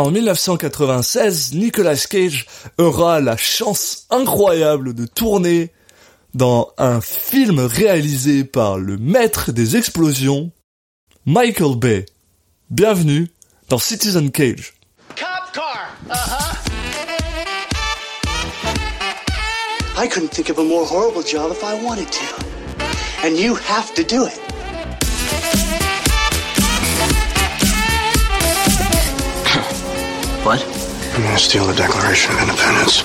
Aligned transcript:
En 0.00 0.10
1996, 0.10 1.52
Nicolas 1.52 2.06
Cage 2.08 2.46
aura 2.78 3.20
la 3.20 3.36
chance 3.36 4.06
incroyable 4.08 4.94
de 4.94 5.04
tourner 5.04 5.74
dans 6.32 6.72
un 6.78 7.02
film 7.02 7.60
réalisé 7.60 8.44
par 8.44 8.78
le 8.78 8.96
maître 8.96 9.52
des 9.52 9.76
explosions, 9.76 10.52
Michael 11.26 11.76
Bay. 11.76 12.06
Bienvenue 12.70 13.28
dans 13.68 13.76
Citizen 13.76 14.30
Cage. 14.30 14.72
Cop 15.16 15.52
car. 15.52 15.94
Uh-huh. 16.08 16.56
I 20.02 20.08
couldn't 20.08 20.30
think 20.30 20.48
of 20.48 20.58
a 20.58 20.64
more 20.64 20.86
horrible 20.86 21.22
job 21.22 21.52
if 21.52 21.62
I 21.62 21.74
wanted 21.84 22.10
to. 22.10 22.24
And 23.22 23.36
you 23.36 23.54
have 23.54 23.92
to 23.96 24.02
do 24.02 24.24
it. 24.24 24.49
What? 30.50 30.66
I'm 31.14 31.22
gonna 31.22 31.38
steal 31.38 31.64
the 31.64 31.74
Declaration 31.74 32.34
of 32.34 32.40
Independence. 32.40 33.04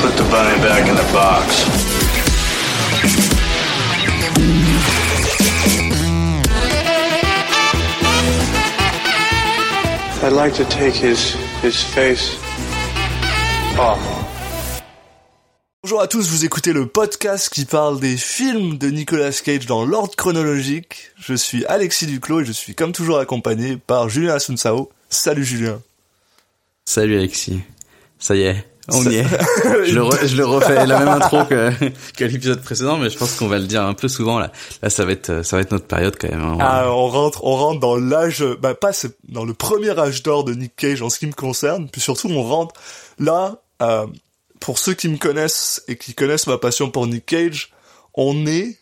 Put 0.00 0.16
the 0.16 0.28
bunny 0.32 0.60
back 0.66 0.88
in 0.88 0.96
the 0.96 1.08
box. 1.12 1.62
I'd 10.24 10.32
like 10.32 10.54
to 10.54 10.64
take 10.64 10.94
his 10.94 11.34
his 11.62 11.84
face 11.84 12.34
off. 13.78 14.15
Bonjour 15.88 16.00
à 16.00 16.08
tous, 16.08 16.28
vous 16.30 16.44
écoutez 16.44 16.72
le 16.72 16.86
podcast 16.88 17.48
qui 17.48 17.64
parle 17.64 18.00
des 18.00 18.16
films 18.16 18.76
de 18.76 18.88
Nicolas 18.88 19.30
Cage 19.30 19.66
dans 19.66 19.86
l'ordre 19.86 20.16
chronologique. 20.16 21.12
Je 21.16 21.32
suis 21.34 21.64
Alexis 21.66 22.06
Duclos 22.08 22.40
et 22.40 22.44
je 22.44 22.50
suis 22.50 22.74
comme 22.74 22.90
toujours 22.90 23.18
accompagné 23.20 23.76
par 23.76 24.08
Julien 24.08 24.34
Asunsao. 24.34 24.90
Salut 25.10 25.44
Julien. 25.44 25.80
Salut 26.84 27.16
Alexis. 27.16 27.60
Ça 28.18 28.34
y 28.34 28.42
est, 28.42 28.66
on 28.88 29.00
Ça- 29.04 29.10
y 29.12 29.14
est. 29.18 29.22
je, 29.86 29.94
le 29.94 30.00
re- 30.02 30.26
je 30.26 30.36
le 30.36 30.44
refais 30.44 30.86
la 30.86 30.98
même 30.98 31.06
intro 31.08 31.44
que, 31.44 31.70
que 32.16 32.24
l'épisode 32.24 32.62
précédent, 32.62 32.98
mais 32.98 33.08
je 33.08 33.16
pense 33.16 33.36
qu'on 33.36 33.46
va 33.46 33.60
le 33.60 33.66
dire 33.68 33.84
un 33.84 33.94
peu 33.94 34.08
souvent 34.08 34.40
là. 34.40 34.50
Là, 34.82 34.90
ça 34.90 35.04
va 35.04 35.12
être, 35.12 35.44
ça 35.44 35.54
va 35.56 35.62
être 35.62 35.70
notre 35.70 35.86
période 35.86 36.16
quand 36.20 36.28
même. 36.28 36.42
hein. 36.42 36.58
Ah, 36.58 36.86
on 36.90 37.06
rentre, 37.06 37.44
on 37.44 37.54
rentre 37.54 37.78
dans 37.78 37.94
l'âge, 37.94 38.44
bah 38.60 38.74
pas 38.74 38.90
dans 39.28 39.44
le 39.44 39.54
premier 39.54 39.96
âge 39.96 40.24
d'or 40.24 40.42
de 40.42 40.52
Nick 40.52 40.74
Cage 40.74 41.00
en 41.02 41.10
ce 41.10 41.20
qui 41.20 41.28
me 41.28 41.32
concerne, 41.32 41.88
puis 41.88 42.00
surtout 42.00 42.26
on 42.28 42.42
rentre 42.42 42.74
là. 43.20 43.60
euh, 43.82 44.06
pour 44.66 44.80
ceux 44.80 44.94
qui 44.94 45.08
me 45.08 45.16
connaissent 45.16 45.80
et 45.86 45.96
qui 45.96 46.12
connaissent 46.12 46.48
ma 46.48 46.58
passion 46.58 46.90
pour 46.90 47.06
Nick 47.06 47.24
Cage, 47.26 47.70
on 48.14 48.46
est 48.48 48.76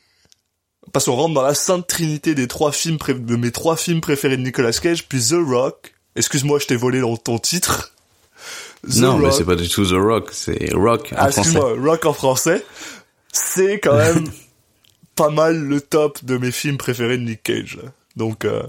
parce 0.95 1.05
qu'on 1.05 1.15
rentre 1.15 1.35
dans 1.35 1.43
la 1.43 1.55
sainte 1.55 1.87
trinité 1.87 2.35
des 2.35 2.49
trois 2.49 2.73
films 2.73 2.97
pré- 2.97 3.13
de 3.13 3.37
mes 3.37 3.51
trois 3.53 3.77
films 3.77 4.01
préférés 4.01 4.39
de 4.39 4.43
Nicolas 4.43 4.73
Cage, 4.73 5.07
puis 5.09 5.21
The 5.21 5.35
Rock. 5.47 5.93
Excuse-moi, 6.17 6.59
je 6.59 6.67
t'ai 6.69 6.77
volé 6.77 7.01
dans 7.01 7.19
ton 7.19 7.39
titre. 7.39 7.93
The 8.89 8.97
non, 8.97 9.19
mais 9.19 9.27
Rock. 9.27 9.35
c'est 9.37 9.45
pas 9.45 9.57
du 9.57 9.69
tout 9.69 9.85
The 9.85 9.93
Rock, 9.93 10.31
c'est 10.33 10.73
Rock 10.73 11.09
en 11.13 11.17
Ah, 11.19 11.31
français. 11.31 11.41
excuse-moi, 11.41 11.75
Rock 11.91 12.07
en 12.07 12.13
français, 12.15 12.65
c'est 13.31 13.79
quand 13.79 13.97
même 13.99 14.25
pas 15.17 15.29
mal 15.29 15.59
le 15.59 15.83
top 15.83 16.25
de 16.25 16.39
mes 16.39 16.51
films 16.51 16.79
préférés 16.79 17.19
de 17.19 17.25
Nick 17.25 17.43
Cage. 17.43 17.79
Donc, 18.17 18.47
euh, 18.47 18.63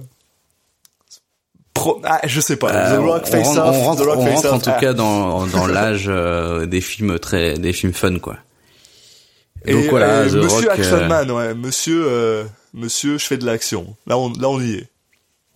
pro- 1.75 2.01
ah, 2.03 2.21
je 2.25 2.41
sais 2.41 2.55
pas. 2.55 2.71
Euh, 2.73 2.97
The 2.97 2.99
Rock 2.99 3.23
on 3.27 3.31
Face 3.31 3.47
rentre, 3.47 3.59
Off, 3.67 3.75
on 3.75 3.83
rentre, 3.83 4.01
The 4.01 4.05
Rock 4.05 4.17
on 4.17 4.25
rentre 4.33 4.53
en 4.53 4.59
tout 4.59 4.69
ah. 4.73 4.79
cas 4.81 4.93
dans, 4.93 5.45
dans 5.45 5.67
l'âge 5.77 6.05
euh, 6.07 6.65
des 6.65 6.81
films 6.81 7.19
très, 7.19 7.53
des 7.59 7.71
films 7.73 7.93
fun 7.93 8.17
quoi. 8.17 8.37
Et, 9.65 9.73
Donc 9.73 9.85
voilà, 9.91 10.21
euh, 10.21 10.29
The 10.29 10.33
Monsieur 10.35 10.69
Rock. 10.69 10.79
euh, 10.79 10.81
Action 10.81 11.07
Man, 11.07 11.31
ouais, 11.31 11.53
Monsieur, 11.53 12.03
euh, 12.07 12.43
Monsieur, 12.73 13.17
je 13.19 13.25
fais 13.25 13.37
de 13.37 13.45
l'action. 13.45 13.95
Là, 14.07 14.17
on, 14.17 14.29
là, 14.33 14.49
on 14.49 14.59
y 14.59 14.73
est. 14.75 14.87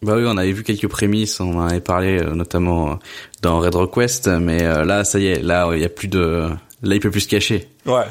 Bah 0.01 0.13
oui, 0.15 0.23
on 0.25 0.37
avait 0.37 0.53
vu 0.53 0.63
quelques 0.63 0.87
prémices, 0.87 1.39
on 1.41 1.57
en 1.59 1.67
avait 1.67 1.81
parlé 1.81 2.19
euh, 2.19 2.33
notamment 2.33 2.91
euh, 2.91 2.95
dans 3.41 3.59
Red 3.59 3.75
Request, 3.75 4.27
mais 4.27 4.63
euh, 4.63 4.85
là, 4.85 5.03
ça 5.03 5.19
y 5.19 5.27
est, 5.27 5.41
là, 5.41 5.69
il 5.73 5.79
y 5.81 5.85
a 5.85 5.89
plus 5.89 6.07
de, 6.07 6.47
là, 6.81 6.95
il 6.95 7.01
peut 7.01 7.11
plus 7.11 7.21
se 7.21 7.27
cacher. 7.27 7.67
Ouais. 7.85 8.05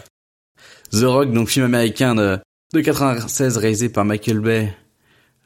The 0.92 1.04
Rock, 1.04 1.32
donc 1.32 1.48
film 1.48 1.64
américain 1.64 2.14
de, 2.14 2.38
de 2.74 2.80
96 2.80 3.56
réalisé 3.56 3.88
par 3.88 4.04
Michael 4.04 4.41
Bay, 4.41 4.74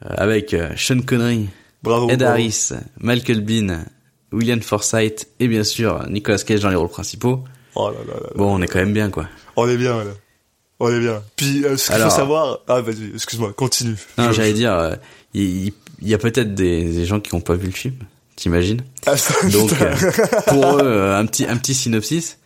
euh, 0.04 0.08
avec 0.16 0.52
euh, 0.52 0.70
Sean 0.76 1.00
Connery, 1.00 1.48
Bravo. 1.82 2.08
Ed 2.10 2.20
bravo. 2.20 2.32
Harris, 2.32 2.70
Michael 3.00 3.40
Bean, 3.40 3.84
William 4.32 4.60
Forsythe 4.62 5.28
et 5.40 5.48
bien 5.48 5.64
sûr 5.64 6.08
Nicolas 6.08 6.38
Cage 6.38 6.60
dans 6.60 6.70
les 6.70 6.76
rôles 6.76 6.88
principaux. 6.88 7.44
Oh 7.74 7.90
là 7.90 7.96
là 8.06 8.20
là. 8.20 8.30
Bon, 8.36 8.54
on 8.54 8.62
est 8.62 8.66
quand 8.68 8.78
même 8.78 8.92
bien 8.92 9.10
quoi. 9.10 9.26
On 9.56 9.68
est 9.68 9.76
bien, 9.76 9.96
là. 9.98 10.10
On 10.80 10.90
est 10.90 11.00
bien. 11.00 11.22
Puis, 11.36 11.64
euh, 11.64 11.76
ce 11.76 11.92
qu'il 11.92 12.00
faut 12.02 12.10
savoir, 12.10 12.58
ah, 12.66 12.80
vas-y, 12.80 13.12
excuse-moi, 13.14 13.52
continue. 13.52 13.94
Non, 14.18 14.32
j'allais 14.32 14.52
dire, 14.52 14.72
euh, 14.72 14.94
il, 15.32 15.72
y 16.00 16.12
a 16.12 16.18
peut-être 16.18 16.54
des, 16.54 16.82
des 16.92 17.06
gens 17.06 17.20
qui 17.20 17.34
n'ont 17.34 17.40
pas 17.40 17.54
vu 17.54 17.66
le 17.66 17.72
film, 17.72 17.94
t'imagines 18.34 18.82
Ah, 19.06 19.14
Donc 19.52 19.70
euh, 19.80 19.94
pour 20.48 20.64
eux, 20.82 21.12
un 21.12 21.24
petit 21.26 21.46
un 21.46 21.56
petit 21.56 21.74
synopsis. 21.74 22.38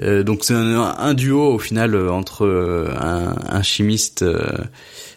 Euh, 0.00 0.22
donc 0.22 0.44
c'est 0.44 0.54
un, 0.54 0.80
un 0.80 1.14
duo 1.14 1.54
au 1.54 1.58
final 1.58 1.94
entre 2.08 2.46
un, 2.98 3.36
un 3.46 3.62
chimiste 3.62 4.24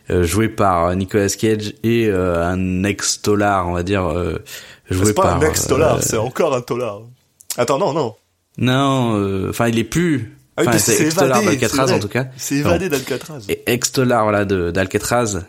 joué 0.10 0.50
par 0.50 0.96
Nicolas 0.96 1.30
Cage 1.30 1.74
et 1.84 2.08
euh, 2.08 2.46
un 2.46 2.84
ex-tolard, 2.84 3.68
on 3.68 3.74
va 3.74 3.84
dire, 3.84 4.06
euh, 4.06 4.44
joué 4.90 5.08
c'est 5.08 5.14
pas 5.14 5.24
par. 5.24 5.38
un 5.38 5.42
ex-dollar, 5.42 5.98
euh, 5.98 6.02
c'est 6.02 6.18
encore 6.18 6.56
un 6.56 6.64
dollar. 6.68 7.02
Attends, 7.58 7.78
non, 7.78 7.94
non. 7.94 8.16
Non, 8.58 9.16
euh, 9.18 9.50
enfin 9.50 9.68
il 9.68 9.80
est 9.80 9.84
plus. 9.84 10.38
Ah 10.56 10.62
oui, 10.62 10.68
Enfin 10.68 10.78
c'est 10.78 11.02
évadé, 11.02 11.46
d'Alcatraz 11.46 11.92
en 11.92 12.00
tout 12.00 12.08
cas. 12.08 12.28
C'est 12.38 12.56
évadé 12.56 12.90
d'Alcatraz. 12.90 13.42
Et 13.50 13.64
ex-tolard 13.66 14.24
voilà 14.24 14.46
de 14.46 14.70
d'Alcatraz 14.70 15.42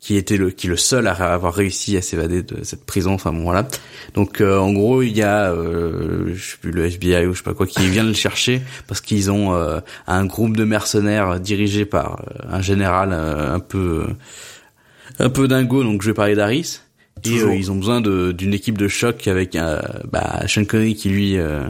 qui 0.00 0.16
était 0.16 0.36
le 0.36 0.50
qui 0.50 0.66
est 0.68 0.70
le 0.70 0.76
seul 0.76 1.06
à 1.08 1.12
avoir 1.32 1.52
réussi 1.54 1.96
à 1.96 2.02
s'évader 2.02 2.42
de 2.42 2.62
cette 2.62 2.84
prison 2.84 3.12
enfin 3.12 3.32
bon 3.32 3.42
voilà. 3.42 3.66
Donc 4.14 4.40
euh, 4.40 4.58
en 4.58 4.72
gros 4.72 5.02
il 5.02 5.16
y 5.16 5.22
a 5.22 5.50
euh, 5.52 6.32
je 6.34 6.50
sais 6.52 6.56
plus 6.60 6.70
le 6.70 6.84
FBI 6.86 7.26
ou 7.26 7.32
je 7.32 7.38
sais 7.38 7.44
pas 7.44 7.54
quoi 7.54 7.66
qui 7.66 7.88
vient 7.88 8.04
le 8.04 8.12
chercher 8.14 8.62
parce 8.86 9.00
qu'ils 9.00 9.30
ont 9.30 9.54
euh, 9.54 9.80
un 10.06 10.24
groupe 10.26 10.56
de 10.56 10.64
mercenaires 10.64 11.40
dirigé 11.40 11.86
par 11.86 12.20
euh, 12.20 12.44
un 12.50 12.60
général 12.62 13.10
euh, 13.12 13.54
un 13.54 13.58
peu 13.60 14.04
un 15.18 15.30
peu 15.30 15.48
dingo 15.48 15.82
donc 15.82 16.02
je 16.02 16.08
vais 16.08 16.14
parler 16.14 16.34
d'Aris 16.34 16.80
et 17.24 17.28
euh, 17.40 17.54
ils 17.56 17.72
ont 17.72 17.76
besoin 17.76 18.00
d'une 18.00 18.52
équipe 18.54 18.76
de 18.78 18.88
choc 18.88 19.26
avec 19.26 19.56
euh, 19.56 19.80
bah, 20.12 20.42
Sean 20.46 20.64
Connery 20.66 20.94
qui 20.94 21.08
lui 21.08 21.38
euh, 21.38 21.62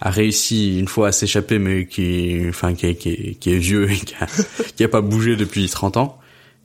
a 0.00 0.10
réussi 0.10 0.78
une 0.78 0.86
fois 0.88 1.08
à 1.08 1.12
s'échapper 1.12 1.58
mais 1.58 1.86
qui 1.86 2.44
enfin 2.48 2.74
qui, 2.74 2.86
est- 2.88 2.94
qui, 2.94 3.36
qui 3.40 3.52
est 3.52 3.58
vieux 3.58 3.90
et 3.90 3.96
qui 3.96 4.14
a, 4.20 4.26
qui 4.76 4.84
a 4.84 4.88
pas 4.88 5.00
bougé 5.00 5.36
depuis 5.36 5.68
30 5.68 5.96
ans 5.96 6.18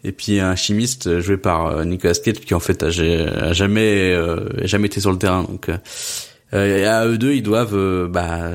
et 0.06 0.12
puis 0.12 0.40
un 0.40 0.56
chimiste 0.56 1.20
joué 1.20 1.38
par 1.38 1.66
euh, 1.68 1.84
Nicolas 1.86 2.14
Cage 2.14 2.36
qui 2.40 2.54
en 2.54 2.60
fait 2.60 2.84
a, 2.84 2.90
ja- 2.90 3.28
a 3.50 3.54
jamais 3.54 4.12
euh, 4.14 4.48
a 4.64 4.68
jamais 4.68 4.88
été 4.88 5.00
sur 5.02 5.12
le 5.12 5.18
terrain 5.18 5.44
donc 5.44 5.70
euh, 5.70 5.78
euh, 6.54 6.78
et 6.80 6.86
à 6.86 7.06
eux 7.08 7.18
deux 7.18 7.34
ils 7.34 7.44
doivent 7.44 7.76
euh, 7.76 8.08
bah 8.08 8.52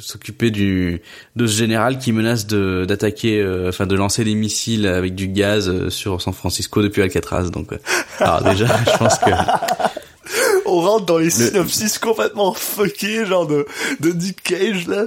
s'occuper 0.00 0.50
du 0.50 1.00
de 1.36 1.46
ce 1.46 1.56
général 1.56 1.98
qui 1.98 2.12
menace 2.12 2.46
de 2.46 2.84
d'attaquer 2.86 3.40
euh, 3.40 3.68
enfin 3.68 3.86
de 3.86 3.94
lancer 3.94 4.24
des 4.24 4.34
missiles 4.34 4.86
avec 4.86 5.14
du 5.14 5.28
gaz 5.28 5.88
sur 5.88 6.20
San 6.20 6.34
Francisco 6.34 6.82
depuis 6.82 7.02
Alcatraz 7.02 7.50
donc 7.50 7.72
euh, 7.72 7.78
alors 8.18 8.42
déjà 8.42 8.66
je 8.92 8.98
pense 8.98 9.18
que 9.18 9.30
On 10.66 10.80
rentre 10.80 11.06
dans 11.06 11.18
les 11.18 11.30
synopsis 11.30 11.98
complètement 11.98 12.52
fuckés, 12.52 13.24
genre 13.24 13.46
de, 13.46 13.64
de 14.00 14.10
Nick 14.10 14.42
Cage, 14.42 14.88
là. 14.88 15.04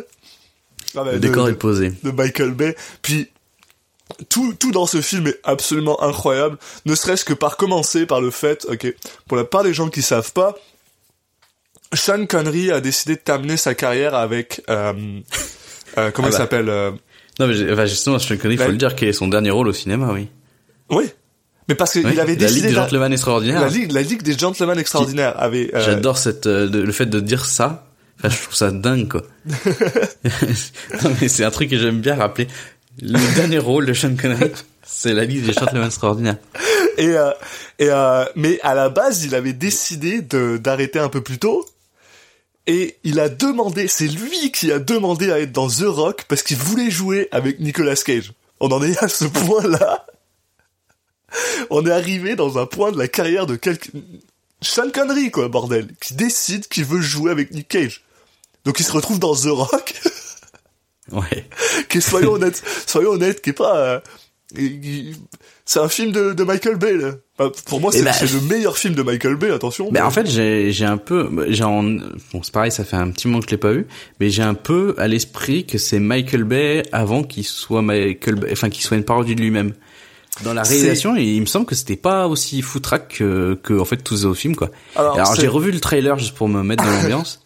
Ah, 0.96 1.04
bah, 1.04 1.12
le 1.12 1.20
de- 1.20 1.28
décor 1.28 1.46
de, 1.48 1.52
est 1.52 1.56
posé 1.56 1.92
de 2.02 2.12
Michael 2.12 2.52
Bay. 2.52 2.76
Puis, 3.02 3.28
tout, 4.30 4.54
tout 4.54 4.72
dans 4.72 4.86
ce 4.88 5.02
film 5.02 5.28
est 5.28 5.40
absolument 5.44 6.02
incroyable, 6.04 6.58
ne 6.86 6.96
serait-ce 6.96 7.26
que 7.26 7.34
par 7.34 7.58
commencer 7.58 8.06
par 8.06 8.22
le 8.22 8.32
fait, 8.32 8.66
ok, 8.70 8.94
pour 9.28 9.38
la 9.38 9.44
part 9.46 9.64
des 9.64 9.74
gens 9.74 9.90
qui 9.90 10.02
savent 10.02 10.34
pas, 10.34 10.56
Sean 11.94 12.26
Connery 12.28 12.72
a 12.72 12.82
décidé 12.82 13.16
de 13.16 13.20
terminer 13.22 13.58
sa 13.58 13.74
carrière 13.74 14.14
avec, 14.16 14.62
euh, 14.70 14.94
euh, 15.98 16.12
comment 16.12 16.28
Ah 16.28 16.30
il 16.30 16.34
bah. 16.34 16.38
s'appelle, 16.38 16.70
euh, 16.70 16.92
non 17.40 17.48
mais 17.48 17.72
enfin, 17.72 17.86
justement 17.86 18.20
Sean 18.20 18.38
Connery 18.38 18.56
il 18.56 18.60
La- 18.60 18.66
faut 18.66 18.72
le 18.72 18.78
dire 18.78 18.96
quel 18.96 19.10
est 19.10 19.14
son 19.14 19.28
dernier 19.28 19.50
rôle 19.52 19.68
au 19.68 19.74
cinéma 19.74 20.12
oui 20.14 20.28
oui. 20.92 21.10
Mais 21.68 21.76
parce 21.76 21.92
qu'il 21.92 22.04
Oui, 22.06 22.20
avait 22.20 22.32
la 22.34 22.36
décidé 22.36 22.62
Ligue 22.62 22.70
des 22.70 22.76
Gentlemen 22.76 23.14
Extraordinaires 23.14 23.62
la 23.62 23.68
ligue, 23.68 23.92
la 23.92 24.02
ligue 24.02 24.24
des 24.24 24.36
gentlemen 24.36 24.80
extraordinaires 24.80 25.36
avait, 25.40 25.70
euh, 25.76 25.86
J'adore 25.86 26.18
cette 26.18 26.48
le 26.48 26.92
fait 26.92 27.06
de 27.06 27.20
dire 27.20 27.46
ça. 27.46 27.86
Enfin, 28.18 28.30
je 28.36 28.42
trouve 28.42 28.56
ça 28.56 28.72
dingue 28.72 29.08
quoi. 29.08 29.22
non 31.04 31.12
mais 31.22 31.28
c'est 31.28 31.44
un 31.44 31.52
truc 31.52 31.70
que 31.70 31.78
j'aime 31.78 32.02
bien 32.02 32.16
rappeler. 32.16 32.48
Le 33.02 33.36
dernier 33.36 33.60
rôle 33.60 33.86
de 33.86 33.94
Sean 33.94 34.16
Connery, 34.16 34.52
c'est 34.84 35.14
la 35.14 35.26
liste 35.26 35.46
des 35.46 35.54
gentlemen 35.54 35.86
extraordinaires. 35.86 36.38
Et, 36.98 37.08
euh, 37.08 37.32
et 37.78 37.90
euh, 37.90 38.26
mais 38.36 38.60
à 38.62 38.76
la 38.76 38.90
base, 38.90 39.24
il 39.24 39.36
avait 39.36 39.54
décidé 39.54 40.22
de 40.22 40.58
d'arrêter 40.58 41.00
un 41.00 41.10
peu 41.10 41.22
plus 41.22 41.40
tôt. 41.40 41.66
Et 42.68 42.98
il 43.04 43.20
a 43.20 43.30
demandé, 43.30 43.88
c'est 43.88 44.08
lui 44.08 44.52
qui 44.52 44.72
a 44.72 44.80
demandé 44.80 45.32
à 45.32 45.40
être 45.40 45.52
dans 45.52 45.68
The 45.68 45.86
Rock 45.86 46.26
parce 46.28 46.44
qu'il 46.44 46.58
voulait 46.58 46.92
jouer 46.92 47.28
avec 47.32 47.60
Nicolas 47.60 47.96
Cage. 47.96 48.34
On 48.60 48.68
en 48.68 48.84
est 48.84 49.02
à 49.02 49.08
ce 49.08 49.26
point-là. 49.26 50.06
On 51.70 51.86
est 51.86 51.92
arrivé 51.92 52.36
dans 52.36 52.60
un 52.60 52.66
point 52.66 52.92
de 52.92 52.98
la 52.98 53.08
carrière 53.08 53.46
de 53.46 53.56
quelqu'un... 53.56 54.00
Sean 54.62 54.90
Connery, 54.92 55.32
quoi, 55.32 55.48
bordel. 55.48 55.88
Qui 56.02 56.16
décide 56.16 56.68
qu'il 56.68 56.86
veut 56.86 57.02
jouer 57.02 57.32
avec 57.32 57.52
Nick 57.52 57.70
Cage. 57.70 58.04
Donc 58.66 58.80
il 58.80 58.84
se 58.84 58.92
retrouve 58.92 59.20
dans 59.20 59.36
The 59.36 59.48
Rock. 59.48 59.96
Ouais. 61.12 61.46
qui 61.90 62.02
soyons 62.02 62.34
honnêtes, 62.34 62.64
soyons 62.88 63.12
honnêtes, 63.12 63.42
qui 63.42 63.52
est 63.52 63.54
pas, 63.54 63.78
euh, 63.78 64.00
C'est 65.66 65.80
un 65.80 65.90
film 65.90 66.12
de, 66.12 66.34
de 66.34 66.44
Michael 66.44 66.78
Bay, 66.78 66.98
là. 66.98 67.14
Pour 67.66 67.80
moi, 67.80 67.92
c'est 67.92 68.04
bah, 68.04 68.12
c'est 68.12 68.32
le 68.32 68.42
meilleur 68.42 68.78
film 68.78 68.96
de 68.96 69.02
Michael 69.02 69.36
Bay, 69.36 69.52
attention. 69.52 69.92
Ben 69.92 70.04
en 70.04 70.12
fait 70.12 70.28
j'ai 70.28 70.86
un 70.86 70.98
peu 70.98 71.30
j'ai 71.48 71.64
bon 71.64 72.44
c'est 72.44 72.52
pareil 72.52 72.72
ça 72.72 72.84
fait 72.84 72.98
un 72.98 73.10
petit 73.12 73.28
moment 73.28 73.40
que 73.40 73.46
je 73.46 73.52
l'ai 73.52 73.58
pas 73.58 73.72
vu 73.72 73.88
mais 74.20 74.30
j'ai 74.30 74.44
un 74.44 74.56
peu 74.56 74.94
à 74.98 75.08
l'esprit 75.08 75.66
que 75.66 75.78
c'est 75.78 76.00
Michael 76.00 76.44
Bay 76.44 76.84
avant 76.92 77.24
qu'il 77.24 77.46
soit 77.46 77.82
Michael 77.82 78.36
Bay 78.36 78.50
enfin 78.52 78.70
qu'il 78.70 78.84
soit 78.84 78.98
une 78.98 79.06
parodie 79.06 79.36
de 79.36 79.42
lui-même 79.42 79.74
dans 80.44 80.54
la 80.54 80.64
réalisation 80.64 81.16
et 81.16 81.24
il 81.24 81.40
me 81.42 81.46
semble 81.46 81.66
que 81.66 81.76
c'était 81.76 81.96
pas 81.96 82.28
aussi 82.28 82.62
foutraque 82.62 83.16
que, 83.20 83.58
que 83.64 83.74
en 83.74 83.86
fait 83.86 83.98
tous 83.98 84.16
les 84.16 84.26
autres 84.26 84.40
films 84.40 84.56
quoi 84.56 84.70
Alors, 84.96 85.36
j'ai 85.36 85.48
revu 85.48 85.72
le 85.72 85.80
trailer 85.80 86.18
juste 86.20 86.36
pour 86.36 86.50
me 86.50 86.62
mettre 86.62 86.84
dans 86.84 86.92
l'ambiance 87.02 87.42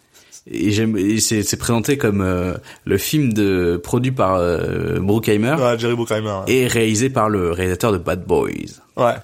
et 0.50 0.70
j'aime 0.72 0.96
c'est 1.20 1.56
présenté 1.56 1.96
comme 1.96 2.20
euh, 2.20 2.54
le 2.84 2.98
film 2.98 3.32
de 3.32 3.80
produit 3.82 4.12
par 4.12 4.34
euh, 4.36 4.98
Bruckheimer 5.00 5.54
Ouais, 5.58 5.78
Jerry 5.78 5.94
Bruckheimer. 5.94 6.28
ouais. 6.46 6.52
et 6.52 6.66
réalisé 6.66 7.08
par 7.10 7.28
le 7.30 7.50
réalisateur 7.52 7.92
de 7.92 7.98
Bad 7.98 8.24
Boys 8.26 8.50
Ouais. 8.96 9.14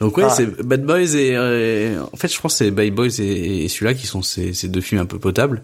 donc 0.00 0.16
ouais, 0.18 0.24
Ah. 0.26 0.30
c'est 0.30 0.46
Bad 0.62 0.84
Boys 0.84 1.14
et 1.14 1.34
euh, 1.34 2.02
en 2.12 2.16
fait 2.16 2.28
je 2.32 2.38
pense 2.40 2.52
que 2.58 2.64
c'est 2.64 2.70
Bad 2.70 2.90
Boys 2.94 3.18
et, 3.20 3.64
et 3.64 3.68
celui-là 3.68 3.94
qui 3.94 4.06
sont 4.06 4.20
ces, 4.22 4.52
ces 4.52 4.68
deux 4.68 4.80
films 4.82 5.00
un 5.00 5.06
peu 5.06 5.18
potables. 5.18 5.62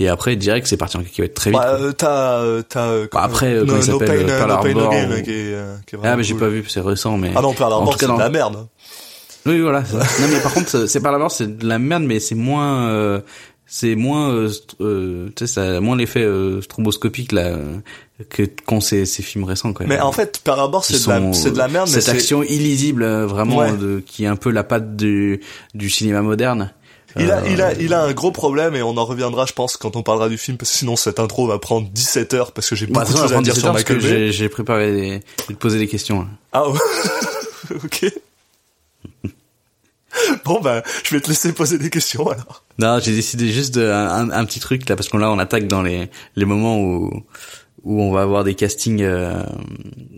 Et 0.00 0.06
après 0.08 0.36
direct 0.36 0.68
c'est 0.68 0.76
parti 0.76 0.96
en 0.96 1.02
cacahuète 1.02 1.34
très 1.34 1.50
vite. 1.50 1.58
Euh, 1.60 1.90
t'as, 1.90 2.38
euh, 2.38 2.62
t'as, 2.62 2.86
euh, 2.86 3.08
Bah, 3.12 3.22
après, 3.24 3.52
euh, 3.54 3.64
no, 3.64 3.72
comment 3.72 3.80
il 3.82 3.90
no 3.90 3.98
s'appelle, 3.98 4.20
euh, 4.20 4.22
euh, 4.22 4.38
Pearl 4.38 4.48
No 4.50 4.54
Harbor, 4.54 4.92
ou- 4.92 5.12
euh, 5.12 5.20
qui 5.22 5.30
est, 5.32 5.54
euh, 5.54 5.76
qui 5.84 5.96
est 5.96 5.98
ah 6.04 6.16
mais 6.16 6.22
j'ai 6.22 6.34
cool. 6.34 6.40
pas 6.40 6.48
vu, 6.48 6.64
c'est 6.68 6.80
récent 6.80 7.16
mais. 7.18 7.32
Ah 7.34 7.40
non, 7.42 7.52
Pearl 7.52 7.72
Harbor, 7.72 7.96
c'est 7.98 8.06
de 8.06 8.10
dans- 8.12 8.16
la 8.16 8.30
merde. 8.30 8.68
Oui 9.46 9.58
voilà. 9.60 9.80
non 9.92 10.26
mais 10.30 10.40
par 10.40 10.52
contre 10.54 10.86
c'est 10.86 11.00
par 11.00 11.10
la 11.10 11.18
mort 11.18 11.30
c'est 11.32 11.56
de 11.58 11.66
la 11.66 11.78
merde 11.78 12.02
mais 12.04 12.20
c'est 12.20 12.34
moins 12.36 12.88
euh, 12.90 13.20
c'est 13.70 13.94
moins 13.94 14.30
euh, 14.32 14.50
euh, 14.80 15.28
tu 15.36 15.46
sais 15.46 15.52
ça 15.54 15.76
a 15.76 15.80
moins 15.80 15.96
l'effet 15.96 16.22
euh, 16.22 16.60
stromboscopique 16.62 17.32
là 17.32 17.48
euh, 17.48 17.76
que 18.30 18.42
qu'ont 18.42 18.80
ces, 18.80 19.04
ces 19.06 19.22
films 19.22 19.44
récents 19.44 19.72
quoi. 19.72 19.86
Mais 19.86 20.00
en 20.00 20.10
fait, 20.10 20.40
Pearl 20.42 20.58
Harbor, 20.58 20.84
Qui 20.84 20.94
c'est 20.94 21.04
de 21.06 21.10
la, 21.26 21.32
c'est 21.34 21.50
de 21.52 21.58
la 21.58 21.68
merde, 21.68 21.88
mais 21.92 22.00
cette 22.00 22.14
action 22.14 22.42
illisible 22.42 23.02
euh, 23.02 23.26
vraiment 23.26 23.58
Ouais. 23.58 23.76
de, 23.76 24.02
qui 24.04 24.24
est 24.24 24.26
un 24.28 24.36
peu 24.36 24.50
la 24.50 24.64
patte 24.64 24.96
du 24.96 25.40
du 25.74 25.88
cinéma 25.90 26.22
moderne. 26.22 26.72
il 27.16 27.30
a, 27.30 27.38
Euh, 27.38 27.48
il 27.50 27.60
a, 27.62 27.72
il 27.74 27.94
a 27.94 28.02
un 28.02 28.12
gros 28.12 28.32
problème 28.32 28.74
et 28.74 28.82
on 28.82 28.96
en 28.96 29.04
reviendra, 29.04 29.44
je 29.46 29.52
pense, 29.52 29.76
quand 29.76 29.96
on 29.96 30.02
parlera 30.02 30.28
du 30.28 30.38
film, 30.38 30.56
parce 30.56 30.70
que 30.72 30.78
sinon 30.78 30.96
cette 30.96 31.18
intro 31.20 31.46
va 31.46 31.58
prendre 31.58 31.88
17 31.90 32.34
heures 32.34 32.52
parce 32.52 32.68
que 32.70 32.76
j'ai 32.76 32.86
Bah, 32.86 33.00
beaucoup 33.00 33.12
de 33.12 33.18
attends, 33.18 33.22
choses 33.28 33.32
à 33.36 33.42
dire 33.42 33.54
17 33.54 33.64
sur 33.64 33.72
Michael 33.72 33.98
Bay. 34.00 34.32
j'ai 34.32 34.48
préparé 34.48 34.92
des, 34.92 35.20
te 35.48 35.52
poser 35.54 35.78
des 35.78 35.86
questions. 35.88 36.20
là. 36.22 36.26
Ah 36.52 36.68
ouais. 36.70 36.78
ok. 37.84 38.12
Bon 40.48 40.60
bah, 40.60 40.82
je 41.04 41.14
vais 41.14 41.20
te 41.20 41.28
laisser 41.28 41.52
poser 41.52 41.78
des 41.78 41.90
questions 41.90 42.26
alors. 42.28 42.64
Non, 42.78 42.98
j'ai 43.00 43.12
décidé 43.12 43.48
juste 43.52 43.74
de, 43.74 43.88
un, 43.90 44.30
un 44.30 44.44
petit 44.44 44.60
truc 44.60 44.88
là 44.88 44.96
parce 44.96 45.08
qu'on 45.08 45.18
là 45.18 45.30
on 45.30 45.38
attaque 45.38 45.66
dans 45.68 45.82
les 45.82 46.08
les 46.36 46.44
moments 46.44 46.78
où 46.80 47.22
où 47.84 48.02
on 48.02 48.12
va 48.12 48.22
avoir 48.22 48.44
des 48.44 48.54
castings 48.54 49.02
euh, 49.02 49.42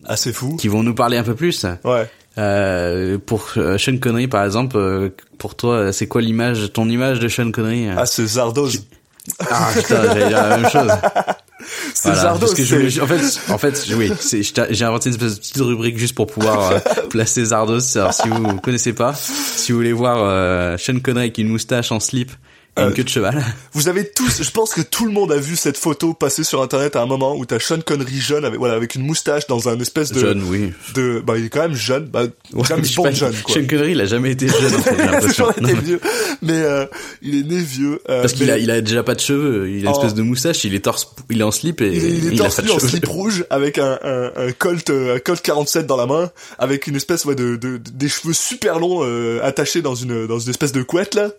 Assez 0.07 0.33
fou. 0.33 0.57
qui 0.57 0.69
vont 0.69 0.83
nous 0.83 0.95
parler 0.95 1.17
un 1.19 1.23
peu 1.23 1.35
plus. 1.35 1.67
Ouais. 1.85 2.09
Euh, 2.39 3.19
pour 3.19 3.49
euh, 3.57 3.77
Sean 3.77 3.99
Connery 3.99 4.29
par 4.29 4.45
exemple, 4.45 4.77
euh, 4.77 5.11
pour 5.39 5.57
toi, 5.57 5.93
c'est 5.93 6.07
quoi 6.07 6.23
l'image, 6.23 6.73
ton 6.73 6.89
image 6.89 7.19
de 7.21 7.29
Sean 7.29 7.51
Connery 7.51 7.89
euh? 7.89 7.95
Ah, 7.99 8.07
c'est 8.07 8.25
Zardoz. 8.25 8.87
Ah 9.51 9.69
putain, 9.75 10.03
j'allais 10.05 10.29
dire 10.29 10.49
la 10.49 10.57
même 10.59 10.71
chose. 10.71 10.91
C'est 11.95 12.13
Voilà, 12.13 12.37
parce 12.39 12.55
que 12.55 12.65
je 12.65 13.01
en 13.01 13.07
fait, 13.07 13.53
en 13.53 13.59
fait, 13.59 13.87
oui, 13.97 14.13
j'ai 14.71 14.85
inventé 14.85 15.09
une 15.09 15.15
espèce 15.15 15.35
de 15.35 15.41
petite 15.41 15.57
rubrique 15.59 15.99
juste 15.99 16.15
pour 16.15 16.27
pouvoir 16.27 16.73
euh, 16.73 16.79
placer 17.11 17.45
Zardos. 17.45 17.97
Alors 17.97 18.13
si 18.13 18.29
vous 18.29 18.57
connaissez 18.57 18.93
pas, 18.93 19.15
si 19.15 19.73
vous 19.73 19.79
voulez 19.79 19.93
voir 19.93 20.19
euh, 20.21 20.77
Sean 20.77 20.99
Connery 21.01 21.27
avec 21.27 21.39
une 21.39 21.49
moustache 21.49 21.93
en 21.93 22.01
slip 22.01 22.33
et 22.77 22.81
Euh, 22.83 22.89
une 22.89 22.95
queue 22.95 23.03
de 23.05 23.09
cheval, 23.09 23.45
Vous 23.73 23.89
avez 23.89 24.09
tous, 24.09 24.43
je 24.43 24.51
pense 24.51 24.73
que 24.75 24.81
tout 24.81 25.05
le 25.05 25.13
monde 25.13 25.33
a 25.33 25.37
vu 25.39 25.57
cette 25.57 25.77
photo 25.77 26.15
passer 26.15 26.45
sur 26.45 26.63
internet 26.63 26.95
à 26.97 27.03
un 27.03 27.07
moment 27.07 27.37
où 27.37 27.45
t'as 27.45 27.59
Sean 27.59 27.81
Connery 27.85 28.21
jeune 28.21 28.45
avec, 28.45 28.59
voilà, 28.59 28.75
avec 28.75 28.95
une 28.95 29.03
moustache 29.03 29.47
dans 29.49 29.69
un 29.69 29.79
espèce 29.81 30.13
de, 30.13 30.21
jeune, 30.21 30.43
oui. 30.49 30.73
de, 30.95 31.21
bah, 31.25 31.35
il 31.37 31.47
est 31.47 31.49
quand 31.49 31.63
même 31.63 31.75
jeune, 31.75 32.05
bah, 32.07 32.23
Ouais, 32.53 32.65
James 32.69 32.85
Bond 32.97 33.03
pas, 33.03 33.11
jeune, 33.11 33.35
quoi. 33.45 33.55
Sean 33.55 33.67
Connery, 33.67 33.93
il 33.93 34.01
a 34.01 34.07
jamais 34.07 34.31
été 34.33 34.49
jeune, 34.49 34.75
en 34.75 34.79
fait, 34.83 34.95
Il 34.99 35.01
a 35.03 35.21
toujours 35.21 35.51
été 35.51 35.75
vieux. 35.75 36.01
Mais, 36.43 36.53
euh, 36.63 36.87
il 37.23 37.37
est 37.41 37.43
né 37.43 37.59
vieux. 37.61 38.01
euh, 38.09 38.21
Parce 38.23 38.35
qu'il 38.35 38.51
a, 38.51 38.57
il 38.59 38.71
a 38.71 38.81
déjà 38.81 39.03
pas 39.03 39.15
de 39.15 39.21
cheveux, 39.21 39.69
il 39.69 39.87
a 39.87 39.91
une 39.91 39.97
Oh. 39.97 39.99
espèce 39.99 40.15
de 40.15 40.23
moustache, 40.23 40.63
il 40.65 40.75
est 40.75 40.85
torse, 40.85 41.13
il 41.29 41.41
est 41.41 41.45
en 41.45 41.51
slip 41.51 41.81
et 41.81 41.89
il 41.89 41.93
est, 42.05 42.09
il 42.09 42.27
est 42.29 42.33
il 42.33 42.41
a 42.41 42.45
torse 42.45 42.57
pas 42.57 42.63
de 42.63 42.67
nu 42.69 42.73
en 42.75 42.79
slip 42.79 43.07
rouge 43.07 43.45
avec 43.51 43.79
un, 43.79 43.99
un, 44.05 44.31
un 44.37 44.53
Colt, 44.53 44.89
euh, 44.91 45.17
un 45.17 45.19
Colt 45.19 45.43
47 45.43 45.87
dans 45.87 45.97
la 45.97 46.07
main, 46.07 46.31
avec 46.59 46.87
une 46.87 46.95
espèce, 46.97 47.25
ouais, 47.25 47.35
de, 47.35 47.57
de, 47.57 47.79
de- 47.79 47.81
des 47.93 48.09
cheveux 48.09 48.33
super 48.33 48.79
longs, 48.79 49.01
euh, 49.03 49.41
attachés 49.43 49.83
dans 49.83 49.95
une, 49.97 50.27
dans 50.27 50.39
une 50.39 50.51
espèce 50.51 50.73
de 50.73 50.83
couette, 50.83 51.15
là. 51.15 51.31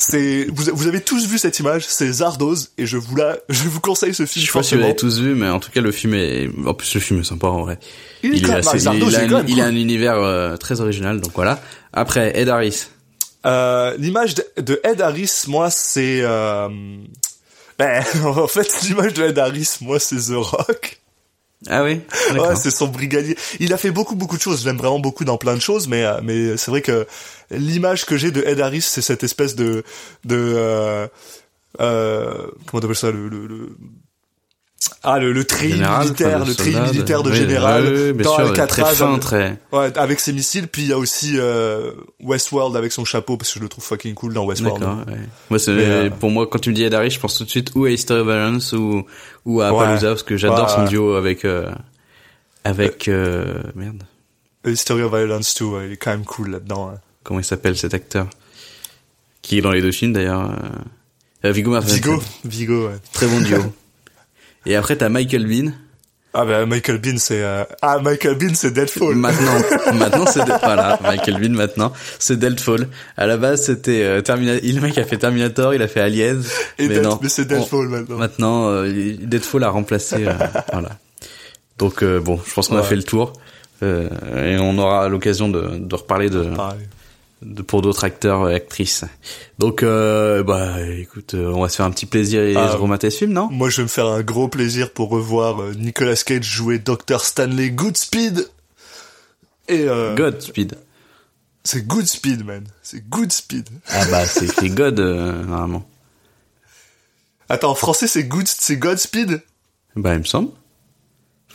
C'est, 0.00 0.46
vous, 0.54 0.70
vous 0.74 0.86
avez 0.86 1.00
tous 1.00 1.26
vu 1.26 1.38
cette 1.38 1.58
image, 1.58 1.84
c'est 1.88 2.10
Zardoz, 2.12 2.70
et 2.78 2.86
je 2.86 2.96
vous 2.96 3.16
la, 3.16 3.36
je 3.48 3.68
vous 3.68 3.80
conseille 3.80 4.14
ce 4.14 4.26
film 4.26 4.46
Je 4.46 4.50
sais 4.52 4.58
pas 4.58 4.62
si 4.62 4.74
vous 4.76 4.80
l'avez 4.80 4.94
tous 4.96 5.18
vu, 5.20 5.34
mais 5.34 5.48
en 5.48 5.58
tout 5.58 5.70
cas 5.72 5.80
le 5.80 5.90
film 5.90 6.14
est, 6.14 6.48
en 6.66 6.72
plus 6.72 6.94
le 6.94 7.00
film 7.00 7.20
est 7.20 7.24
sympa 7.24 7.48
en 7.48 7.62
vrai. 7.62 7.78
Il 8.22 8.48
est 8.48 8.50
assez- 8.52 8.78
Zardoz, 8.78 9.12
il 9.12 9.34
a, 9.34 9.38
un- 9.38 9.44
il 9.46 9.60
a 9.60 9.64
un 9.64 9.74
univers 9.74 10.14
euh, 10.14 10.56
très 10.56 10.80
original, 10.80 11.20
donc 11.20 11.32
voilà. 11.34 11.60
Après 11.92 12.32
Ed 12.38 12.48
Harris. 12.48 12.86
Euh, 13.44 13.96
l'image 13.98 14.34
de, 14.36 14.44
de 14.62 14.80
Ed 14.84 15.00
Harris, 15.00 15.44
moi, 15.48 15.68
c'est... 15.70 16.20
Euh... 16.22 16.68
Ben, 17.78 18.04
en 18.24 18.46
fait, 18.48 18.68
l'image 18.82 19.14
de 19.14 19.24
Ed 19.24 19.38
Harris, 19.38 19.76
moi, 19.80 19.98
c'est 19.98 20.16
The 20.16 20.34
Rock. 20.36 20.97
Ah 21.66 21.82
oui. 21.82 22.00
Ouais, 22.32 22.54
c'est 22.56 22.70
son 22.70 22.86
brigadier. 22.86 23.36
Il 23.58 23.72
a 23.72 23.76
fait 23.78 23.90
beaucoup, 23.90 24.14
beaucoup 24.14 24.36
de 24.36 24.42
choses. 24.42 24.62
Je 24.62 24.66
l'aime 24.68 24.76
vraiment 24.78 25.00
beaucoup 25.00 25.24
dans 25.24 25.38
plein 25.38 25.54
de 25.56 25.60
choses, 25.60 25.88
mais, 25.88 26.04
euh, 26.04 26.20
mais 26.22 26.56
c'est 26.56 26.70
vrai 26.70 26.82
que 26.82 27.06
l'image 27.50 28.06
que 28.06 28.16
j'ai 28.16 28.30
de 28.30 28.42
Ed 28.46 28.60
Harris, 28.60 28.82
c'est 28.82 29.02
cette 29.02 29.24
espèce 29.24 29.56
de... 29.56 29.82
de 30.24 30.36
euh, 30.56 31.08
euh, 31.80 32.46
comment 32.66 32.80
t'appelles 32.80 32.96
ça 32.96 33.10
le, 33.10 33.28
le, 33.28 33.46
le- 33.46 33.76
Ah, 35.02 35.18
le, 35.18 35.32
le 35.32 35.44
treillis 35.44 35.72
Général, 35.72 36.04
militaire, 36.04 36.44
le 36.44 36.54
treillis 36.54 36.72
soldat, 36.74 36.92
militaire 36.92 37.22
de 37.24 37.30
oui, 37.30 37.36
général 37.36 37.84
oui, 38.16 38.22
dans 38.22 38.34
sûr, 38.36 38.46
Alcatraz. 38.46 38.82
très 38.84 38.94
fin, 38.94 39.08
avec- 39.10 39.20
très. 39.22 39.58
Ouais, 39.72 39.98
avec 39.98 40.20
ses 40.20 40.32
missiles, 40.32 40.68
puis 40.68 40.82
il 40.82 40.88
y 40.88 40.92
a 40.92 40.98
aussi 40.98 41.34
euh, 41.36 41.90
Westworld 42.20 42.76
avec 42.76 42.92
son 42.92 43.04
chapeau, 43.04 43.36
parce 43.36 43.52
que 43.52 43.58
je 43.58 43.64
le 43.64 43.68
trouve 43.68 43.82
fucking 43.84 44.14
cool 44.14 44.34
dans 44.34 44.44
Westworld. 44.46 44.82
Ouais. 45.08 45.16
Moi, 45.50 45.58
c'est 45.58 45.72
euh, 45.72 46.10
pour 46.10 46.30
moi 46.30 46.46
quand 46.46 46.60
tu 46.60 46.70
me 46.70 46.74
dis 46.74 46.84
Ed 46.84 46.94
Harris, 46.94 47.10
je 47.10 47.18
pense 47.20 47.36
tout 47.38 47.44
de 47.44 47.50
suite 47.50 47.72
ou 47.74 47.84
à 47.86 47.90
History 47.90 48.20
of 48.20 48.26
Violence 48.26 48.72
ou 48.72 49.04
ou 49.44 49.60
à 49.62 49.72
Ouais. 49.72 49.78
Palooza 49.84 50.08
parce 50.08 50.22
que 50.22 50.36
j'adore 50.36 50.66
Ouais, 50.68 50.74
son 50.74 50.82
ouais. 50.82 50.88
duo 50.88 51.14
avec 51.14 51.44
euh, 51.44 51.70
avec 52.64 53.08
euh, 53.08 53.62
merde. 53.74 54.04
The 54.64 54.68
History 54.68 55.02
of 55.02 55.12
Violence 55.12 55.54
2, 55.58 55.64
ouais, 55.64 55.86
il 55.86 55.92
est 55.92 55.96
quand 55.96 56.10
même 56.10 56.24
cool 56.24 56.50
là-dedans. 56.50 56.90
hein. 56.94 56.98
Comment 57.24 57.40
il 57.40 57.44
s'appelle 57.44 57.76
cet 57.76 57.94
acteur? 57.94 58.26
Qui 59.42 59.58
est 59.58 59.60
dans 59.62 59.72
les 59.72 59.80
deux 59.82 59.92
films 59.92 60.12
d'ailleurs. 60.12 60.50
Euh, 61.44 61.50
Viggo 61.52 61.70
Mortensen. 61.72 61.96
Vigo, 61.96 62.22
Vigo, 62.44 62.86
ouais. 62.88 62.94
Très 63.12 63.26
bon 63.26 63.40
duo. 63.40 63.58
Et 64.66 64.76
après 64.76 64.96
t'as 64.96 65.08
Michael 65.08 65.46
Bean. 65.46 65.72
Ah 66.34 66.44
bah 66.44 66.66
Michael 66.66 66.98
Bean, 66.98 67.16
c'est 67.16 67.42
euh... 67.42 67.64
ah 67.80 67.98
Michael 68.02 68.34
Bean, 68.36 68.54
c'est 68.54 68.70
Deadfall. 68.70 69.14
Maintenant, 69.14 69.58
maintenant 69.94 70.26
c'est 70.26 70.44
de- 70.44 70.52
voilà 70.62 70.98
Michael 71.02 71.40
Bean 71.40 71.54
maintenant 71.56 71.92
c'est 72.18 72.38
Deadfall. 72.38 72.86
À 73.16 73.26
la 73.26 73.38
base 73.38 73.62
c'était 73.62 74.02
euh, 74.02 74.20
Terminator. 74.20 74.60
Le 74.62 74.80
mec 74.80 74.98
a 74.98 75.04
fait 75.04 75.16
Terminator, 75.16 75.72
il 75.74 75.80
a 75.82 75.88
fait 75.88 76.00
Aliens. 76.00 76.40
Et 76.78 76.86
mais 76.88 77.00
non. 77.00 77.18
mais 77.22 77.28
c'est 77.30 77.46
Deadfall 77.46 77.88
maintenant. 77.88 78.16
Maintenant 78.18 78.68
euh, 78.68 79.16
Deadfall 79.20 79.64
a 79.64 79.70
remplacé. 79.70 80.26
euh, 80.26 80.32
voilà. 80.72 80.90
Donc 81.78 82.02
euh, 82.02 82.20
bon, 82.20 82.38
je 82.46 82.52
pense 82.52 82.68
qu'on 82.68 82.76
a 82.76 82.82
fait 82.82 82.96
le 82.96 83.04
tour. 83.04 83.32
Euh, 83.82 84.08
et 84.44 84.58
on 84.58 84.76
aura 84.78 85.08
l'occasion 85.08 85.48
de, 85.48 85.78
de 85.78 85.94
reparler 85.94 86.28
de. 86.28 86.44
De 87.42 87.62
pour 87.62 87.82
d'autres 87.82 88.04
acteurs 88.04 88.48
et 88.50 88.54
actrices. 88.54 89.04
Donc 89.58 89.82
euh, 89.82 90.42
bah 90.42 90.80
écoute, 90.86 91.34
euh, 91.34 91.52
on 91.54 91.62
va 91.62 91.68
se 91.68 91.76
faire 91.76 91.86
un 91.86 91.90
petit 91.90 92.06
plaisir 92.06 92.42
et 92.42 92.56
Ah. 92.56 92.70
se 92.72 92.76
remater 92.76 93.10
ce 93.10 93.18
film, 93.18 93.32
non? 93.32 93.48
Moi, 93.50 93.70
je 93.70 93.76
vais 93.78 93.82
me 93.84 93.88
faire 93.88 94.06
un 94.06 94.22
gros 94.22 94.48
plaisir 94.48 94.92
pour 94.92 95.08
revoir 95.10 95.62
euh, 95.62 95.72
Nicolas 95.74 96.16
Cage 96.16 96.44
jouer 96.44 96.78
Dr 96.78 97.20
Stanley 97.20 97.70
Goodspeed. 97.70 98.48
Et 99.68 99.82
euh, 99.86 100.14
Godspeed. 100.16 100.76
c'est 101.62 101.86
Goodspeed, 101.86 102.44
man. 102.44 102.64
C'est 102.82 103.08
Goodspeed. 103.08 103.68
Ah 103.90 104.04
bah 104.10 104.24
c'est 104.26 104.46
écrit 104.46 104.70
God 104.70 104.98
euh, 104.98 105.44
normalement. 105.44 105.86
Attends, 107.50 107.70
en 107.70 107.74
français, 107.74 108.06
c'est 108.06 108.24
Good, 108.24 108.46
c'est 108.46 108.76
Godspeed? 108.76 109.42
Bah 109.96 110.12
il 110.14 110.20
me 110.20 110.24
semble. 110.24 110.50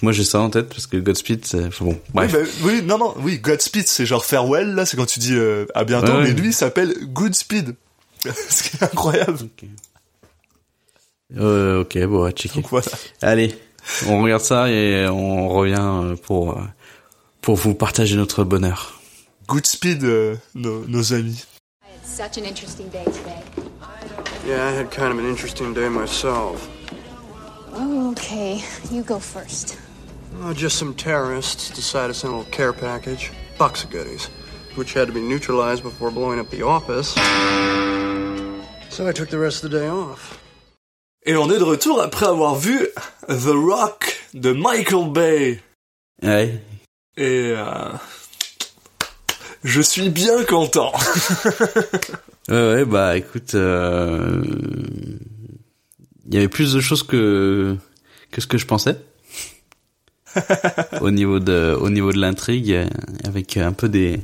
Moi 0.02 0.12
j'ai 0.12 0.24
ça 0.26 0.40
en 0.42 0.50
tête 0.50 0.68
parce 0.70 0.86
que 0.88 0.98
Godspeed 0.98 1.46
c'est 1.46 1.66
enfin, 1.68 1.86
bon 1.86 2.00
bref. 2.14 2.34
Oui, 2.34 2.42
bah, 2.44 2.50
oui, 2.66 2.82
non, 2.84 2.98
non, 2.98 3.14
oui, 3.20 3.38
Godspeed, 3.40 3.88
c'est 3.88 4.06
genre 4.06 4.26
farewell, 4.26 4.76
là, 4.76 4.86
c'est 4.86 4.98
quand 4.98 5.06
tu 5.06 5.20
dis 5.20 5.34
euh, 5.34 5.66
à 5.76 5.86
bientôt, 5.86 6.12
Ouais, 6.12 6.18
ouais. 6.20 6.24
mais 6.24 6.34
lui, 6.34 6.48
il 6.50 6.54
s'appelle 6.54 6.94
Goodspeed. 7.14 7.76
Ce 8.50 8.64
qui 8.64 8.78
est 8.78 8.84
incroyable. 8.84 9.38
Euh, 11.38 11.82
ok 11.82 11.98
bon, 12.06 12.20
on 12.20 12.24
va 12.24 12.32
checker. 12.32 12.62
Donc 12.62 12.70
voilà. 12.70 12.86
Allez, 13.22 13.56
on 14.08 14.22
regarde 14.22 14.44
ça 14.44 14.70
et 14.70 15.08
on 15.08 15.50
revient 15.50 15.76
euh, 15.80 16.16
pour 16.16 16.58
euh, 16.58 16.62
pour 17.42 17.56
vous 17.56 17.74
partager 17.74 18.16
notre 18.16 18.44
bonheur. 18.44 19.00
Goodspeed, 19.48 20.04
euh, 20.04 20.36
nos, 20.56 20.86
nos 20.88 21.14
amis. 21.14 21.46
Such 22.06 22.38
an 22.38 22.46
interesting 22.48 22.90
day 22.90 23.04
today. 23.06 23.42
Yeah, 24.48 24.70
I 24.70 24.78
had 24.78 24.90
kind 24.92 25.12
of 25.12 25.20
an 25.20 25.28
interesting 25.30 25.74
day 25.74 25.90
myself. 25.90 26.68
Oh, 27.76 28.12
okay. 28.12 28.62
You 28.92 29.02
go 29.04 29.18
first. 29.20 29.78
Oh, 30.42 30.54
just 30.54 30.78
some 30.78 30.94
terrorists 30.94 31.70
decided 31.70 32.14
to 32.14 32.20
send 32.20 32.34
a 32.34 32.38
little 32.38 32.52
care 32.52 32.74
package. 32.74 33.32
Box 33.58 33.84
of 33.84 33.92
goodies. 33.92 34.26
Which 34.76 34.94
had 34.94 35.08
to 35.08 35.14
be 35.14 35.22
neutralized 35.22 35.84
before 35.84 36.12
blowing 36.12 36.40
up 36.40 36.50
the 36.50 36.64
office. 36.64 37.14
So 38.90 39.08
I 39.08 39.12
took 39.12 39.30
the 39.30 39.40
rest 39.40 39.64
of 39.64 39.72
the 39.72 39.80
day 39.80 39.88
off. 39.88 40.40
Et 41.26 41.36
on 41.36 41.50
est 41.50 41.60
de 41.60 41.64
retour 41.64 42.02
après 42.02 42.26
avoir 42.26 42.56
vu 42.56 42.88
The 43.30 43.54
Rock 43.54 44.22
de 44.34 44.52
Michael 44.52 45.12
Bay. 45.12 45.62
Ouais. 46.22 46.60
Et 47.16 47.54
euh, 47.56 47.92
je 49.64 49.82
suis 49.82 50.10
bien 50.10 50.44
content. 50.44 50.92
Ouais, 52.50 52.74
ouais, 52.74 52.84
bah 52.84 53.16
écoute, 53.16 53.56
euh, 53.56 54.44
il 56.28 56.34
y 56.34 56.38
avait 56.38 56.50
plus 56.50 56.74
de 56.74 56.82
choses 56.82 57.02
que 57.02 57.78
que 58.32 58.42
ce 58.42 58.48
que 58.48 58.58
je 58.58 58.66
pensais 58.66 58.98
au 61.02 61.12
niveau 61.12 61.40
de 61.40 61.78
au 61.80 61.90
niveau 61.90 62.12
de 62.12 62.20
l'intrigue, 62.20 62.88
avec 63.26 63.58
un 63.58 63.72
peu 63.74 63.90
des 63.90 64.20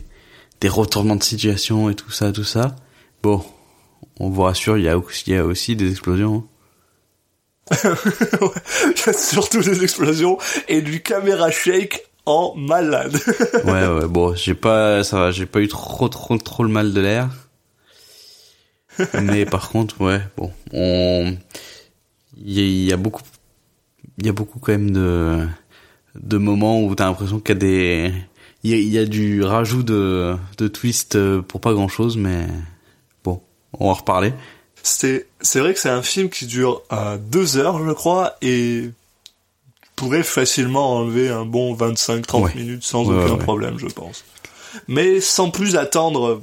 des 0.62 0.70
retournements 0.70 1.16
de 1.16 1.24
situation 1.24 1.90
et 1.90 1.96
tout 1.96 2.12
ça, 2.12 2.32
tout 2.32 2.44
ça. 2.44 2.76
Bon, 3.24 3.44
on 4.20 4.30
vous 4.30 4.42
rassure, 4.42 4.78
il 4.78 4.84
y 4.86 4.90
a 4.90 4.98
aussi, 4.98 5.24
il 5.28 5.34
y 5.34 5.38
a 5.38 5.46
aussi 5.46 5.76
des 5.76 5.90
explosions. 5.92 6.36
hein. 6.38 6.46
Il 8.86 9.06
y 9.06 9.10
a 9.10 9.14
surtout 9.14 9.62
des 9.62 9.84
explosions 9.84 10.38
et 10.68 10.82
du 10.82 11.02
caméra 11.04 11.52
shake 11.52 12.04
en 12.26 12.56
malade. 12.56 13.16
Ouais, 13.64 13.88
ouais, 13.88 14.08
bon, 14.08 14.34
j'ai 14.36 14.56
pas, 14.56 15.04
ça 15.04 15.20
va, 15.20 15.32
j'ai 15.32 15.46
pas 15.46 15.60
eu 15.62 15.68
trop, 15.68 16.10
trop, 16.10 16.36
trop 16.38 16.64
le 16.64 16.70
mal 16.70 16.94
de 16.94 17.00
l'air. 17.02 17.30
Mais 19.22 19.46
par 19.46 19.70
contre, 19.70 20.02
ouais, 20.02 20.20
bon, 20.36 20.52
on, 20.74 21.36
il 22.38 22.52
y, 22.54 22.60
a- 22.60 22.64
il 22.64 22.84
y 22.86 22.94
a 22.94 22.98
beaucoup, 22.98 23.22
il 24.18 24.26
y 24.26 24.30
a 24.30 24.34
beaucoup 24.34 24.60
quand 24.60 24.72
même 24.72 24.92
de, 24.92 25.48
de 26.16 26.38
moments 26.38 26.82
où 26.84 26.94
t'as 26.96 27.06
l'impression 27.06 27.40
qu'il 27.40 27.56
y 27.56 27.58
a 27.58 27.60
des, 27.60 28.14
il 28.64 28.72
y 28.72 28.74
a, 28.74 28.78
il 28.78 28.90
y 28.90 28.98
a 28.98 29.06
du 29.06 29.44
rajout 29.44 29.84
de, 29.84 30.36
de 30.58 30.68
twist 30.68 31.18
pour 31.42 31.62
pas 31.62 31.74
grand 31.74 31.88
chose, 31.88 32.18
mais 32.18 32.48
bon, 33.24 33.42
on 33.74 33.86
va 33.86 33.92
en 33.92 33.94
reparler. 33.96 34.34
C'est 34.82 35.28
c'est 35.42 35.60
vrai 35.60 35.74
que 35.74 35.80
c'est 35.80 35.90
un 35.90 36.02
film 36.02 36.30
qui 36.30 36.46
dure 36.46 36.82
euh, 36.94 37.18
deux 37.18 37.58
heures, 37.58 37.86
je 37.86 37.92
crois, 37.92 38.36
et 38.42 38.90
pourrait 39.96 40.24
facilement 40.24 40.96
enlever 40.98 41.30
un 41.30 41.46
bon 41.46 41.76
25-30 41.76 42.42
Ouais. 42.44 42.56
minutes 42.56 42.84
sans 42.84 43.06
Ouais, 43.06 43.22
aucun 43.24 43.34
ouais. 43.34 43.44
problème, 43.44 43.78
je 43.78 43.88
pense. 43.88 44.24
Mais 44.88 45.20
sans 45.20 45.52
plus 45.52 45.76
attendre, 45.76 46.42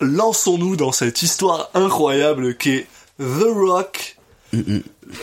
lançons-nous 0.00 0.76
dans 0.76 0.92
cette 0.92 1.22
histoire 1.22 1.70
incroyable 1.74 2.56
qui 2.56 2.70
est 2.70 2.86
The 3.18 3.46
Rock, 3.54 4.16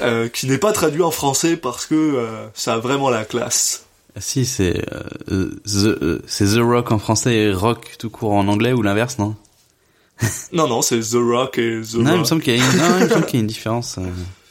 euh, 0.01 0.27
qui 0.29 0.47
n'est 0.47 0.57
pas 0.57 0.71
traduit 0.73 1.03
en 1.03 1.11
français 1.11 1.57
parce 1.57 1.85
que 1.85 1.93
euh, 1.95 2.47
ça 2.55 2.73
a 2.73 2.77
vraiment 2.79 3.09
la 3.11 3.25
classe. 3.25 3.84
Ah, 4.15 4.21
Si, 4.21 4.45
c'est, 4.45 4.81
euh, 5.29 5.49
the, 5.65 5.85
euh, 6.01 6.21
c'est 6.27 6.45
The 6.45 6.59
Rock 6.61 6.91
en 6.91 6.99
français 6.99 7.35
et 7.35 7.53
Rock 7.53 7.95
tout 7.99 8.09
court 8.09 8.33
en 8.33 8.47
anglais 8.47 8.71
ou 8.73 8.81
l'inverse, 8.81 9.17
non? 9.19 9.35
Non, 10.53 10.67
non, 10.67 10.81
c'est 10.81 10.99
The 10.99 11.15
Rock 11.15 11.57
et 11.57 11.81
The 11.81 11.95
Non, 11.95 12.01
il 12.01 12.03
me 12.13 12.17
Rock. 12.19 12.25
semble 12.27 12.41
qu'il 12.41 12.55
y 12.57 12.61
a 12.61 12.65
une, 12.65 12.77
non, 12.77 12.97
il 12.99 13.03
me 13.05 13.09
semble 13.09 13.25
qu'il 13.25 13.35
y 13.35 13.39
a 13.39 13.41
une 13.41 13.47
différence. 13.55 13.97
euh. 13.97 14.03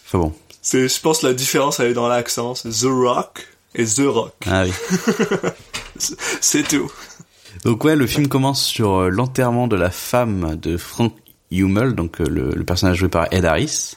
Enfin 0.07 0.19
bon. 0.19 0.33
C'est, 0.61 0.89
je 0.89 1.01
pense 1.01 1.21
que 1.21 1.27
la 1.27 1.35
différence 1.35 1.81
elle 1.81 1.91
est 1.91 1.95
dans 1.95 2.09
l'accent, 2.09 2.55
c'est 2.55 2.71
The 2.71 2.85
Rock 2.91 3.47
et 3.75 3.85
The 3.85 4.03
Rock. 4.07 4.35
Ah 4.47 4.65
oui. 4.65 4.73
C'est 6.41 6.67
tout. 6.67 6.91
Donc 7.65 7.85
ouais, 7.85 7.97
le 7.97 8.07
film 8.07 8.29
commence 8.29 8.63
sur 8.65 8.93
euh, 8.95 9.09
l'enterrement 9.09 9.69
de 9.69 9.77
la 9.77 9.91
femme 9.91 10.57
de 10.61 10.77
Frank 10.77 11.15
Hummel, 11.53 11.95
donc 11.95 12.19
le, 12.19 12.51
le 12.51 12.65
personnage 12.65 12.99
joué 12.99 13.09
par 13.09 13.27
Ed 13.31 13.45
Harris, 13.45 13.97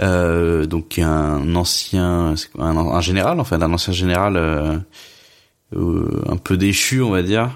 euh, 0.00 0.66
donc 0.66 0.98
un 0.98 1.54
ancien, 1.54 2.34
un, 2.58 2.76
un 2.76 3.00
général, 3.00 3.40
enfin 3.40 3.60
un 3.60 3.72
ancien 3.72 3.92
général 3.92 4.36
euh, 4.36 4.76
euh, 5.76 6.22
un 6.28 6.36
peu 6.36 6.56
déchu, 6.56 7.02
on 7.02 7.10
va 7.10 7.22
dire, 7.22 7.50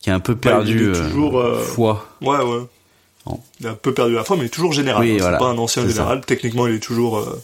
qui 0.00 0.10
a 0.10 0.14
un 0.14 0.20
peu 0.20 0.36
perdu 0.36 0.92
il 0.92 0.98
est 0.98 1.08
toujours, 1.10 1.38
euh, 1.38 1.56
euh, 1.56 1.62
foi. 1.62 2.06
Ouais, 2.20 2.38
ouais. 2.38 2.66
Il 3.60 3.66
a 3.66 3.70
un 3.70 3.74
peu 3.74 3.94
perdu 3.94 4.14
la 4.14 4.24
foi, 4.24 4.36
mais 4.36 4.44
il 4.44 4.46
est 4.46 4.50
toujours 4.50 4.72
général. 4.72 5.02
Oui, 5.02 5.12
hein. 5.12 5.18
voilà. 5.20 5.38
C'est 5.38 5.44
pas 5.44 5.50
un 5.50 5.58
ancien 5.58 5.86
général. 5.86 6.22
Techniquement, 6.26 6.66
il 6.66 6.76
est 6.76 6.80
toujours 6.80 7.18
euh, 7.18 7.40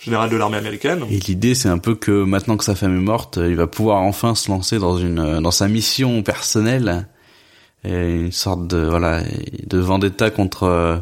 général 0.00 0.28
de 0.28 0.36
l'armée 0.36 0.58
américaine. 0.58 1.04
Et 1.10 1.18
l'idée, 1.18 1.54
c'est 1.54 1.68
un 1.68 1.78
peu 1.78 1.94
que 1.94 2.24
maintenant 2.24 2.56
que 2.56 2.64
sa 2.64 2.74
femme 2.74 2.96
est 2.96 3.00
morte, 3.00 3.38
euh, 3.38 3.48
il 3.48 3.56
va 3.56 3.66
pouvoir 3.66 4.02
enfin 4.02 4.34
se 4.34 4.50
lancer 4.50 4.78
dans 4.78 4.98
une 4.98 5.18
euh, 5.20 5.40
dans 5.40 5.52
sa 5.52 5.68
mission 5.68 6.22
personnelle, 6.22 7.06
et 7.84 8.14
une 8.16 8.32
sorte 8.32 8.66
de 8.66 8.84
voilà 8.88 9.22
de 9.66 9.78
vendetta 9.78 10.30
contre 10.30 10.64
euh, 10.64 10.98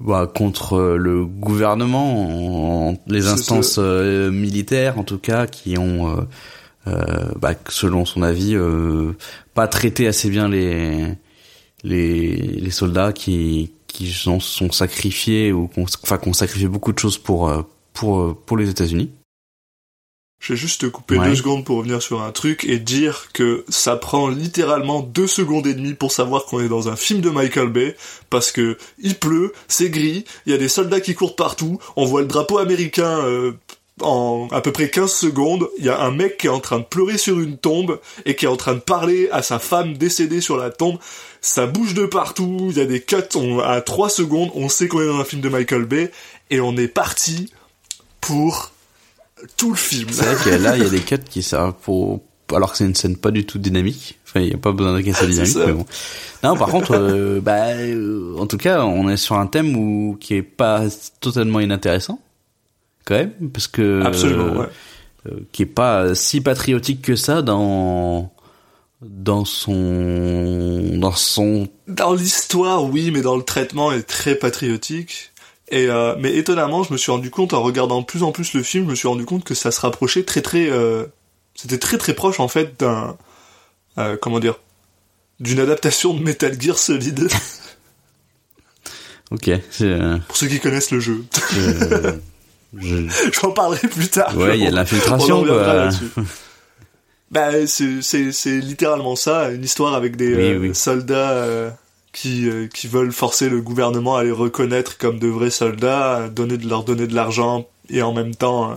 bah, 0.00 0.30
contre 0.32 0.74
euh, 0.74 0.96
le 0.96 1.24
gouvernement, 1.24 2.88
en- 2.90 2.96
les 3.06 3.26
instances 3.28 3.76
euh, 3.78 4.30
militaires 4.30 4.98
en 4.98 5.04
tout 5.04 5.18
cas, 5.18 5.46
qui 5.46 5.78
ont 5.78 6.26
euh, 6.86 7.30
bah, 7.40 7.54
selon 7.68 8.04
son 8.04 8.22
avis 8.22 8.54
pas 9.54 9.68
traité 9.68 10.06
assez 10.06 10.28
bien 10.30 10.48
les 10.48 11.08
les 11.82 12.36
les 12.36 12.70
soldats 12.70 13.12
qui 13.12 13.72
qui 13.86 14.10
sont, 14.10 14.40
sont 14.40 14.72
sacrifiés 14.72 15.52
ou 15.52 15.68
qu'on 15.68 15.84
enfin 16.02 16.18
qu'on 16.18 16.32
sacrifié 16.32 16.68
beaucoup 16.68 16.92
de 16.92 16.98
choses 16.98 17.16
pour 17.18 17.50
pour 17.92 18.36
pour 18.44 18.56
les 18.56 18.68
États-Unis. 18.68 19.10
Je 20.40 20.52
vais 20.52 20.58
juste 20.58 20.82
te 20.82 20.86
couper 20.86 21.18
Ouais. 21.18 21.28
deux 21.30 21.36
secondes 21.36 21.64
pour 21.64 21.78
revenir 21.78 22.02
sur 22.02 22.20
un 22.20 22.30
truc 22.30 22.64
et 22.64 22.78
dire 22.78 23.28
que 23.32 23.64
ça 23.70 23.96
prend 23.96 24.28
littéralement 24.28 25.00
deux 25.00 25.26
secondes 25.26 25.66
et 25.66 25.72
demie 25.74 25.94
pour 25.94 26.12
savoir 26.12 26.44
qu'on 26.44 26.60
est 26.60 26.68
dans 26.68 26.88
un 26.90 26.96
film 26.96 27.22
de 27.22 27.30
Michael 27.30 27.68
Bay 27.68 27.96
parce 28.28 28.52
que 28.52 28.76
il 28.98 29.14
pleut, 29.14 29.54
c'est 29.68 29.88
gris, 29.88 30.26
il 30.44 30.52
y 30.52 30.54
a 30.54 30.58
des 30.58 30.68
soldats 30.68 31.00
qui 31.00 31.14
courent 31.14 31.36
partout, 31.36 31.78
on 31.96 32.04
voit 32.04 32.20
le 32.20 32.26
drapeau 32.26 32.58
américain 32.58 33.20
euh, 33.24 33.52
en 34.02 34.48
à 34.50 34.60
peu 34.60 34.70
près 34.70 34.90
15 34.90 35.10
secondes, 35.10 35.68
il 35.78 35.84
y 35.86 35.88
a 35.88 35.98
un 36.02 36.10
mec 36.10 36.36
qui 36.36 36.46
est 36.48 36.50
en 36.50 36.60
train 36.60 36.80
de 36.80 36.84
pleurer 36.84 37.16
sur 37.16 37.40
une 37.40 37.56
tombe 37.56 37.98
et 38.26 38.34
qui 38.36 38.44
est 38.44 38.48
en 38.48 38.56
train 38.56 38.74
de 38.74 38.80
parler 38.80 39.30
à 39.32 39.40
sa 39.40 39.58
femme 39.58 39.96
décédée 39.96 40.40
sur 40.42 40.58
la 40.58 40.68
tombe. 40.70 40.98
Ça 41.40 41.66
bouge 41.66 41.94
de 41.94 42.04
partout, 42.04 42.66
il 42.70 42.76
y 42.76 42.80
a 42.82 42.86
des 42.86 43.00
cuts 43.00 43.16
on- 43.36 43.60
à 43.60 43.80
3 43.80 44.10
secondes, 44.10 44.50
on 44.56 44.68
sait 44.68 44.88
qu'on 44.88 45.00
est 45.00 45.06
dans 45.06 45.20
un 45.20 45.24
film 45.24 45.40
de 45.40 45.48
Michael 45.48 45.84
Bay 45.86 46.10
et 46.50 46.60
on 46.60 46.76
est 46.76 46.88
parti 46.88 47.50
pour 48.20 48.72
tout 49.56 49.70
le 49.70 49.76
film. 49.76 50.08
C'est 50.10 50.24
vrai 50.24 50.36
que 50.44 50.62
là, 50.62 50.76
il 50.76 50.82
y 50.82 50.86
a 50.86 50.90
des 50.90 51.00
cuts 51.00 51.18
qui 51.18 51.42
servent 51.42 51.74
pour 51.82 52.20
alors 52.52 52.72
que 52.72 52.78
c'est 52.78 52.84
une 52.84 52.94
scène 52.94 53.16
pas 53.16 53.30
du 53.30 53.46
tout 53.46 53.58
dynamique. 53.58 54.18
Enfin, 54.24 54.40
il 54.40 54.48
y 54.48 54.54
a 54.54 54.58
pas 54.58 54.72
besoin 54.72 54.94
de 54.94 55.00
casser 55.00 55.26
dynamique, 55.28 55.56
mais 55.56 55.72
bon. 55.72 55.86
Non, 56.42 56.56
par 56.56 56.68
contre, 56.68 56.92
euh, 56.94 57.40
bah, 57.40 57.68
euh, 57.70 58.36
en 58.38 58.46
tout 58.46 58.58
cas, 58.58 58.84
on 58.84 59.08
est 59.08 59.16
sur 59.16 59.36
un 59.36 59.46
thème 59.46 59.76
où 59.76 60.16
qui 60.20 60.34
est 60.34 60.42
pas 60.42 60.82
totalement 61.20 61.60
inintéressant, 61.60 62.20
quand 63.06 63.14
même, 63.14 63.32
parce 63.52 63.66
que 63.66 64.02
Absolument, 64.02 64.60
ouais. 64.60 64.66
euh, 65.26 65.40
qui 65.52 65.62
est 65.62 65.66
pas 65.66 66.14
si 66.14 66.40
patriotique 66.40 67.02
que 67.02 67.16
ça 67.16 67.42
dans 67.42 68.30
dans 69.02 69.44
son 69.44 70.90
dans 70.94 71.12
son 71.12 71.68
Dans 71.88 72.14
l'histoire, 72.14 72.84
oui, 72.84 73.10
mais 73.10 73.22
dans 73.22 73.36
le 73.36 73.42
traitement, 73.42 73.92
est 73.92 74.02
très 74.02 74.34
patriotique. 74.34 75.32
Et 75.70 75.86
euh, 75.88 76.14
mais 76.18 76.34
étonnamment, 76.36 76.82
je 76.82 76.92
me 76.92 76.98
suis 76.98 77.10
rendu 77.10 77.30
compte 77.30 77.54
en 77.54 77.62
regardant 77.62 78.00
de 78.00 78.06
plus 78.06 78.22
en 78.22 78.32
plus 78.32 78.52
le 78.54 78.62
film, 78.62 78.84
je 78.84 78.90
me 78.90 78.94
suis 78.94 79.08
rendu 79.08 79.24
compte 79.24 79.44
que 79.44 79.54
ça 79.54 79.70
se 79.70 79.80
rapprochait 79.80 80.22
très 80.24 80.42
très, 80.42 80.68
euh, 80.70 81.04
c'était 81.54 81.78
très 81.78 81.96
très 81.98 82.12
proche 82.14 82.38
en 82.38 82.48
fait 82.48 82.78
d'un, 82.78 83.16
euh, 83.98 84.16
comment 84.20 84.40
dire, 84.40 84.60
d'une 85.40 85.58
adaptation 85.60 86.12
de 86.14 86.22
Metal 86.22 86.60
Gear 86.60 86.76
Solid. 86.78 87.28
ok 89.30 89.50
euh, 89.80 90.18
pour 90.28 90.36
ceux 90.36 90.48
qui 90.48 90.60
connaissent 90.60 90.90
le 90.90 91.00
jeu, 91.00 91.24
je- 91.52 92.12
je- 92.78 93.30
j'en 93.40 93.50
parlerai 93.52 93.88
plus 93.88 94.08
tard. 94.08 94.36
ouais 94.36 94.58
il 94.58 94.64
y 94.64 94.66
a 94.66 94.70
de 94.70 94.76
l'infiltration. 94.76 95.44
Bah, 97.30 97.66
c'est, 97.66 98.00
c'est, 98.02 98.30
c'est 98.30 98.58
littéralement 98.60 99.16
ça, 99.16 99.50
une 99.50 99.64
histoire 99.64 99.94
avec 99.94 100.14
des 100.16 100.34
Oui, 100.34 100.52
euh, 100.52 100.58
oui. 100.58 100.74
soldats 100.74 101.30
euh, 101.32 101.70
qui, 102.14 102.48
euh, 102.48 102.66
qui 102.72 102.86
veulent 102.88 103.12
forcer 103.12 103.50
le 103.50 103.60
gouvernement 103.60 104.16
à 104.16 104.24
les 104.24 104.30
reconnaître 104.30 104.96
comme 104.96 105.18
de 105.18 105.28
vrais 105.28 105.50
soldats, 105.50 106.30
donner 106.30 106.56
de 106.56 106.66
leur 106.66 106.84
donner 106.84 107.06
de 107.06 107.14
l'argent 107.14 107.66
et 107.90 108.00
en 108.00 108.14
même 108.14 108.34
temps. 108.34 108.70
euh, 108.70 108.74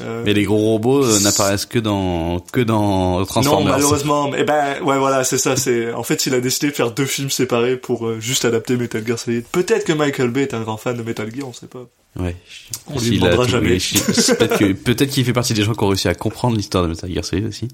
euh, 0.00 0.22
mais 0.24 0.34
les 0.34 0.44
gros 0.44 0.56
robots 0.58 1.02
euh, 1.04 1.18
n'apparaissent 1.20 1.66
que 1.66 1.80
dans 1.80 2.38
que 2.52 2.60
dans 2.60 3.18
non, 3.18 3.24
Transformers 3.24 3.72
malheureusement, 3.72 4.30
eh 4.36 4.44
ben, 4.44 4.80
ouais, 4.82 4.98
voilà, 4.98 5.24
c'est 5.24 5.38
ça. 5.38 5.56
C'est 5.56 5.92
en 5.92 6.04
fait, 6.04 6.26
il 6.26 6.34
a 6.34 6.40
décidé 6.40 6.68
de 6.68 6.76
faire 6.76 6.92
deux 6.92 7.06
films 7.06 7.30
séparés 7.30 7.76
pour 7.76 8.06
euh, 8.06 8.20
juste 8.20 8.44
adapter 8.44 8.76
Metal 8.76 9.04
Gear 9.04 9.18
Solid. 9.18 9.44
Peut-être 9.50 9.84
que 9.84 9.92
Michael 9.92 10.30
Bay 10.30 10.42
est 10.42 10.54
un 10.54 10.60
grand 10.62 10.76
fan 10.76 10.96
de 10.96 11.02
Metal 11.02 11.28
Gear, 11.34 11.48
on 11.48 11.52
sait 11.52 11.66
pas. 11.66 11.88
Ouais. 12.16 12.36
On 12.86 13.00
lui 13.00 13.18
demandera 13.18 13.48
jamais. 13.48 13.78
peut-être 14.84 15.10
qu'il 15.10 15.24
fait 15.24 15.32
partie 15.32 15.54
des 15.54 15.64
gens 15.64 15.74
qui 15.74 15.82
ont 15.82 15.88
réussi 15.88 16.06
à 16.06 16.14
comprendre 16.14 16.56
l'histoire 16.56 16.84
de 16.84 16.90
Metal 16.90 17.12
Gear 17.12 17.24
Solid 17.24 17.46
aussi. 17.46 17.66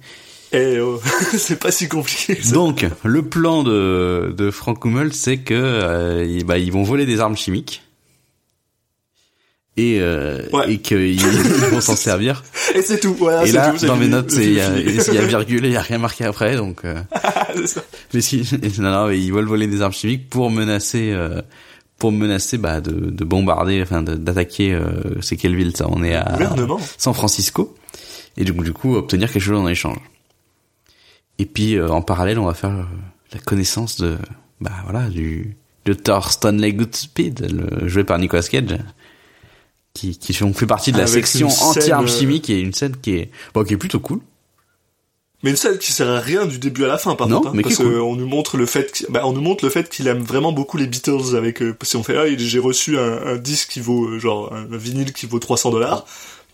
Et 0.53 0.79
oh, 0.81 1.01
c'est 1.37 1.59
pas 1.59 1.71
si 1.73 1.89
compliqué. 1.89 2.41
ça. 2.43 2.55
Donc, 2.55 2.87
le 3.05 3.23
plan 3.23 3.63
de, 3.63 4.33
de 4.37 4.51
Frank 4.51 4.85
Hummel, 4.85 5.13
c'est 5.13 5.39
que 5.39 5.55
euh, 5.55 6.41
bah, 6.45 6.59
ils 6.59 6.73
vont 6.73 6.83
voler 6.85 7.05
des 7.07 7.21
armes 7.21 7.37
chimiques 7.37 7.83
et 9.79 9.99
euh, 10.01 10.43
Ouais. 10.53 10.73
et 10.73 10.79
qu'ils 10.79 11.21
ils 11.21 11.21
vont 11.71 11.81
s'en 11.83 11.97
servir. 11.97 12.43
Et 12.75 12.81
c'est 12.83 12.99
tout. 13.01 13.15
Voilà, 13.15 13.45
et 13.47 13.53
là, 13.53 13.73
tout, 13.79 13.85
dans 13.87 13.97
mes 13.97 14.09
notes, 14.09 14.33
il 14.35 14.55
y 14.55 14.61
a, 14.61 14.79
y 14.79 15.19
a 15.19 15.27
virgule, 15.27 15.67
il 15.67 15.73
y 15.73 15.77
a 15.77 15.83
rien 15.83 15.99
marqué 15.99 16.25
après, 16.25 16.57
donc. 16.57 16.85
Euh, 16.85 16.95
ça. 17.67 17.83
mais 18.15 18.21
si, 18.23 18.49
non, 18.79 18.91
non, 18.91 19.11
ils 19.11 19.31
veulent 19.33 19.45
voler 19.47 19.67
des 19.67 19.83
armes 19.83 19.93
chimiques 19.93 20.31
pour 20.31 20.51
menacer, 20.51 21.11
euh, 21.13 21.43
pour 21.99 22.11
menacer, 22.13 22.57
bah, 22.57 22.81
de, 22.81 22.93
de 23.11 23.25
bombarder, 23.25 23.83
enfin, 23.83 24.01
d'attaquer. 24.03 24.73
Euh, 24.73 24.87
c'est 25.21 25.37
quelle 25.37 25.57
ville 25.57 25.77
ça 25.77 25.87
On 25.91 26.03
est 26.03 26.15
à 26.15 26.33
Gouvernement. 26.33 26.81
San 26.97 27.13
Francisco, 27.13 27.77
et 28.39 28.45
donc 28.45 28.63
du 28.65 28.73
coup 28.73 28.95
obtenir 28.97 29.31
quelque 29.31 29.43
chose 29.43 29.59
en 29.61 29.69
échange. 29.69 29.99
Et 31.39 31.47
puis 31.47 31.75
euh, 31.77 31.89
en 31.91 32.03
parallèle, 32.03 32.39
on 32.39 32.47
va 32.47 32.55
faire 32.55 32.71
euh, 32.71 32.83
la 33.33 33.39
connaissance 33.41 33.97
de, 34.01 34.17
bah 34.61 34.73
voilà, 34.85 35.09
du 35.09 35.57
de 35.85 35.93
Thor 35.93 36.33
Stanley 36.33 36.73
Goodspeed, 36.73 37.47
le, 37.81 37.89
joué 37.89 38.03
par 38.05 38.19
Nicolas 38.19 38.43
Cage, 38.43 38.79
qui 39.95 40.19
qui 40.19 40.33
font- 40.35 40.53
fait 40.53 40.67
partie 40.67 40.93
de 40.93 40.99
la 40.99 41.05
Avec 41.05 41.27
section 41.27 41.49
anti-armes 41.49 42.05
euh, 42.07 42.09
chimiques 42.09 42.51
et 42.51 42.59
une 42.61 42.73
scène 42.73 42.97
qui 42.97 43.13
est, 43.17 43.31
bon, 43.55 43.65
qui 43.65 43.75
est 43.75 43.79
plutôt 43.79 44.01
cool. 44.01 44.21
Mais 45.43 45.51
une 45.51 45.57
scène 45.57 45.79
qui 45.79 45.93
sert 45.93 46.09
à 46.09 46.19
rien 46.19 46.47
du 46.47 46.59
début 46.59 46.85
à 46.85 46.89
la 46.89 46.99
fin, 46.99 47.15
par 47.15 47.29
Non, 47.29 47.37
contre. 47.37 47.51
hein, 47.51 47.53
mais 47.55 47.63
parce 47.63 47.77
cool. 47.77 47.93
qu'on 48.01 48.17
nous 48.17 48.27
montre 48.27 48.57
le 48.57 48.65
fait, 48.67 49.05
bah, 49.11 49.21
on 49.27 49.33
nous 49.33 49.43
montre 49.43 49.65
le 49.65 49.71
fait 49.71 49.89
qu'il 49.89 50.09
aime 50.09 50.23
vraiment 50.23 50.51
beaucoup 50.51 50.79
les 50.79 50.87
Beatles 50.87 51.37
avec, 51.37 51.63
euh, 51.63 51.75
parce 51.79 51.93
qu'on 51.93 52.03
fait, 52.03 52.17
ah, 52.17 52.25
j'ai 52.37 52.59
reçu 52.59 52.99
un, 52.99 53.27
un 53.27 53.37
disque 53.37 53.69
qui 53.71 53.81
vaut, 53.81 54.19
genre, 54.19 54.53
un, 54.55 54.73
un 54.73 54.77
vinyle 54.79 55.13
qui 55.13 55.27
vaut 55.27 55.39
300 55.39 55.71
dollars. 55.71 56.07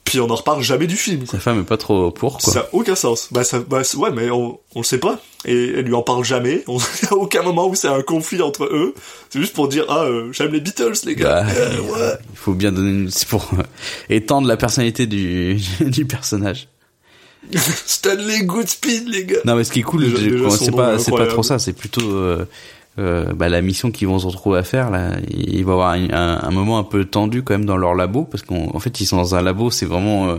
Puis 0.04 0.20
on 0.20 0.28
en 0.30 0.34
reparle 0.34 0.62
jamais 0.62 0.86
du 0.86 0.96
film. 0.96 1.20
quoi. 1.24 1.38
Sa 1.38 1.38
femme 1.38 1.60
est 1.60 1.64
pas 1.64 1.76
trop 1.76 2.10
pour, 2.10 2.38
quoi. 2.38 2.52
Ça 2.52 2.60
a 2.60 2.68
aucun 2.72 2.94
sens. 2.94 3.28
Bah, 3.30 3.44
ça, 3.44 3.60
bah, 3.60 3.82
ouais, 3.96 4.10
mais 4.10 4.30
on, 4.30 4.58
on 4.74 4.80
le 4.80 4.84
sait 4.84 4.98
pas. 4.98 5.20
Et 5.44 5.68
elle 5.76 5.84
lui 5.84 5.94
en 5.94 6.02
parle 6.02 6.24
jamais. 6.24 6.64
On, 6.66 6.78
a 7.10 7.14
aucun 7.14 7.42
moment 7.42 7.68
où 7.68 7.74
c'est 7.74 7.88
un 7.88 8.02
conflit 8.02 8.42
entre 8.42 8.64
eux. 8.64 8.94
C'est 9.30 9.40
juste 9.40 9.54
pour 9.54 9.68
dire, 9.68 9.86
ah, 9.88 10.02
euh, 10.04 10.32
j'aime 10.32 10.52
les 10.52 10.60
Beatles, 10.60 10.92
les 11.06 11.14
gars. 11.14 11.44
Bah, 11.44 11.52
Euh, 11.56 11.80
ouais. 11.80 12.18
Il 12.32 12.36
faut 12.36 12.52
bien 12.52 12.72
donner 12.72 12.90
une... 12.90 13.10
C'est 13.10 13.28
pour 13.28 13.48
euh, 13.54 13.62
étendre 14.10 14.48
la 14.48 14.56
personnalité 14.56 15.06
du, 15.06 15.58
du 15.80 16.04
personnage. 16.04 16.68
Stanley 17.86 18.44
Goodspeed, 18.44 19.08
les 19.08 19.24
gars. 19.24 19.38
Non, 19.44 19.56
mais 19.56 19.64
ce 19.64 19.72
qui 19.72 19.80
est 19.80 19.84
cool, 19.84 20.04
c'est 20.50 20.70
pas, 20.72 20.94
est 20.94 20.98
c'est 20.98 21.10
pas 21.10 21.26
trop 21.26 21.42
ça, 21.42 21.58
c'est 21.58 21.72
plutôt 21.72 22.02
euh, 22.98 23.32
bah, 23.32 23.48
la 23.48 23.62
mission 23.62 23.90
qu'ils 23.90 24.08
vont 24.08 24.18
se 24.18 24.26
retrouver 24.26 24.58
à 24.58 24.62
faire. 24.62 24.90
Là, 24.90 25.12
il 25.30 25.64
va 25.64 25.70
y 25.72 25.74
avoir 25.74 25.90
un, 25.92 26.10
un- 26.10 26.40
un 26.42 26.50
moment 26.50 26.78
un 26.78 26.84
peu 26.84 27.04
tendu 27.04 27.42
quand 27.42 27.54
même 27.54 27.64
dans 27.64 27.76
leur 27.76 27.94
labo, 27.94 28.24
parce 28.24 28.42
qu'en 28.42 28.70
en 28.74 28.78
fait, 28.78 29.00
ils 29.00 29.06
sont 29.06 29.16
dans 29.16 29.34
un 29.34 29.42
labo, 29.42 29.70
c'est 29.70 29.86
vraiment, 29.86 30.28
euh, 30.30 30.36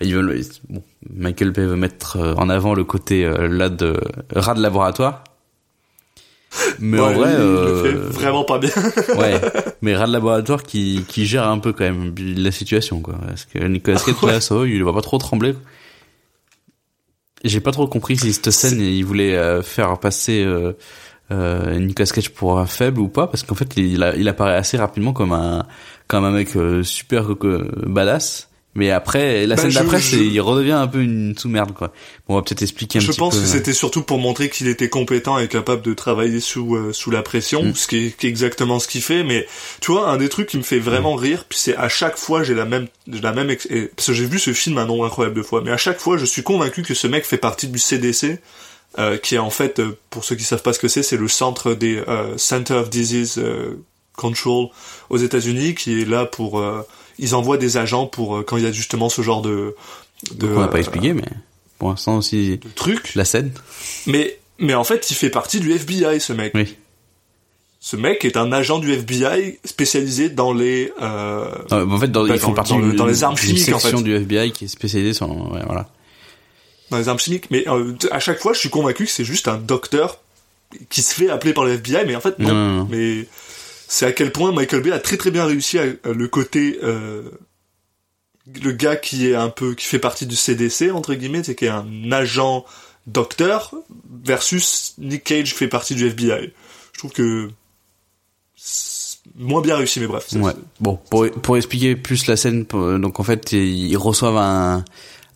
ils 0.00 0.14
veulent, 0.14 0.40
bon, 0.68 0.82
Michael 1.14 1.50
Bay 1.50 1.62
veut 1.66 1.76
mettre 1.76 2.16
euh, 2.16 2.34
en 2.34 2.48
avant 2.48 2.74
le 2.74 2.84
côté 2.84 3.24
euh, 3.24 3.48
là 3.48 3.68
de 3.68 3.96
rat 4.34 4.54
de 4.54 4.62
laboratoire. 4.62 5.24
Mais 6.78 6.98
en 7.00 7.08
Ouais, 7.08 7.14
vrai, 7.14 7.32
il, 7.32 7.36
le 7.36 7.42
euh, 7.42 7.82
fait 8.10 8.14
vraiment 8.18 8.44
pas 8.44 8.58
bien. 8.58 8.70
ouais, 9.18 9.40
mais 9.82 9.94
rat 9.96 10.06
de 10.06 10.12
laboratoire 10.12 10.62
qui, 10.62 11.04
qui 11.08 11.26
gère 11.26 11.46
un 11.48 11.58
peu 11.58 11.72
quand 11.72 11.84
même 11.84 12.14
la 12.18 12.50
situation, 12.50 13.00
quoi. 13.00 13.16
Parce 13.26 13.44
que 13.44 13.58
Nicolas 13.58 13.98
Cage, 13.98 14.14
là, 14.22 14.40
ça 14.40 14.54
va, 14.54 14.66
il 14.66 14.82
va 14.82 14.92
pas 14.92 15.02
trop 15.02 15.18
trembler. 15.18 15.54
J'ai 17.44 17.60
pas 17.60 17.72
trop 17.72 17.86
compris 17.86 18.16
si 18.16 18.32
cette 18.32 18.50
scène, 18.50 18.80
il 18.80 19.04
voulait 19.04 19.36
euh, 19.36 19.62
faire 19.62 19.98
passer 19.98 20.42
euh, 21.30 21.66
euh, 21.66 21.78
Nicolas 21.78 22.06
Cage 22.06 22.30
pour 22.30 22.58
un 22.58 22.66
faible 22.66 23.00
ou 23.00 23.08
pas, 23.08 23.26
parce 23.26 23.42
qu'en 23.42 23.54
fait, 23.54 23.76
il, 23.76 24.14
il 24.18 24.28
apparaît 24.28 24.54
assez 24.56 24.76
rapidement 24.76 25.12
comme 25.12 25.32
un, 25.32 25.66
comme 26.06 26.24
un 26.24 26.30
mec 26.30 26.54
euh, 26.56 26.82
super 26.82 27.32
euh, 27.32 27.70
badass. 27.86 28.48
Mais 28.78 28.90
après, 28.90 29.46
la 29.46 29.56
Bah, 29.56 29.62
scène 29.62 29.70
d'après, 29.70 29.98
je- 30.00 30.18
il 30.18 30.38
redevient 30.38 30.72
un 30.72 30.86
peu 30.86 31.00
une 31.00 31.34
sous-merde, 31.38 31.72
quoi. 31.72 31.88
Bon, 32.28 32.34
on 32.34 32.36
va 32.36 32.42
peut-être 32.42 32.60
expliquer 32.60 32.98
un 32.98 33.00
Je 33.00 33.06
petit 33.06 33.18
pense 33.18 33.34
peu. 33.34 33.40
que 33.40 33.46
c'était 33.48 33.72
surtout 33.72 34.02
pour 34.02 34.18
montrer 34.18 34.50
qu'il 34.50 34.68
était 34.68 34.90
compétent 34.90 35.38
et 35.38 35.48
capable 35.48 35.80
de 35.80 35.94
travailler 35.94 36.40
sous 36.40 36.76
euh, 36.76 36.92
sous 36.92 37.10
la 37.10 37.22
pression, 37.22 37.62
Mm. 37.64 37.74
ce 37.74 37.86
qui 37.86 37.96
est, 38.08 38.10
qui 38.18 38.26
est 38.26 38.28
exactement 38.28 38.78
ce 38.78 38.86
qu'il 38.86 39.00
fait. 39.00 39.24
Mais 39.24 39.46
tu 39.80 39.92
vois, 39.92 40.10
un 40.10 40.18
des 40.18 40.28
trucs 40.28 40.48
qui 40.50 40.58
me 40.58 40.62
fait 40.62 40.78
vraiment 40.78 41.14
Mm. 41.16 41.20
rire, 41.20 41.44
puis 41.48 41.58
c'est 41.58 41.74
à 41.74 41.88
chaque 41.88 42.18
fois 42.18 42.42
j'ai 42.42 42.52
la 42.54 42.66
même 42.66 42.86
j'ai 43.10 43.22
la 43.22 43.32
même 43.32 43.48
ex- 43.48 43.66
parce 43.96 44.08
que 44.08 44.12
j'ai 44.12 44.26
vu 44.26 44.38
ce 44.38 44.52
film 44.52 44.76
un 44.76 44.84
nombre 44.84 45.06
incroyable 45.06 45.36
de 45.36 45.42
fois, 45.42 45.62
mais 45.64 45.70
à 45.70 45.78
chaque 45.78 45.98
fois 45.98 46.18
je 46.18 46.26
suis 46.26 46.42
convaincu 46.42 46.82
que 46.82 46.92
ce 46.92 47.06
mec 47.06 47.24
fait 47.24 47.38
partie 47.38 47.68
du 47.68 47.78
CDC. 47.78 48.40
Euh, 48.98 49.16
qui 49.18 49.34
est 49.34 49.38
en 49.38 49.50
fait, 49.50 49.78
euh, 49.80 49.96
pour 50.10 50.24
ceux 50.24 50.36
qui 50.36 50.44
savent 50.44 50.62
pas 50.62 50.72
ce 50.72 50.78
que 50.78 50.88
c'est, 50.88 51.02
c'est 51.02 51.16
le 51.16 51.28
centre 51.28 51.74
des 51.74 51.96
euh, 52.08 52.36
Center 52.38 52.74
of 52.74 52.90
Disease 52.90 53.36
euh, 53.38 53.74
Control 54.16 54.68
aux 55.10 55.18
États-Unis, 55.18 55.74
qui 55.74 56.00
est 56.00 56.04
là 56.04 56.24
pour, 56.24 56.58
euh, 56.60 56.82
ils 57.18 57.34
envoient 57.34 57.58
des 57.58 57.76
agents 57.76 58.06
pour 58.06 58.36
euh, 58.38 58.42
quand 58.42 58.56
il 58.56 58.64
y 58.64 58.66
a 58.66 58.72
justement 58.72 59.08
ce 59.08 59.20
genre 59.22 59.42
de, 59.42 59.74
de, 60.32 60.46
Donc, 60.46 60.56
on 60.56 60.60
va 60.60 60.68
pas 60.68 60.78
expliquer, 60.78 61.12
mais 61.12 61.24
pour 61.78 61.90
l'instant 61.90 62.16
aussi, 62.16 62.58
de 62.58 62.68
trucs. 62.74 63.14
la 63.14 63.24
scène. 63.26 63.52
Mais, 64.06 64.38
mais 64.58 64.74
en 64.74 64.84
fait, 64.84 65.10
il 65.10 65.14
fait 65.14 65.28
partie 65.30 65.60
du 65.60 65.72
FBI, 65.72 66.20
ce 66.20 66.32
mec. 66.32 66.52
Oui. 66.54 66.76
Ce 67.78 67.94
mec 67.94 68.24
est 68.24 68.36
un 68.36 68.50
agent 68.50 68.78
du 68.80 68.90
FBI 68.92 69.58
spécialisé 69.64 70.28
dans 70.30 70.52
les, 70.52 70.90
euh, 71.00 71.48
en 71.70 71.98
fait, 71.98 72.08
dans, 72.10 72.26
Bah, 72.26 72.34
ils 72.34 72.40
font 72.40 72.52
partie 72.54 72.72
dans 72.72 72.78
le- 72.80 72.94
dans 72.94 73.06
les 73.06 73.22
armes 73.22 73.36
chimiques, 73.36 73.68
en 73.68 73.78
section 73.78 73.98
fait. 73.98 74.02
du 74.04 74.14
FBI 74.16 74.50
qui 74.50 74.64
est 74.64 74.68
spécialisée 74.68 75.12
sur, 75.12 75.28
ouais, 75.30 75.60
voilà. 75.66 75.86
Dans 76.90 76.98
les 76.98 77.08
armes 77.08 77.18
chimiques. 77.18 77.50
Mais 77.50 77.68
euh, 77.68 77.94
à 78.10 78.20
chaque 78.20 78.38
fois, 78.40 78.52
je 78.52 78.58
suis 78.58 78.70
convaincu 78.70 79.04
que 79.04 79.10
c'est 79.10 79.24
juste 79.24 79.48
un 79.48 79.56
docteur 79.58 80.20
qui 80.90 81.02
se 81.02 81.14
fait 81.14 81.28
appeler 81.30 81.52
par 81.52 81.64
le 81.64 81.72
FBI, 81.72 82.04
mais 82.06 82.16
en 82.16 82.20
fait, 82.20 82.38
non. 82.38 82.48
Non, 82.48 82.54
non, 82.54 82.74
non. 82.82 82.88
Mais 82.90 83.26
c'est 83.88 84.06
à 84.06 84.12
quel 84.12 84.32
point 84.32 84.52
Michael 84.52 84.82
Bay 84.82 84.92
a 84.92 84.98
très 84.98 85.16
très 85.16 85.30
bien 85.30 85.44
réussi 85.46 85.78
à, 85.78 85.82
à 86.04 86.08
le 86.12 86.28
côté, 86.28 86.78
euh, 86.82 87.22
le 88.62 88.72
gars 88.72 88.96
qui 88.96 89.28
est 89.28 89.34
un 89.34 89.48
peu, 89.48 89.74
qui 89.74 89.86
fait 89.86 89.98
partie 90.00 90.26
du 90.26 90.36
CDC, 90.36 90.90
entre 90.92 91.14
guillemets, 91.14 91.42
c'est 91.44 91.54
qui 91.54 91.66
est 91.66 91.68
un 91.68 92.10
agent 92.12 92.64
docteur, 93.06 93.74
versus 94.24 94.94
Nick 94.98 95.22
Cage 95.24 95.54
fait 95.54 95.68
partie 95.68 95.94
du 95.94 96.06
FBI. 96.08 96.52
Je 96.92 96.98
trouve 96.98 97.12
que 97.12 97.48
moins 99.36 99.60
bien 99.60 99.76
réussi, 99.76 100.00
mais 100.00 100.06
bref. 100.06 100.26
Ouais. 100.34 100.52
Bon, 100.80 100.98
pour, 101.10 101.30
pour 101.30 101.56
expliquer 101.56 101.94
plus 101.96 102.26
la 102.26 102.36
scène, 102.36 102.64
pour- 102.64 102.98
donc 102.98 103.20
en 103.20 103.22
fait, 103.22 103.52
ils 103.52 103.96
reçoivent 103.96 104.36
un, 104.36 104.84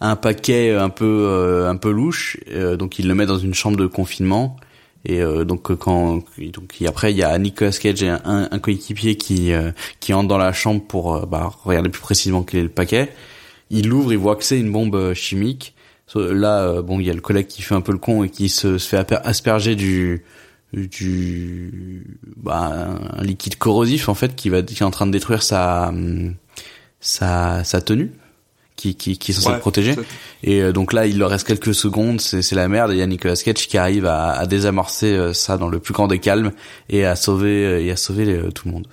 un 0.00 0.16
paquet 0.16 0.74
un 0.74 0.88
peu 0.88 1.24
euh, 1.28 1.68
un 1.68 1.76
peu 1.76 1.90
louche, 1.90 2.38
euh, 2.50 2.76
donc 2.76 2.98
ils 2.98 3.06
le 3.06 3.14
mettent 3.14 3.28
dans 3.28 3.38
une 3.38 3.54
chambre 3.54 3.76
de 3.76 3.86
confinement. 3.86 4.56
Et 5.04 5.22
euh, 5.22 5.44
donc 5.44 5.70
euh, 5.70 5.76
quand 5.76 6.22
donc 6.52 6.76
après 6.86 7.12
il 7.12 7.16
y 7.16 7.22
a 7.22 7.36
Nicolas 7.38 7.70
Cage 7.72 8.02
et 8.02 8.08
un, 8.08 8.48
un 8.50 8.58
coéquipier 8.58 9.16
qui 9.16 9.52
euh, 9.52 9.72
qui 9.98 10.12
entre 10.12 10.28
dans 10.28 10.38
la 10.38 10.52
chambre 10.52 10.82
pour 10.86 11.14
euh, 11.14 11.26
bah, 11.26 11.50
regarder 11.64 11.88
plus 11.88 12.02
précisément 12.02 12.42
quel 12.42 12.60
est 12.60 12.62
le 12.64 12.68
paquet. 12.68 13.10
Il 13.70 13.88
l'ouvre, 13.88 14.12
il 14.12 14.18
voit 14.18 14.36
que 14.36 14.44
c'est 14.44 14.58
une 14.58 14.72
bombe 14.72 14.96
euh, 14.96 15.14
chimique. 15.14 15.74
Là, 16.16 16.62
euh, 16.62 16.82
bon, 16.82 16.98
il 16.98 17.06
y 17.06 17.10
a 17.10 17.14
le 17.14 17.20
collègue 17.20 17.46
qui 17.46 17.62
fait 17.62 17.76
un 17.76 17.82
peu 17.82 17.92
le 17.92 17.98
con 17.98 18.24
et 18.24 18.30
qui 18.30 18.48
se, 18.48 18.78
se 18.78 18.88
fait 18.88 19.12
asperger 19.24 19.76
du 19.76 20.24
du 20.72 22.04
bah, 22.36 22.88
un 23.16 23.22
liquide 23.22 23.56
corrosif 23.56 24.08
en 24.08 24.14
fait 24.14 24.36
qui 24.36 24.48
va 24.50 24.62
qui 24.62 24.82
est 24.82 24.86
en 24.86 24.90
train 24.90 25.06
de 25.06 25.12
détruire 25.12 25.42
sa 25.42 25.88
hum, 25.88 26.34
sa 27.00 27.64
sa 27.64 27.80
tenue 27.80 28.12
qui 28.80 28.94
qui 28.94 29.18
qui 29.18 29.32
est 29.32 29.34
censée 29.34 29.48
Ouais, 29.48 29.54
le 29.54 29.60
protéger 29.60 29.94
et 30.42 30.62
euh, 30.62 30.72
donc 30.72 30.92
là 30.92 31.06
il 31.06 31.18
leur 31.18 31.30
reste 31.30 31.46
quelques 31.46 31.74
secondes 31.74 32.20
c'est 32.20 32.52
la 32.52 32.68
merde. 32.68 32.90
Et 32.92 32.94
il 32.94 32.98
y 32.98 33.02
a 33.02 33.06
Nicolas 33.06 33.36
Cage 33.36 33.68
qui 33.68 33.76
arrive 33.76 34.06
à, 34.06 34.30
à 34.32 34.46
désamorcer 34.46 35.12
euh, 35.12 35.32
ça 35.32 35.58
dans 35.58 35.68
le 35.68 35.78
plus 35.78 35.92
grand 35.92 36.08
des 36.08 36.18
calmes 36.18 36.52
et 36.88 37.04
à 37.04 37.14
sauver 37.16 37.64
euh, 37.66 37.82
et 37.82 37.90
à 37.90 37.96
sauver 37.96 38.26
euh, 38.32 38.50
tout 38.50 38.68
le 38.68 38.72
monde. 38.74 38.86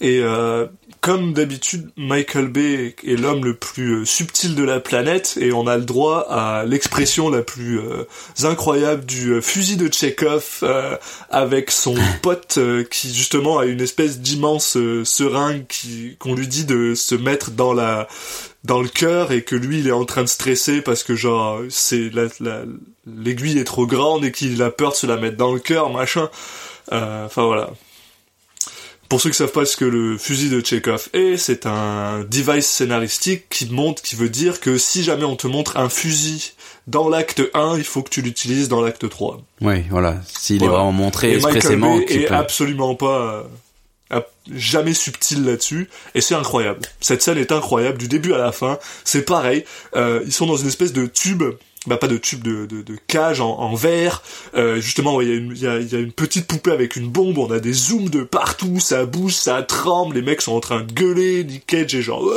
Et 0.00 0.20
euh, 0.22 0.66
comme 1.06 1.32
d'habitude, 1.34 1.88
Michael 1.96 2.48
Bay 2.48 2.96
est 3.06 3.14
l'homme 3.14 3.44
le 3.44 3.54
plus 3.54 4.00
euh, 4.00 4.04
subtil 4.04 4.56
de 4.56 4.64
la 4.64 4.80
planète 4.80 5.38
et 5.40 5.52
on 5.52 5.68
a 5.68 5.76
le 5.76 5.84
droit 5.84 6.26
à 6.28 6.64
l'expression 6.66 7.30
la 7.30 7.42
plus 7.42 7.78
euh, 7.78 8.02
incroyable 8.42 9.04
du 9.06 9.30
euh, 9.34 9.40
fusil 9.40 9.76
de 9.76 9.86
Tchekhov 9.86 10.44
euh, 10.64 10.96
avec 11.30 11.70
son 11.70 11.94
pote 12.22 12.56
euh, 12.58 12.82
qui 12.82 13.14
justement 13.14 13.58
a 13.60 13.66
une 13.66 13.80
espèce 13.80 14.18
d'immense 14.18 14.76
seringue 15.04 15.64
qui 15.68 16.16
qu'on 16.18 16.34
lui 16.34 16.48
dit 16.48 16.64
de 16.64 16.96
se 16.96 17.14
mettre 17.14 17.52
dans 17.52 17.72
la 17.72 18.08
dans 18.64 18.82
le 18.82 18.88
cœur 18.88 19.30
et 19.30 19.42
que 19.42 19.54
lui 19.54 19.78
il 19.78 19.86
est 19.86 19.92
en 19.92 20.04
train 20.06 20.22
de 20.24 20.28
stresser 20.28 20.80
parce 20.82 21.04
que 21.04 21.14
genre 21.14 21.60
c'est 21.68 22.10
la, 22.12 22.24
la- 22.40 22.64
l'aiguille 23.06 23.58
est 23.60 23.64
trop 23.64 23.86
grande 23.86 24.24
et 24.24 24.32
qu'il 24.32 24.60
a 24.60 24.70
peur 24.70 24.90
de 24.90 24.96
se 24.96 25.06
la 25.06 25.16
mettre 25.18 25.36
dans 25.36 25.52
le 25.52 25.60
cœur 25.60 25.88
machin. 25.90 26.28
Euh, 26.92 27.26
enfin 27.26 27.46
voilà 27.46 27.70
pour 29.08 29.20
ceux 29.20 29.30
qui 29.30 29.36
savent 29.36 29.52
pas 29.52 29.64
ce 29.64 29.76
que 29.76 29.84
le 29.84 30.18
fusil 30.18 30.50
de 30.50 30.64
Chekhov 30.64 31.08
est, 31.12 31.36
c'est 31.36 31.66
un 31.66 32.24
device 32.24 32.66
scénaristique 32.66 33.48
qui 33.48 33.66
montre, 33.70 34.02
qui 34.02 34.16
veut 34.16 34.28
dire 34.28 34.60
que 34.60 34.78
si 34.78 35.04
jamais 35.04 35.24
on 35.24 35.36
te 35.36 35.46
montre 35.46 35.76
un 35.76 35.88
fusil 35.88 36.52
dans 36.86 37.08
l'acte 37.08 37.42
1, 37.54 37.76
il 37.78 37.84
faut 37.84 38.02
que 38.02 38.10
tu 38.10 38.22
l'utilises 38.22 38.68
dans 38.68 38.80
l'acte 38.80 39.08
3. 39.08 39.40
ouais 39.60 39.84
voilà. 39.90 40.20
S'il 40.26 40.62
est 40.62 40.68
vraiment 40.68 40.92
montré 40.92 41.32
Et 41.32 41.36
Michael 41.36 41.56
expressément 41.56 41.98
Bay 41.98 42.04
qu'il 42.04 42.22
est 42.22 42.26
peut- 42.26 42.34
absolument 42.34 42.94
pas, 42.94 43.46
euh, 44.12 44.20
jamais 44.54 44.94
subtil 44.94 45.44
là-dessus, 45.44 45.88
et 46.14 46.20
c'est 46.20 46.36
incroyable. 46.36 46.80
Cette 47.00 47.22
scène 47.22 47.38
est 47.38 47.50
incroyable, 47.50 47.98
du 47.98 48.06
début 48.06 48.32
à 48.32 48.38
la 48.38 48.52
fin, 48.52 48.78
c'est 49.04 49.22
pareil, 49.24 49.64
euh, 49.96 50.20
ils 50.24 50.32
sont 50.32 50.46
dans 50.46 50.56
une 50.56 50.68
espèce 50.68 50.92
de 50.92 51.06
tube, 51.06 51.42
bah 51.86 51.96
pas 51.96 52.08
de 52.08 52.16
tube, 52.16 52.42
de, 52.42 52.66
de, 52.66 52.82
de 52.82 52.96
cage 53.06 53.40
en, 53.40 53.50
en 53.58 53.74
verre, 53.74 54.22
euh, 54.56 54.80
justement, 54.80 55.20
il 55.20 55.28
y, 55.28 55.32
a 55.32 55.34
une- 55.36 55.56
y, 55.56 55.66
a, 55.66 55.78
y 55.78 55.94
a 55.94 55.98
une 55.98 56.12
petite 56.12 56.46
poupée 56.46 56.72
avec 56.72 56.96
une 56.96 57.08
bombe, 57.08 57.38
on 57.38 57.50
a 57.50 57.60
des 57.60 57.72
zooms 57.72 58.08
de 58.10 58.22
partout, 58.22 58.80
ça 58.80 59.04
bouge, 59.06 59.34
ça 59.34 59.62
tremble, 59.62 60.16
les 60.16 60.22
mecs 60.22 60.42
sont 60.42 60.52
en 60.52 60.60
train 60.60 60.80
de 60.82 60.92
gueuler, 60.92 61.44
Nick 61.44 61.66
Cage 61.66 61.94
est 61.94 62.02
genre, 62.02 62.22
ouais, 62.24 62.34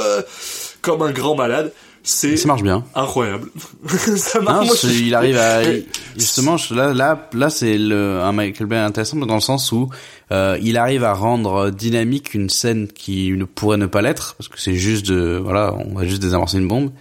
comme 0.81 1.01
un 1.01 1.11
grand 1.11 1.35
malade, 1.35 1.73
c'est 2.01 2.37
ça 2.37 2.47
marche 2.47 2.63
bien. 2.63 2.83
incroyable. 2.95 3.49
ça 4.17 4.39
Non, 4.39 4.45
marche, 4.45 4.65
moi, 4.67 4.75
je- 4.83 4.87
il 5.03 5.13
arrive 5.13 5.37
à 5.37 5.61
Mais- 5.61 5.83
justement 6.17 6.55
là 6.71 6.93
là 6.93 7.29
là 7.33 7.49
c'est 7.49 7.77
le 7.77 8.21
un 8.21 8.31
Michael 8.31 8.67
Bay 8.67 8.77
intéressant 8.77 9.17
dans 9.17 9.35
le 9.35 9.41
sens 9.41 9.71
où 9.73 9.89
euh, 10.31 10.57
il 10.61 10.77
arrive 10.77 11.03
à 11.03 11.13
rendre 11.13 11.69
dynamique 11.71 12.33
une 12.33 12.49
scène 12.49 12.87
qui 12.87 13.31
ne 13.31 13.43
pourrait 13.43 13.77
ne 13.77 13.85
pas 13.85 14.01
l'être 14.01 14.35
parce 14.37 14.47
que 14.47 14.59
c'est 14.59 14.75
juste 14.75 15.07
de 15.07 15.39
voilà 15.43 15.73
on 15.75 15.93
va 15.95 16.05
juste 16.05 16.21
désamorcer 16.21 16.57
une 16.57 16.67
bombe 16.69 16.91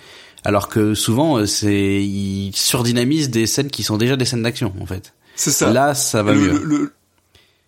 alors 0.49 0.69
que 0.69 0.95
souvent 0.95 1.37
euh, 1.39 1.47
c'est 1.47 2.03
il 2.03 2.53
surdynamise 2.57 3.29
des 3.31 3.47
scènes 3.47 3.71
qui 3.71 3.83
sont 3.83 3.99
déjà 3.99 4.17
des 4.17 4.25
scènes 4.25 4.43
d'action 4.43 4.73
en 4.81 4.87
fait 4.87 5.13
C'est 5.37 5.51
ça. 5.53 5.71
là 5.73 5.95
ça 5.95 6.23
va 6.23 6.33
le, 6.33 6.41
mieux 6.41 6.51
le, 6.53 6.59
le- 6.65 6.93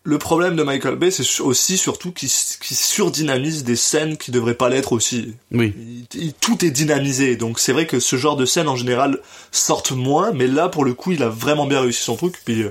le 0.02 0.16
problème 0.16 0.56
de 0.56 0.62
Michael 0.62 0.96
Bay, 0.96 1.10
c'est 1.10 1.42
aussi 1.42 1.76
surtout 1.76 2.10
qu'il 2.10 2.30
surdynamise 2.30 3.64
des 3.64 3.76
scènes 3.76 4.16
qui 4.16 4.30
devraient 4.30 4.54
pas 4.54 4.70
l'être 4.70 4.92
aussi. 4.92 5.34
oui 5.52 5.74
Il- 6.14 6.22
il- 6.22 6.32
tout 6.32 6.64
est 6.64 6.70
dynamisé, 6.70 7.36
donc 7.36 7.58
c'est 7.58 7.72
vrai 7.74 7.86
que 7.86 8.00
ce 8.00 8.16
genre 8.16 8.36
de 8.36 8.46
scènes 8.46 8.68
en 8.68 8.76
général 8.76 9.18
sortent 9.52 9.92
moins, 9.92 10.32
mais 10.32 10.46
là 10.46 10.68
pour 10.70 10.84
le 10.86 10.94
coup 10.94 11.12
il 11.12 11.22
a 11.22 11.28
vraiment 11.28 11.66
bien 11.66 11.80
réussi 11.82 12.02
son 12.02 12.16
truc. 12.16 12.36
Puis 12.46 12.62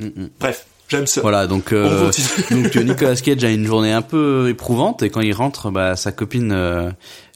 euh, 0.00 0.08
bref, 0.40 0.66
j'aime 0.88 1.06
ça. 1.06 1.20
Voilà, 1.20 1.46
donc 1.46 1.68
On 1.70 1.76
euh, 1.76 2.10
donc 2.50 2.74
Nicolas 2.74 3.14
Cage 3.16 3.44
a 3.44 3.50
une 3.50 3.66
journée 3.66 3.92
un 3.92 4.02
peu 4.02 4.48
éprouvante 4.50 5.02
et 5.04 5.10
quand 5.10 5.20
il 5.20 5.32
rentre, 5.32 5.70
bah 5.70 5.94
sa 5.94 6.10
copine 6.10 6.50
euh, 6.52 6.90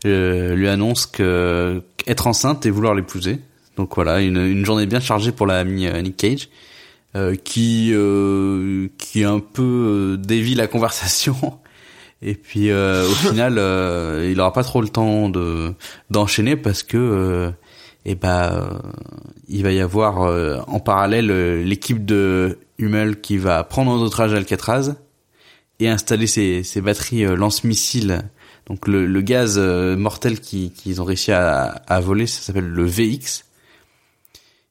euh, 0.06 0.54
lui 0.54 0.68
annonce 0.68 1.06
que 1.06 1.82
être 2.06 2.26
enceinte 2.26 2.66
et 2.66 2.70
vouloir 2.70 2.94
l'épouser. 2.94 3.40
Donc 3.76 3.94
voilà, 3.94 4.20
une, 4.20 4.38
une 4.38 4.64
journée 4.64 4.86
bien 4.86 5.00
chargée 5.00 5.32
pour 5.32 5.46
l'ami 5.46 5.86
euh, 5.86 6.00
Nick 6.00 6.16
Cage, 6.16 6.48
euh, 7.16 7.34
qui 7.36 7.90
euh, 7.92 8.88
qui 8.98 9.24
un 9.24 9.40
peu 9.40 9.62
euh, 9.62 10.16
dévie 10.16 10.54
la 10.54 10.66
conversation. 10.66 11.36
Et 12.22 12.34
puis 12.34 12.70
euh, 12.70 13.06
au 13.06 13.14
final, 13.30 13.56
euh, 13.58 14.28
il 14.30 14.40
aura 14.40 14.52
pas 14.52 14.64
trop 14.64 14.82
le 14.82 14.88
temps 14.88 15.28
de 15.28 15.74
d'enchaîner 16.10 16.56
parce 16.56 16.82
que 16.82 16.96
euh, 16.96 17.50
eh 18.04 18.14
ben 18.14 18.52
euh, 18.52 18.78
il 19.48 19.62
va 19.62 19.72
y 19.72 19.80
avoir 19.80 20.22
euh, 20.22 20.58
en 20.66 20.80
parallèle 20.80 21.62
l'équipe 21.62 22.04
de 22.04 22.58
Hummel 22.78 23.20
qui 23.20 23.36
va 23.38 23.62
prendre 23.64 23.90
en 23.92 24.00
otage 24.00 24.32
Alcatraz 24.32 24.94
et 25.80 25.88
installer 25.88 26.26
ses, 26.26 26.64
ses 26.64 26.80
batteries 26.80 27.24
lance-missiles. 27.36 28.22
Donc 28.68 28.86
le, 28.86 29.06
le 29.06 29.20
gaz 29.22 29.54
euh, 29.58 29.96
mortel 29.96 30.40
qui- 30.40 30.70
qu'ils 30.72 31.00
ont 31.00 31.04
réussi 31.04 31.32
à, 31.32 31.82
à 31.86 32.00
voler, 32.00 32.26
ça 32.26 32.42
s'appelle 32.42 32.68
le 32.68 32.84
VX. 32.84 33.44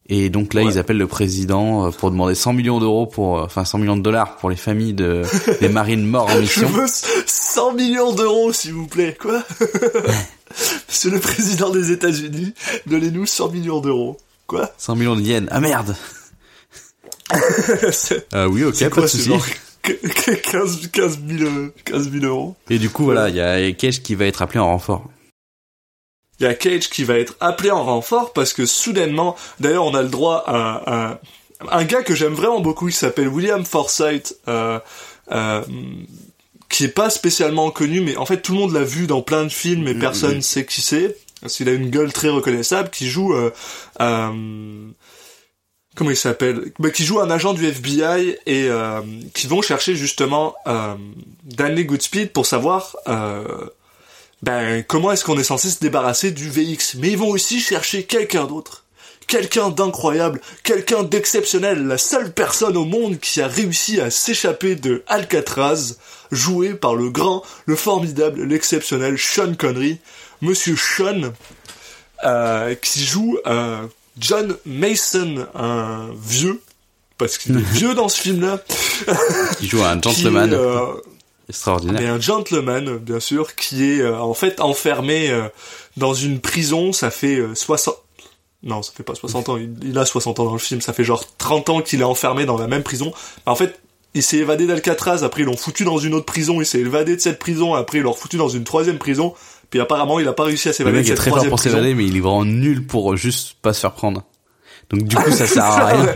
Et 0.10 0.30
donc 0.30 0.54
là, 0.54 0.64
Ouais. 0.64 0.72
ils 0.72 0.78
appellent 0.78 0.98
le 1.00 1.08
président 1.08 1.88
euh, 1.88 1.92
pour 1.92 2.12
demander 2.12 2.34
100 2.36 2.54
millions 2.54 2.80
d'euros 2.80 3.08
pour, 3.08 3.40
euh, 3.40 3.44
enfin 3.44 3.66
100 3.66 3.80
millions 3.80 3.98
de 3.98 4.02
dollars 4.04 4.38
pour 4.38 4.50
les 4.50 4.56
familles 4.56 4.94
de 4.94 5.24
des 5.62 5.68
marines 5.68 6.06
morts 6.06 6.28
en 6.30 6.36
Je 6.36 6.40
mission. 6.42 6.70
veux 6.70 6.86
100 7.26 7.74
millions 7.74 8.14
d'euros, 8.14 8.54
s'il 8.54 8.74
vous 8.74 8.88
plaît. 8.88 9.18
Quoi? 9.20 9.44
Monsieur 10.88 11.12
le 11.12 11.20
président 11.20 11.72
des 11.72 11.92
États-Unis, 11.92 12.54
donnez-nous 12.86 13.26
100 13.26 13.50
millions 13.50 13.82
d'euros. 13.82 14.18
Quoi? 14.46 14.72
100 14.78 14.96
millions 14.96 15.16
de 15.18 15.22
yens. 15.22 15.48
Ah 15.52 15.60
merde. 15.60 15.96
Euh, 18.34 18.46
oui, 18.48 18.64
ok, 18.64 18.80
pas 18.80 18.90
quoi 18.90 19.04
de 19.04 19.08
souci. 19.08 19.30
Genre 19.88 20.42
15, 20.42 20.88
15 20.92 21.20
000, 21.28 21.50
euh, 21.50 21.74
15 21.86 22.12
000 22.12 22.26
euros. 22.26 22.56
Et 22.70 22.80
du 22.80 22.90
coup, 22.90 23.04
voilà, 23.06 23.30
il 23.30 23.36
y 23.36 23.42
a 23.42 23.72
Cage 23.74 24.02
qui 24.02 24.16
va 24.16 24.26
être 24.26 24.42
appelé 24.42 24.60
en 24.60 24.68
renfort. 24.68 25.06
Il 26.40 26.44
y 26.44 26.46
a 26.48 26.54
Cage 26.54 26.90
qui 26.90 27.04
va 27.04 27.18
être 27.18 27.36
appelé 27.40 27.72
en 27.72 27.84
renfort 27.84 28.32
parce 28.34 28.54
que 28.54 28.66
soudainement, 28.66 29.36
d'ailleurs, 29.60 29.86
on 29.86 29.96
a 29.96 30.04
le 30.04 30.10
droit 30.10 30.44
à, 30.46 31.10
à- 31.12 31.22
un 31.72 31.84
gars 31.86 32.04
que 32.04 32.14
j'aime 32.14 32.34
vraiment 32.34 32.60
beaucoup, 32.60 32.88
il 32.90 32.94
s'appelle 32.94 33.28
William 33.30 33.66
Forsythe, 33.66 34.36
euh, 34.48 34.80
euh, 35.32 35.64
qui 36.70 36.84
est 36.84 36.90
pas 36.90 37.10
spécialement 37.10 37.72
connu, 37.72 38.00
mais 38.02 38.16
en 38.16 38.28
fait 38.28 38.42
tout 38.42 38.54
le 38.54 38.60
monde 38.60 38.74
l'a 38.74 38.84
vu 38.84 39.08
dans 39.08 39.24
plein 39.24 39.44
de 39.44 39.50
films 39.50 39.88
et 39.88 39.96
personne 39.96 40.44
sait 40.44 40.66
qui 40.66 40.82
c'est. 40.82 41.18
Parce 41.42 41.56
qu'il 41.56 41.68
a 41.70 41.72
une 41.74 41.90
gueule 41.92 42.12
très 42.14 42.30
reconnaissable, 42.30 42.90
qui 42.92 43.08
joue, 43.08 43.34
euh, 43.34 43.50
comment 45.98 46.12
il 46.12 46.18
s'appelle? 46.18 46.72
Bah, 46.80 46.92
Qui 46.92 47.04
joue 47.04 47.20
un 47.20 47.30
agent 47.30 47.54
du 47.54 47.66
FBI 47.66 48.38
et 48.46 48.70
euh, 48.70 49.02
qui 49.34 49.48
vont 49.48 49.62
chercher 49.62 49.96
justement 49.96 50.56
euh, 50.68 50.96
Danley 51.44 51.84
Goodspeed 51.84 52.32
pour 52.32 52.46
savoir 52.46 52.96
euh, 53.08 53.44
ben 54.44 54.84
comment 54.88 55.12
est-ce 55.12 55.26
qu'on 55.26 55.38
est 55.40 55.44
censé 55.44 55.70
se 55.70 55.80
débarrasser 55.80 56.32
du 56.32 56.50
VX 56.50 56.96
Mais 57.00 57.10
ils 57.10 57.18
vont 57.18 57.30
aussi 57.30 57.60
chercher 57.60 58.04
quelqu'un 58.04 58.46
d'autre. 58.46 58.86
Quelqu'un 59.26 59.70
d'incroyable, 59.70 60.40
quelqu'un 60.64 61.04
d'exceptionnel, 61.04 61.86
la 61.86 61.98
seule 61.98 62.32
personne 62.32 62.78
au 62.78 62.86
monde 62.86 63.20
qui 63.20 63.42
a 63.42 63.48
réussi 63.48 64.00
à 64.00 64.10
s'échapper 64.10 64.76
de 64.76 65.04
Alcatraz, 65.08 65.98
joué 66.32 66.76
par 66.76 66.96
le 66.96 67.10
grand, 67.10 67.44
le 67.66 67.76
formidable, 67.76 68.44
l'exceptionnel 68.44 69.18
Sean 69.18 69.54
Connery, 69.54 69.98
Monsieur 70.42 70.78
Sean, 70.78 71.34
euh, 72.24 72.74
qui 72.76 73.04
joue 73.04 73.38
euh, 73.48 73.86
John 74.20 74.56
Mason, 74.66 75.48
un 75.56 76.10
vieux, 76.20 76.62
parce 77.18 77.38
qu'il 77.38 77.58
est 77.58 77.62
vieux 77.74 77.94
dans 77.94 78.10
ce 78.10 78.20
film-là, 78.22 78.60
Qui 79.60 79.68
joue 79.68 79.84
un 79.84 80.02
gentleman 80.02 80.54
euh, 80.54 80.86
extraordinaire. 81.50 82.02
mais 82.02 82.08
un 82.08 82.20
gentleman, 82.20 82.98
bien 82.98 83.20
sûr, 83.20 83.56
qui 83.56 83.84
est 83.92 84.02
euh, 84.02 84.20
en 84.20 84.34
fait 84.34 84.60
enfermé 84.62 85.30
euh, 85.30 85.48
dans 85.98 86.14
une 86.14 86.40
prison. 86.40 86.94
Ça 86.94 87.10
fait 87.10 87.38
euh, 87.38 87.56
60... 87.56 87.96
Non, 88.64 88.82
ça 88.82 88.92
fait 88.96 89.04
pas 89.04 89.16
60 89.16 89.50
ans. 89.50 89.58
Il, 89.58 89.76
il 89.84 89.98
a 89.98 90.06
60 90.06 90.40
ans 90.40 90.46
dans 90.46 90.54
le 90.54 90.60
film. 90.60 90.82
Ça 90.82 90.92
fait 90.92 91.04
genre 91.04 91.24
30 91.38 91.70
ans 91.70 91.82
qu'il 91.82 92.02
est 92.02 92.06
enfermé 92.06 92.46
dans 92.46 92.58
la 92.58 92.68
même 92.68 92.84
prison. 92.84 93.14
Bah, 93.46 93.52
en 93.52 93.56
fait, 93.56 93.80
il 94.14 94.24
s'est 94.24 94.38
évadé 94.38 94.66
d'Alcatraz. 94.66 95.24
Après, 95.24 95.44
ils 95.44 95.46
l'ont 95.46 95.56
foutu 95.56 95.86
dans 95.86 96.00
une 96.00 96.16
autre 96.16 96.26
prison. 96.26 96.60
Il 96.60 96.66
s'est 96.66 96.80
évadé 96.80 97.16
de 97.16 97.22
cette 97.22 97.38
prison. 97.40 97.76
Après, 97.76 98.00
ils 98.00 98.04
l'ont 98.04 98.14
foutu 98.14 98.38
dans 98.38 98.50
une 98.50 98.64
troisième 98.64 98.98
prison. 98.98 99.36
Puis 99.70 99.80
apparemment, 99.80 100.20
il 100.20 100.28
a 100.28 100.34
pas 100.34 100.44
réussi 100.46 100.68
à 100.70 100.72
Le 100.72 100.76
s'évader 100.76 100.98
de 100.98 101.02
mec 101.04 101.10
est 101.12 101.16
très 101.16 101.30
fort 101.30 101.46
pour 101.48 101.60
s'évader, 101.60 101.94
mais 101.94 102.06
il 102.06 102.16
est 102.18 102.22
vraiment 102.22 102.46
nul 102.46 102.86
pour 102.88 103.14
euh, 103.14 103.16
juste 103.18 103.56
pas 103.62 103.74
se 103.74 103.82
faire 103.82 103.94
prendre. 103.94 104.24
Donc 104.90 105.04
du 105.04 105.16
coup, 105.18 105.32
ça 105.32 105.46
sert 105.48 105.64
à 105.66 105.86
rien. 105.88 106.06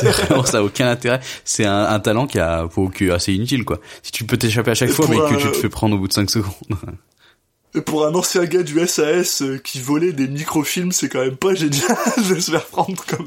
c'est 0.00 0.08
vraiment 0.10 0.44
ça 0.44 0.58
a 0.58 0.62
aucun 0.62 0.88
intérêt. 0.90 1.20
C'est 1.44 1.64
un, 1.64 1.84
un 1.84 2.00
talent 2.00 2.26
qui 2.26 2.40
a 2.40 2.66
pour- 2.66 2.92
qui 2.92 3.06
est 3.06 3.10
assez 3.12 3.32
inutile 3.32 3.64
quoi. 3.64 3.78
Si 4.02 4.10
tu 4.10 4.24
peux 4.24 4.36
t'échapper 4.36 4.72
à 4.72 4.74
chaque 4.74 4.90
fois, 4.90 5.06
mais 5.08 5.16
que 5.18 5.40
tu 5.40 5.50
te 5.52 5.56
fais 5.56 5.68
prendre 5.68 5.94
au 5.94 5.98
bout 6.00 6.08
de 6.08 6.12
5 6.12 6.28
secondes. 6.28 6.52
Et 7.74 7.80
pour 7.82 8.04
un 8.06 8.14
ancien 8.14 8.44
gars 8.46 8.62
du 8.62 8.84
SAS 8.86 9.42
euh, 9.42 9.58
qui 9.58 9.78
volait 9.80 10.12
des 10.12 10.26
microfilms, 10.26 10.90
c'est 10.90 11.08
quand 11.10 11.20
même 11.20 11.36
pas 11.36 11.54
génial 11.54 11.96
de 12.28 12.40
se 12.40 12.50
faire 12.50 12.64
prendre 12.64 13.04
comme 13.06 13.26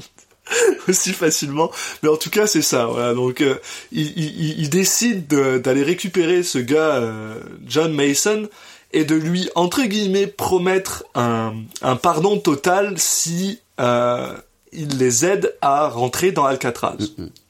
aussi 0.90 1.14
facilement. 1.14 1.72
Mais 2.04 2.10
en 2.10 2.18
tout 2.18 2.32
cas, 2.32 2.48
c'est 2.48 2.64
ça. 2.64 2.88
Voilà. 2.88 3.14
Donc, 3.14 3.40
euh, 3.42 3.56
il, 3.92 4.08
il- 4.18 4.60
il 4.60 4.70
décide 4.70 5.28
de- 5.28 5.60
d'aller 5.60 5.84
récupérer 5.84 6.42
ce 6.44 6.58
gars, 6.58 6.96
euh, 6.96 7.40
John 7.68 7.94
Mason, 7.94 8.50
et 8.94 9.06
de 9.06 9.16
lui 9.16 9.50
entre 9.56 9.84
guillemets 9.84 10.28
promettre 10.28 11.04
un, 11.16 11.54
un 11.82 11.96
pardon 11.96 12.38
total 12.40 12.96
si 12.98 13.60
euh, 13.80 14.34
il 14.74 14.98
les 14.98 15.26
aide 15.26 15.56
à 15.62 15.90
rentrer 15.90 16.32
dans 16.32 16.46
Alcatraz, 16.46 16.98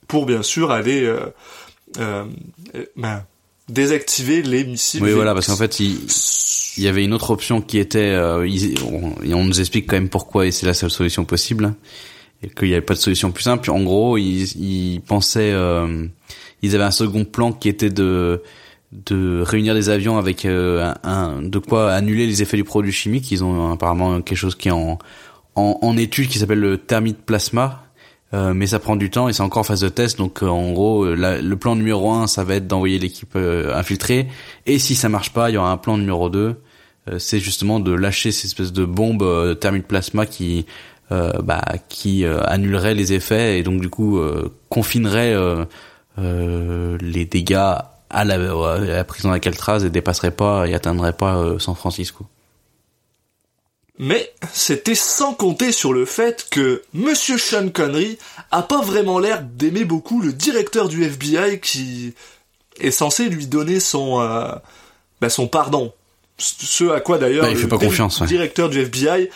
pour 0.07 0.25
bien 0.25 0.43
sûr 0.43 0.71
aller 0.71 1.03
euh, 1.03 1.19
euh, 1.99 2.25
ben, 2.95 3.23
désactiver 3.69 4.41
les 4.41 4.63
missiles. 4.63 5.03
Oui, 5.03 5.11
voilà, 5.11 5.33
parce 5.33 5.47
qu'en 5.47 5.55
fait, 5.55 5.79
il, 5.79 5.99
il 6.77 6.83
y 6.83 6.87
avait 6.87 7.03
une 7.03 7.13
autre 7.13 7.29
option 7.31 7.61
qui 7.61 7.77
était, 7.77 7.99
euh, 7.99 8.47
on, 8.85 9.23
et 9.23 9.33
on 9.33 9.43
nous 9.43 9.59
explique 9.59 9.87
quand 9.87 9.95
même 9.95 10.09
pourquoi 10.09 10.45
et 10.45 10.51
c'est 10.51 10.65
la 10.65 10.73
seule 10.73 10.91
solution 10.91 11.25
possible, 11.25 11.73
et 12.43 12.49
qu'il 12.49 12.69
n'y 12.69 12.73
avait 12.73 12.81
pas 12.81 12.95
de 12.95 12.99
solution 12.99 13.31
plus 13.31 13.43
simple. 13.43 13.69
En 13.71 13.83
gros, 13.83 14.17
ils, 14.17 14.55
ils 14.57 15.01
pensaient, 15.01 15.53
ils 16.61 16.75
avaient 16.75 16.83
un 16.83 16.91
second 16.91 17.23
plan 17.23 17.51
qui 17.53 17.69
était 17.69 17.91
de 17.91 18.41
de 18.91 19.41
réunir 19.41 19.73
des 19.73 19.89
avions 19.89 20.17
avec 20.17 20.45
euh, 20.45 20.93
un, 21.03 21.41
de 21.41 21.59
quoi 21.59 21.91
annuler 21.93 22.27
les 22.27 22.41
effets 22.41 22.57
du 22.57 22.63
produit 22.63 22.91
chimique. 22.91 23.31
Ils 23.31 23.43
ont 23.43 23.71
apparemment 23.71 24.21
quelque 24.21 24.37
chose 24.37 24.55
qui 24.55 24.67
est 24.67 24.71
en 24.71 24.99
en, 25.55 25.79
en 25.81 25.97
étude 25.97 26.27
qui 26.27 26.39
s'appelle 26.39 26.59
le 26.59 26.77
thermite 26.77 27.19
plasma. 27.19 27.83
Euh, 28.33 28.53
mais 28.53 28.65
ça 28.65 28.79
prend 28.79 28.95
du 28.95 29.09
temps 29.09 29.27
et 29.27 29.33
c'est 29.33 29.43
encore 29.43 29.59
en 29.59 29.63
phase 29.63 29.81
de 29.81 29.89
test. 29.89 30.17
Donc 30.17 30.41
euh, 30.41 30.47
en 30.47 30.71
gros, 30.71 31.03
euh, 31.03 31.41
le 31.41 31.55
plan 31.57 31.75
numéro 31.75 32.11
un, 32.11 32.27
ça 32.27 32.45
va 32.45 32.55
être 32.55 32.67
d'envoyer 32.67 32.97
l'équipe 32.97 33.33
euh, 33.35 33.75
infiltrée. 33.75 34.27
Et 34.65 34.79
si 34.79 34.95
ça 34.95 35.09
marche 35.09 35.33
pas, 35.33 35.49
il 35.49 35.55
y 35.55 35.57
aura 35.57 35.71
un 35.71 35.77
plan 35.77 35.97
numéro 35.97 36.29
2 36.29 36.55
euh, 37.09 37.17
c'est 37.17 37.39
justement 37.39 37.79
de 37.79 37.91
lâcher 37.91 38.31
ces 38.31 38.45
espèces 38.45 38.71
de 38.71 38.85
bombes 38.85 39.57
thermique 39.59 39.87
plasma 39.87 40.25
qui 40.25 40.65
bah, 41.09 41.61
qui 41.89 42.23
annulerait 42.25 42.93
les 42.93 43.11
effets 43.11 43.59
et 43.59 43.63
donc 43.63 43.81
du 43.81 43.89
coup 43.89 44.21
confinerait 44.69 45.35
les 46.17 47.25
dégâts 47.25 47.73
à 48.11 48.23
la, 48.23 48.35
à 48.35 48.79
la 48.79 49.03
prison 49.03 49.29
d'Alcatraz 49.29 49.83
et 49.85 49.89
dépasserait 49.89 50.31
pas 50.31 50.67
et 50.67 50.73
atteindrait 50.73 51.13
pas 51.13 51.37
euh, 51.37 51.59
San 51.59 51.75
Francisco. 51.75 52.25
Mais 53.99 54.33
c'était 54.51 54.95
sans 54.95 55.33
compter 55.33 55.71
sur 55.71 55.93
le 55.93 56.05
fait 56.05 56.47
que 56.49 56.81
Monsieur 56.93 57.37
Sean 57.37 57.69
Connery 57.69 58.17
a 58.49 58.63
pas 58.63 58.81
vraiment 58.81 59.19
l'air 59.19 59.43
d'aimer 59.43 59.85
beaucoup 59.85 60.21
le 60.21 60.33
directeur 60.33 60.89
du 60.89 61.03
FBI 61.03 61.59
qui 61.59 62.15
est 62.79 62.91
censé 62.91 63.29
lui 63.29 63.45
donner 63.45 63.79
son 63.79 64.19
euh, 64.19 64.51
bah, 65.21 65.29
son 65.29 65.47
pardon. 65.47 65.93
Ce 66.37 66.89
à 66.89 66.99
quoi 66.99 67.19
d'ailleurs 67.19 67.45
Bah, 67.45 67.53
le 67.53 67.67
pas 67.67 67.77
ouais. 67.77 68.27
directeur 68.27 68.69
du 68.69 68.79
FBI 68.79 69.29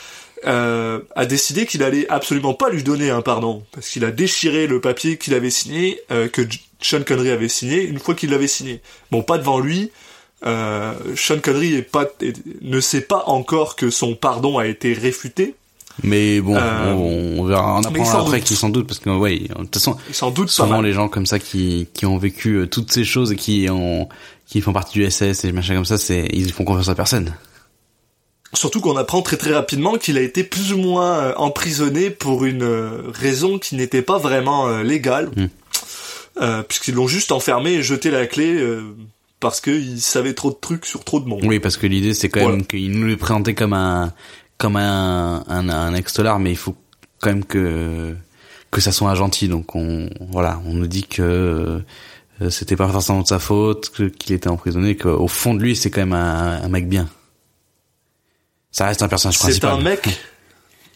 euh, 0.47 0.99
a 1.15 1.25
décidé 1.25 1.65
qu'il 1.67 1.83
allait 1.83 2.07
absolument 2.09 2.55
pas 2.55 2.69
lui 2.69 2.81
donner 2.83 3.11
un 3.11 3.21
pardon 3.21 3.63
parce 3.71 3.89
qu'il 3.89 4.03
a 4.03 4.11
déchiré 4.11 4.65
le 4.65 4.81
papier 4.81 5.17
qu'il 5.17 5.33
avait 5.35 5.51
signé 5.51 6.01
euh, 6.11 6.27
que 6.27 6.41
Sean 6.85 7.03
Connery 7.03 7.31
avait 7.31 7.49
signé 7.49 7.81
une 7.83 7.99
fois 7.99 8.13
qu'il 8.15 8.29
l'avait 8.31 8.47
signé. 8.47 8.81
Bon, 9.11 9.21
pas 9.23 9.37
devant 9.37 9.59
lui. 9.59 9.91
Euh, 10.45 10.93
Sean 11.15 11.39
Connery 11.39 11.75
est 11.75 11.81
pas, 11.81 12.05
est- 12.21 12.35
ne 12.61 12.79
sait 12.79 13.01
pas 13.01 13.23
encore 13.27 13.75
que 13.75 13.89
son 13.89 14.15
pardon 14.15 14.57
a 14.57 14.67
été 14.67 14.93
réfuté. 14.93 15.55
Mais 16.03 16.41
bon, 16.41 16.55
Euh, 16.57 16.93
on, 16.93 17.39
on 17.41 17.45
verra, 17.45 17.75
on 17.77 17.83
apprendra 17.83 18.11
sans 18.11 18.25
après 18.25 18.39
doute. 18.39 18.47
qu'il 18.47 18.57
s'en 18.57 18.67
doute 18.69 18.85
parce 18.85 18.99
que 18.99 19.09
ouais, 19.09 19.39
de 19.39 19.47
toute 19.53 19.73
façon, 19.75 19.95
sans 20.11 20.29
doute 20.29 20.49
souvent 20.49 20.81
les 20.81 20.91
gens 20.91 21.07
comme 21.07 21.25
ça 21.25 21.39
qui 21.39 21.87
qui 21.93 22.05
ont 22.05 22.17
vécu 22.17 22.55
euh, 22.55 22.67
toutes 22.67 22.91
ces 22.91 23.05
choses 23.05 23.31
et 23.31 23.37
qui 23.37 23.67
ont 23.71 24.09
qui 24.45 24.59
font 24.61 24.73
partie 24.73 24.99
du 24.99 25.09
SS 25.09 25.45
et 25.45 25.51
machin 25.53 25.73
comme 25.73 25.85
ça, 25.85 25.97
c'est 25.97 26.27
ils 26.33 26.51
font 26.51 26.65
confiance 26.65 26.89
à 26.89 26.95
personne. 26.95 27.33
Surtout 28.53 28.79
qu'on 28.81 28.95
apprend 28.97 29.21
très 29.21 29.37
très 29.37 29.53
rapidement 29.53 29.95
qu'il 29.95 30.17
a 30.17 30.21
été 30.21 30.43
plus 30.43 30.73
ou 30.73 30.77
moins 30.77 31.17
euh, 31.17 31.33
emprisonné 31.37 32.09
pour 32.09 32.45
une 32.45 32.63
raison 33.13 33.57
qui 33.57 33.75
n'était 33.75 34.01
pas 34.01 34.17
vraiment 34.17 34.67
légale. 34.79 35.29
Mm. 35.35 35.45
Euh, 36.41 36.63
puisqu'ils 36.63 36.95
l'ont 36.95 37.07
juste 37.07 37.31
enfermé 37.31 37.71
et 37.75 37.83
jeté 37.83 38.11
la 38.11 38.27
clé 38.27 38.55
euh, 38.55 38.81
parce 39.39 39.61
qu'il 39.61 40.01
savait 40.01 40.33
trop 40.33 40.49
de 40.49 40.57
trucs 40.59 40.85
sur 40.85 41.03
trop 41.05 41.19
de 41.21 41.27
monde. 41.27 41.41
Oui, 41.45 41.59
parce 41.59 41.77
que 41.77 41.87
l'idée 41.87 42.13
c'est 42.13 42.27
quand 42.29 42.41
Voilà. 42.41 42.57
même 42.57 42.65
qu'il 42.65 42.91
nous 42.91 43.07
le 43.07 43.15
présentait 43.15 43.53
comme 43.53 43.73
un 43.73 44.13
comme 44.57 44.75
un 44.75 45.43
un, 45.47 45.69
un 45.69 45.93
ex-dollar, 45.95 46.39
mais 46.39 46.51
il 46.51 46.57
faut 46.57 46.75
quand 47.21 47.29
même 47.29 47.45
que 47.45 48.13
que 48.71 48.81
ça 48.81 48.91
soit 48.91 49.09
un 49.09 49.15
gentil. 49.15 49.47
Donc 49.47 49.75
on 49.75 50.09
voilà, 50.31 50.61
on 50.65 50.73
nous 50.73 50.87
dit 50.87 51.03
que 51.05 51.81
euh, 52.41 52.49
c'était 52.49 52.75
pas 52.75 52.89
forcément 52.89 53.21
de 53.21 53.27
sa 53.27 53.39
faute, 53.39 53.91
qu'il 54.17 54.35
était 54.35 54.49
emprisonné, 54.49 54.97
qu'au 54.97 55.29
fond 55.29 55.53
de 55.53 55.61
lui 55.61 55.73
c'est 55.77 55.89
quand 55.89 56.01
même 56.01 56.11
un, 56.13 56.61
un 56.63 56.67
mec 56.67 56.89
bien. 56.89 57.07
Ça 58.71 58.87
reste 58.87 59.01
un 59.03 59.07
personnage 59.07 59.35
C'est 59.37 59.43
principal. 59.43 59.71
un 59.71 59.81
mec 59.81 60.09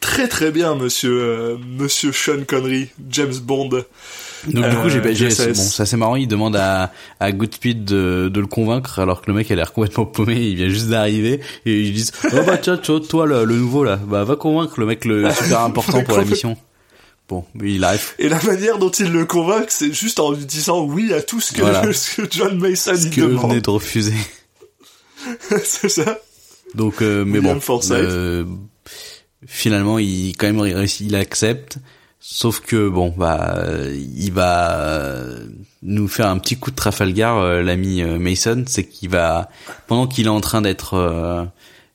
très 0.02 0.28
très 0.28 0.52
bien, 0.52 0.76
monsieur, 0.76 1.12
euh, 1.22 1.58
monsieur 1.58 2.12
Sean 2.12 2.44
Connery, 2.46 2.90
James 3.10 3.36
Bond. 3.42 3.86
Donc 4.48 4.70
du 4.70 4.76
coup, 4.78 4.90
j'ai, 4.90 5.00
Euh, 5.00 5.48
bon, 5.48 5.54
ça 5.54 5.86
c'est 5.86 5.98
marrant. 5.98 6.16
Il 6.16 6.28
demande 6.28 6.56
à, 6.56 6.92
à 7.20 7.32
Goodspeed 7.32 7.84
de, 7.86 8.30
de 8.34 8.40
le 8.40 8.48
convaincre, 8.48 9.00
alors 9.00 9.22
que 9.22 9.30
le 9.32 9.38
mec 9.38 9.52
a 9.52 9.56
l'air 9.56 9.74
complètement 9.74 10.06
paumé. 10.06 10.36
Il 10.40 10.56
vient 10.56 10.70
juste 10.70 10.88
d'arriver 10.88 11.40
et 11.66 11.82
ils 11.82 11.94
disent 11.94 12.12
oh 12.34 12.38
bah 12.46 12.58
tiens, 12.58 12.78
toi, 12.78 13.00
toi 13.00 13.26
le, 13.26 13.44
le 13.46 13.56
nouveau 13.56 13.84
là, 13.84 13.98
bah 13.98 14.24
va 14.24 14.36
convaincre 14.36 14.80
le 14.80 14.86
mec 14.86 15.06
le 15.06 15.30
super 15.32 15.62
important 15.62 16.04
pour 16.04 16.18
la 16.18 16.26
mission. 16.26 16.58
Bon, 17.28 17.46
il 17.64 17.84
arrive. 17.84 18.14
Et 18.18 18.28
la 18.28 18.42
manière 18.42 18.80
dont 18.80 18.90
il 18.90 19.12
le 19.12 19.24
convainc, 19.26 19.66
c'est 19.70 19.94
juste 19.94 20.20
en 20.20 20.32
lui 20.32 20.46
disant 20.46 20.84
oui 20.84 21.14
à 21.14 21.22
tout 21.22 21.40
ce 21.40 21.54
que, 21.54 21.62
Voilà. 21.62 21.84
ce 21.94 22.22
que 22.22 22.28
John 22.32 22.58
Mason 22.58 22.96
Ce 22.96 23.08
que 23.08 23.22
demande. 23.22 23.52
venait 23.52 23.62
de 23.62 23.70
refuser. 23.70 24.16
c'est 25.64 25.90
ça. 25.90 26.20
Donc, 26.74 27.02
euh, 27.02 27.26
mais 27.26 27.40
William 27.40 27.60
bon, 27.66 27.80
euh, 27.92 28.46
finalement, 29.46 30.00
il 30.00 30.36
quand 30.38 30.52
même 30.52 30.88
il 31.00 31.16
accepte. 31.16 31.78
Sauf 32.22 32.60
que 32.60 32.90
bon, 32.90 33.14
bah, 33.18 33.56
euh, 33.60 33.98
il 34.16 34.34
va 34.34 34.78
euh, 34.80 35.46
nous 35.84 36.08
faire 36.10 36.28
un 36.28 36.38
petit 36.38 36.58
coup 36.58 36.70
de 36.70 36.76
Trafalgar, 36.76 37.38
euh, 37.38 37.62
l'ami 37.62 38.04
Mason, 38.04 38.64
c'est 38.68 38.84
qu'il 38.84 39.10
va 39.10 39.50
pendant 39.88 40.06
qu'il 40.06 40.26
est 40.26 40.30
en 40.30 40.42
train 40.42 40.62
d'être 40.62 40.96
euh, 40.96 41.44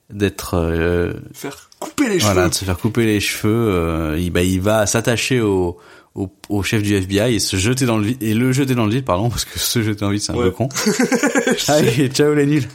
d'être 0.09 0.55
euh, 0.57 1.13
Faire 1.33 1.69
couper 1.79 2.09
les 2.09 2.17
voilà, 2.17 2.41
cheveux. 2.41 2.49
de 2.49 2.55
se 2.55 2.65
faire 2.65 2.77
couper 2.77 3.05
les 3.05 3.19
cheveux, 3.19 3.53
euh, 3.71 4.17
il, 4.19 4.31
bah, 4.31 4.41
il 4.41 4.61
va 4.61 4.87
s'attacher 4.87 5.41
au, 5.41 5.77
au 6.15 6.31
au 6.49 6.63
chef 6.63 6.81
du 6.81 6.95
FBI 6.95 7.35
et 7.35 7.39
se 7.39 7.55
jeter 7.57 7.85
dans 7.85 7.97
le 7.97 8.05
vide 8.05 8.23
et 8.23 8.33
le 8.33 8.51
jeter 8.51 8.73
dans 8.73 8.85
le 8.85 8.91
vide 8.91 9.05
pardon 9.05 9.29
parce 9.31 9.45
que 9.45 9.59
se 9.59 9.83
jeter 9.83 9.99
dans 9.99 10.07
le 10.09 10.13
vide 10.15 10.23
c'est 10.23 10.31
un 10.31 10.35
Ouais. 10.37 10.45
peu 10.45 10.51
con 10.51 10.69
allez 11.67 12.07
ciao 12.09 12.33
les 12.33 12.45
nuls 12.47 12.67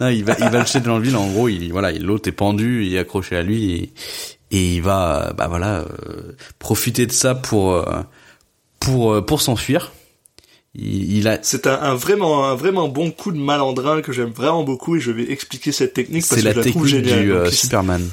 non 0.00 0.08
il 0.08 0.22
va 0.24 0.34
il 0.38 0.48
va 0.48 0.60
le 0.60 0.66
jeter 0.66 0.80
dans 0.80 0.98
le 0.98 1.02
vide 1.04 1.16
en 1.16 1.26
gros 1.28 1.48
il 1.48 1.70
voilà 1.72 1.90
il- 1.92 2.04
l'autre 2.04 2.28
est 2.28 2.32
pendu 2.32 2.84
il 2.86 2.94
est 2.94 2.98
accroché 2.98 3.36
à 3.36 3.42
lui 3.42 3.72
et, 3.72 3.92
et 4.50 4.76
il 4.76 4.82
va 4.82 5.32
bah 5.36 5.46
voilà 5.48 5.80
euh, 5.80 6.36
profiter 6.58 7.06
de 7.06 7.12
ça 7.12 7.34
pour 7.34 7.74
euh, 7.74 8.02
pour 8.80 9.12
euh, 9.12 9.20
pour 9.20 9.40
s'enfuir 9.40 9.92
il, 10.74 11.18
il 11.18 11.28
a 11.28 11.38
C'est 11.42 11.66
un, 11.66 11.74
un 11.80 11.94
vraiment 11.94 12.46
un 12.46 12.54
vraiment 12.54 12.88
bon 12.88 13.10
coup 13.10 13.32
de 13.32 13.38
malandrin 13.38 14.02
que 14.02 14.12
j'aime 14.12 14.30
vraiment 14.30 14.64
beaucoup 14.64 14.96
et 14.96 15.00
je 15.00 15.10
vais 15.10 15.30
expliquer 15.30 15.72
cette 15.72 15.94
technique 15.94 16.26
parce 16.28 16.40
c'est 16.40 16.48
que 16.48 16.54
la 16.54 16.62
je 16.62 16.66
la 16.66 16.70
trouve 16.70 16.86
technique 16.86 17.04
géniale. 17.06 17.22
du 17.24 17.28
Donc, 17.28 17.38
euh, 17.38 17.50
Superman 17.50 18.08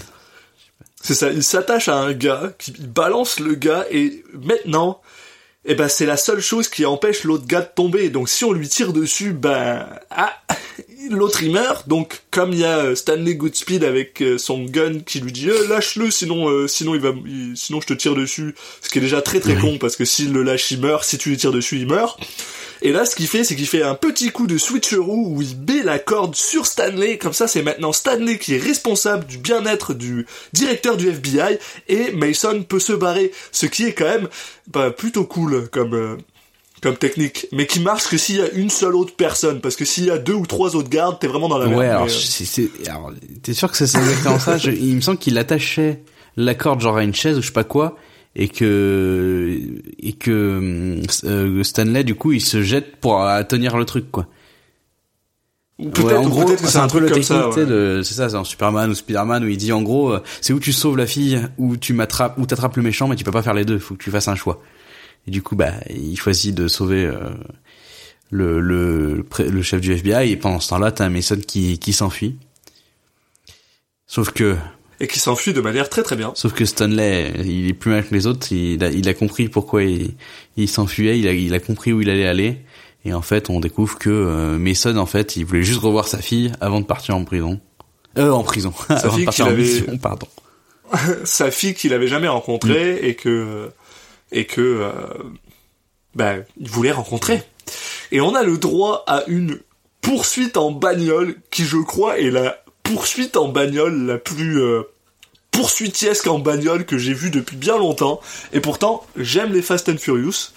C'est 1.02 1.16
ça, 1.16 1.32
il 1.32 1.44
s'attache 1.44 1.88
à 1.88 1.98
un 1.98 2.14
gars, 2.14 2.54
qui 2.58 2.74
il 2.78 2.88
balance 2.88 3.40
le 3.40 3.56
gars 3.56 3.86
et 3.92 4.24
maintenant, 4.34 5.02
eh 5.66 5.76
ben 5.76 5.88
c'est 5.88 6.06
la 6.06 6.18
seule 6.18 6.42
chose 6.42 6.68
qui 6.70 6.86
empêche 6.86 7.24
l'autre 7.24 7.46
gars 7.48 7.62
de 7.62 7.70
tomber. 7.76 8.10
Donc 8.10 8.30
si 8.30 8.44
on 8.46 8.52
lui 8.52 8.68
tire 8.70 8.94
dessus, 8.94 9.32
ben 9.34 9.88
ah, 10.12 10.34
l'autre 11.10 11.42
il 11.44 11.52
meurt. 11.52 11.88
Donc 11.88 12.22
comme 12.32 12.52
il 12.54 12.60
y 12.60 12.66
a 12.66 12.78
euh, 12.80 12.96
Stanley 12.96 13.36
Goodspeed 13.36 13.84
avec 13.84 14.22
euh, 14.22 14.38
son 14.38 14.64
gun 14.66 15.00
qui 15.06 15.20
lui 15.22 15.32
dit 15.32 15.50
Euh, 15.50 15.68
lâche-le 15.68 16.12
sinon 16.12 16.50
euh, 16.50 16.68
sinon 16.68 16.94
il 16.96 17.02
va 17.02 17.14
il- 17.26 17.54
sinon 17.56 17.82
je 17.82 17.88
te 17.88 17.94
tire 17.94 18.16
dessus. 18.16 18.54
Ce 18.82 18.90
qui 18.90 19.00
est 19.00 19.02
déjà 19.02 19.22
très 19.22 19.40
très 19.40 19.56
con 19.56 19.78
parce 19.80 19.96
que 19.96 20.06
s'il 20.06 20.32
le 20.34 20.44
lâche 20.44 20.70
il 20.72 20.80
meurt, 20.82 21.04
si 21.04 21.18
tu 21.18 21.30
lui 21.30 21.38
tires 21.38 21.52
dessus 21.52 21.78
il 21.78 21.88
meurt. 21.88 22.20
Et 22.86 22.92
là, 22.92 23.04
ce 23.04 23.16
qu'il 23.16 23.26
fait, 23.28 23.44
c'est 23.44 23.56
qu'il 23.56 23.66
fait 23.68 23.82
un 23.82 23.96
petit 23.96 24.30
coup 24.30 24.46
de 24.46 24.60
switcheroo 24.60 25.30
où 25.36 25.42
il 25.42 25.56
bat 25.58 25.84
la 25.84 25.98
corde 25.98 26.36
sur 26.36 26.68
Stanley. 26.68 27.18
Comme 27.18 27.34
ça, 27.34 27.48
c'est 27.48 27.64
maintenant 27.64 27.92
Stanley 27.92 28.38
qui 28.38 28.54
est 28.54 28.60
responsable 28.62 29.26
du 29.26 29.40
bien-être 29.40 29.96
du 29.96 30.28
directeur 30.54 30.96
du 30.96 31.10
FBI 31.10 31.58
et 31.88 32.12
Mason 32.12 32.62
peut 32.62 32.80
se 32.80 32.94
barrer. 32.94 33.32
Ce 33.52 33.66
qui 33.66 33.86
est 33.86 33.94
quand 33.94 34.06
même 34.06 34.28
bah, 34.68 34.92
plutôt 34.92 35.24
cool 35.26 35.68
comme 35.72 35.96
euh, 35.96 36.16
comme 36.84 36.96
technique, 36.98 37.48
mais 37.52 37.66
qui 37.66 37.80
marche 37.80 38.08
que 38.08 38.18
s'il 38.18 38.36
y 38.36 38.42
a 38.42 38.50
une 38.52 38.70
seule 38.70 38.94
autre 38.96 39.16
personne, 39.16 39.62
parce 39.62 39.76
que 39.76 39.86
s'il 39.86 40.06
y 40.06 40.12
a 40.12 40.20
deux 40.20 40.34
ou 40.36 40.46
trois 40.46 40.76
autres 40.76 40.90
gardes, 40.90 41.18
t'es 41.20 41.26
vraiment 41.26 41.48
dans 41.50 41.58
la 41.58 41.66
merde. 41.66 41.80
Ouais, 41.80 41.88
alors, 41.88 42.06
euh, 42.06 42.68
alors, 42.88 43.12
t'es 43.42 43.54
sûr 43.56 43.72
que 43.72 43.78
c'est 43.78 43.88
c'est 43.88 43.98
exactement 43.98 44.38
ça? 44.38 44.58
Je- 44.60 44.70
il 44.70 44.96
me 44.96 45.02
semble 45.02 45.18
qu'il 45.18 45.40
attachait 45.40 46.02
la 46.38 46.54
corde 46.54 46.82
genre 46.82 46.98
à 46.98 47.04
une 47.04 47.16
chaise 47.16 47.40
ou 47.40 47.42
je 47.42 47.48
sais 47.48 47.54
pas 47.54 47.64
quoi, 47.64 47.98
et 48.36 48.50
que, 48.50 49.60
et 50.00 50.14
que, 50.14 51.02
euh, 51.24 51.64
Stanley, 51.64 52.04
du 52.04 52.16
coup, 52.16 52.32
il 52.34 52.42
se 52.42 52.62
jette 52.62 52.98
pour 52.98 53.24
euh, 53.24 53.44
tenir 53.44 53.78
le 53.78 53.86
truc, 53.86 54.12
quoi. 54.12 54.28
ou 55.80 55.90
peut-être 55.90 56.06
Ouais, 56.08 56.16
en 56.16 56.28
gros, 56.30 56.46
que 56.46 56.58
c'est 56.58 56.78
un 56.78 56.84
peu 56.88 57.00
truc 57.00 57.04
la 57.04 57.08
comme 57.10 57.24
technique, 57.24 57.26
ça. 57.26 57.50
ouais. 57.50 57.66
de, 57.66 58.02
c'est 58.04 58.14
ça, 58.16 58.30
c'est 58.30 58.36
en 58.36 58.44
Superman 58.44 58.90
ou 58.90 58.94
Spider-Man 58.94 59.44
où 59.44 59.48
il 59.48 59.58
dit 59.58 59.72
en 59.72 59.82
gros, 59.82 60.12
euh, 60.14 60.24
c'est 60.42 60.52
où 60.54 60.60
tu 60.60 60.74
sauves 60.74 60.98
la 60.98 61.08
fille 61.08 61.42
ou 61.58 61.78
tu 61.78 61.94
m'attrapes, 61.94 62.38
ou 62.38 62.46
t'attrapes 62.46 62.76
le 62.78 62.84
méchant, 62.84 63.08
mais 63.08 63.16
tu 63.16 63.24
peux 63.24 63.32
pas 63.32 63.42
faire 63.44 63.54
les 63.54 63.66
deux, 63.66 63.80
faut 63.80 63.96
que 63.96 64.04
tu 64.04 64.12
fasses 64.12 64.28
un 64.28 64.36
choix. 64.36 64.62
Et 65.28 65.32
du 65.32 65.42
coup, 65.42 65.56
bah, 65.56 65.72
il 65.90 66.16
choisit 66.18 66.54
de 66.54 66.68
sauver, 66.68 67.06
euh, 67.06 67.30
le, 68.32 68.60
le, 68.60 69.26
le 69.40 69.62
chef 69.62 69.80
du 69.82 69.94
FBI 69.94 70.32
et 70.32 70.36
pendant 70.38 70.60
ce 70.60 70.70
temps-là, 70.70 70.92
t'as 70.92 71.06
un 71.06 71.10
Mason 71.10 71.38
qui, 71.38 71.80
qui 71.80 71.94
s'enfuit. 71.94 72.36
Sauf 74.08 74.32
que, 74.32 74.56
Et 75.00 75.08
qui 75.08 75.20
s'enfuit 75.20 75.54
de 75.54 75.62
manière 75.62 75.90
très 75.90 76.04
très 76.04 76.16
bien. 76.16 76.32
Sauf 76.36 76.54
que 76.54 76.64
Stanley, 76.66 77.34
il 77.44 77.68
est 77.68 77.74
plus 77.74 77.92
mal 77.92 78.08
que 78.08 78.14
les 78.14 78.28
autres. 78.28 78.52
Il 78.52 78.84
a, 78.84 78.90
il 78.90 79.08
a 79.10 79.14
compris 79.14 79.50
pourquoi 79.50 79.84
il, 79.84 80.16
il 80.56 80.70
s'enfuyait. 80.70 81.20
Il 81.20 81.28
a, 81.28 81.34
il 81.34 81.54
a 81.54 81.60
compris 81.60 81.92
où 81.92 82.02
il 82.02 82.10
allait 82.10 82.28
aller. 82.28 82.62
Et 83.04 83.14
en 83.14 83.22
fait, 83.22 83.50
on 83.50 83.60
découvre 83.60 83.98
que 84.00 84.10
euh, 84.10 84.58
Mason, 84.58 84.98
en 84.98 85.06
fait, 85.06 85.36
il 85.36 85.46
voulait 85.46 85.64
juste 85.64 85.80
revoir 85.82 86.08
sa 86.08 86.20
fille 86.20 86.52
avant 86.62 86.80
de 86.80 86.86
partir 86.86 87.16
en 87.16 87.24
prison. 87.24 87.60
Euh, 88.18 88.32
en 88.32 88.44
prison. 88.44 88.74
avant 88.90 89.12
fille 89.12 89.20
de 89.22 89.26
partir 89.26 89.46
en 89.46 89.50
avait- 89.50 89.62
mission, 89.62 89.98
pardon. 89.98 90.28
sa 91.26 91.52
fille 91.52 91.74
qu'il 91.74 91.94
avait 91.94 92.08
jamais 92.08 92.28
rencontrée 92.28 93.08
et 93.08 93.16
que 93.16 93.70
et 94.32 94.46
que 94.46 94.62
euh, 94.62 94.92
bah, 96.16 96.36
il 96.60 96.70
voulait 96.70 96.92
rencontrer. 96.92 97.42
Et 98.12 98.22
on 98.22 98.34
a 98.36 98.44
le 98.44 98.58
droit 98.58 99.04
à 99.08 99.24
une 99.28 99.60
poursuite 100.02 100.58
en 100.58 100.72
bagnole 100.72 101.36
qui 101.52 101.66
je 101.66 101.78
crois 101.78 102.20
est 102.20 102.30
la 102.30 102.64
poursuite 102.86 103.36
en 103.36 103.50
bagnole 103.50 104.06
la 104.06 104.18
plus 104.18 104.62
euh, 104.62 104.84
poursuitiesque 105.52 106.28
en 106.28 106.40
bagnole 106.40 106.86
que 106.86 106.98
j'ai 106.98 107.14
vue 107.14 107.32
depuis 107.32 107.58
bien 107.58 107.78
longtemps. 107.78 108.22
Et 108.54 108.62
pourtant, 108.62 109.06
j'aime 109.18 109.52
les 109.52 109.62
Fast 109.62 109.90
and 109.90 109.98
Furious. 109.98 110.52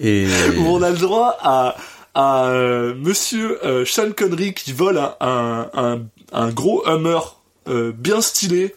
Et 0.00 0.26
où 0.58 0.66
on 0.66 0.82
a 0.82 0.90
le 0.90 0.96
droit 0.96 1.36
à, 1.40 1.76
à 2.14 2.46
euh, 2.46 2.94
Monsieur 2.96 3.64
euh, 3.64 3.84
Sean 3.84 4.12
Connery 4.12 4.54
qui 4.54 4.72
vole 4.72 4.98
un, 4.98 5.70
un, 5.74 6.00
un, 6.32 6.48
gros 6.50 6.86
Hummer 6.86 7.20
euh, 7.68 7.92
bien 7.92 8.20
stylé 8.20 8.74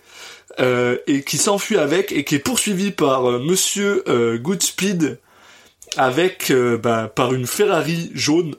euh, 0.60 0.98
et 1.08 1.24
qui 1.24 1.38
s'enfuit 1.38 1.78
avec 1.78 2.12
et 2.12 2.24
qui 2.24 2.36
est 2.36 2.40
poursuivi 2.40 2.92
par 2.92 3.30
euh, 3.30 3.40
Monsieur 3.40 4.04
euh, 4.08 4.38
Goodspeed 4.38 5.20
avec 5.96 6.52
bah, 6.82 7.12
par 7.14 7.34
une 7.34 7.46
Ferrari 7.46 8.12
jaune 8.16 8.56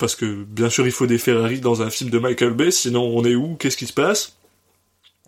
parce 0.00 0.16
que 0.16 0.24
bien 0.24 0.68
sûr 0.68 0.86
il 0.86 0.92
faut 0.92 1.06
des 1.06 1.18
Ferrari 1.18 1.60
dans 1.60 1.82
un 1.82 1.90
film 1.90 2.10
de 2.10 2.18
Michael 2.18 2.54
Bay 2.54 2.72
sinon 2.72 3.02
on 3.02 3.24
est 3.24 3.36
où? 3.36 3.54
Qu'est-ce 3.54 3.76
qui 3.76 3.86
se 3.86 3.92
passe? 3.92 4.36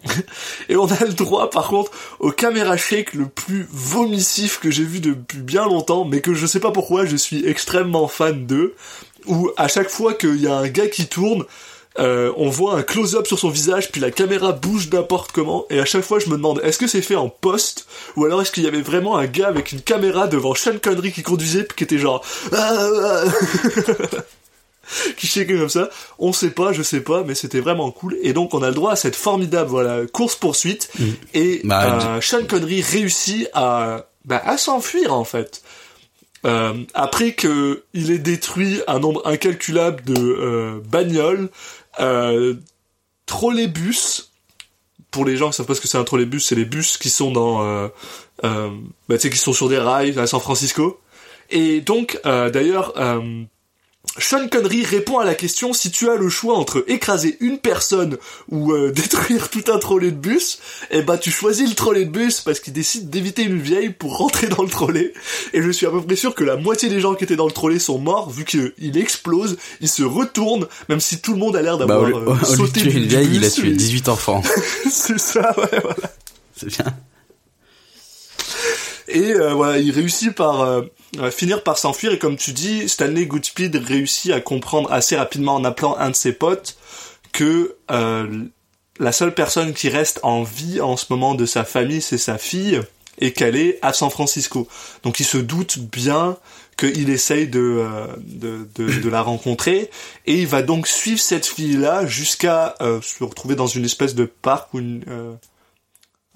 Et 0.69 0.77
on 0.77 0.87
a 0.87 1.05
le 1.05 1.13
droit, 1.13 1.51
par 1.51 1.69
contre, 1.69 1.93
au 2.19 2.31
caméra 2.31 2.77
shake 2.77 3.15
le 3.15 3.27
plus 3.27 3.67
vomissif 3.71 4.59
que 4.61 4.71
j'ai 4.71 4.85
vu 4.85 5.01
depuis 5.01 5.39
bien 5.39 5.65
longtemps, 5.65 6.05
mais 6.05 6.21
que 6.21 6.35
je 6.35 6.47
sais 6.47 6.61
pas 6.61 6.73
pourquoi, 6.73 7.05
je 7.05 7.17
suis 7.17 7.47
extrêmement 7.47 8.09
fan 8.09 8.47
d'eux, 8.47 8.75
où 9.27 9.51
à 9.57 9.69
chaque 9.69 9.89
fois 9.89 10.15
qu'il 10.15 10.41
y 10.41 10.49
a 10.49 10.55
un 10.55 10.69
gars 10.69 10.89
qui 10.89 11.07
tourne, 11.07 11.45
euh, 11.99 12.33
on 12.37 12.49
voit 12.49 12.77
un 12.77 12.83
close-up 12.83 13.27
sur 13.27 13.39
son 13.39 13.51
visage, 13.51 13.93
puis 13.93 14.01
la 14.01 14.11
caméra 14.11 14.53
bouge 14.53 14.89
n'importe 14.91 15.33
comment, 15.33 15.67
et 15.71 15.79
à 15.79 15.85
chaque 15.85 16.05
fois 16.05 16.19
je 16.19 16.27
me 16.27 16.37
demande, 16.37 16.61
est-ce 16.65 16.79
que 16.79 16.87
c'est 16.87 17.03
fait 17.03 17.17
en 17.17 17.29
post, 17.29 17.87
ou 18.17 18.25
alors 18.25 18.43
est-ce 18.43 18.51
qu'il 18.51 18.65
y 18.65 18.69
avait 18.69 18.83
vraiment 18.83 19.17
un 19.17 19.27
gars 19.27 19.49
avec 19.49 19.73
une 19.73 19.83
caméra 19.83 20.27
devant 20.27 20.55
Sean 20.55 20.79
Connery 20.83 21.13
qui 21.13 21.23
conduisait, 21.23 21.65
puis 21.65 21.77
qui 21.77 21.85
était 21.85 21.99
genre... 21.99 22.25
Qui 25.17 25.27
shakeait 25.27 25.59
comme 25.59 25.69
ça. 25.69 25.91
On 26.19 26.33
sait 26.33 26.51
pas, 26.51 26.73
je 26.73 26.83
sais 26.83 27.01
pas, 27.01 27.23
mais 27.25 27.35
c'était 27.35 27.61
vraiment 27.61 27.91
cool. 27.91 28.17
Et 28.23 28.33
donc 28.33 28.55
on 28.55 28.63
a 28.63 28.69
le 28.69 28.75
droit 28.75 28.93
à 28.93 28.97
cette 28.97 29.17
formidable 29.17 29.71
voilà 29.71 30.07
course 30.07 30.37
poursuite. 30.37 30.91
Et 31.35 31.61
Bah, 31.65 32.17
euh, 32.17 32.21
Sean 32.21 32.45
Connery 32.47 32.83
réussit 32.83 33.49
à 33.55 34.07
bah, 34.25 34.41
à 34.45 34.57
s'enfuir 34.57 35.13
en 35.13 35.25
fait. 35.25 35.63
Euh, 36.45 36.75
après 36.95 37.33
que 37.35 37.85
il 37.95 38.11
ait 38.11 38.19
détruit 38.19 38.81
un 38.89 38.99
nombre 38.99 39.23
incalculable 39.27 40.03
de 40.05 40.21
euh, 40.21 40.81
bagnoles, 40.89 41.49
euh, 42.01 42.55
trolleybus. 43.27 44.29
Pour 45.11 45.27
les 45.27 45.37
gens 45.37 45.51
qui 45.51 45.57
savent 45.57 45.67
pas 45.67 45.75
ce 45.75 45.81
que 45.83 45.89
c'est 45.89 45.99
un 45.99 46.05
trolleybus, 46.05 46.41
c'est 46.41 46.55
les 46.55 46.65
bus 46.65 46.97
qui 46.97 47.11
sont 47.11 47.31
dans, 47.33 47.63
euh, 47.63 47.89
euh, 48.45 48.71
bah, 49.09 49.17
tu 49.17 49.23
sais, 49.23 49.31
qui 49.31 49.37
sont 49.37 49.53
sur 49.53 49.69
des 49.69 49.79
rails 49.79 50.19
à 50.19 50.27
San 50.27 50.41
Francisco. 50.41 51.01
Et 51.51 51.83
donc, 51.83 52.19
euh, 52.25 52.49
d'ailleurs, 52.49 52.95
euh, 52.97 53.43
Sean 54.19 54.47
Connery 54.49 54.85
répond 54.85 55.19
à 55.21 55.25
la 55.25 55.35
question 55.35 55.73
si 55.73 55.91
tu 55.91 56.11
as 56.11 56.17
le 56.17 56.29
choix 56.29 56.59
entre 56.59 56.85
écraser 56.87 57.39
une 57.41 57.59
personne 57.59 58.19
ou 58.51 58.73
euh, 58.73 58.93
détruire 58.95 59.49
tout 59.49 59.65
un 59.73 59.79
trolley 59.79 60.11
de 60.11 60.17
bus, 60.17 60.59
eh 60.91 61.01
ben 61.01 61.17
tu 61.17 61.31
choisis 61.31 61.67
le 61.67 61.75
trolley 61.75 62.05
de 62.05 62.11
bus 62.11 62.41
parce 62.43 62.61
qu'il 62.61 62.75
décide 62.75 63.09
d'éviter 63.09 63.43
une 63.43 63.59
vieille 63.59 63.89
pour 63.91 64.19
rentrer 64.19 64.49
dans 64.49 64.63
le 64.63 64.69
trolley. 64.69 65.15
Et 65.55 65.63
je 65.63 65.71
suis 65.71 65.87
à 65.87 65.91
peu 65.91 66.03
près 66.03 66.17
sûr 66.17 66.35
que 66.35 66.45
la 66.45 66.57
moitié 66.57 66.91
des 66.91 67.01
gens 67.01 67.15
qui 67.15 67.25
étaient 67.25 67.37
dans 67.37 67.47
le 67.47 67.53
trolley 67.53 67.79
sont 67.79 67.99
morts 67.99 68.29
vu 68.31 68.45
qu'il 68.45 68.99
explose, 68.99 69.57
il 69.81 69.89
se 69.89 70.03
retourne, 70.03 70.67
même 70.91 71.01
si 71.01 71.23
tout 71.23 71.33
le 71.33 71.39
monde 71.39 71.57
a 71.57 71.63
l'air 71.63 71.79
bah, 71.79 71.87
d'avoir 71.87 72.11
au, 72.13 72.17
euh, 72.17 72.35
au 72.35 72.37
de 72.37 72.45
sauté 72.45 72.83
tuer 72.83 72.93
une 72.93 73.07
vieille, 73.07 73.31
il 73.33 73.45
a 73.45 73.51
tué 73.51 73.69
et- 73.69 73.73
18 73.73 74.09
enfants. 74.11 74.43
C'est 74.91 75.19
ça, 75.19 75.55
ouais, 75.59 75.81
voilà. 75.81 76.13
C'est 76.55 76.67
bien. 76.69 76.85
Et 79.09 79.33
euh, 79.35 79.55
voilà, 79.55 79.79
il 79.79 79.91
réussit 79.91 80.33
par 80.33 80.63
euh, 81.19 81.31
finir 81.31 81.63
par 81.63 81.79
s'enfuir 81.79 82.13
et 82.13 82.19
comme 82.19 82.37
tu 82.37 82.53
dis, 82.53 82.89
Stanley 82.89 83.27
Goodspeed 83.27 83.77
réussit 83.77 84.33
à 84.33 84.41
comprendre 84.41 84.91
assez 84.93 85.17
rapidement 85.17 85.55
en 85.55 85.65
appelant 85.65 85.97
un 85.99 86.11
de 86.11 86.17
ses 86.17 86.33
potes 86.33 86.77
que 87.33 87.77
euh, 87.91 88.45
la 88.99 89.13
seule 89.13 89.35
personne 89.35 89.73
qui 89.73 89.89
reste 89.89 90.21
en 90.23 90.43
vie 90.43 90.81
en 90.81 90.97
ce 90.97 91.07
moment 91.11 91.35
de 91.35 91.47
sa 91.47 91.65
famille, 91.65 92.03
c'est 92.03 92.19
sa 92.19 92.39
fille, 92.39 92.81
et 93.19 93.33
qu'elle 93.33 93.57
est 93.57 93.79
à 93.83 93.93
San 93.93 94.11
Francisco. 94.11 94.69
Donc 95.03 95.21
il 95.21 95.25
se 95.25 95.39
doute 95.39 95.79
bien 95.79 96.37
qu'il 96.77 97.11
essaye 97.11 97.49
de, 97.49 97.61
euh, 97.61 98.07
de, 98.19 98.69
de, 98.75 99.01
de, 99.01 99.09
la 99.09 99.23
rencontrer, 99.23 99.91
et 100.27 100.41
il 100.41 100.47
va 100.47 100.63
donc 100.63 100.87
suivre 100.87 101.21
cette 101.21 101.47
fille-là 101.47 102.07
jusqu'à 102.07 102.75
euh, 102.81 103.01
se 103.03 103.23
retrouver 103.23 103.55
dans 103.55 103.67
une 103.67 103.85
espèce 103.85 104.15
de 104.15 104.25
parc 104.25 104.73
ou 104.75 104.79
une, 104.79 105.05
euh, 105.09 105.33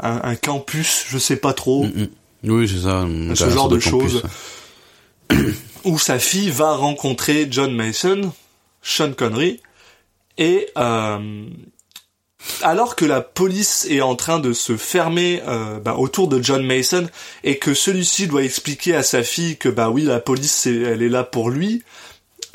un, 0.00 0.20
un, 0.22 0.36
campus, 0.36 1.06
je 1.08 1.18
sais 1.18 1.36
pas 1.36 1.52
trop. 1.52 1.84
Mm. 1.84 2.08
Oui, 2.44 2.68
c'est 2.68 2.82
ça. 2.82 3.06
Ce 3.34 3.50
genre 3.50 3.68
de, 3.68 3.76
de 3.76 3.80
choses. 3.80 4.22
Où 5.84 5.98
sa 5.98 6.18
fille 6.18 6.50
va 6.50 6.74
rencontrer 6.74 7.48
John 7.50 7.74
Mason, 7.74 8.32
Sean 8.82 9.12
Connery, 9.12 9.60
et 10.38 10.68
euh, 10.76 11.46
alors 12.62 12.96
que 12.96 13.04
la 13.04 13.20
police 13.20 13.86
est 13.88 14.00
en 14.00 14.16
train 14.16 14.38
de 14.38 14.52
se 14.52 14.76
fermer 14.76 15.42
euh, 15.46 15.80
bah, 15.80 15.94
autour 15.96 16.28
de 16.28 16.42
John 16.42 16.64
Mason 16.64 17.08
et 17.44 17.58
que 17.58 17.74
celui-ci 17.74 18.26
doit 18.26 18.42
expliquer 18.42 18.94
à 18.94 19.02
sa 19.02 19.22
fille 19.22 19.56
que 19.56 19.68
bah 19.68 19.88
oui 19.90 20.02
la 20.02 20.20
police 20.20 20.66
elle 20.66 21.02
est 21.02 21.08
là 21.08 21.24
pour 21.24 21.50
lui, 21.50 21.82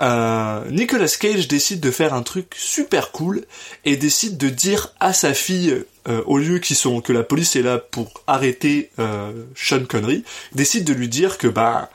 euh, 0.02 0.64
Nicolas 0.72 1.08
Cage 1.20 1.48
décide 1.48 1.80
de 1.80 1.92
faire 1.92 2.14
un 2.14 2.24
truc 2.24 2.56
super 2.58 3.12
cool 3.12 3.46
et 3.86 3.98
décide 3.98 4.38
de 4.38 4.50
dire 4.50 4.94
à 5.00 5.14
sa 5.14 5.34
fille 5.34 5.84
euh, 6.08 6.24
au 6.26 6.40
lieu 6.40 6.58
qu'ils 6.58 6.76
sont 6.76 7.02
que 7.02 7.14
la 7.14 7.24
police 7.24 7.56
est 7.56 7.62
là 7.62 7.78
pour 7.78 8.24
arrêter 8.26 8.90
euh, 8.98 9.32
Sean 9.56 9.86
Connery, 9.86 10.24
décide 10.54 10.86
de 10.86 10.94
lui 10.94 11.08
dire 11.08 11.38
que 11.38 11.48
bah 11.48 11.90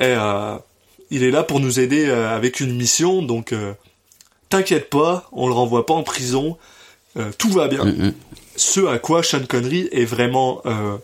eh, 0.00 0.16
il 1.10 1.22
est 1.22 1.30
là 1.30 1.42
pour 1.42 1.60
nous 1.60 1.80
aider 1.80 2.08
avec 2.10 2.60
une 2.60 2.76
mission 2.76 3.22
donc 3.22 3.54
t'inquiète 4.50 4.90
pas, 4.90 5.28
on 5.32 5.46
le 5.46 5.54
renvoie 5.54 5.86
pas 5.86 5.94
en 5.94 6.02
prison, 6.02 6.58
euh, 7.16 7.30
tout 7.38 7.50
va 7.50 7.68
bien. 7.68 7.84
Mm 7.84 7.90
-hmm. 7.90 8.12
Ce 8.56 8.80
à 8.86 8.98
quoi 8.98 9.22
Sean 9.22 9.46
Connery 9.48 9.88
est 9.92 10.04
vraiment 10.04 10.60
euh, 10.66 10.98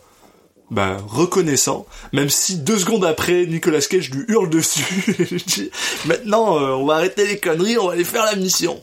bah, 0.69 0.97
reconnaissant, 1.07 1.87
même 2.13 2.29
si 2.29 2.57
deux 2.57 2.77
secondes 2.77 3.05
après, 3.05 3.47
Nicolas 3.47 3.81
Cage 3.81 4.11
lui 4.11 4.25
hurle 4.27 4.49
dessus. 4.49 5.15
dit, 5.47 5.71
Maintenant, 6.05 6.57
euh, 6.57 6.75
on 6.75 6.85
va 6.85 6.95
arrêter 6.95 7.25
les 7.25 7.39
conneries, 7.39 7.77
on 7.79 7.87
va 7.87 7.93
aller 7.93 8.03
faire 8.03 8.25
la 8.25 8.35
mission. 8.35 8.79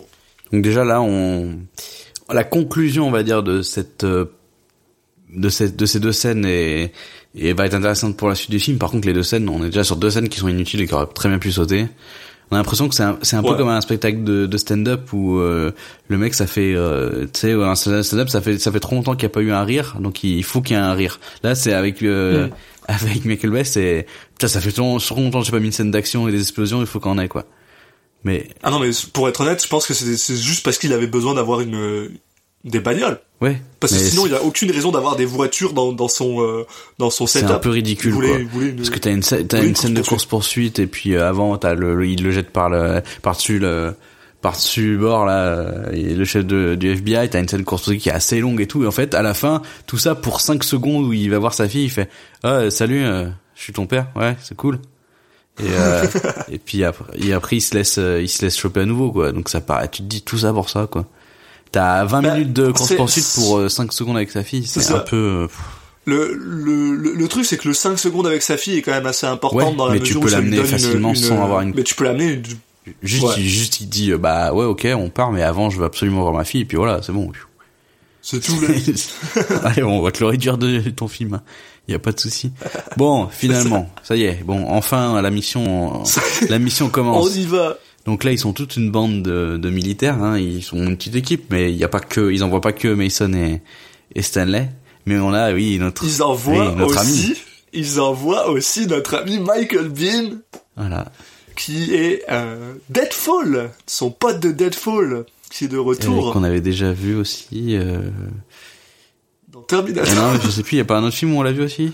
Donc 0.51 0.63
déjà 0.63 0.83
là, 0.83 1.01
on 1.01 1.59
la 2.31 2.45
conclusion, 2.45 3.07
on 3.07 3.13
va 3.13 3.23
dire, 3.23 3.43
de 3.43 3.63
cette 3.63 4.07
de 5.35 5.49
cette 5.49 5.77
de 5.77 5.87
ces 5.87 6.01
deux 6.01 6.13
scènes 6.13 6.45
est 6.45 6.93
et 7.37 7.53
va 7.53 7.67
être 7.67 7.75
intéressante 7.75 8.17
pour 8.17 8.29
la 8.29 8.35
suite 8.35 8.51
du 8.51 8.61
film. 8.61 8.79
Par 8.79 8.91
contre, 8.91 9.07
les 9.09 9.13
deux 9.15 9.23
scènes, 9.25 9.49
on 9.49 9.63
est 9.65 9.67
déjà 9.71 9.85
sur 9.85 9.97
deux 9.97 10.11
scènes 10.11 10.29
qui 10.29 10.39
sont 10.39 10.49
inutiles 10.49 10.81
et 10.83 10.87
qui 10.87 10.95
auraient 10.95 11.07
très 11.13 11.29
bien 11.29 11.39
pu 11.39 11.51
sauter. 11.53 11.87
On 12.51 12.57
a 12.57 12.59
l'impression 12.59 12.89
que 12.89 12.95
c'est 12.95 13.03
un, 13.03 13.19
c'est 13.23 13.37
un 13.37 13.43
Ouais. 13.43 13.51
peu 13.51 13.57
comme 13.57 13.69
un 13.71 13.81
spectacle 13.81 14.23
de, 14.23 14.47
de 14.47 14.57
stand-up 14.59 15.13
où 15.13 15.39
euh, 15.39 15.73
le 16.09 16.19
mec 16.19 16.35
ça 16.35 16.47
fait 16.47 16.75
euh, 16.77 17.25
tu 17.33 17.41
sais 17.41 17.53
un 17.55 17.75
stand-up 17.75 18.29
ça 18.29 18.41
fait 18.41 18.59
ça 18.59 18.71
fait 18.71 18.81
trop 18.81 18.95
longtemps 18.95 19.15
qu'il 19.17 19.27
n'y 19.27 19.33
a 19.33 19.35
pas 19.35 19.41
eu 19.41 19.51
un 19.51 19.65
rire 19.65 19.97
donc 19.99 20.23
il 20.23 20.45
faut 20.45 20.61
qu'il 20.61 20.77
y 20.77 20.79
ait 20.79 20.83
un 20.83 20.93
rire. 20.93 21.19
Là 21.43 21.55
c'est 21.55 21.73
avec 21.73 22.03
euh, 22.03 22.47
Mm. 22.49 22.51
avec 22.87 23.25
Michael 23.25 23.51
Bay 23.51 23.65
c'est 23.65 24.07
putain 24.35 24.47
ça 24.49 24.61
fait 24.61 24.71
trop, 24.73 24.99
trop 25.01 25.17
longtemps 25.21 25.41
que 25.41 25.47
j'ai 25.47 25.53
pas 25.53 25.59
mis 25.59 25.67
une 25.67 25.73
scène 25.73 25.91
d'action 25.91 26.29
et 26.29 26.33
des 26.33 26.41
explosions 26.43 26.81
il 26.81 26.87
faut 26.87 27.01
qu'on 27.01 27.13
en 27.13 27.19
ait 27.19 27.29
quoi. 27.29 27.47
Mais 28.25 28.49
Ah 28.63 28.71
non, 28.71 28.79
mais 28.79 28.91
pour 29.13 29.29
être 29.29 29.41
honnête, 29.41 29.63
je 29.63 29.69
pense 29.69 29.87
que 29.87 29.93
c'est 29.95 30.17
c'est 30.17 30.37
juste 30.37 30.65
parce 30.65 30.79
qu'il 30.79 30.93
avait 30.93 31.07
besoin 31.07 31.35
d'avoir 31.35 31.61
une 31.63 32.11
des 32.65 32.81
bagnoles. 32.81 33.21
ouais. 33.41 33.61
Parce 33.81 33.93
que 33.93 33.99
sinon, 33.99 34.23
c'est- 34.23 34.29
il 34.29 34.33
y 34.33 34.37
a 34.37 34.43
aucune 34.43 34.71
raison 34.71 34.91
d'avoir 34.91 35.17
des 35.17 35.27
voitures 35.27 35.73
dans, 35.75 35.93
dans 35.93 36.09
son 36.09 36.41
euh, 36.43 36.65
dans 36.99 37.11
son 37.11 37.27
c'est 37.27 37.41
setup. 37.41 37.55
un 37.55 37.59
peu 37.59 37.71
ridicule 37.71 38.15
quoi. 38.15 38.39
une- 38.39 38.77
Parce 38.77 38.91
que 38.91 38.99
t'as 38.99 39.11
une, 39.11 39.21
t'as 39.21 39.37
voulait 39.59 39.69
une 39.69 39.77
scène 39.77 39.95
de 39.95 40.03
course 40.03 40.25
poursuite 40.25 40.79
et 40.79 40.87
puis 40.87 41.15
euh, 41.15 41.29
avant 41.29 41.57
t'as 41.59 41.75
le, 41.75 41.95
le- 41.95 42.07
il 42.07 42.23
le 42.23 42.31
jette 42.31 42.51
par 42.51 42.71
le 42.71 43.03
par 43.23 43.37
dessus 43.37 43.59
le 43.59 43.95
par 44.41 44.53
dessus 44.53 44.97
bord 44.97 45.25
là 45.27 45.45
euh, 45.45 45.91
et 45.93 46.15
le 46.15 46.25
chef 46.25 46.45
de, 46.47 46.75
du 46.75 46.91
FBI 46.93 47.29
t'as 47.31 47.41
une 47.41 47.49
scène 47.49 47.61
de 47.61 47.65
course 47.65 47.83
poursuite 47.83 48.03
qui 48.03 48.09
est 48.09 48.13
assez 48.13 48.41
longue 48.41 48.61
et 48.61 48.67
tout 48.67 48.83
et 48.85 48.87
en 48.87 48.91
fait 48.91 49.15
à 49.15 49.21
la 49.23 49.35
fin 49.35 49.61
tout 49.87 49.99
ça 49.99 50.15
pour 50.15 50.41
5 50.41 50.63
secondes 50.65 51.05
où 51.07 51.13
il 51.13 51.31
va 51.31 51.39
voir 51.39 51.53
sa 51.55 51.69
fille 51.69 51.85
il 51.85 51.91
fait 51.91 52.09
ah 52.43 52.71
salut 52.71 53.05
euh, 53.05 53.27
je 53.55 53.63
suis 53.63 53.73
ton 53.75 53.87
père 53.87 54.07
ouais 54.17 54.37
c'est 54.43 54.57
cool 54.57 54.79
et 55.61 55.67
euh, 55.71 56.05
et 56.51 56.59
puis 56.59 56.83
après, 56.85 57.05
et 57.19 57.33
après 57.33 57.57
il 57.57 57.61
se 57.63 57.75
laisse 57.75 57.97
euh, 57.99 58.21
il 58.23 58.29
se 58.29 58.43
laisse 58.45 58.57
choper 58.59 58.81
à 58.81 58.85
nouveau 58.87 59.13
quoi 59.13 59.33
donc 59.33 59.49
ça 59.51 59.61
paraît 59.61 59.89
tu 59.89 60.03
te 60.03 60.09
dis 60.09 60.23
tout 60.23 60.39
ça 60.39 60.53
pour 60.53 60.69
ça 60.71 60.87
quoi 60.91 61.07
t'as 61.75 62.05
20 62.05 62.23
Bah, 62.23 62.33
minutes 62.35 62.53
de 62.53 62.71
course 62.73 62.95
poursuite 62.95 63.27
pour 63.35 63.59
euh, 63.59 63.69
5 63.69 63.93
secondes 63.93 64.17
avec 64.17 64.31
sa 64.31 64.43
fille 64.43 64.67
C'est 64.67 64.81
ça. 64.81 64.97
un 64.97 64.99
peu 65.01 65.17
euh, 65.17 65.47
Le, 66.07 66.35
le, 66.35 66.95
le, 66.95 67.13
le 67.15 67.29
truc, 67.29 67.45
c'est 67.45 67.57
que 67.59 67.69
le 67.69 67.75
5 67.75 67.99
secondes 67.99 68.27
avec 68.27 68.43
sa 68.43 68.57
fille 68.57 68.77
est 68.79 68.83
quand 68.83 68.93
même 68.93 69.07
assez 69.07 69.27
important 69.27 69.71
Ouais, 69.71 69.75
dans 69.77 69.87
la 69.87 69.95
mais 69.95 69.99
tu 70.01 70.07
mesure 70.15 70.21
peux 70.23 70.29
ça 70.29 70.41
lui 70.41 70.51
l'amener 70.51 70.63
une- 70.63 70.67
facilement 70.67 71.09
une- 71.11 71.17
sans 71.17 71.43
avoir 71.43 71.61
une- 71.63 71.75
Mais 71.75 71.83
tu 71.83 71.95
peux 71.95 72.05
l'amener 72.05 72.41
Juste, 73.03 73.23
Ouais. 73.25 73.35
il, 73.39 73.49
juste, 73.49 73.81
il 73.81 73.89
dit, 73.89 74.11
euh, 74.13 74.19
bah 74.19 74.53
ouais, 74.53 74.67
ok, 74.67 74.87
on 74.95 75.09
part, 75.09 75.33
mais 75.33 75.43
avant, 75.43 75.71
je 75.71 75.79
veux 75.79 75.87
absolument 75.87 76.21
voir 76.21 76.35
ma 76.35 76.45
fille, 76.45 76.61
et 76.61 76.65
puis 76.67 76.77
voilà, 76.77 77.01
c'est 77.03 77.13
bon. 77.13 77.33
C'est 78.21 78.41
tout 78.41 78.59
le... 78.61 78.69
Allez, 79.67 79.83
on 79.83 80.03
va 80.03 80.11
te 80.13 80.21
le 80.21 80.27
réduire 80.27 80.59
de 80.59 80.81
ton 80.91 81.09
film. 81.09 81.41
Il 81.89 81.93
y 81.93 81.95
a 81.95 81.99
pas 81.99 82.13
de 82.13 82.21
souci. 82.21 82.53
Bon, 82.99 83.29
finalement, 83.29 83.91
ça 84.03 84.17
y 84.17 84.25
est. 84.25 84.43
Bon, 84.45 84.67
enfin, 84.69 85.21
la 85.23 85.31
mission, 85.31 86.03
la 86.49 86.59
mission 86.59 86.87
On 86.87 86.89
commence. 86.91 87.35
y 87.37 87.47
va. 87.47 87.77
Donc 88.05 88.25
là, 88.25 88.33
ils 88.33 88.39
sont 88.39 88.53
toute 88.53 88.77
une 88.77 88.91
bande 88.91 89.23
de, 89.23 89.57
de 89.57 89.71
militaires. 89.71 90.23
Hein, 90.23 90.39
ils 90.39 90.63
sont 90.63 90.77
une 90.77 90.97
petite 90.97 91.17
équipe, 91.17 91.47
mais 91.51 91.71
il 91.73 91.77
y 91.79 91.85
a 91.85 91.89
pas 91.89 92.01
que, 92.01 92.31
ils 92.31 92.45
envoient 92.45 92.61
pas 92.61 92.73
que 92.73 92.89
Mason 92.89 93.33
et, 93.33 93.63
et 94.15 94.23
Stanley. 94.23 94.69
Mais 95.07 95.19
on 95.19 95.33
a, 95.33 95.53
oui, 95.53 95.79
notre, 95.79 96.05
Ils 96.05 96.23
envoient 96.23 96.71
oui, 96.71 96.77
notre 96.77 97.01
aussi... 97.01 97.25
ami. 97.27 97.35
Ils 97.73 98.01
envoient 98.01 98.49
aussi 98.51 98.87
notre 98.87 99.15
ami 99.17 99.39
Michael 99.39 99.89
Bean, 99.89 100.39
Voilà. 100.77 101.11
qui 101.57 101.95
est 101.95 102.23
euh, 102.31 102.75
Deadfall, 102.89 103.71
son 103.87 104.11
pote 104.11 104.39
de 104.41 104.53
Deadfall, 104.53 105.25
qui 105.51 105.65
est 105.65 105.69
de 105.69 105.77
Et 105.77 105.81
retour 105.81 106.33
Qu'on 106.33 106.45
avait 106.45 106.61
déjà 106.61 106.93
vu 106.93 107.17
aussi. 107.17 107.77
Euh... 107.77 107.99
dans 109.49 109.63
Terminator. 109.63 110.15
Ah 110.17 110.35
non, 110.35 110.41
je 110.45 110.51
sais 110.51 110.63
plus. 110.63 110.75
Il 110.77 110.79
y 110.79 110.83
a 110.83 110.85
pas 110.85 110.99
un 110.99 111.05
autre 111.05 111.17
film 111.17 111.35
où 111.35 111.39
on 111.39 111.43
l'a 111.43 111.53
vu 111.53 111.63
aussi? 111.63 111.93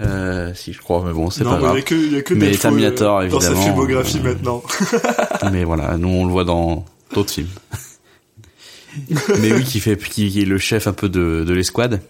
Euh, 0.00 0.52
si 0.54 0.72
je 0.74 0.80
crois, 0.80 1.02
mais 1.06 1.12
bon, 1.12 1.30
c'est 1.30 1.44
pas 1.44 1.52
mais 1.52 1.56
il 1.56 1.60
y 1.60 1.62
grave. 1.62 1.76
a 1.76 1.82
que, 1.82 1.94
y 1.94 2.16
a 2.16 2.22
que 2.22 2.34
Mais 2.34 2.50
Terminator, 2.52 3.18
euh, 3.18 3.28
dans 3.28 3.40
sa 3.40 3.52
évidemment, 3.52 3.66
filmographie 3.66 4.18
euh, 4.18 4.22
maintenant. 4.22 4.62
Mais 5.52 5.64
voilà, 5.64 5.96
nous 5.96 6.08
on 6.08 6.26
le 6.26 6.32
voit 6.32 6.44
dans 6.44 6.84
d'autres 7.14 7.32
films. 7.32 7.48
Mais 9.40 9.52
oui, 9.52 9.64
qui 9.64 9.80
fait, 9.80 9.96
qui, 9.96 10.40
est 10.40 10.44
le 10.44 10.58
chef 10.58 10.86
un 10.86 10.92
peu 10.92 11.08
de, 11.08 11.44
de 11.46 11.54
l'escouade. 11.54 12.02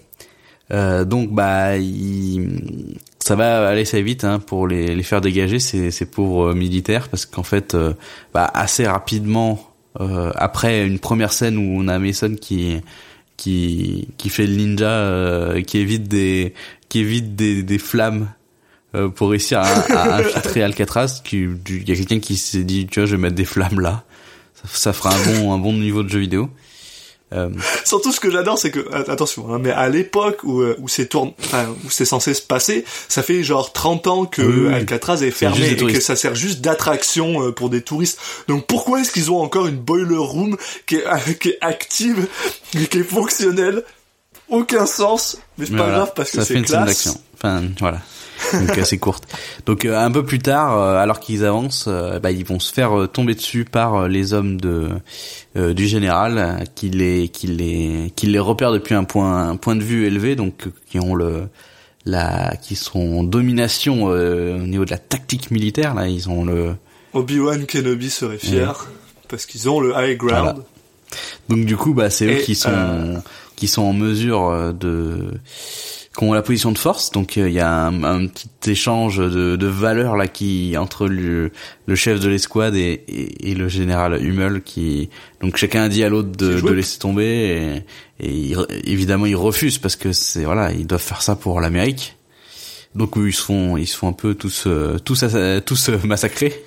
Euh, 0.72 1.04
donc 1.04 1.30
bah, 1.30 1.76
il, 1.76 2.96
ça 3.20 3.36
va 3.36 3.68
aller 3.68 3.82
assez 3.82 4.02
vite 4.02 4.24
hein, 4.24 4.40
pour 4.40 4.66
les, 4.66 4.96
les 4.96 5.02
faire 5.04 5.20
dégager 5.20 5.60
ces, 5.60 5.92
ces 5.92 6.06
pauvres 6.06 6.54
militaires 6.54 7.08
parce 7.08 7.24
qu'en 7.24 7.44
fait, 7.44 7.74
euh, 7.74 7.92
bah, 8.34 8.50
assez 8.52 8.84
rapidement 8.86 9.60
euh, 10.00 10.32
après 10.34 10.84
une 10.86 10.98
première 10.98 11.32
scène 11.32 11.56
où 11.56 11.80
on 11.80 11.88
a 11.88 11.98
Mason 11.98 12.34
qui 12.34 12.80
qui 13.36 14.08
qui 14.16 14.28
fait 14.28 14.46
le 14.46 14.54
ninja, 14.56 14.88
euh, 14.88 15.62
qui 15.62 15.78
évite 15.78 16.08
des 16.08 16.54
qui 16.88 17.00
évite 17.00 17.36
des, 17.36 17.62
des 17.62 17.78
flammes 17.78 18.28
euh, 18.94 19.08
pour 19.08 19.30
réussir 19.30 19.58
à, 19.60 19.66
à 19.66 20.16
infiltrer 20.18 20.62
Alcatraz. 20.62 21.22
Il 21.32 21.58
y 21.86 21.92
a 21.92 21.96
quelqu'un 21.96 22.20
qui 22.20 22.36
s'est 22.36 22.64
dit, 22.64 22.86
tu 22.86 23.00
vois, 23.00 23.06
je 23.06 23.16
vais 23.16 23.22
mettre 23.22 23.34
des 23.34 23.44
flammes 23.44 23.80
là. 23.80 24.04
Ça, 24.54 24.62
ça 24.72 24.92
fera 24.92 25.14
un 25.14 25.24
bon 25.24 25.52
un 25.52 25.58
bon 25.58 25.72
niveau 25.72 26.02
de 26.02 26.08
jeu 26.08 26.20
vidéo. 26.20 26.48
Euh, 27.32 27.50
Surtout 27.84 28.12
ce 28.12 28.20
que 28.20 28.30
j'adore, 28.30 28.56
c'est 28.56 28.70
que 28.70 28.88
attention, 29.10 29.52
hein, 29.52 29.58
mais 29.60 29.72
à 29.72 29.88
l'époque 29.88 30.44
où 30.44 30.60
euh, 30.60 30.76
où 30.78 30.86
c'est 30.88 31.06
tourne, 31.06 31.32
enfin, 31.40 31.66
où 31.84 31.90
c'est 31.90 32.04
censé 32.04 32.34
se 32.34 32.40
passer, 32.40 32.84
ça 33.08 33.24
fait 33.24 33.42
genre 33.42 33.72
30 33.72 34.06
ans 34.06 34.24
que 34.26 34.42
Oui, 34.42 34.68
oui. 34.68 34.74
Alcatraz 34.74 35.24
est 35.24 35.32
fermé 35.32 35.70
et 35.70 35.76
que 35.76 35.98
ça 35.98 36.14
sert 36.14 36.36
juste 36.36 36.60
d'attraction 36.60 37.50
pour 37.50 37.68
des 37.68 37.82
touristes. 37.82 38.20
Donc 38.46 38.66
pourquoi 38.68 39.00
est-ce 39.00 39.10
qu'ils 39.10 39.32
ont 39.32 39.40
encore 39.40 39.66
une 39.66 39.76
boiler 39.76 40.16
room 40.16 40.56
qui 40.86 40.94
est, 40.96 41.38
qui 41.40 41.48
est 41.48 41.58
active 41.62 42.28
et 42.78 42.86
qui 42.86 42.98
est 42.98 43.02
fonctionnelle 43.02 43.82
Aucun 44.48 44.86
sens, 44.86 45.38
mais 45.58 45.66
c'est 45.66 45.72
pas 45.72 45.78
voilà, 45.78 45.92
grave 45.98 46.12
parce 46.14 46.30
que 46.30 46.36
ça 46.36 46.44
fait 46.44 46.54
c'est 46.54 46.60
une 46.60 46.66
scène 46.66 46.84
classe. 46.84 47.04
d'action. 47.04 47.20
Enfin, 47.34 47.62
voilà. 47.80 48.00
Donc 48.52 48.78
assez 48.78 48.98
courte. 48.98 49.24
Donc 49.64 49.84
euh, 49.84 49.98
un 49.98 50.10
peu 50.10 50.24
plus 50.24 50.38
tard, 50.38 50.78
euh, 50.78 50.96
alors 50.98 51.20
qu'ils 51.20 51.44
avancent, 51.44 51.86
euh, 51.88 52.20
bah, 52.20 52.30
ils 52.30 52.44
vont 52.44 52.60
se 52.60 52.72
faire 52.72 53.08
tomber 53.12 53.34
dessus 53.34 53.64
par 53.64 54.08
les 54.08 54.32
hommes 54.34 54.60
de 54.60 54.90
euh, 55.56 55.74
du 55.74 55.86
général 55.86 56.64
qui 56.74 56.90
les 56.90 57.28
qui 57.28 57.46
les 57.46 58.12
qui 58.14 58.26
les 58.26 58.38
repèrent 58.38 58.72
depuis 58.72 58.94
un 58.94 59.04
point 59.04 59.48
un 59.48 59.56
point 59.56 59.74
de 59.74 59.82
vue 59.82 60.06
élevé, 60.06 60.36
donc 60.36 60.68
qui 60.88 61.00
ont 61.00 61.14
le 61.14 61.48
la 62.04 62.56
qui 62.56 62.76
sont 62.76 63.18
en 63.18 63.24
domination 63.24 64.10
euh, 64.10 64.56
au 64.56 64.66
niveau 64.66 64.84
de 64.84 64.90
la 64.90 64.98
tactique 64.98 65.50
militaire. 65.50 65.94
Là, 65.94 66.06
ils 66.06 66.28
ont 66.30 66.44
le 66.44 66.74
Obi-Wan 67.14 67.66
Kenobi 67.66 68.10
serait 68.10 68.38
fier 68.38 68.86
parce 69.28 69.46
qu'ils 69.46 69.68
ont 69.68 69.80
le 69.80 69.92
high 69.96 70.16
ground. 70.16 70.42
Voilà. 70.42 70.54
Donc 71.48 71.64
du 71.64 71.76
coup, 71.76 71.94
bah 71.94 72.10
c'est 72.10 72.26
eux 72.26 72.40
Et, 72.40 72.42
qui 72.42 72.54
sont 72.54 73.22
qui 73.56 73.66
sont 73.68 73.82
en 73.82 73.92
mesure 73.92 74.48
euh, 74.50 74.72
de 74.72 75.32
qui 76.16 76.24
ont 76.24 76.32
la 76.32 76.40
position 76.42 76.72
de 76.72 76.78
force. 76.78 77.10
Donc 77.10 77.36
euh, 77.36 77.46
il 77.48 77.54
y 77.54 77.60
a 77.60 77.70
un, 77.86 78.02
un 78.04 78.26
petit 78.26 78.48
échange 78.70 79.18
de, 79.18 79.56
de 79.56 79.66
valeurs 79.66 80.16
là 80.16 80.28
qui 80.28 80.74
entre 80.78 81.08
le, 81.08 81.50
le 81.86 81.94
chef 81.94 82.20
de 82.20 82.28
l'escouade 82.28 82.74
et, 82.74 83.02
et, 83.08 83.50
et 83.50 83.54
le 83.54 83.68
général 83.68 84.22
Hummel 84.24 84.62
qui 84.62 85.10
donc 85.42 85.56
chacun 85.58 85.88
dit 85.88 86.02
à 86.04 86.08
l'autre 86.08 86.30
de, 86.30 86.54
de 86.60 86.72
laisser 86.72 86.98
tomber 86.98 87.84
et, 88.20 88.26
et 88.26 88.30
il- 88.32 88.66
évidemment 88.84 89.26
ils 89.26 89.36
refusent 89.36 89.78
parce 89.78 89.96
que 89.96 90.12
c'est 90.12 90.44
voilà 90.44 90.72
ils 90.72 90.86
doivent 90.86 91.02
faire 91.02 91.20
ça 91.22 91.36
pour 91.36 91.60
l'Amérique. 91.60 92.16
Donc 92.94 93.12
ils 93.16 93.34
se 93.34 93.42
font 93.42 93.76
ils 93.76 93.86
se 93.86 93.96
font 93.96 94.08
un 94.08 94.14
peu 94.14 94.34
tous 94.34 94.64
euh, 94.66 94.98
tous 94.98 95.22
tous 95.66 95.88
massacrer. 96.04 96.64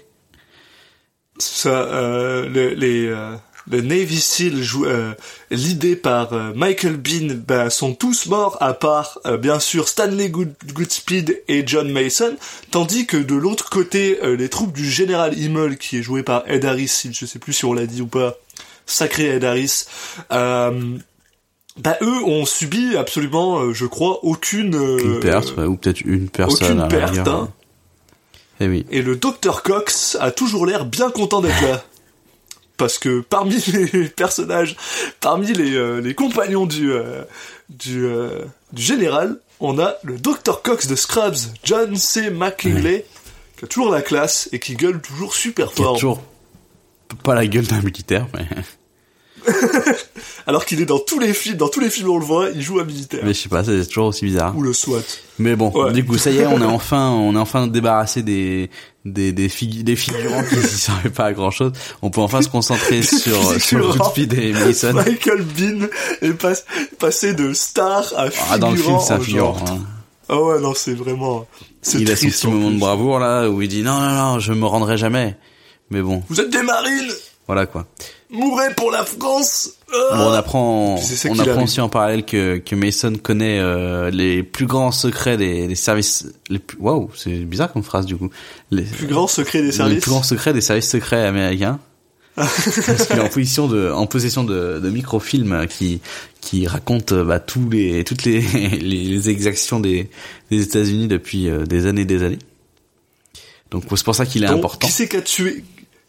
Ça, 1.39 1.69
euh, 1.69 2.49
le- 2.49 2.73
les, 2.73 3.07
euh, 3.07 3.33
le 3.69 3.81
Navy 3.81 4.19
SEAL 4.19 4.61
euh, 4.83 5.13
l'idée 5.51 5.95
par 5.95 6.33
euh, 6.33 6.51
Michael 6.55 6.97
Bean, 6.97 7.35
ben, 7.47 7.69
sont 7.69 7.93
tous 7.93 8.25
morts 8.25 8.57
à 8.61 8.73
part 8.73 9.19
euh, 9.25 9.37
bien 9.37 9.59
sûr 9.59 9.87
Stanley 9.87 10.29
Good- 10.29 10.55
Goodspeed 10.73 11.43
et 11.47 11.63
John 11.67 11.89
Mason, 11.91 12.35
tandis 12.71 13.05
que 13.05 13.17
de 13.17 13.35
l'autre 13.35 13.69
côté, 13.69 14.19
euh, 14.23 14.35
les 14.35 14.49
troupes 14.49 14.73
du 14.73 14.89
général 14.89 15.37
Himmel, 15.39 15.77
qui 15.77 15.97
est 15.97 16.03
joué 16.03 16.23
par 16.23 16.43
Ed 16.47 16.65
Harris, 16.65 16.87
si- 16.87 17.13
je 17.13 17.25
sais 17.25 17.39
plus 17.39 17.53
si 17.53 17.65
on 17.65 17.73
l'a 17.73 17.85
dit 17.85 18.01
ou 18.01 18.07
pas, 18.07 18.35
sacré 18.87 19.27
Ed 19.27 19.43
Harris, 19.43 19.85
euh, 20.31 20.97
bah 21.77 21.95
eux 22.01 22.23
ont 22.25 22.45
subi 22.45 22.97
absolument, 22.97 23.59
euh, 23.59 23.73
je 23.73 23.85
crois, 23.85 24.19
aucune 24.25 24.75
euh, 24.75 24.97
Une 24.97 25.19
perte, 25.19 25.53
ou 25.57 25.75
peut-être 25.77 26.01
une 26.01 26.27
personne 26.27 26.67
aucune 26.67 26.79
à 26.81 26.99
la 26.99 27.07
perte, 27.07 27.27
hein. 27.27 27.49
Eh 28.59 28.67
oui. 28.67 28.85
Et 28.91 29.01
le 29.01 29.15
docteur 29.15 29.63
Cox 29.63 30.17
a 30.19 30.31
toujours 30.31 30.65
l'air 30.65 30.83
bien 30.85 31.09
content 31.11 31.39
d'être 31.39 31.61
là. 31.61 31.83
Parce 32.79 32.97
que 32.97 33.19
parmi 33.19 33.57
les 33.93 34.07
personnages, 34.07 34.75
parmi 35.19 35.53
les, 35.53 35.75
euh, 35.75 35.99
les 35.99 36.15
compagnons 36.15 36.65
du, 36.65 36.91
euh, 36.91 37.23
du, 37.67 38.05
euh, 38.05 38.45
du 38.71 38.81
général, 38.81 39.37
on 39.59 39.77
a 39.79 39.95
le 40.03 40.17
docteur 40.17 40.61
Cox 40.63 40.87
de 40.87 40.95
Scrubs, 40.95 41.35
John 41.63 41.97
C. 41.97 42.29
McKinley, 42.29 43.05
qui 43.57 43.65
a 43.65 43.67
toujours 43.67 43.91
la 43.91 44.01
classe 44.01 44.47
et 44.53 44.59
qui 44.59 44.75
gueule 44.75 45.01
toujours 45.01 45.35
super 45.35 45.73
Qui 45.73 45.81
a 45.81 45.83
fort. 45.83 45.93
toujours 45.95 46.23
pas 47.21 47.35
la 47.35 47.45
gueule 47.47 47.67
d'un 47.67 47.81
militaire, 47.81 48.27
mais, 48.33 48.45
Alors 50.47 50.65
qu'il 50.65 50.81
est 50.81 50.85
dans 50.85 50.99
tous 50.99 51.19
les 51.19 51.33
films, 51.33 51.57
dans 51.57 51.67
tous 51.67 51.79
les 51.79 51.89
films 51.89 52.09
on 52.09 52.17
le 52.17 52.25
voit, 52.25 52.49
il 52.53 52.61
joue 52.61 52.79
un 52.79 52.83
militaire. 52.83 53.19
mais 53.23 53.33
je 53.33 53.41
sais 53.41 53.49
pas, 53.49 53.63
c'est 53.63 53.85
toujours 53.87 54.07
aussi 54.07 54.25
bizarre. 54.25 54.55
Ou 54.57 54.61
le 54.63 54.73
SWAT. 54.73 55.01
Mais 55.37 55.55
bon, 55.55 55.71
Ouais. 55.71 55.93
du 55.93 56.03
coup, 56.05 56.17
ça 56.17 56.31
y 56.31 56.37
est, 56.39 56.45
on 56.47 56.59
est 56.61 56.65
enfin, 56.65 57.09
on 57.11 57.35
est 57.35 57.39
enfin 57.39 57.67
débarrassé 57.67 58.23
des 58.23 58.69
des 59.05 59.31
des, 59.31 59.47
figu- 59.47 59.83
des 59.83 59.95
figurants 59.95 60.43
qui 60.43 60.55
ne 60.55 60.61
servaient 60.61 61.09
pas 61.09 61.25
à 61.25 61.33
grand 61.33 61.51
chose. 61.51 61.71
On 62.01 62.09
peut 62.09 62.21
enfin 62.21 62.41
se 62.41 62.49
concentrer 62.49 63.01
sur 63.03 63.59
sur. 63.61 63.95
Goodspeed 63.97 64.33
et 64.33 64.53
Mason. 64.53 64.93
Michael 64.93 65.43
Bean 65.43 65.87
est 66.21 66.33
pas- 66.33 66.53
passé 66.99 67.33
de 67.33 67.53
star 67.53 68.11
à 68.17 68.29
figurant. 68.31 68.47
Ah, 68.51 68.57
dans 68.57 68.71
le 68.71 68.77
film, 68.77 68.97
c'est 68.99 69.13
un 69.13 69.19
figurant. 69.19 69.55
hein. 69.69 69.79
Ah 70.31 70.39
ouais, 70.41 70.59
non, 70.59 70.73
c'est 70.75 70.93
vraiment... 70.93 71.47
Il 71.95 72.11
a 72.11 72.15
son 72.15 72.27
petit 72.27 72.45
en 72.47 72.51
moment 72.51 72.69
de 72.71 72.77
bravoure 72.77 73.17
là 73.19 73.49
où 73.49 73.61
il 73.63 73.67
dit 73.67 73.81
non 73.81 73.99
non 73.99 74.11
non, 74.13 74.39
je 74.39 74.53
me 74.53 74.65
rendrai 74.65 74.95
jamais. 74.97 75.35
Mais 75.89 76.01
bon, 76.01 76.21
Vous 76.29 76.39
êtes 76.41 76.49
des 76.51 76.61
marines 76.61 77.11
voilà 77.47 77.65
quoi. 77.65 77.87
Mourrez 78.31 78.75
pour 78.75 78.91
la 78.91 79.05
France 79.05 79.71
Ah 79.91 80.17
Bon, 80.17 80.29
on 80.29 80.33
apprend, 80.33 80.97
C'est 80.97 81.29
on 81.31 81.39
apprend 81.39 81.63
aussi 81.63 81.81
en 81.81 81.89
parallèle 81.89 82.25
que, 82.25 82.57
que 82.57 82.75
Mason 82.75 83.13
connaît 83.21 83.57
euh, 83.59 84.11
les 84.11 84.43
plus 84.43 84.67
grands 84.67 84.91
secrets 84.91 85.35
des, 85.35 85.67
des 85.67 85.75
services. 85.75 86.27
Les 86.49 86.59
plus, 86.59 86.77
waouh, 86.79 87.09
c'est 87.15 87.31
bizarre 87.39 87.73
comme 87.73 87.81
phrase 87.83 88.05
du 88.05 88.15
coup. 88.17 88.29
Les 88.69 88.83
Plus 88.83 89.07
grand 89.07 89.27
secret 89.27 89.61
des 89.61 89.67
les 89.67 89.71
services. 89.71 90.01
plus 90.03 90.11
grands 90.11 90.21
secrets 90.23 90.53
des 90.53 90.61
services 90.61 90.89
secrets 90.89 91.25
américains. 91.25 91.79
Parce 92.35 93.07
qu'il 93.07 93.17
est 93.17 93.21
en 93.21 93.27
position 93.29 93.67
de, 93.67 93.91
en 93.91 94.05
possession 94.05 94.43
de, 94.43 94.79
de 94.79 94.89
microfilms 94.89 95.65
qui, 95.67 95.99
qui 96.39 96.67
racontent 96.67 97.15
euh, 97.15 97.23
bah, 97.25 97.39
tous 97.39 97.67
les, 97.69 98.03
toutes 98.03 98.23
les, 98.25 98.39
les, 98.79 98.79
les 98.79 99.29
exactions 99.29 99.79
des, 99.79 100.09
des 100.51 100.61
États-Unis 100.61 101.07
depuis 101.07 101.49
euh, 101.49 101.65
des 101.65 101.87
années 101.87 102.01
et 102.01 102.05
des 102.05 102.23
années. 102.23 102.39
Donc 103.71 103.83
c'est 103.89 104.03
pour 104.05 104.15
ça 104.15 104.25
qu'il 104.25 104.43
est 104.43 104.47
Donc, 104.47 104.59
important. 104.59 104.87
Qui 104.87 104.93
c'est 104.93 105.07
qui 105.09 105.17
a 105.17 105.21
tué 105.21 105.63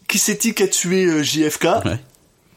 Qui 0.07 0.19
c'est-il 0.19 0.55
qui 0.55 0.63
a 0.63 0.69
tué 0.69 1.07
euh, 1.07 1.23
JFK 1.23 1.65
Ouais. 1.85 1.99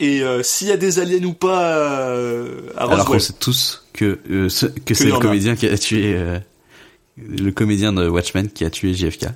Et 0.03 0.21
euh, 0.21 0.43
s'il 0.43 0.67
y 0.67 0.71
a 0.71 0.77
des 0.77 0.99
aliens 0.99 1.23
ou 1.23 1.33
pas 1.33 1.77
euh, 1.77 2.69
à 2.75 2.83
Alors 2.83 3.05
qu'on 3.05 3.13
Roswell 3.13 3.21
sait 3.21 3.33
tous 3.39 3.85
que 3.93 4.19
euh, 4.29 4.49
ce- 4.49 4.65
que 4.65 4.93
c'est 4.93 5.05
le 5.05 5.13
a. 5.15 5.19
comédien 5.19 5.55
qui 5.55 5.67
a 5.67 5.77
tué 5.77 6.17
le 7.17 7.51
comédien 7.51 7.93
de 7.93 8.07
Watchmen 8.09 8.49
qui 8.49 8.65
a 8.65 8.69
tué 8.69 8.93
JFK. 8.93 9.27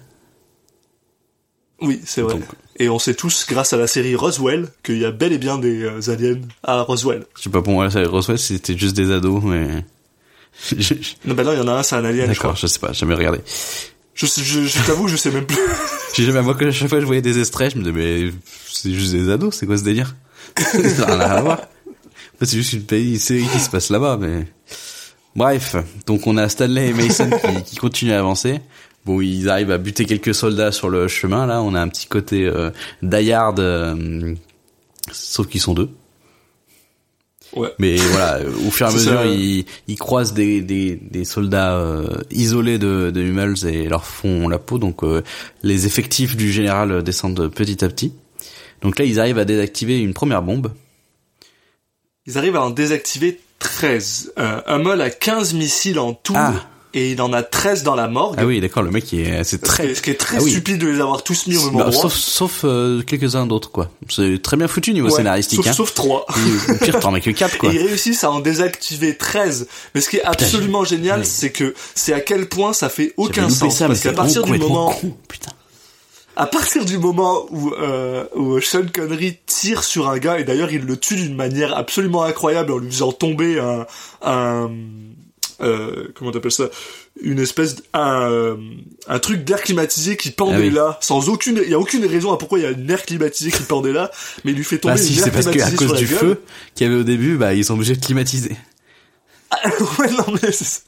Oui, 1.82 2.02
c'est 2.06 2.22
vrai. 2.22 2.34
Donc- 2.36 2.44
Et 2.80 2.90
on 2.90 3.00
sait 3.00 3.14
tous, 3.14 3.46
grâce 3.48 3.72
à 3.74 3.78
la 3.78 3.88
série 3.88 4.16
Roswell, 4.16 4.68
qu'il 4.84 4.98
y 4.98 5.06
a 5.06 5.12
bel 5.12 5.32
et 5.32 5.38
bien 5.38 5.58
des 5.60 6.10
aliens 6.10 6.40
à 6.64 6.82
Roswell. 6.82 7.26
Je 7.38 7.44
sais 7.44 7.50
pas 7.50 7.62
pour 7.62 7.74
moi 7.74 7.90
ça 7.92 8.04
Roswell 8.04 8.40
c'était 8.40 8.78
juste 8.78 8.96
des 8.96 9.12
ados 9.12 9.44
mais 9.44 9.68
Non, 11.26 11.36
bah 11.36 11.44
non, 11.44 11.54
il 11.54 11.58
y 11.60 11.62
en 11.62 11.68
a 11.68 11.74
un, 11.74 11.84
c'est 11.84 11.96
un 11.96 12.04
alien. 12.04 12.28
D'accord, 12.28 12.56
je 12.56 12.66
sais 12.68 12.80
pas, 12.80 12.92
j'ai 12.94 13.00
jamais 13.02 13.14
regardé. 13.16 13.40
Je, 14.16 14.26
je, 14.26 14.62
je 14.66 14.86
t'avoue, 14.88 15.08
je 15.08 15.16
sais 15.16 15.30
même 15.30 15.46
plus. 15.46 15.58
J'ai 16.16 16.24
jamais 16.26 16.42
moi 16.42 16.56
que 16.56 16.66
à 16.66 16.72
chaque 16.72 16.90
fois 16.90 16.98
que 16.98 17.02
je 17.02 17.06
voyais 17.06 17.22
des 17.22 17.38
extraits, 17.38 17.74
je 17.74 17.78
me 17.78 17.84
disais 17.84 17.94
mais 17.96 18.32
c'est 18.72 18.92
juste 18.92 19.12
des 19.12 19.30
ados, 19.30 19.54
c'est 19.56 19.68
quoi 19.68 19.78
ce 19.78 19.84
délire? 19.84 20.16
Ça 20.56 21.06
n'a 21.06 21.16
rien 21.16 21.36
à 21.36 21.42
voir. 21.42 21.60
En 21.60 22.40
fait, 22.40 22.46
c'est 22.46 22.58
juste 22.58 22.74
une 22.74 22.84
pays 22.84 23.20
série 23.20 23.48
qui 23.48 23.60
se 23.60 23.70
passe 23.70 23.90
là-bas 23.90 24.18
mais 24.20 24.46
bref, 25.36 25.76
donc 26.06 26.28
on 26.28 26.38
a 26.38 26.48
Stanley 26.50 26.90
et 26.90 26.94
Mason 26.94 27.30
qui, 27.30 27.64
qui 27.64 27.76
continuent 27.78 28.14
à 28.14 28.20
avancer. 28.20 28.62
Bon, 29.06 29.22
ils 29.22 29.50
arrivent 29.50 29.72
à 29.72 29.78
buter 29.78 30.06
quelques 30.06 30.36
soldats 30.36 30.72
sur 30.72 30.90
le 30.90 31.08
chemin 31.08 31.46
là, 31.46 31.62
on 31.62 31.74
a 31.74 31.82
un 31.82 31.88
petit 31.88 32.08
côté 32.08 32.46
euh, 32.46 32.70
die 33.02 33.32
hard, 33.32 33.60
euh, 33.60 34.36
sauf 35.12 35.48
qu'ils 35.48 35.62
sont 35.62 35.74
deux. 35.74 35.90
Ouais. 37.56 37.70
Mais 37.80 37.96
voilà, 37.96 38.36
euh, 38.40 38.52
au 38.68 38.72
fur 38.72 38.88
et 38.88 38.90
à 38.90 38.94
mesure, 38.94 39.26
ils, 39.26 39.66
ils 39.88 39.98
croisent 39.98 40.34
des, 40.34 40.62
des, 40.62 40.98
des 40.98 41.24
soldats 41.24 41.78
euh, 41.78 42.06
isolés 42.30 42.78
de, 42.78 43.10
de 43.10 43.22
Hummels 43.22 43.66
et 43.66 43.88
leur 43.88 44.06
font 44.06 44.50
la 44.50 44.60
peau. 44.60 44.78
Donc 44.78 45.04
euh, 45.04 45.24
les 45.64 45.86
effectifs 45.88 46.36
du 46.36 46.52
général 46.52 47.04
descendent 47.04 47.48
petit 47.48 47.84
à 47.86 47.88
petit. 47.88 48.14
Donc 48.82 49.00
là, 49.00 49.06
ils 49.06 49.20
arrivent 49.20 49.40
à 49.40 49.46
désactiver 49.46 50.00
une 50.00 50.14
première 50.14 50.42
bombe. 50.42 50.72
Ils 52.26 52.38
arrivent 52.38 52.56
à 52.56 52.62
en 52.64 52.70
désactiver 52.70 53.40
13. 53.60 54.34
Euh, 54.38 54.62
Hummel 54.68 55.02
a 55.02 55.10
15 55.10 55.54
missiles 55.54 55.98
en 56.00 56.14
tout, 56.14 56.34
Ah. 56.36 56.54
et 56.94 57.12
il 57.12 57.22
en 57.22 57.32
a 57.34 57.42
13 57.42 57.84
dans 57.84 57.96
la 57.96 58.08
morgue. 58.08 58.36
Ah 58.38 58.46
oui, 58.46 58.60
d'accord, 58.60 58.84
le 58.84 58.92
mec, 58.92 59.12
est, 59.14 59.44
c'est 59.44 59.60
très... 59.62 59.96
ce 59.96 60.02
qui 60.02 60.10
est 60.12 60.16
très 60.16 60.38
Ah 60.38 60.42
oui. 60.44 60.52
stupide 60.52 60.78
de 60.78 60.88
les 60.88 61.00
avoir 61.00 61.24
tous 61.24 61.48
mis 61.48 61.58
au 61.58 61.66
même 61.72 61.78
Bah, 61.78 61.88
endroit. 61.88 62.02
sauf 62.04 62.14
sauf 62.14 62.62
euh, 62.66 63.02
quelques-uns 63.02 63.48
d'autres, 63.48 63.72
quoi. 63.72 63.90
C'est 64.10 64.42
très 64.42 64.58
bien 64.58 64.68
foutu 64.68 64.94
niveau 64.94 65.08
Ouais, 65.08 65.16
scénaristique. 65.16 65.60
sauf, 65.64 65.68
hein. 65.70 65.74
sauf 65.74 65.94
3. 65.94 66.26
Et 66.68 66.72
Au 66.72 66.76
pire, 66.78 67.00
t'en 67.00 67.12
mets 67.12 67.22
que 67.22 67.32
4, 67.32 67.58
quoi. 67.58 67.72
Et 67.72 67.76
ils 67.78 67.88
réussissent 67.88 68.24
à 68.26 68.32
en 68.32 68.42
désactiver 68.42 69.16
13. 69.16 69.68
Mais 69.96 70.02
ce 70.02 70.10
qui 70.10 70.18
est 70.18 70.24
absolument 70.24 70.84
génial, 70.84 71.20
Ouais. 71.22 71.26
c'est 71.26 71.52
que 71.52 71.74
c'est 71.96 72.14
à 72.14 72.20
quel 72.20 72.48
point 72.48 72.74
ça 72.74 72.90
fait 72.90 73.14
aucun 73.18 73.50
sens. 73.50 73.78
ça, 73.78 73.88
parce 73.88 74.02
qu'à 74.02 74.14
partir 74.14 74.44
du 74.44 74.58
moment, 74.58 74.92
con, 74.92 75.16
putain. 75.30 75.52
À 76.38 76.46
partir 76.46 76.86
du 76.86 76.98
moment 77.00 77.48
où, 77.50 77.74
euh, 77.74 78.26
où 78.36 78.62
Sean 78.62 78.86
Connery 78.94 79.38
tire 79.48 79.84
sur 79.84 80.08
un 80.08 80.20
gars, 80.20 80.40
et 80.40 80.44
d'ailleurs 80.44 80.72
il 80.72 80.86
le 80.86 80.96
tue 80.96 81.16
d'une 81.16 81.36
manière 81.36 81.76
absolument 81.76 82.24
incroyable 82.24 82.72
en 82.72 82.78
lui 82.78 82.92
faisant 82.92 83.12
tomber 83.12 83.60
un, 83.60 83.86
un 84.22 84.70
euh, 85.62 86.10
comment 86.14 86.32
t'appelles 86.32 86.52
ça, 86.52 86.66
une 87.20 87.40
espèce, 87.40 87.78
un, 87.94 88.30
euh, 88.30 88.56
un 89.08 89.18
truc 89.18 89.44
d'air 89.44 89.62
climatisé 89.64 90.16
qui 90.16 90.30
pendait 90.30 90.56
Ah 90.56 90.60
oui. 90.60 90.70
là, 90.70 90.98
sans 91.02 91.30
aucune, 91.30 91.60
il 91.66 91.72
y 91.72 91.74
a 91.74 91.80
aucune 91.80 92.06
raison 92.06 92.32
à 92.32 92.38
pourquoi 92.38 92.60
il 92.60 92.62
y 92.62 92.66
a 92.68 92.72
une 92.72 92.88
air 92.92 93.02
climatisé 93.04 93.50
qui 93.50 93.64
pendait 93.64 93.94
là, 93.94 94.12
mais 94.46 94.52
il 94.52 94.58
lui 94.58 94.64
fait 94.64 94.78
tomber 94.78 94.94
Bah 94.94 95.02
si, 95.02 95.16
c'est 95.16 95.32
parce 95.32 95.46
qu'à 95.46 95.54
climatisée 95.54 95.78
cause 95.88 95.98
du 95.98 96.06
gueule. 96.06 96.20
feu 96.20 96.42
qu'il 96.76 96.86
y 96.86 96.90
avait 96.92 97.00
au 97.00 97.04
début, 97.04 97.38
bah 97.38 97.56
ils 97.56 97.66
sont 97.66 97.74
obligés 97.74 97.96
de 97.96 98.06
climatiser. 98.06 98.56
ouais, 100.00 100.12
non, 100.12 100.36
mais 100.44 100.52
c'est 100.52 100.84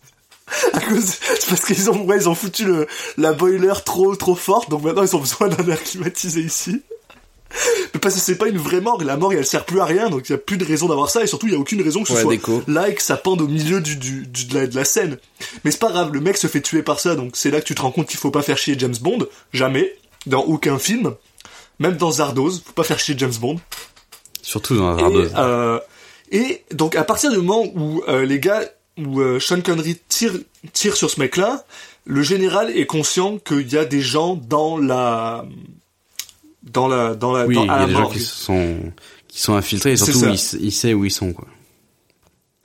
à 0.74 0.80
cause, 0.80 1.06
c'est 1.40 1.50
parce 1.50 1.66
qu'ils 1.66 1.90
ont, 1.90 2.04
ouais, 2.06 2.18
ils 2.18 2.30
ont 2.30 2.36
foutu 2.36 2.66
le, 2.66 2.88
la 3.18 3.34
boiler 3.34 3.72
trop, 3.86 4.16
trop 4.16 4.36
forte, 4.36 4.70
donc 4.70 4.84
maintenant 4.84 5.04
ils 5.04 5.16
ont 5.16 5.20
besoin 5.20 5.48
d'un 5.50 5.68
air 5.68 5.82
climatisé 5.84 6.42
ici. 6.42 6.82
Mais 7.96 8.00
parce 8.00 8.14
que 8.14 8.22
c'est 8.22 8.36
pas 8.38 8.48
une 8.48 8.60
vraie 8.60 8.80
morgue, 8.82 9.02
la 9.02 9.18
morgue 9.18 9.36
elle 9.36 9.46
sert 9.46 9.66
plus 9.66 9.80
à 9.82 9.86
rien, 9.86 10.10
donc 10.10 10.30
il 10.30 10.34
y 10.34 10.36
a 10.36 10.38
plus 10.38 10.58
de 10.58 10.66
raison 10.66 10.88
d'avoir 10.88 11.10
ça, 11.10 11.24
et 11.24 11.28
surtout 11.28 11.48
il 11.48 11.54
y 11.54 11.56
a 11.56 11.60
aucune 11.60 11.82
raison 11.82 12.04
que 12.04 12.10
ce 12.10 12.14
Ouais, 12.14 12.22
soit 12.22 12.32
déco. 12.32 12.62
là 12.68 12.90
et 12.90 12.94
que 12.94 13.02
ça 13.02 13.18
pende 13.18 13.42
au 13.42 13.48
milieu 13.48 13.82
du, 13.82 13.96
du, 13.96 14.28
du- 14.28 14.46
de, 14.46 14.54
la, 14.56 14.68
de 14.68 14.76
la 14.76 14.86
scène. 14.86 15.18
Mais 15.64 15.72
c'est 15.72 15.80
pas 15.80 15.90
grave, 15.92 16.12
le 16.14 16.20
mec 16.22 16.38
se 16.38 16.46
fait 16.46 16.62
tuer 16.62 16.84
par 16.84 17.00
ça, 17.00 17.16
donc 17.16 17.32
c'est 17.34 17.50
là 17.50 17.60
que 17.60 17.66
tu 17.66 17.74
te 17.74 17.82
rends 17.82 17.92
compte 17.92 18.08
qu'il 18.08 18.20
faut 18.20 18.30
pas 18.32 18.44
faire 18.44 18.58
chier 18.58 18.76
James 18.78 18.96
Bond, 19.02 19.26
jamais, 19.52 19.96
dans 20.28 20.42
aucun 20.44 20.78
film, 20.78 21.16
même 21.80 21.98
dans 21.98 22.12
Zardoz, 22.12 22.62
faut 22.66 22.74
pas 22.74 22.84
faire 22.84 23.00
chier 23.00 23.16
James 23.18 23.34
Bond. 23.42 23.60
Surtout 24.44 24.78
dans 24.78 24.96
Et, 24.98 25.02
Zardoz. 25.02 25.32
euh, 25.38 25.80
et 26.32 26.64
donc 26.72 26.96
à 26.96 27.04
partir 27.04 27.32
du 27.32 27.38
moment 27.38 27.66
où 27.76 28.04
euh, 28.08 28.26
les 28.26 28.40
gars, 28.40 28.62
où 29.06 29.22
euh, 29.22 29.40
Sean 29.40 29.62
Connery 29.62 29.98
tire, 30.08 30.34
tire 30.74 30.96
sur 30.96 31.10
ce 31.10 31.20
mec-là, 31.20 31.66
le 32.06 32.24
général 32.24 32.70
est 32.76 32.86
conscient 32.86 33.38
qu'il 33.38 33.72
y 33.72 33.78
a 33.78 33.86
des 33.86 34.02
gens 34.02 34.36
dans 34.36 34.78
la, 34.78 35.46
dans 36.64 36.88
la, 36.88 37.16
dans 37.16 37.32
la, 37.32 37.46
Oui, 37.46 37.56
dans, 37.56 37.64
il 37.64 37.68
y 37.68 37.72
a 37.72 37.86
des 37.86 37.94
gens 37.94 38.10
qui 38.10 38.20
sont 38.20 38.78
qui 39.28 39.42
sont 39.42 39.54
infiltrés 39.54 39.92
et 39.92 39.98
surtout 39.98 40.26
il, 40.26 40.60
il 40.62 40.72
sait 40.72 40.94
où 40.94 41.06
ils 41.06 41.12
sont 41.12 41.34
quoi. 41.34 41.48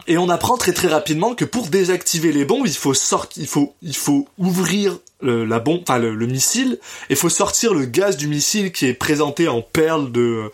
Et 0.07 0.19
on 0.19 0.29
apprend 0.29 0.57
très 0.57 0.73
très 0.73 0.89
rapidement 0.89 1.35
que 1.35 1.45
pour 1.45 1.69
désactiver 1.69 2.33
les 2.33 2.45
bombes, 2.45 2.67
il 2.67 2.75
faut 2.75 2.93
sortir, 2.93 3.43
il 3.43 3.49
faut, 3.49 3.75
il 3.81 3.97
faut 3.97 4.29
ouvrir 4.37 4.99
le, 5.23 5.45
la 5.47 5.61
bombe, 5.61 5.81
enfin 5.83 5.99
le, 5.99 6.15
le 6.15 6.27
missile, 6.27 6.79
et 7.09 7.15
il 7.15 7.17
faut 7.17 7.31
sortir 7.31 7.73
le 7.73 7.87
gaz 7.87 8.19
du 8.19 8.29
missile 8.29 8.71
qui 8.71 8.85
est 8.87 8.95
présenté 8.95 9.49
en 9.49 9.63
perles 9.63 10.13
de, 10.13 10.51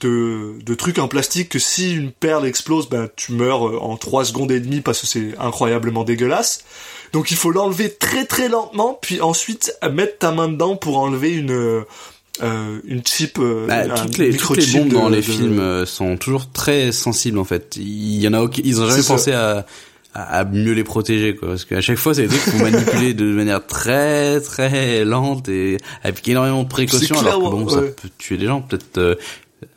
de, 0.00 0.52
de 0.64 0.74
trucs 0.74 0.98
en 0.98 1.08
plastique 1.08 1.48
que 1.48 1.58
si 1.58 1.94
une 1.94 2.10
perle 2.12 2.46
explose, 2.46 2.88
ben 2.88 3.08
tu 3.16 3.32
meurs 3.32 3.66
euh, 3.68 3.78
en 3.80 3.96
3 3.96 4.26
secondes 4.26 4.52
et 4.52 4.60
demie 4.60 4.80
parce 4.82 5.00
que 5.00 5.06
c'est 5.06 5.28
incroyablement 5.38 6.04
dégueulasse. 6.04 6.64
Donc 7.12 7.30
il 7.30 7.36
faut 7.38 7.50
l'enlever 7.50 7.90
très 7.90 8.26
très 8.26 8.48
lentement, 8.48 8.98
puis 9.00 9.20
ensuite 9.22 9.74
euh, 9.82 9.90
mettre 9.90 10.18
ta 10.18 10.30
main 10.32 10.48
dedans 10.48 10.76
pour 10.76 10.98
enlever 10.98 11.32
une 11.34 11.50
euh, 11.52 12.80
une 12.84 13.04
chip, 13.04 13.38
euh, 13.38 13.66
Bah, 13.66 13.88
toutes 13.88 14.18
les 14.18 14.36
toutes 14.36 14.58
les 14.58 14.66
bombes 14.78 14.88
de- 14.88 14.94
dans 14.94 15.08
les 15.08 15.16
de- 15.16 15.22
films 15.22 15.58
euh, 15.58 15.86
sont 15.86 16.16
toujours 16.16 16.50
très 16.52 16.92
sensibles 16.92 17.38
en 17.38 17.44
fait. 17.44 17.76
Il 17.76 18.20
y 18.20 18.28
en 18.28 18.34
a 18.34 18.42
aucun- 18.42 18.62
ils 18.64 18.80
ont 18.80 18.86
jamais 18.88 19.02
pensé 19.02 19.32
à, 19.32 19.66
à 20.14 20.38
à 20.40 20.44
mieux 20.44 20.72
les 20.72 20.84
protéger 20.84 21.34
quoi 21.34 21.48
parce 21.48 21.64
qu'à 21.64 21.80
chaque 21.80 21.96
fois 21.98 22.14
c'est 22.14 22.26
des 22.26 22.36
trucs 22.36 22.54
faut 22.54 22.62
manipuler 22.62 23.14
de 23.14 23.24
manière 23.24 23.64
très 23.66 24.40
très 24.40 25.04
lente 25.04 25.48
et 25.48 25.78
avec 26.02 26.26
énormément 26.28 26.62
de 26.62 26.68
précautions 26.68 27.18
alors 27.20 27.38
que 27.38 27.48
bon 27.56 27.68
ça 27.68 27.80
peut 27.82 28.08
tuer 28.18 28.36
des 28.36 28.46
gens 28.46 28.60
peut-être 28.62 28.98
euh, 28.98 29.14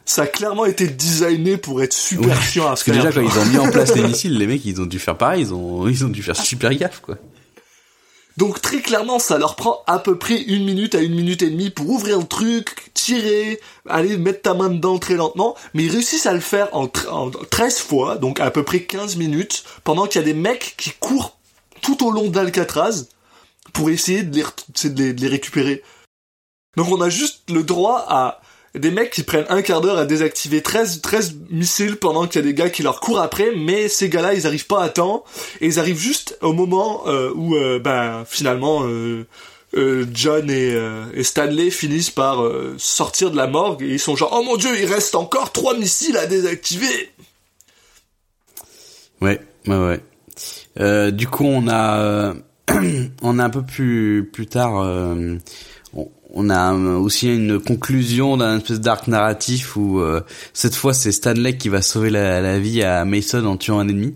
ça 0.06 0.24
a 0.24 0.28
clairement 0.28 0.66
été 0.66 0.88
designé 0.88 1.58
pour 1.58 1.82
être 1.82 1.94
super 1.94 2.30
Ouais, 2.30 2.42
chiant 2.44 2.66
à 2.66 2.70
Parce 2.70 2.84
que 2.84 2.92
déjà 2.92 3.12
quand 3.12 3.22
ils 3.22 3.40
ont 3.40 3.46
mis 3.46 3.58
en 3.58 3.70
place 3.72 3.96
les 3.96 4.04
missiles, 4.04 4.38
les 4.38 4.48
mecs 4.48 4.66
ils 4.66 4.82
ont 4.82 4.86
dû 4.86 5.00
faire 5.00 5.18
pareil, 5.18 5.42
ils 5.44 5.54
ont 5.54 5.88
ils 5.88 6.04
ont 6.06 6.10
dû 6.10 6.22
faire 6.24 6.36
super 6.36 6.74
gaffe 6.76 7.00
quoi. 7.02 7.18
Donc 8.38 8.62
très 8.62 8.80
clairement, 8.82 9.20
ça 9.20 9.38
leur 9.38 9.56
prend 9.58 9.84
à 9.88 10.00
peu 10.00 10.18
près 10.18 10.42
une 10.42 10.64
minute 10.64 10.96
à 10.96 11.02
une 11.02 11.14
minute 11.14 11.42
et 11.44 11.50
demie 11.50 11.70
pour 11.70 11.90
ouvrir 11.90 12.18
le 12.18 12.26
truc, 12.26 12.92
tirer, 12.94 13.60
aller 13.88 14.18
mettre 14.18 14.42
ta 14.42 14.54
main 14.54 14.70
dedans 14.70 14.98
très 15.00 15.16
lentement, 15.16 15.56
mais 15.74 15.84
ils 15.84 15.92
réussissent 15.92 16.26
à 16.26 16.34
le 16.34 16.40
faire 16.40 16.70
en, 16.72 16.90
en 17.12 17.30
13 17.30 17.80
fois, 17.80 18.18
donc 18.18 18.40
à 18.40 18.50
peu 18.50 18.64
près 18.64 18.84
15 18.84 19.18
minutes, 19.18 19.64
pendant 19.84 20.08
qu'il 20.08 20.22
y 20.22 20.24
a 20.24 20.26
des 20.26 20.34
mecs 20.34 20.76
qui 20.78 20.92
courent 21.00 21.38
tout 21.82 22.06
au 22.08 22.12
long 22.12 22.30
d'Alcatraz 22.30 23.08
pour 23.74 23.90
essayer 23.90 24.24
de 24.24 24.34
les, 24.34 24.44
ret- 24.44 24.54
c'est 24.76 24.94
de 24.96 25.04
les, 25.04 25.14
de 25.14 25.22
les 25.22 25.28
récupérer. 25.28 25.84
Donc 26.78 26.88
on 26.90 27.02
a 27.02 27.10
juste 27.10 27.50
le 27.52 27.64
droit 27.64 28.06
à 28.08 28.40
des 28.76 28.92
mecs 28.92 29.10
qui 29.10 29.24
prennent 29.24 29.46
un 29.50 29.62
quart 29.62 29.82
d'heure 29.82 29.98
à 29.98 30.06
désactiver 30.06 30.62
13, 30.62 31.02
13 31.02 31.36
missiles 31.50 31.98
pendant 31.98 32.26
qu'il 32.26 32.42
y 32.42 32.44
a 32.44 32.48
des 32.48 32.54
gars 32.54 32.70
qui 32.70 32.84
leur 32.84 33.02
courent 33.02 33.20
après, 33.20 33.52
mais 33.56 33.90
ces 33.90 34.08
gars-là, 34.08 34.34
ils 34.34 34.48
arrivent 34.48 34.68
pas 34.68 34.82
à 34.82 34.90
temps, 34.90 35.26
et 35.60 35.68
ils 35.68 35.80
arrivent 35.80 36.00
juste 36.00 36.38
au 36.42 36.54
moment 36.54 37.04
euh, 37.08 37.32
où, 37.36 37.56
euh, 37.56 37.80
ben, 37.80 38.24
finalement, 38.26 38.84
euh, 38.86 39.26
John 40.14 40.50
et, 40.50 40.78
et 41.14 41.24
Stanley 41.24 41.70
finissent 41.70 42.10
par 42.10 42.44
sortir 42.78 43.32
de 43.32 43.38
la 43.38 43.48
morgue, 43.48 43.82
et 43.84 43.94
ils 43.94 44.00
sont 44.00 44.16
genre, 44.16 44.32
oh 44.34 44.44
mon 44.44 44.58
dieu, 44.58 44.70
il 44.80 44.86
reste 44.86 45.16
encore 45.16 45.52
trois 45.52 45.78
missiles 45.78 46.18
à 46.18 46.26
désactiver 46.26 47.12
Ouais, 49.22 49.40
ouais, 49.68 50.00
ouais. 50.78 51.12
Du 51.12 51.28
coup, 51.28 51.46
on 51.46 51.70
a, 51.70 52.34
on 53.22 53.40
a 53.40 53.44
un 53.44 53.50
peu 53.50 53.62
plus 53.62 54.30
plus 54.32 54.48
tard, 54.48 55.16
on, 56.34 56.50
a 56.50 56.74
aussi 56.74 57.28
une 57.34 57.60
conclusion 57.60 58.38
d'un 58.38 58.58
espèce 58.58 58.80
d'arc 58.80 59.08
narratif 59.08 59.76
où 59.76 60.00
euh, 60.00 60.22
cette 60.54 60.76
fois 60.76 60.94
c'est 60.94 61.12
Stanley 61.12 61.58
qui 61.58 61.70
va 61.70 61.82
sauver 61.82 62.10
la, 62.10 62.42
la 62.42 62.60
vie 62.60 62.84
à 62.84 63.04
Mason 63.06 63.46
en 63.46 63.58
tuant 63.58 63.80
un 63.80 63.88
ennemi. 63.88 64.16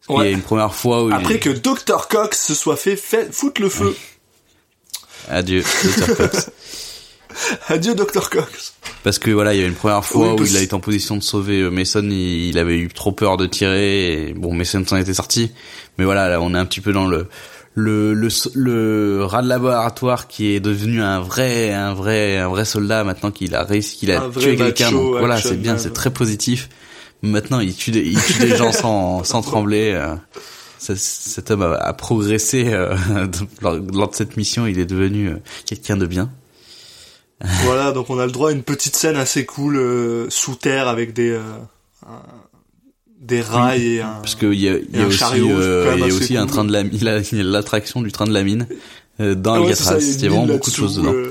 Parce 0.00 0.06
qu'il 0.06 0.16
y 0.16 0.18
a 0.18 0.30
Ouais. 0.30 0.32
une 0.32 0.42
première 0.42 0.74
fois 0.74 1.04
où 1.04 1.08
il 1.08 1.14
Après 1.14 1.38
que 1.38 1.50
Dr. 1.50 2.08
Cox 2.08 2.46
se 2.46 2.54
soit 2.54 2.76
fait, 2.76 2.96
fait 2.96 3.32
foutre 3.32 3.60
le 3.60 3.68
feu. 3.68 3.94
adieu, 5.28 5.62
Dr. 5.62 6.16
Cox. 6.16 6.50
Adieu 7.68 7.94
Dr. 7.94 8.28
Cox. 8.30 8.74
Parce 9.04 9.18
que 9.18 9.30
voilà, 9.30 9.54
il 9.54 9.60
y 9.60 9.64
a 9.64 9.66
une 9.66 9.74
première 9.74 10.04
fois 10.04 10.34
Oui, 10.34 10.40
où 10.42 10.44
il 10.46 10.56
a 10.56 10.60
été 10.60 10.74
en 10.74 10.80
position 10.80 11.16
de 11.16 11.22
sauver 11.22 11.60
euh, 11.60 11.70
Mason, 11.70 12.02
il, 12.02 12.48
il 12.48 12.58
avait 12.58 12.76
eu 12.76 12.88
trop 12.88 13.12
peur 13.12 13.36
de 13.36 13.46
tirer, 13.46 14.28
et 14.30 14.32
bon, 14.34 14.52
Mason 14.54 14.84
s'en 14.84 14.96
était 14.96 15.14
sorti. 15.14 15.52
Mais 15.96 16.04
voilà, 16.04 16.28
là, 16.28 16.40
on 16.40 16.54
est 16.54 16.58
un 16.58 16.66
petit 16.66 16.80
peu 16.80 16.92
dans 16.92 17.06
le 17.06 17.28
le 17.74 18.14
le, 18.14 18.28
le 18.54 19.24
rat 19.24 19.42
de 19.42 19.48
laboratoire 19.48 20.26
qui 20.28 20.54
est 20.54 20.60
devenu 20.60 21.00
un 21.02 21.20
vrai 21.20 21.72
un 21.72 21.94
vrai 21.94 22.38
un 22.38 22.48
vrai 22.48 22.64
soldat 22.64 23.04
maintenant 23.04 23.30
qu'il 23.30 23.54
a 23.54 23.62
réussi 23.64 23.96
qu'il 23.96 24.10
a 24.12 24.22
Un 24.24 24.30
tué 24.30 24.56
quelqu'un. 24.56 24.90
voilà, 24.90 25.40
c'est 25.40 25.56
bien, 25.56 25.78
c'est 25.78 25.92
très 25.92 26.10
positif. 26.10 26.68
Maintenant, 27.22 27.60
il 27.60 27.74
tue 27.74 27.90
des, 27.90 28.00
il 28.00 28.18
tue 28.20 28.38
des 28.40 28.56
gens 28.56 28.72
sans 28.72 29.22
sans 29.30 29.42
trembler. 29.42 29.92
euh. 29.94 30.14
Ça- 30.78 30.96
cet 30.96 31.50
homme 31.50 31.60
a, 31.62 31.74
a 31.74 31.92
progressé 31.92 32.72
euh, 32.72 32.96
lors, 33.60 33.74
lors 33.92 34.08
de 34.10 34.14
cette 34.14 34.38
mission. 34.38 34.66
Il 34.66 34.78
est 34.78 34.86
devenu 34.86 35.28
euh, 35.28 35.36
quelqu'un 35.66 35.98
de 35.98 36.06
bien. 36.06 36.30
voilà, 37.64 37.92
donc 37.92 38.08
on 38.10 38.18
a 38.18 38.24
le 38.26 38.32
droit 38.32 38.48
à 38.50 38.52
une 38.52 38.62
petite 38.62 38.96
scène 38.96 39.16
assez 39.16 39.44
cool 39.44 39.76
euh, 39.76 40.26
sous 40.30 40.54
terre 40.56 40.88
avec 40.88 41.12
des 41.12 41.30
euh, 41.30 41.42
des 43.20 43.40
rails 43.42 43.86
et 43.96 44.00
un 44.00 44.14
Parce 44.22 44.34
qu'il 44.34 44.54
y 44.54 44.68
a, 44.68 44.72
y 44.72 44.98
a 44.98 45.02
un 45.02 45.06
aussi, 45.06 45.22
euh, 45.34 45.92
il 45.94 46.00
y 46.00 46.02
a 46.02 46.06
aussi 46.14 46.36
un 46.36 46.42
cool. 46.46 46.50
train 46.50 46.64
de 46.64 46.72
la 46.72 46.82
mine, 46.84 46.98
la- 47.02 47.20
l'attraction 47.42 48.02
du 48.02 48.10
train 48.10 48.26
de 48.26 48.32
la 48.32 48.42
mine 48.42 48.66
euh, 49.20 49.34
dans 49.34 49.54
Ah 49.54 49.60
ouais, 49.60 49.68
Alcatraz. 49.70 49.98
il 50.00 50.22
y 50.22 50.26
a 50.26 50.30
vraiment 50.30 50.46
beaucoup 50.46 50.70
de 50.70 50.74
choses 50.74 50.96
dedans. 50.96 51.12
euh, 51.14 51.30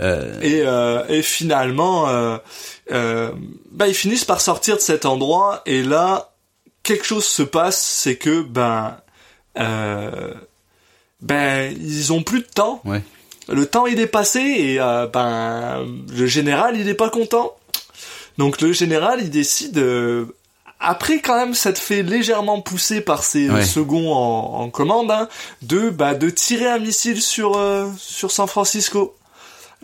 Euh, 0.00 0.40
Et, 0.42 0.62
euh, 0.64 1.02
et 1.08 1.22
finalement, 1.22 2.08
euh, 2.08 2.36
euh, 2.92 3.32
bah, 3.72 3.88
ils 3.88 3.94
finissent 3.94 4.24
par 4.26 4.40
sortir 4.40 4.76
de 4.76 4.80
cet 4.80 5.06
endroit 5.06 5.60
et 5.66 5.82
là, 5.82 6.30
quelque 6.84 7.04
chose 7.04 7.24
se 7.24 7.42
passe, 7.42 7.82
c'est 7.82 8.14
que 8.16 8.42
ben, 8.42 8.96
euh, 9.58 10.34
ben, 11.20 11.74
ils 11.80 12.12
ont 12.12 12.22
plus 12.22 12.40
de 12.40 12.46
temps. 12.54 12.80
ouais. 12.84 13.02
Le 13.50 13.64
temps 13.64 13.86
il 13.86 13.98
est 13.98 14.06
passé 14.06 14.40
et 14.40 14.78
euh, 14.78 15.06
ben, 15.06 15.84
le 16.14 16.26
général 16.26 16.76
il 16.78 16.86
est 16.86 16.94
pas 16.94 17.08
content. 17.08 17.56
Donc 18.36 18.60
le 18.60 18.72
général 18.72 19.20
il 19.22 19.30
décide. 19.30 19.78
euh, 19.78 20.26
après 20.80 21.20
quand 21.20 21.36
même 21.36 21.54
ça 21.54 21.72
te 21.72 21.78
fait 21.78 22.02
légèrement 22.02 22.60
pousser 22.60 23.00
par 23.00 23.22
ses 23.24 23.48
euh, 23.48 23.54
Ouais. 23.54 23.64
seconds 23.64 24.12
en, 24.12 24.60
en 24.62 24.70
commande 24.70 25.10
hein, 25.10 25.28
de 25.62 25.90
bah 25.90 26.14
de 26.14 26.30
tirer 26.30 26.68
un 26.68 26.78
missile 26.78 27.20
sur 27.20 27.56
euh, 27.56 27.88
sur 27.98 28.30
San 28.30 28.46
Francisco. 28.46 29.14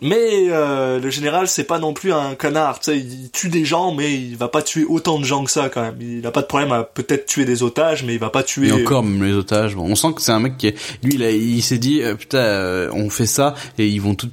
Mais 0.01 0.47
euh, 0.49 0.99
le 0.99 1.09
général 1.09 1.47
c'est 1.47 1.63
pas 1.63 1.79
non 1.79 1.93
plus 1.93 2.11
un 2.11 2.35
connard, 2.35 2.79
tu 2.79 2.91
sais, 2.91 2.97
il 2.97 3.29
tue 3.31 3.47
des 3.47 3.63
gens 3.63 3.93
mais 3.93 4.13
il 4.13 4.35
va 4.35 4.49
pas 4.49 4.61
tuer 4.61 4.83
autant 4.83 5.19
de 5.19 5.23
gens 5.23 5.45
que 5.45 5.51
ça 5.51 5.69
quand 5.69 5.81
même. 5.81 5.95
Il 6.01 6.27
a 6.27 6.31
pas 6.31 6.41
de 6.41 6.47
problème 6.47 6.73
à 6.73 6.83
peut-être 6.83 7.25
tuer 7.25 7.45
des 7.45 7.63
otages 7.63 8.03
mais 8.03 8.13
il 8.13 8.19
va 8.19 8.29
pas 8.29 8.43
tuer 8.43 8.67
Et 8.67 8.71
encore 8.73 9.03
même 9.03 9.23
les 9.23 9.33
otages. 9.33 9.73
Bon, 9.75 9.83
on 9.89 9.95
sent 9.95 10.09
que 10.13 10.21
c'est 10.21 10.33
un 10.33 10.39
mec 10.41 10.57
qui 10.57 10.67
est, 10.67 10.75
lui, 11.01 11.15
il, 11.15 11.61
s'est 11.61 11.77
dit 11.77 12.01
euh, 12.01 12.15
putain, 12.15 12.39
euh, 12.39 12.89
on 12.93 13.09
fait 13.09 13.25
ça 13.25 13.55
et 13.77 13.87
ils 13.87 14.01
vont 14.01 14.15
tout, 14.15 14.29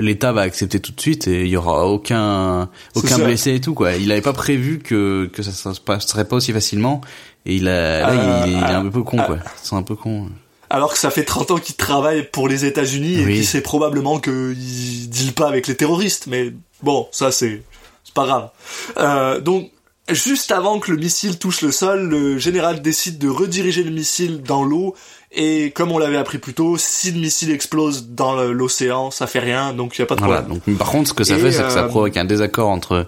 l'État 0.00 0.32
va 0.32 0.42
accepter 0.42 0.80
tout 0.80 0.92
de 0.92 1.00
suite 1.00 1.28
et 1.28 1.44
il 1.44 1.48
y 1.48 1.56
aura 1.56 1.86
aucun 1.86 2.68
aucun 2.94 3.18
blessé 3.18 3.54
et 3.54 3.60
tout 3.62 3.72
quoi. 3.72 3.92
Il 3.94 4.12
avait 4.12 4.20
pas 4.20 4.34
prévu 4.34 4.80
que 4.80 5.30
que 5.32 5.42
ça, 5.42 5.72
se 5.72 5.80
passerait 5.80 6.26
pas 6.28 6.36
aussi 6.36 6.52
facilement 6.52 7.00
et 7.46 7.56
il 7.56 7.68
a 7.68 8.00
là 8.00 8.44
il, 8.46 8.52
est- 8.52 8.56
il 8.58 8.58
est 8.58 8.66
un 8.66 8.84
euh, 8.84 8.90
peu 8.90 9.02
con 9.02 9.16
quoi. 9.16 9.38
C'est 9.62 9.76
un 9.76 9.82
peu 9.82 9.94
con. 9.96 10.26
Alors 10.74 10.92
que 10.92 10.98
ça 10.98 11.10
fait 11.10 11.22
30 11.24 11.52
ans 11.52 11.58
qu'il 11.58 11.76
travaille 11.76 12.24
pour 12.24 12.48
les 12.48 12.64
États-Unis 12.64 13.20
et 13.20 13.24
Oui. 13.24 13.34
qu'il 13.34 13.46
sait 13.46 13.60
probablement 13.60 14.18
qu'il 14.18 15.08
deal 15.08 15.32
pas 15.32 15.46
avec 15.46 15.68
les 15.68 15.76
terroristes. 15.76 16.26
Mais 16.26 16.52
bon, 16.82 17.06
ça 17.12 17.30
c'est 17.30 17.62
c'est 18.02 18.14
pas 18.14 18.26
grave. 18.26 18.48
Euh, 18.98 19.40
donc 19.40 19.70
juste 20.10 20.50
avant 20.50 20.80
que 20.80 20.90
le 20.90 20.96
missile 20.96 21.38
touche 21.38 21.60
le 21.62 21.70
sol, 21.70 22.08
le 22.08 22.38
général 22.38 22.82
décide 22.82 23.18
de 23.18 23.28
rediriger 23.28 23.84
le 23.84 23.92
missile 23.92 24.42
dans 24.42 24.64
l'eau. 24.64 24.96
Et 25.36 25.70
comme 25.70 25.92
on 25.92 25.98
l'avait 25.98 26.16
appris 26.16 26.38
plus 26.38 26.54
tôt, 26.54 26.76
si 26.76 27.10
le 27.12 27.20
missile 27.20 27.50
explose 27.52 28.08
dans 28.08 28.34
l'océan, 28.42 29.10
ça 29.12 29.26
fait 29.28 29.40
rien, 29.40 29.72
donc 29.74 29.96
il 29.96 30.00
y 30.00 30.02
a 30.02 30.06
pas 30.06 30.14
de 30.16 30.20
Voilà. 30.20 30.42
problème. 30.42 30.60
Donc, 30.66 30.78
par 30.78 30.90
contre, 30.90 31.08
ce 31.08 31.14
que 31.14 31.24
ça 31.24 31.36
Et, 31.36 31.38
fait, 31.40 31.50
c'est 31.52 31.62
que 31.64 31.70
ça 31.72 31.84
euh, 31.84 31.88
provoque 31.88 32.16
un 32.16 32.24
désaccord 32.24 32.68
entre 32.68 33.06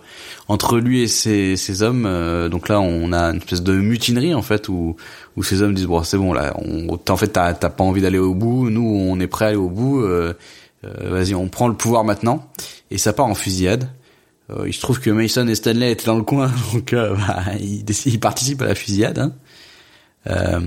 entre 0.48 0.78
lui 0.78 1.02
et 1.02 1.08
ses, 1.08 1.56
ses 1.56 1.82
hommes. 1.82 2.04
euh, 2.06 2.48
donc 2.48 2.68
là, 2.68 2.80
on 2.80 3.12
a 3.12 3.30
une 3.30 3.38
espèce 3.38 3.62
de 3.62 3.74
mutinerie 3.74 4.34
en 4.34 4.42
fait 4.42 4.68
où 4.68 4.96
où 5.36 5.42
ces 5.42 5.62
hommes 5.62 5.74
disent 5.74 5.86
bon, 5.86 6.02
c'est 6.02 6.18
bon 6.18 6.32
là. 6.32 6.54
On, 6.64 6.98
en 7.08 7.16
fait, 7.16 7.28
t'as 7.28 7.52
t'as 7.54 7.68
pas 7.70 7.84
envie 7.84 8.00
d'aller 8.02 8.18
au 8.18 8.34
bout. 8.34 8.70
Nous, 8.70 8.82
on 8.86 9.18
est 9.20 9.26
prêt 9.26 9.46
à 9.46 9.48
aller 9.48 9.56
au 9.56 9.68
bout. 9.70 10.00
euh, 10.02 10.34
euh, 10.84 11.10
Vas-y, 11.10 11.34
on 11.34 11.48
prend 11.48 11.68
le 11.68 11.74
pouvoir 11.74 12.04
maintenant. 12.04 12.46
Et 12.90 12.98
ça 12.98 13.12
part 13.12 13.26
en 13.26 13.34
fusillade. 13.34 13.88
Euh, 14.50 14.68
il 14.68 14.72
se 14.72 14.80
trouve 14.80 15.00
que 15.00 15.10
Mason 15.10 15.48
et 15.48 15.56
Stanley 15.56 15.90
étaient 15.90 16.06
dans 16.06 16.14
le 16.16 16.22
coin, 16.22 16.52
donc 16.72 16.92
euh, 16.92 17.16
bah, 17.16 17.42
ils, 17.58 17.84
ils 18.06 18.20
participent 18.20 18.62
à 18.62 18.66
la 18.66 18.74
fusillade. 18.76 19.18
Hein. 19.18 19.32
Euh, 20.28 20.60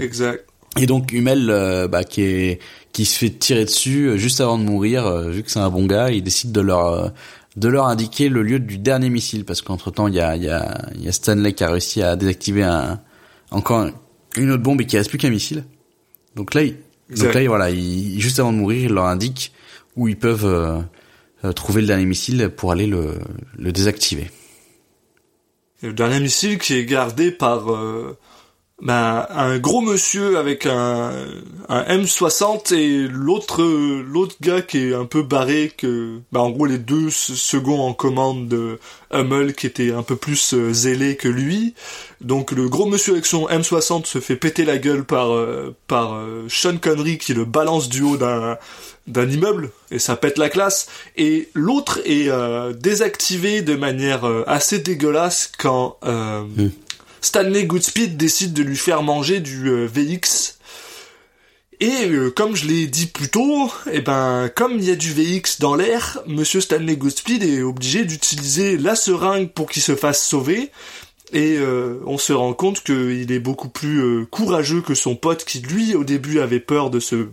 Exact. 0.00 0.44
et 0.80 0.86
donc 0.86 1.12
Hummel, 1.12 1.48
euh, 1.50 1.88
bah, 1.88 2.04
qui 2.04 2.22
est 2.22 2.58
qui 2.92 3.04
se 3.04 3.18
fait 3.18 3.30
tirer 3.30 3.64
dessus 3.64 4.06
euh, 4.06 4.16
juste 4.16 4.40
avant 4.40 4.56
de 4.58 4.62
mourir, 4.64 5.04
euh, 5.06 5.30
vu 5.30 5.42
que 5.42 5.50
c'est 5.50 5.58
un 5.58 5.70
bon 5.70 5.86
gars, 5.86 6.10
il 6.10 6.22
décide 6.22 6.52
de 6.52 6.60
leur 6.60 6.86
euh, 6.86 7.08
de 7.56 7.68
leur 7.68 7.86
indiquer 7.86 8.28
le 8.28 8.42
lieu 8.42 8.58
du 8.58 8.78
dernier 8.78 9.10
missile 9.10 9.44
parce 9.44 9.62
qu'entre 9.62 9.90
temps 9.90 10.08
il 10.08 10.14
y 10.14 10.20
a 10.20 10.36
y 10.36 10.48
a 10.48 10.88
y 10.98 11.08
a 11.08 11.12
Stanley 11.12 11.52
qui 11.52 11.62
a 11.64 11.70
réussi 11.70 12.02
à 12.02 12.16
désactiver 12.16 12.62
un 12.64 13.00
encore 13.50 13.88
une 14.36 14.50
autre 14.50 14.62
bombe 14.62 14.80
et 14.80 14.86
qui 14.86 14.96
reste 14.96 15.10
plus 15.10 15.18
qu'un 15.18 15.30
missile. 15.30 15.64
Donc 16.34 16.54
là, 16.54 16.62
il, 16.64 16.76
donc 17.16 17.32
là, 17.34 17.42
il- 17.42 17.46
voilà, 17.48 17.70
il, 17.70 18.20
juste 18.20 18.40
avant 18.40 18.52
de 18.52 18.58
mourir, 18.58 18.84
il 18.86 18.92
leur 18.92 19.04
indique 19.06 19.52
où 19.94 20.08
ils 20.08 20.18
peuvent 20.18 20.44
euh, 20.46 20.80
euh, 21.44 21.52
trouver 21.52 21.80
le 21.82 21.86
dernier 21.86 22.06
missile 22.06 22.48
pour 22.56 22.72
aller 22.72 22.86
le 22.88 23.18
le 23.56 23.70
désactiver. 23.70 24.30
Et 25.82 25.86
le 25.88 25.92
dernier 25.92 26.18
missile 26.18 26.58
qui 26.58 26.74
est 26.74 26.86
gardé 26.86 27.30
par 27.30 27.70
euh, 27.72 28.16
ben, 28.82 29.24
un 29.30 29.58
gros 29.58 29.80
monsieur 29.80 30.36
avec 30.36 30.66
un, 30.66 31.12
un 31.68 31.82
M60 31.84 32.74
et 32.74 33.06
l'autre 33.08 33.62
l'autre 33.62 34.34
gars 34.40 34.62
qui 34.62 34.78
est 34.88 34.94
un 34.94 35.04
peu 35.04 35.22
barré 35.22 35.72
que 35.76 36.18
ben, 36.32 36.40
en 36.40 36.50
gros 36.50 36.66
les 36.66 36.78
deux 36.78 37.08
se- 37.08 37.34
seconds 37.36 37.80
en 37.80 37.94
commande 37.94 38.48
de 38.48 38.80
Hummel 39.12 39.54
qui 39.54 39.66
était 39.68 39.92
un 39.92 40.02
peu 40.02 40.16
plus 40.16 40.54
euh, 40.54 40.72
zélé 40.72 41.16
que 41.16 41.28
lui. 41.28 41.74
Donc 42.20 42.50
le 42.50 42.68
gros 42.68 42.86
monsieur 42.86 43.12
avec 43.12 43.26
son 43.26 43.46
M60 43.46 44.06
se 44.06 44.18
fait 44.18 44.36
péter 44.36 44.64
la 44.64 44.76
gueule 44.78 45.04
par 45.04 45.32
euh, 45.32 45.74
par 45.86 46.14
euh, 46.14 46.46
Sean 46.48 46.76
Connery 46.78 47.18
qui 47.18 47.32
le 47.32 47.44
balance 47.44 47.88
du 47.88 48.02
haut 48.02 48.16
d'un 48.16 48.58
d'un 49.06 49.28
immeuble 49.30 49.70
et 49.92 49.98
ça 49.98 50.16
pète 50.16 50.36
la 50.38 50.48
classe 50.48 50.88
et 51.16 51.48
l'autre 51.54 52.00
est 52.06 52.30
désactivé 52.74 53.60
de 53.60 53.76
manière 53.76 54.24
assez 54.46 54.78
dégueulasse 54.78 55.52
quand 55.58 55.98
euh, 56.04 56.42
Stanley 57.24 57.64
Goodspeed 57.64 58.18
décide 58.18 58.52
de 58.52 58.62
lui 58.62 58.76
faire 58.76 59.02
manger 59.02 59.40
du 59.40 59.70
euh, 59.70 59.86
VX 59.86 60.58
et 61.80 62.06
euh, 62.06 62.30
comme 62.30 62.54
je 62.54 62.66
l'ai 62.66 62.86
dit 62.86 63.06
plus 63.06 63.30
tôt, 63.30 63.72
eh 63.90 64.02
ben 64.02 64.50
comme 64.54 64.74
il 64.74 64.84
y 64.84 64.90
a 64.90 64.94
du 64.94 65.10
VX 65.10 65.58
dans 65.58 65.74
l'air, 65.74 66.20
Monsieur 66.26 66.60
Stanley 66.60 66.96
Goodspeed 66.96 67.42
est 67.42 67.62
obligé 67.62 68.04
d'utiliser 68.04 68.76
la 68.76 68.94
seringue 68.94 69.50
pour 69.50 69.70
qu'il 69.70 69.82
se 69.82 69.96
fasse 69.96 70.22
sauver. 70.22 70.70
Et 71.32 71.56
euh, 71.56 71.98
on 72.06 72.18
se 72.18 72.34
rend 72.34 72.52
compte 72.52 72.84
qu'il 72.84 73.32
est 73.32 73.40
beaucoup 73.40 73.70
plus 73.70 74.26
courageux 74.26 74.82
que 74.82 74.94
son 74.94 75.16
pote 75.16 75.44
qui 75.44 75.60
lui 75.60 75.94
au 75.96 76.04
début 76.04 76.40
avait 76.40 76.60
peur 76.60 76.90
de 76.90 77.00
se 77.00 77.28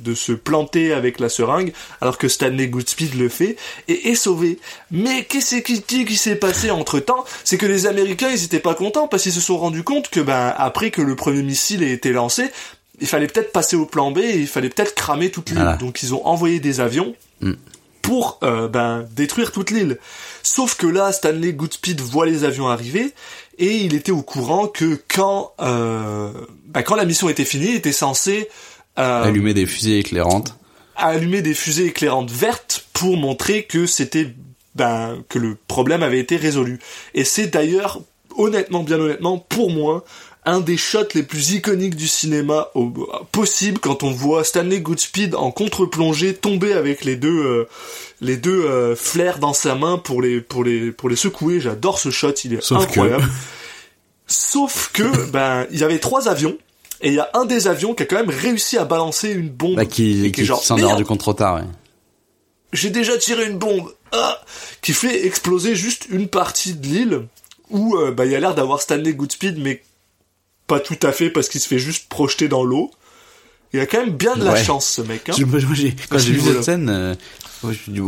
de 0.00 0.14
se 0.14 0.32
planter 0.32 0.92
avec 0.92 1.20
la 1.20 1.28
seringue, 1.28 1.72
alors 2.00 2.18
que 2.18 2.28
Stanley 2.28 2.68
Goodspeed 2.68 3.14
le 3.14 3.28
fait, 3.28 3.56
et 3.88 4.10
est 4.10 4.14
sauvé. 4.14 4.58
Mais 4.90 5.24
qu'est-ce 5.24 5.56
qui, 5.56 5.82
qui, 5.82 6.04
qui 6.04 6.16
s'est 6.16 6.36
passé 6.36 6.70
entre 6.70 7.00
temps 7.00 7.24
C'est 7.44 7.58
que 7.58 7.66
les 7.66 7.86
Américains, 7.86 8.30
ils 8.30 8.44
étaient 8.44 8.60
pas 8.60 8.74
contents, 8.74 9.08
parce 9.08 9.22
qu'ils 9.24 9.32
se 9.32 9.40
sont 9.40 9.58
rendus 9.58 9.82
compte 9.82 10.08
que, 10.10 10.20
ben, 10.20 10.54
après 10.56 10.90
que 10.90 11.02
le 11.02 11.16
premier 11.16 11.42
missile 11.42 11.82
ait 11.82 11.92
été 11.92 12.12
lancé, 12.12 12.44
il 13.00 13.06
fallait 13.06 13.26
peut-être 13.26 13.52
passer 13.52 13.76
au 13.76 13.86
plan 13.86 14.10
B, 14.10 14.18
et 14.18 14.38
il 14.38 14.46
fallait 14.46 14.70
peut-être 14.70 14.94
cramer 14.94 15.30
toute 15.30 15.50
l'île. 15.50 15.58
Voilà. 15.58 15.76
Donc 15.76 16.02
ils 16.02 16.14
ont 16.14 16.26
envoyé 16.26 16.60
des 16.60 16.80
avions, 16.80 17.14
Mm. 17.40 17.52
pour 18.02 18.38
euh, 18.42 18.68
ben 18.68 19.06
détruire 19.14 19.52
toute 19.52 19.70
l'île. 19.70 19.98
Sauf 20.42 20.76
que 20.76 20.86
là, 20.86 21.12
Stanley 21.12 21.52
Goodspeed 21.52 22.00
voit 22.00 22.24
les 22.24 22.44
avions 22.44 22.68
arriver 22.68 23.12
et 23.58 23.76
il 23.76 23.94
était 23.94 24.12
au 24.12 24.22
courant 24.22 24.68
que 24.68 24.98
quand 25.12 25.52
euh, 25.60 26.30
ben, 26.66 26.82
quand 26.82 26.94
la 26.94 27.04
mission 27.04 27.28
était 27.28 27.44
finie, 27.44 27.70
il 27.70 27.76
était 27.76 27.92
censé 27.92 28.48
Allumer 28.96 29.54
des 29.54 29.66
fusées 29.66 29.98
éclairantes. 29.98 30.54
allumer 30.96 31.42
des 31.42 31.54
fusées 31.54 31.86
éclairantes 31.86 32.30
vertes 32.30 32.86
pour 32.92 33.16
montrer 33.16 33.64
que 33.64 33.86
c'était 33.86 34.34
ben 34.74 35.22
que 35.28 35.38
le 35.38 35.56
problème 35.68 36.02
avait 36.02 36.18
été 36.20 36.36
résolu. 36.36 36.78
Et 37.14 37.24
c'est 37.24 37.46
d'ailleurs 37.48 38.00
honnêtement, 38.36 38.82
bien 38.82 38.98
honnêtement, 39.00 39.38
pour 39.38 39.70
moi, 39.70 40.04
un 40.44 40.60
des 40.60 40.76
shots 40.76 41.08
les 41.14 41.22
plus 41.22 41.52
iconiques 41.52 41.96
du 41.96 42.06
cinéma 42.06 42.68
au- 42.74 42.92
possible 43.32 43.78
quand 43.80 44.02
on 44.02 44.10
voit 44.12 44.44
Stanley 44.44 44.80
Goodspeed 44.80 45.34
en 45.34 45.50
contre-plongée 45.50 46.34
tomber 46.34 46.72
avec 46.74 47.04
les 47.04 47.16
deux 47.16 47.28
euh, 47.44 47.68
les 48.20 48.36
deux 48.36 48.64
euh, 48.64 48.94
flares 48.94 49.38
dans 49.38 49.52
sa 49.54 49.74
main 49.74 49.98
pour 49.98 50.22
les 50.22 50.40
pour 50.40 50.62
les 50.64 50.92
pour 50.92 51.08
les 51.08 51.16
secouer. 51.16 51.58
J'adore 51.60 51.98
ce 51.98 52.10
shot, 52.10 52.32
il 52.44 52.54
est 52.54 52.62
Sauf 52.62 52.78
que- 52.86 52.90
incroyable. 52.90 53.24
Sauf 54.26 54.90
que 54.92 55.30
ben 55.30 55.66
il 55.70 55.78
y 55.78 55.84
avait 55.84 55.98
trois 56.00 56.28
avions 56.28 56.56
et 57.00 57.08
il 57.08 57.14
y 57.14 57.20
a 57.20 57.30
un 57.34 57.44
des 57.44 57.68
avions 57.68 57.94
qui 57.94 58.02
a 58.02 58.06
quand 58.06 58.16
même 58.16 58.30
réussi 58.30 58.78
à 58.78 58.84
balancer 58.84 59.30
une 59.30 59.48
bombe 59.48 59.76
Bah, 59.76 59.86
qui, 59.86 60.32
qui, 60.32 60.46
s'en 60.46 60.96
du 60.96 61.04
contre-retard, 61.04 61.56
ouais. 61.56 61.62
j'ai 62.72 62.90
déjà 62.90 63.16
tiré 63.18 63.46
une 63.46 63.58
bombe 63.58 63.92
ah, 64.12 64.40
qui 64.82 64.92
fait 64.92 65.26
exploser 65.26 65.74
juste 65.74 66.06
une 66.10 66.28
partie 66.28 66.74
de 66.74 66.86
l'île 66.86 67.22
où 67.70 67.96
euh, 67.96 68.12
bah 68.12 68.24
il 68.24 68.32
y 68.32 68.34
a 68.36 68.40
l'air 68.40 68.54
d'avoir 68.54 68.80
Stanley 68.80 69.14
Goodspeed 69.14 69.58
mais 69.58 69.82
pas 70.66 70.80
tout 70.80 70.98
à 71.02 71.12
fait 71.12 71.30
parce 71.30 71.48
qu'il 71.48 71.60
se 71.60 71.68
fait 71.68 71.78
juste 71.78 72.08
projeter 72.08 72.48
dans 72.48 72.64
l'eau. 72.64 72.90
Il 73.72 73.80
a 73.80 73.86
quand 73.86 73.98
même 73.98 74.14
bien 74.16 74.36
de 74.36 74.44
la 74.44 74.52
Ouais. 74.52 74.64
chance 74.64 74.86
ce 74.86 75.02
mec. 75.02 75.28
Hein. 75.28 75.34
Je- 75.38 75.44
moi, 75.44 75.58
quand 76.08 76.18
j'ai 76.18 76.32
vu 76.32 76.40
cette 76.40 76.62
scène, 76.64 76.88
euh, 76.88 77.14
moi, 77.62 77.72
je 77.72 77.78
me 77.90 77.96
suis 77.96 78.02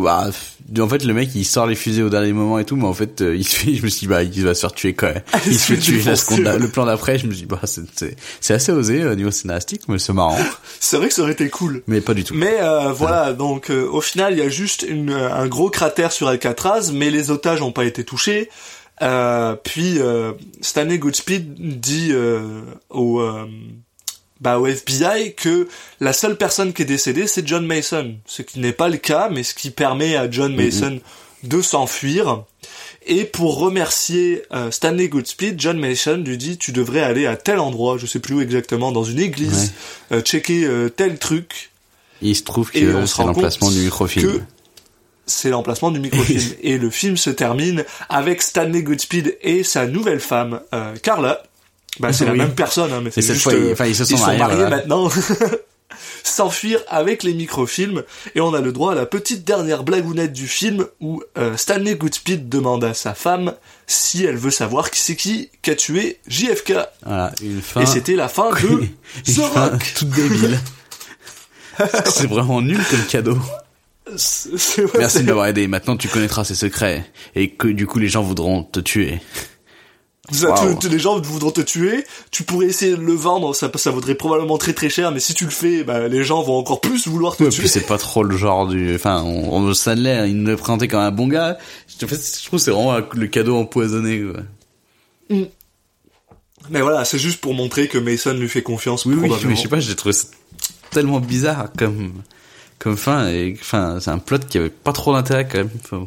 dit, 0.71 0.81
en 0.81 0.89
fait, 0.89 1.05
le 1.05 1.15
mec, 1.15 1.31
il 1.35 1.45
sort 1.45 1.67
les 1.67 1.75
fusées 1.75 2.03
au 2.03 2.11
dernier 2.11 2.33
moment 2.33 2.59
et 2.59 2.65
tout, 2.65 2.77
mais 2.77 2.85
en 2.87 2.95
fait, 2.95 3.21
euh, 3.23 3.35
il 3.37 3.45
se 3.45 3.57
fait, 3.57 3.75
je 3.75 3.83
me 3.83 3.89
suis 3.89 4.01
dit, 4.01 4.07
bah, 4.07 4.23
il 4.23 4.45
va 4.45 4.55
se 4.55 4.61
faire 4.61 4.73
tuer 4.73 4.95
quand 4.95 5.09
même. 5.09 5.23
Il 5.47 5.59
se 5.59 5.73
fait 5.75 5.79
tuer 5.79 6.03
ouais. 6.03 6.59
le 6.59 6.69
plan 6.69 6.87
d'après, 6.87 7.19
je 7.19 7.27
me 7.27 7.33
suis 7.33 7.43
dit, 7.43 7.47
bah, 7.47 7.61
c'est, 7.65 8.55
assez 8.55 8.73
osé 8.73 9.05
au 9.05 9.15
niveau 9.15 9.31
scénaristique, 9.31 9.83
mais 9.89 9.99
c'est 9.99 10.13
marrant. 10.13 10.39
C'est 10.81 10.97
vrai 10.97 11.09
que 11.09 11.15
ça 11.15 11.23
aurait 11.23 11.33
été 11.33 11.49
cool. 11.49 11.83
Mais 11.87 12.01
pas 12.01 12.15
du 12.15 12.25
tout. 12.25 12.35
Mais 12.35 12.59
euh, 12.61 12.93
voilà, 12.93 13.33
donc 13.33 13.71
euh, 13.71 13.87
au 13.91 14.01
final, 14.01 14.33
il 14.35 14.39
y 14.39 14.43
a 14.43 14.49
juste 14.49 14.87
une, 14.89 15.11
euh, 15.11 15.35
un 15.35 15.47
gros 15.49 15.71
cratère 15.71 16.13
sur 16.13 16.29
Alcatraz, 16.29 16.93
mais 16.95 17.11
les 17.11 17.31
otages 17.31 17.61
n'ont 17.61 17.73
pas 17.73 17.85
été 17.85 18.05
touchés. 18.05 18.49
Euh, 19.03 19.55
puis 19.63 19.99
euh, 19.99 20.33
Stanley 20.61 20.99
Goodspeed 20.99 21.79
dit 21.81 22.09
euh, 22.13 22.63
au, 22.91 23.21
euh, 23.21 23.47
bah, 24.41 24.59
au 24.59 24.67
FBI 24.67 25.35
que 25.35 25.69
la 26.01 26.13
seule 26.13 26.37
personne 26.37 26.73
qui 26.73 26.83
est 26.83 26.87
décédée, 26.87 27.27
c'est 27.27 27.47
John 27.47 27.67
Mason. 27.67 28.15
Ce 28.27 28.43
qui 28.43 28.61
n'est 28.61 28.73
pas 28.73 28.89
le 28.89 28.97
cas, 28.97 29.29
mais 29.31 29.43
ce 29.43 29.55
qui 29.55 29.71
permet 29.71 30.17
à 30.17 30.31
John 30.31 30.55
Mason 30.55 31.01
de 31.43 31.63
s'enfuir. 31.63 32.45
Et 33.07 33.25
pour 33.25 33.59
remercier 33.59 34.43
euh, 34.53 34.71
Stanley 34.71 35.09
Goodspeed, 35.09 35.61
John 35.61 35.79
Mason 35.79 36.19
lui 36.19 36.37
dit 36.37 36.59
tu 36.59 36.73
devrais 36.73 37.01
aller 37.01 37.27
à 37.27 37.37
tel 37.37 37.59
endroit, 37.59 37.97
je 37.97 38.07
sais 38.07 38.19
plus 38.19 38.35
où 38.35 38.41
exactement, 38.41 38.93
dans 38.93 39.05
une 39.05 39.19
église, 39.19 39.73
euh, 40.13 40.21
checker 40.21 40.65
euh, 40.65 40.89
tel 40.89 41.19
truc. 41.19 41.71
Il 42.21 42.37
se 42.37 42.43
trouve 42.43 42.71
que 42.71 42.79
c'est 43.07 43.23
l'emplacement 43.23 43.71
du 43.71 43.79
microfilm. 43.79 44.45
c'est 45.27 45.51
l'emplacement 45.51 45.91
du 45.91 46.01
microfilm. 46.01 46.55
et 46.63 46.77
le 46.77 46.91
film 46.91 47.17
se 47.17 47.31
termine 47.31 47.85
avec 48.09 48.43
Stanley 48.43 48.83
Goodspeed 48.83 49.39
et 49.43 49.63
sa 49.63 49.87
nouvelle 49.87 50.21
femme, 50.21 50.61
Carla. 51.03 51.43
Bah, 52.01 52.13
c'est 52.13 52.25
la 52.25 52.35
même 52.35 52.55
personne, 52.55 52.93
hein, 52.93 53.01
mais 53.03 53.11
c'est 53.11 53.23
juste, 53.23 53.43
fois, 53.43 53.53
ils- 53.55 53.59
euh, 53.81 53.87
ils 53.87 53.95
se 53.97 54.05
sont 54.05 54.17
mariés, 54.19 54.57
voilà. 54.57 54.77
maintenant. 54.77 55.09
S'enfuir 56.23 56.81
avec 56.89 57.23
les 57.23 57.33
microfilms 57.33 58.03
et 58.35 58.41
on 58.41 58.53
a 58.53 58.61
le 58.61 58.73
droit 58.73 58.93
à 58.93 58.95
la 58.95 59.07
petite 59.07 59.45
dernière 59.45 59.83
blagounette 59.83 60.33
du 60.33 60.47
film 60.47 60.87
où 61.01 61.23
euh, 61.39 61.57
Stanley 61.57 61.95
Goodspeed 61.97 62.49
demande 62.49 62.85
à 62.85 62.93
sa 62.93 63.15
femme 63.15 63.55
si 63.87 64.25
elle 64.25 64.37
veut 64.37 64.51
savoir 64.51 64.91
qui 64.91 65.01
c'est 65.01 65.17
qui 65.17 65.49
qui 65.63 65.71
a 65.71 65.75
tué 65.75 66.19
JFK. 66.29 66.75
Voilà, 67.05 67.33
une 67.43 67.63
fin. 67.63 67.81
Et 67.81 67.87
c'était 67.87 68.15
la 68.17 68.29
fin 68.29 68.51
de 68.51 68.57
The 69.33 69.39
Rock. 69.39 69.95
toute 69.97 70.11
débile. 70.11 70.59
c'est 72.05 72.29
vraiment 72.29 72.61
nul 72.61 72.81
comme 72.91 73.03
cadeau. 73.07 73.39
Ouais, 74.09 74.15
Merci 74.99 75.21
de 75.21 75.25
m'avoir 75.25 75.47
aidé. 75.47 75.67
Maintenant, 75.69 75.97
tu 75.97 76.09
connaîtras 76.09 76.45
ses 76.45 76.55
secrets. 76.55 77.05
Et 77.35 77.51
que, 77.51 77.69
du 77.69 77.87
coup, 77.87 77.99
les 77.99 78.09
gens 78.09 78.23
voudront 78.23 78.63
te 78.65 78.81
tuer. 78.81 79.21
Ça, 80.31 80.51
Waouh. 80.51 80.75
tu- 80.75 80.79
tu- 80.81 80.89
les 80.91 80.99
gens 80.99 81.19
voudront 81.21 81.51
te 81.51 81.63
tuer, 81.63 82.05
tu 82.31 82.43
pourrais 82.43 82.67
essayer 82.67 82.93
de 82.97 83.01
le 83.01 83.15
vendre, 83.15 83.55
ça, 83.55 83.71
ça 83.77 83.91
vaudrait 83.91 84.15
probablement 84.15 84.59
très 84.59 84.75
très 84.75 84.91
cher, 84.91 85.11
mais 85.11 85.21
si 85.21 85.33
tu 85.33 85.45
le 85.45 85.51
fais, 85.51 85.85
bah, 85.85 86.07
les 86.09 86.23
gens 86.23 86.43
vont 86.43 86.59
encore 86.59 86.83
plus 86.83 87.09
vouloir 87.09 87.35
te 87.37 87.45
Et 87.45 87.49
tuer. 87.49 87.67
c'est 87.67 87.87
pas 87.87 87.97
trop 87.97 88.23
le 88.23 88.37
genre 88.37 88.67
du, 88.67 88.95
enfin, 88.95 89.23
on, 89.23 89.55
on 89.55 89.73
Stanley, 89.75 90.29
il 90.29 90.37
nous 90.37 90.47
le 90.51 90.57
présentait 90.59 90.87
comme 90.87 91.01
un 91.01 91.11
bon 91.11 91.29
gars. 91.29 91.57
En 92.03 92.07
fait, 92.07 92.17
je 92.17 92.45
trouve 92.47 92.59
que 92.59 92.65
c'est 92.65 92.71
vraiment 92.71 92.99
le 93.15 93.27
cadeau 93.27 93.57
empoisonné. 93.57 94.23
Quoi. 95.31 95.39
Mais 96.71 96.81
voilà, 96.83 97.05
c'est 97.05 97.19
juste 97.19 97.41
pour 97.41 97.55
montrer 97.55 97.89
que 97.89 97.97
Mason 97.99 98.35
lui 98.35 98.49
fait 98.49 98.63
confiance. 98.63 99.07
Oui, 99.07 99.15
oui, 99.19 99.31
mais 99.47 99.57
je 99.57 99.63
sais 99.63 99.69
pas, 99.69 99.81
j'ai 99.81 99.97
trouvé 99.97 100.13
ça 100.13 100.27
tellement 100.91 101.21
bizarre 101.21 101.69
comme, 101.79 102.13
comme 102.79 102.97
fin. 102.97 103.29
Et 103.29 103.57
enfin, 103.59 103.99
c'est 104.01 104.11
un 104.11 104.19
plot 104.19 104.39
qui 104.49 104.59
avait 104.59 104.69
pas 104.69 104.93
trop 104.93 105.15
d'intérêt 105.15 105.49
quand 105.51 105.59
même. 105.59 105.71
Enfin, 105.83 106.07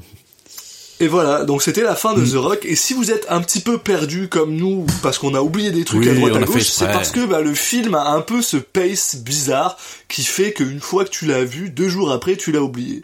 Et 1.02 1.08
voilà, 1.08 1.44
donc 1.46 1.64
c'était 1.64 1.82
la 1.82 1.96
fin 1.96 2.14
de 2.14 2.22
Mm. 2.22 2.32
The 2.32 2.36
Rock. 2.36 2.60
Et 2.66 2.76
si 2.76 2.94
vous 2.94 3.10
êtes 3.12 3.26
un 3.30 3.42
petit 3.42 3.60
peu 3.60 3.78
perdu 3.80 4.28
comme 4.30 4.56
nous, 4.56 4.86
parce 5.02 5.18
qu'on 5.18 5.34
a 5.34 5.42
oublié 5.42 5.72
des 5.72 5.84
trucs 5.84 6.02
Oui, 6.04 6.10
à 6.10 6.14
droite 6.14 6.36
à 6.36 6.40
gauche, 6.46 6.62
c'est 6.62 6.86
parce 6.86 7.12
que 7.12 7.26
bah, 7.26 7.42
le 7.42 7.54
film 7.56 7.96
a 7.96 8.12
un 8.12 8.22
peu 8.22 8.42
ce 8.42 8.58
pace 8.58 9.16
bizarre 9.18 9.78
qui 10.08 10.24
fait 10.24 10.54
qu'une 10.54 10.80
fois 10.80 11.04
que 11.04 11.10
tu 11.10 11.26
l'as 11.26 11.44
vu, 11.44 11.70
deux 11.72 11.90
jours 11.90 12.12
après, 12.12 12.36
tu 12.36 12.52
l'as 12.52 12.62
oublié. 12.62 13.02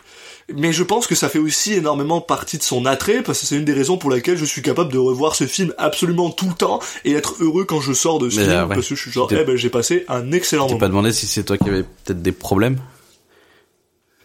Mais 0.55 0.71
je 0.71 0.83
pense 0.83 1.07
que 1.07 1.15
ça 1.15 1.27
fait 1.27 1.39
aussi 1.39 1.73
énormément 1.73 2.21
partie 2.21 2.57
de 2.57 2.63
son 2.63 2.85
attrait, 2.85 3.21
parce 3.23 3.41
que 3.41 3.45
c'est 3.47 3.57
une 3.57 3.65
des 3.65 3.73
raisons 3.73 3.97
pour 3.97 4.09
laquelle 4.11 4.37
je 4.37 4.45
suis 4.45 4.61
capable 4.61 4.93
de 4.93 4.97
revoir 4.97 5.35
ce 5.35 5.45
film 5.45 5.73
absolument 5.77 6.29
tout 6.29 6.47
le 6.47 6.53
temps 6.53 6.79
et 7.03 7.13
être 7.13 7.35
heureux 7.41 7.65
quand 7.65 7.81
je 7.81 7.91
sors 7.93 8.19
de 8.19 8.29
ce 8.29 8.37
Mais, 8.37 8.43
film, 8.43 8.55
euh, 8.55 8.65
ouais. 8.67 8.75
parce 8.75 8.87
que 8.87 8.95
je 8.95 9.01
suis 9.01 9.11
genre, 9.11 9.27
Tu 9.27 9.35
eh 9.37 9.43
ben 9.43 9.57
j'ai 9.57 9.69
passé 9.69 10.05
un 10.07 10.31
excellent 10.31 10.67
moment. 10.67 10.77
pas 10.77 10.87
demandé 10.87 11.11
si 11.11 11.25
c'est 11.27 11.43
toi 11.43 11.57
qui 11.57 11.67
avais 11.67 11.83
peut-être 11.83 12.21
des 12.21 12.31
problèmes. 12.31 12.77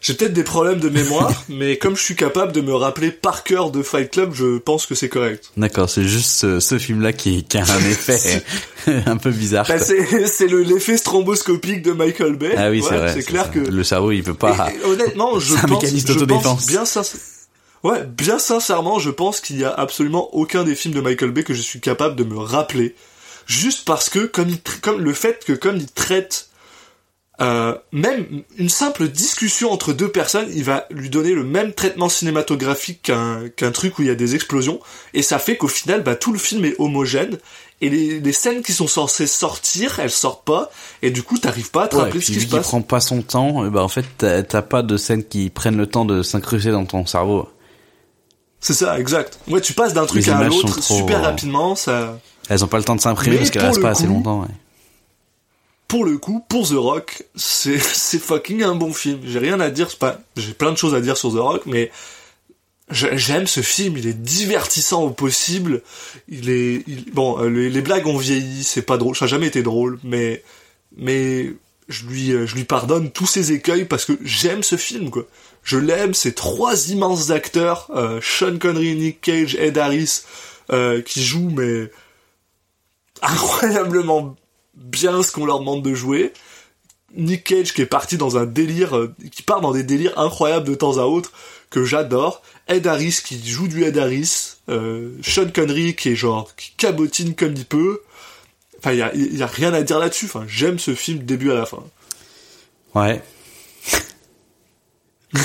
J'ai 0.03 0.15
peut-être 0.15 0.33
des 0.33 0.43
problèmes 0.43 0.81
de 0.81 0.89
mémoire, 0.89 1.45
mais 1.49 1.79
comme 1.79 1.97
je 1.97 2.03
suis 2.03 2.17
capable 2.17 2.51
de 2.53 2.61
me 2.61 2.75
rappeler 2.75 3.13
par 3.13 3.45
cœur 3.45 3.71
de 3.71 3.83
Fight 3.83 4.11
Club, 4.11 4.33
je 4.35 4.59
pense 4.59 4.85
que 4.87 4.95
c'est 4.97 5.09
correct. 5.09 5.51
D'accord, 5.57 5.89
c'est 5.89 6.03
juste 6.05 6.29
ce, 6.31 6.59
ce 6.61 6.77
film-là 6.79 7.13
qui, 7.13 7.45
qui 7.45 7.57
a 7.57 7.63
un 7.63 7.79
effet 7.89 8.43
un 9.07 9.17
peu 9.17 9.31
bizarre. 9.31 9.65
Bah, 9.69 9.79
c'est 9.79 10.27
c'est 10.27 10.49
le 10.49 10.63
l'effet 10.63 10.97
stromboscopique 10.97 11.83
de 11.83 11.93
Michael 11.93 12.35
Bay. 12.35 12.55
ah 12.57 12.69
oui, 12.71 12.81
Ouais, 12.81 12.87
c'est 12.89 12.97
vrai. 12.97 13.13
C'est 13.15 13.23
clair 13.23 13.45
ça. 13.45 13.51
que 13.51 13.61
le 13.61 13.85
cerveau, 13.85 14.11
il 14.11 14.25
peut 14.25 14.35
pas. 14.35 14.71
Et- 14.73 14.85
honnêtement, 14.85 15.39
je 15.39 15.55
un 15.55 15.59
pense, 15.61 15.83
mécanisme 15.83 16.19
je 16.19 16.25
pense 16.25 16.67
bien 16.67 16.85
sincère- 16.85 17.21
Ouais, 17.85 18.05
bien 18.05 18.39
sincèrement, 18.39 18.99
je 19.01 19.11
pense 19.11 19.41
qu'il 19.41 19.59
y 19.59 19.65
a 19.65 19.73
absolument 19.73 20.35
aucun 20.35 20.63
des 20.65 20.75
films 20.75 20.95
de 20.95 21.01
Michael 21.01 21.31
Bay 21.33 21.43
que 21.45 21.55
je 21.55 21.63
suis 21.63 21.81
capable 21.81 22.15
de 22.17 22.23
me 22.25 22.39
rappeler, 22.39 22.95
juste 23.47 23.85
parce 23.85 24.09
que 24.09 24.21
comme 24.21 24.49
il, 24.49 24.61
comme 24.81 25.01
le 25.01 25.13
fait 25.13 25.45
que 25.45 25.53
comme 25.53 25.77
il 25.77 25.87
traite 25.89 26.49
euh, 27.43 27.75
même 27.91 28.25
une 28.57 28.69
simple 28.69 29.09
discussion 29.09 29.73
entre 29.73 29.93
deux 29.93 30.09
personnes, 30.09 30.47
il 30.55 30.65
va 30.65 30.87
lui 30.91 31.11
donner 31.11 31.33
le 31.33 31.43
même 31.45 31.73
traitement 31.73 32.09
cinématographique 32.09 33.11
qu'un 33.57 33.71
truc 33.73 33.99
où 33.99 34.03
il 34.03 34.09
y 34.09 34.11
a 34.11 34.15
des 34.15 34.35
explosions, 34.35 34.81
et 35.13 35.23
ça 35.23 35.39
fait 35.39 35.57
qu'au 35.57 35.69
final, 35.69 36.03
bah, 36.03 36.15
tout 36.15 36.33
le 36.33 36.39
film 36.39 36.65
est 36.65 36.75
homogène, 36.79 37.39
et 37.81 37.91
les, 37.91 38.21
les 38.21 38.33
scènes 38.33 38.63
qui 38.63 38.73
sont 38.73 38.87
censées 38.87 39.27
sortir, 39.27 39.99
elles 39.99 40.11
sortent 40.11 40.45
pas, 40.45 40.71
et 41.03 41.11
du 41.11 41.23
coup, 41.25 41.37
t'arrives 41.37 41.71
pas 41.73 41.85
à 41.85 41.89
te 41.89 41.97
Ouais, 41.97 42.03
rappeler 42.03 42.21
ce 42.21 42.31
qui 42.31 42.41
se 42.41 42.47
passe. 42.47 42.69
prend 42.69 42.81
pas 42.83 43.01
son 43.01 43.23
temps, 43.23 43.67
eh 43.67 43.71
ben 43.71 43.81
en 43.83 43.89
fait 43.89 44.05
t'as 44.19 44.63
pas 44.63 44.83
de 44.83 44.97
scènes 44.97 45.25
qui 45.25 45.51
prennent 45.51 45.77
le 45.77 45.87
temps 45.89 46.05
de 46.05 46.23
s'incruster 46.23 46.71
dans 46.71 46.85
ton 46.87 47.05
cerveau. 47.07 47.49
C'est 48.61 48.75
ça, 48.75 49.01
exact. 49.01 49.41
Ouais, 49.49 49.61
tu 49.61 49.73
passes 49.73 49.93
d'un 49.95 50.07
truc 50.07 50.29
à 50.29 50.45
l'autre 50.45 50.81
super 50.83 51.23
rapidement, 51.23 51.75
ça... 51.75 52.19
Elles 52.49 52.63
ont 52.63 52.69
pas 52.69 52.79
le 52.79 52.85
temps 52.85 52.95
de 52.97 53.01
s'imprimer 53.01 53.39
parce 53.39 53.51
qu'elles 53.51 53.65
restent 53.65 53.81
pas 53.83 53.91
assez 53.91 54.07
longtemps. 54.07 54.43
Ouais. 54.43 54.49
Pour 55.93 56.07
le 56.07 56.17
coup, 56.17 56.43
pour 56.49 56.67
The 56.67 56.73
Rock, 56.73 57.23
c'est 57.37 57.79
fucking 57.79 58.63
un 58.63 58.75
bon 58.75 58.95
film. 58.95 59.21
J'ai 59.27 59.39
rien 59.39 59.61
à 59.61 59.69
dire, 59.69 59.95
pas... 59.99 60.23
J'ai 60.39 60.55
plein 60.55 60.73
de 60.73 60.79
choses 60.79 60.95
à 60.95 61.03
dire 61.03 61.19
sur 61.19 61.33
The 61.35 61.39
Rock, 61.39 61.67
mais... 61.67 61.91
J'aime 62.89 63.47
ce 63.47 63.61
film, 63.61 63.99
il 63.99 64.07
est 64.07 64.15
divertissant 64.15 65.03
au 65.03 65.11
possible. 65.11 65.83
Il 66.29 66.49
est, 66.49 66.83
il- 66.87 67.11
bon, 67.13 67.39
euh, 67.43 67.49
les, 67.51 67.83
blagues 67.83 68.07
ont 68.07 68.17
vieilli, 68.17 68.65
c'est 68.65 68.81
pas 68.81 68.97
drôle, 68.97 69.15
ça 69.17 69.27
a 69.27 69.29
jamais 69.29 69.49
été 69.49 69.63
drôle, 69.63 69.99
mais, 70.03 70.43
mais 70.97 71.53
je 71.91 72.07
lui, 72.07 72.33
euh, 72.33 72.47
je 72.47 72.55
lui 72.55 72.65
pardonne 72.65 73.11
tous 73.11 73.27
ses 73.27 73.53
écueils 73.53 73.85
parce 73.85 74.07
que 74.07 74.15
j'aime 74.23 74.63
ce 74.63 74.79
film, 74.79 75.11
quoi. 75.11 75.27
Je 75.63 75.77
l'aime, 75.77 76.15
ces 76.15 76.33
trois 76.33 76.89
immenses 76.89 77.31
acteurs, 77.31 77.91
euh, 77.95 78.19
Sean 78.23 78.57
Connery, 78.57 78.95
Nick 78.95 79.21
Cage, 79.21 79.57
Ed 79.57 79.77
Harris, 79.77 80.23
qui 81.05 81.23
jouent, 81.23 81.53
mais 81.55 81.91
incroyablement 83.21 84.37
bien 84.75 85.23
ce 85.23 85.33
qu'on 85.33 85.47
leur 85.47 85.61
demande 85.61 85.83
de 85.83 85.95
jouer. 85.95 86.33
Nick 87.15 87.45
Cage 87.45 87.75
qui 87.75 87.83
est 87.83 87.87
parti 87.87 88.17
dans 88.17 88.37
un 88.39 88.47
délire, 88.47 88.97
euh, 88.97 89.15
qui 89.31 89.43
part 89.43 89.61
dans 89.61 89.73
des 89.73 89.83
délires 89.83 90.19
incroyables 90.19 90.67
de 90.67 90.75
temps 90.75 90.99
à 90.99 91.03
autre, 91.03 91.33
que 91.71 91.85
j'adore. 91.85 92.43
Ed 92.69 92.87
Harris 92.87 93.19
qui 93.25 93.47
joue 93.47 93.69
du 93.69 93.85
Ed 93.85 93.99
Harris. 93.99 94.55
Euh, 94.69 95.11
Sean 95.23 95.51
Connery 95.53 95.95
qui 95.95 96.11
est 96.11 96.17
genre, 96.17 96.55
qui 96.57 96.73
cabotine 96.77 97.35
comme 97.35 97.55
il 97.55 97.65
peut. 97.65 98.01
Enfin, 98.79 98.93
il 98.93 98.99
y 98.99 99.03
a, 99.03 99.15
y 99.15 99.43
a 99.43 99.47
rien 99.47 99.75
à 99.75 99.83
dire 99.83 99.99
là-dessus. 99.99 100.27
Enfin, 100.27 100.45
j'aime 100.49 100.79
ce 100.79 100.95
film 100.95 101.21
début 101.21 101.51
à 101.51 101.55
la 101.55 101.67
fin. 101.67 101.83
Ouais. 102.95 103.23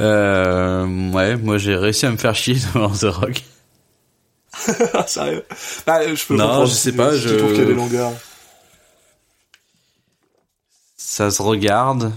euh, 0.00 1.10
ouais, 1.10 1.36
moi 1.36 1.58
j'ai 1.58 1.76
réussi 1.76 2.06
à 2.06 2.10
me 2.10 2.16
faire 2.16 2.34
chier 2.34 2.54
devant 2.54 2.90
The 2.90 3.04
Rock. 3.04 3.42
Sérieux? 5.06 5.44
Bah, 5.86 6.14
je 6.14 6.26
peux 6.26 6.34
Non, 6.36 6.66
je 6.66 6.72
sais 6.72 6.92
pas, 6.92 7.12
si 7.12 7.20
je- 7.20 7.34
qu'il 7.34 7.56
y 7.56 7.60
a 7.60 7.64
des 7.64 7.74
longueurs. 7.74 8.12
Ça 10.96 11.30
se 11.30 11.42
regarde. 11.42 12.12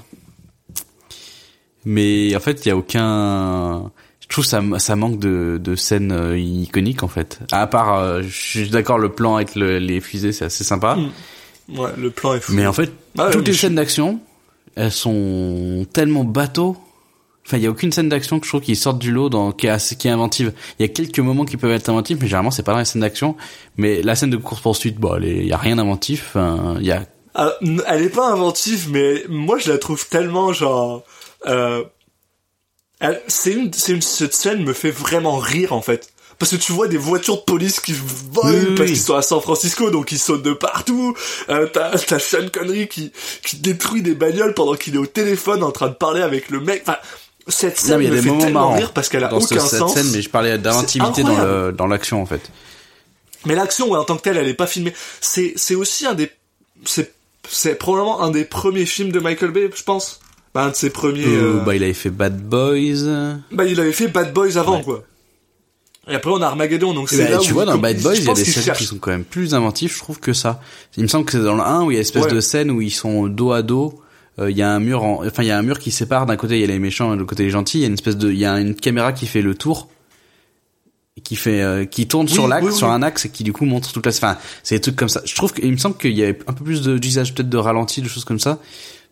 Mais 1.85 2.35
en 2.35 2.39
fait, 2.39 2.65
il 2.65 2.69
y 2.69 2.71
a 2.71 2.77
aucun 2.77 3.91
je 4.19 4.27
trouve 4.29 4.45
ça 4.45 4.61
ça 4.79 4.95
manque 4.95 5.19
de 5.19 5.59
de 5.61 5.75
scènes 5.75 6.11
euh, 6.11 6.37
iconiques 6.39 7.03
en 7.03 7.07
fait. 7.07 7.39
À 7.51 7.67
part 7.67 7.99
euh, 7.99 8.21
je 8.23 8.29
suis 8.29 8.69
d'accord 8.69 8.97
le 8.97 9.09
plan 9.09 9.35
avec 9.35 9.53
le- 9.55 9.79
les 9.79 9.99
fusées, 9.99 10.31
c'est 10.31 10.45
assez 10.45 10.63
sympa. 10.63 10.95
Mm. 10.95 11.77
Ouais, 11.79 11.91
le 11.97 12.09
plan 12.09 12.33
est 12.33 12.39
fou. 12.39 12.53
Mais 12.53 12.65
en 12.65 12.73
fait, 12.73 12.91
Ah 13.17 13.29
toutes 13.31 13.47
les 13.47 13.53
je- 13.53 13.59
scènes 13.59 13.75
d'action, 13.75 14.19
elles 14.75 14.91
sont 14.91 15.85
tellement 15.93 16.23
bateaux. 16.23 16.77
Enfin, 17.45 17.57
il 17.57 17.63
y 17.63 17.67
a 17.67 17.69
aucune 17.69 17.91
scène 17.91 18.07
d'action 18.07 18.39
que 18.39 18.45
je 18.45 18.51
trouve 18.51 18.61
qui 18.61 18.75
sorte 18.75 18.99
du 18.99 19.11
lot 19.11 19.29
dans 19.29 19.51
qui 19.51 19.67
est 19.67 19.69
assez, 19.69 19.97
qui 19.97 20.07
est 20.07 20.11
inventive. 20.11 20.53
Il 20.79 20.83
y 20.83 20.85
a 20.85 20.87
quelques 20.87 21.19
moments 21.19 21.43
qui 21.43 21.57
peuvent 21.57 21.71
être 21.71 21.89
inventifs, 21.89 22.17
mais 22.21 22.27
généralement 22.27 22.51
c'est 22.51 22.63
pas 22.63 22.71
dans 22.71 22.79
les 22.79 22.85
scènes 22.85 23.01
d'action. 23.01 23.35
Mais 23.77 24.01
la 24.01 24.15
scène 24.15 24.29
de 24.29 24.37
course 24.37 24.61
poursuite, 24.61 24.97
bon, 24.97 25.19
il 25.21 25.45
y 25.45 25.51
a 25.51 25.57
rien 25.57 25.75
d'inventif. 25.75 26.37
Il 26.79 26.85
y 26.85 26.91
a 26.91 27.05
Ah, 27.35 27.53
elle 27.87 28.03
est 28.03 28.09
pas 28.09 28.31
inventive, 28.31 28.89
mais 28.91 29.23
moi 29.27 29.57
je 29.59 29.71
la 29.71 29.77
trouve 29.77 30.07
tellement 30.07 30.53
genre. 30.53 31.03
Euh, 31.45 31.83
c'est 33.27 33.51
une, 33.51 33.73
c'est 33.73 33.91
une, 33.91 34.01
cette 34.01 34.33
scène 34.33 34.63
me 34.63 34.73
fait 34.73 34.91
vraiment 34.91 35.37
rire 35.37 35.73
en 35.73 35.81
fait. 35.81 36.13
Parce 36.39 36.51
que 36.51 36.55
tu 36.57 36.71
vois 36.71 36.87
des 36.87 36.97
voitures 36.97 37.37
de 37.37 37.41
police 37.41 37.79
qui 37.79 37.93
volent 37.93 38.49
Oui, 38.49 38.65
oui, 38.69 38.75
parce 38.75 38.89
qu'ils 38.89 38.99
sont 38.99 39.15
à 39.15 39.21
San 39.21 39.39
Francisco, 39.39 39.91
donc 39.91 40.11
ils 40.11 40.19
sautent 40.19 40.43
de 40.43 40.53
partout. 40.53 41.15
Euh, 41.49 41.67
t'as, 41.71 41.91
t'as 41.97 42.19
Sean 42.19 42.49
Connery 42.51 42.87
qui, 42.87 43.11
qui 43.45 43.57
détruit 43.57 44.01
des 44.01 44.15
bagnoles 44.15 44.53
pendant 44.53 44.75
qu'il 44.75 44.95
est 44.95 44.99
au 44.99 45.05
téléphone 45.05 45.63
en 45.63 45.71
train 45.71 45.89
de 45.89 45.93
parler 45.93 46.21
avec 46.21 46.49
le 46.49 46.59
mec. 46.59 46.81
Enfin, 46.85 46.97
cette 47.47 47.77
scène 47.79 47.91
non, 47.93 47.97
mais 47.99 48.03
il 48.05 48.07
y 48.07 48.11
me 48.11 48.13
a 48.13 48.17
des 48.17 48.21
fait 48.23 48.29
moments 48.29 48.41
tellement 48.43 48.59
marrants 48.61 48.75
rire 48.75 48.91
parce 48.93 49.09
qu'elle 49.09 49.23
a 49.23 49.27
dans 49.27 49.39
ce- 49.39 49.53
aucun 49.53 49.65
cette 49.65 49.79
sens. 49.79 49.93
scène, 49.93 50.09
mais 50.11 50.21
je 50.21 50.29
parlais 50.29 50.57
d'inventivité 50.57 51.11
C'est 51.15 51.23
dans 51.23 51.29
incroyable. 51.31 51.65
le 51.67 51.71
dans 51.73 51.87
l'action 51.87 52.21
en 52.21 52.25
fait. 52.25 52.41
Mais 53.45 53.55
l'action, 53.55 53.89
ouais, 53.89 53.97
en 53.97 54.05
tant 54.05 54.15
que 54.15 54.21
telle, 54.21 54.37
elle 54.37 54.47
est 54.47 54.53
pas 54.53 54.67
filmée. 54.67 54.93
C'est, 55.19 55.53
c'est 55.57 55.75
aussi 55.75 56.05
un 56.05 56.13
des, 56.13 56.31
c'est, 56.85 57.13
c'est 57.49 57.75
probablement 57.75 58.21
un 58.21 58.31
des 58.31 58.45
premiers 58.45 58.85
films 58.85 59.11
de 59.11 59.19
Michael 59.19 59.51
Bay, 59.51 59.69
je 59.75 59.83
pense. 59.83 60.21
Bah, 60.53 60.63
un 60.65 60.69
de 60.69 60.75
ses 60.75 60.89
premiers. 60.91 61.25
Euh, 61.25 61.57
euh, 61.57 61.59
bah, 61.65 61.75
il 61.75 61.83
avait 61.83 61.93
fait 61.93 62.09
Bad 62.11 62.41
Boys. 62.41 63.39
Bah, 63.51 63.65
il 63.65 63.79
avait 63.81 63.91
fait 63.91 64.07
Bad 64.07 64.31
Boys 64.33 64.55
avant, 64.57 64.77
Ouais. 64.77 64.83
quoi. 64.83 65.03
Et 66.07 66.15
après, 66.15 66.31
on 66.31 66.41
a 66.41 66.47
Armageddon, 66.47 66.93
donc 66.93 67.09
c'est 67.09 67.17
ben, 67.17 67.31
là 67.31 67.37
tu 67.37 67.51
où 67.51 67.55
vois, 67.55 67.65
dans 67.65 67.77
Bad 67.77 67.97
je 67.97 68.03
Boys, 68.03 68.15
il 68.15 68.21
y 68.21 68.23
a 68.23 68.25
pense 68.27 68.37
des 68.37 68.43
qu'il 68.43 68.53
scènes 68.53 68.63
cherche- 68.63 68.77
qui 68.79 68.85
sont 68.85 68.97
quand 68.97 69.11
même 69.11 69.23
plus 69.23 69.53
inventifs, 69.55 69.93
je 69.95 69.99
trouve, 69.99 70.19
que 70.19 70.31
ça. 70.33 70.61
Il 70.97 71.03
me 71.03 71.07
semble 71.07 71.25
que 71.25 71.31
c'est 71.31 71.39
dans 71.43 71.55
le 71.55 71.61
1 71.63 71.83
où 71.83 71.91
il 71.91 71.95
y 71.95 71.97
a 71.97 71.99
une 71.99 72.01
espèce 72.01 72.25
Ouais. 72.25 72.31
de 72.31 72.39
scène 72.41 72.71
où 72.71 72.81
ils 72.81 72.91
sont 72.91 73.27
dos 73.27 73.51
à 73.51 73.61
dos. 73.61 73.99
Euh, 74.39 74.49
Il 74.51 74.57
y 74.57 74.61
a 74.61 74.69
un 74.71 74.79
mur, 74.79 75.03
en... 75.03 75.25
enfin 75.25 75.43
il 75.43 75.47
y 75.47 75.51
a 75.51 75.57
un 75.57 75.61
mur 75.63 75.79
qui 75.79 75.91
sépare. 75.91 76.25
D'un 76.25 76.35
côté 76.35 76.55
il 76.55 76.61
y 76.61 76.63
a 76.63 76.67
les 76.67 76.79
méchants, 76.79 77.11
et 77.11 77.15
de 77.15 77.19
l'autre 77.19 77.29
côté 77.29 77.43
les 77.43 77.49
gentils. 77.49 77.79
Il 77.79 77.81
y 77.81 77.85
a 77.85 77.87
une 77.87 77.93
espèce 77.93 78.17
de, 78.17 78.31
il 78.31 78.37
y 78.37 78.45
a 78.45 78.59
une 78.59 78.75
caméra 78.75 79.13
qui 79.13 79.25
fait 79.27 79.41
le 79.41 79.55
tour, 79.55 79.89
qui 81.23 81.35
fait, 81.35 81.61
euh, 81.61 81.85
qui 81.85 82.07
tourne 82.07 82.25
Oui, 82.27 82.33
sur 82.33 82.47
l'axe, 82.47 82.65
oui, 82.65 82.71
oui. 82.71 82.77
sur 82.77 82.89
un 82.89 83.01
axe 83.03 83.25
et 83.25 83.29
qui 83.29 83.43
du 83.43 83.53
coup 83.53 83.65
montre 83.65 83.91
toute 83.91 84.05
la. 84.05 84.11
Enfin, 84.11 84.37
c'est 84.63 84.75
des 84.75 84.81
trucs 84.81 84.95
comme 84.95 85.09
ça. 85.09 85.21
Je 85.25 85.35
trouve 85.35 85.53
qu'il 85.53 85.71
me 85.71 85.77
semble 85.77 85.95
qu'il 85.97 86.11
y 86.13 86.23
avait 86.23 86.39
un 86.47 86.53
peu 86.53 86.63
plus 86.63 86.81
de 86.81 86.97
d'usage 86.97 87.33
peut-être 87.33 87.49
de 87.49 87.57
ralenti, 87.57 88.01
de 88.01 88.07
choses 88.07 88.25
comme 88.25 88.39
ça. 88.39 88.59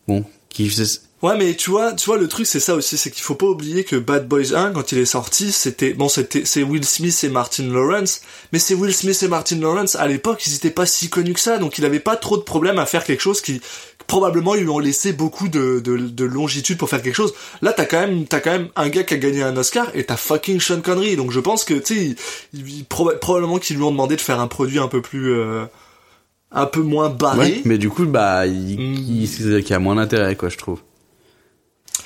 Bon, 0.07 0.26
qui 0.49 0.67
faisait- 0.69 0.99
Ouais, 1.22 1.38
mais 1.38 1.53
tu 1.53 1.69
vois, 1.69 1.93
tu 1.93 2.07
vois, 2.07 2.17
le 2.17 2.28
truc, 2.28 2.47
c'est 2.47 2.59
ça 2.59 2.74
aussi, 2.74 2.97
c'est 2.97 3.11
qu'il 3.11 3.22
faut 3.22 3.36
pas 3.36 3.45
oublier 3.45 3.84
que 3.84 3.95
Bad 3.95 4.28
Boys 4.28 4.55
1, 4.55 4.72
quand 4.72 4.91
il 4.91 4.97
est 4.97 5.05
sorti, 5.05 5.51
c'était, 5.51 5.93
bon, 5.93 6.09
c'était, 6.09 6.45
c'est 6.45 6.63
Will 6.63 6.84
Smith 6.84 7.15
et 7.24 7.30
Martin 7.30 7.65
Lawrence, 7.67 8.22
mais 8.51 8.57
c'est 8.57 8.74
Will 8.74 8.91
Smith 8.91 9.22
et 9.22 9.28
Martin 9.28 9.57
Lawrence, 9.59 9.95
à 9.95 10.07
l'époque, 10.07 10.41
ils 10.47 10.55
étaient 10.55 10.72
pas 10.72 10.88
si 10.88 11.09
connus 11.09 11.34
que 11.34 11.39
ça, 11.39 11.59
donc 11.59 11.78
il 11.78 11.86
avait 11.86 11.99
pas 11.99 12.15
trop 12.15 12.38
de 12.38 12.41
problème 12.41 12.80
à 12.80 12.88
faire 12.88 13.03
quelque 13.03 13.19
chose 13.22 13.39
qui, 13.41 13.61
probablement, 14.12 14.55
ils 14.55 14.64
lui 14.64 14.70
ont 14.70 14.80
laissé 14.80 15.14
beaucoup 15.14 15.47
de, 15.47 15.80
de, 15.80 15.95
de 15.95 16.26
longitude 16.26 16.78
pour 16.78 16.89
faire 16.89 17.01
quelque 17.01 17.16
chose. 17.16 17.34
Là, 17.62 17.72
t'as 17.72 17.86
quand 17.86 18.01
même, 18.01 18.26
t'as 18.26 18.41
quand 18.41 18.51
même 18.51 18.68
un 18.76 18.89
gars 18.89 19.03
qui 19.03 19.14
a 19.14 19.18
gagné 19.18 19.41
un 19.41 19.55
Oscar 19.55 19.88
et 19.93 20.03
t'as 20.03 20.18
fucking 20.18 20.59
Sean 20.59 20.82
Connery, 20.82 21.16
donc 21.16 21.32
je 21.32 21.39
pense 21.39 21.64
que, 21.64 21.76
tu 21.76 22.16
sais, 22.53 22.84
proba- 22.89 23.18
probablement 23.20 23.57
qu'ils 23.57 23.78
lui 23.78 23.84
ont 23.84 23.91
demandé 23.91 24.18
de 24.18 24.22
faire 24.22 24.41
un 24.41 24.47
produit 24.47 24.80
un 24.80 24.89
peu 24.89 25.01
plus, 25.01 25.32
euh, 25.32 25.64
un 26.51 26.66
peu 26.66 26.82
moins 26.82 27.09
barré. 27.09 27.39
Ouais, 27.39 27.62
mais 27.64 27.78
du 27.78 27.89
coup, 27.89 28.05
bah, 28.05 28.45
il, 28.47 28.78
Mm. 28.78 28.95
il, 28.95 29.24
il- 29.62 29.74
a 29.74 29.80
moins 29.80 29.95
d'intérêt, 29.95 30.36
quoi, 30.36 30.49
je 30.49 30.57
trouve. 30.57 30.82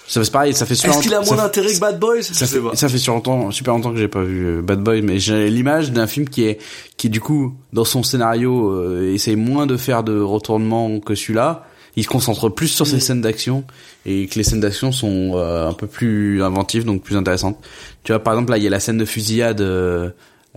Ça 0.08 0.24
c'est 0.24 0.32
pareil, 0.32 0.53
ça 0.53 0.68
fait 0.68 0.76
super 0.76 0.93
Est-ce 0.93 1.01
qu'il 1.01 1.14
a 1.16 1.18
longtemps- 1.18 1.34
moins 1.34 1.43
d'intérêt 1.45 1.74
que 1.74 1.80
Bad 1.80 1.99
Boys? 1.99 2.22
Ça 2.22 2.45
fait, 2.45 2.60
ça 2.76 2.88
fait 2.88 2.99
super 2.99 3.16
longtemps, 3.16 3.49
super 3.49 3.74
longtemps 3.74 3.91
que 3.91 3.97
j'ai 3.97 4.08
pas 4.08 4.22
vu 4.24 4.45
euh, 4.45 4.62
Bad 4.62 4.84
Boy, 4.84 5.01
mais 5.01 5.18
j'ai 5.18 5.49
l'image 5.49 5.91
d'un 5.91 6.06
film 6.06 6.30
qui 6.30 6.43
est, 6.43 6.60
qui 6.97 7.10
du 7.10 7.20
coup, 7.20 7.56
dans 7.74 7.84
son 7.86 8.03
scénario, 8.03 8.70
euh, 8.70 9.12
essaye 9.12 9.36
moins 9.36 9.66
de 9.66 9.76
faire 9.78 10.03
de 10.03 10.20
retournements 10.22 10.99
que 10.99 11.16
celui-là. 11.16 11.66
Il 11.96 12.04
se 12.04 12.10
concentre 12.10 12.50
plus 12.50 12.68
sur 12.68 12.86
ses 12.86 13.00
scènes 13.00 13.22
d'action 13.22 13.64
et 14.06 14.28
que 14.28 14.36
les 14.36 14.43
scènes 14.43 14.60
d'action 14.60 14.91
sont 14.91 15.34
euh, 15.36 15.70
un 15.70 15.74
peu 15.74 15.88
plus 15.88 16.43
inventives, 16.43 16.84
donc 16.84 17.04
plus 17.04 17.16
intéressantes. 17.16 17.58
Tu 18.04 18.12
vois, 18.12 18.20
par 18.22 18.34
exemple, 18.34 18.52
là, 18.52 18.58
il 18.58 18.64
y 18.64 18.68
a 18.68 18.70
la 18.70 18.80
scène 18.82 18.98
de 18.98 19.06
fusillade, 19.06 19.62
euh, 19.62 20.10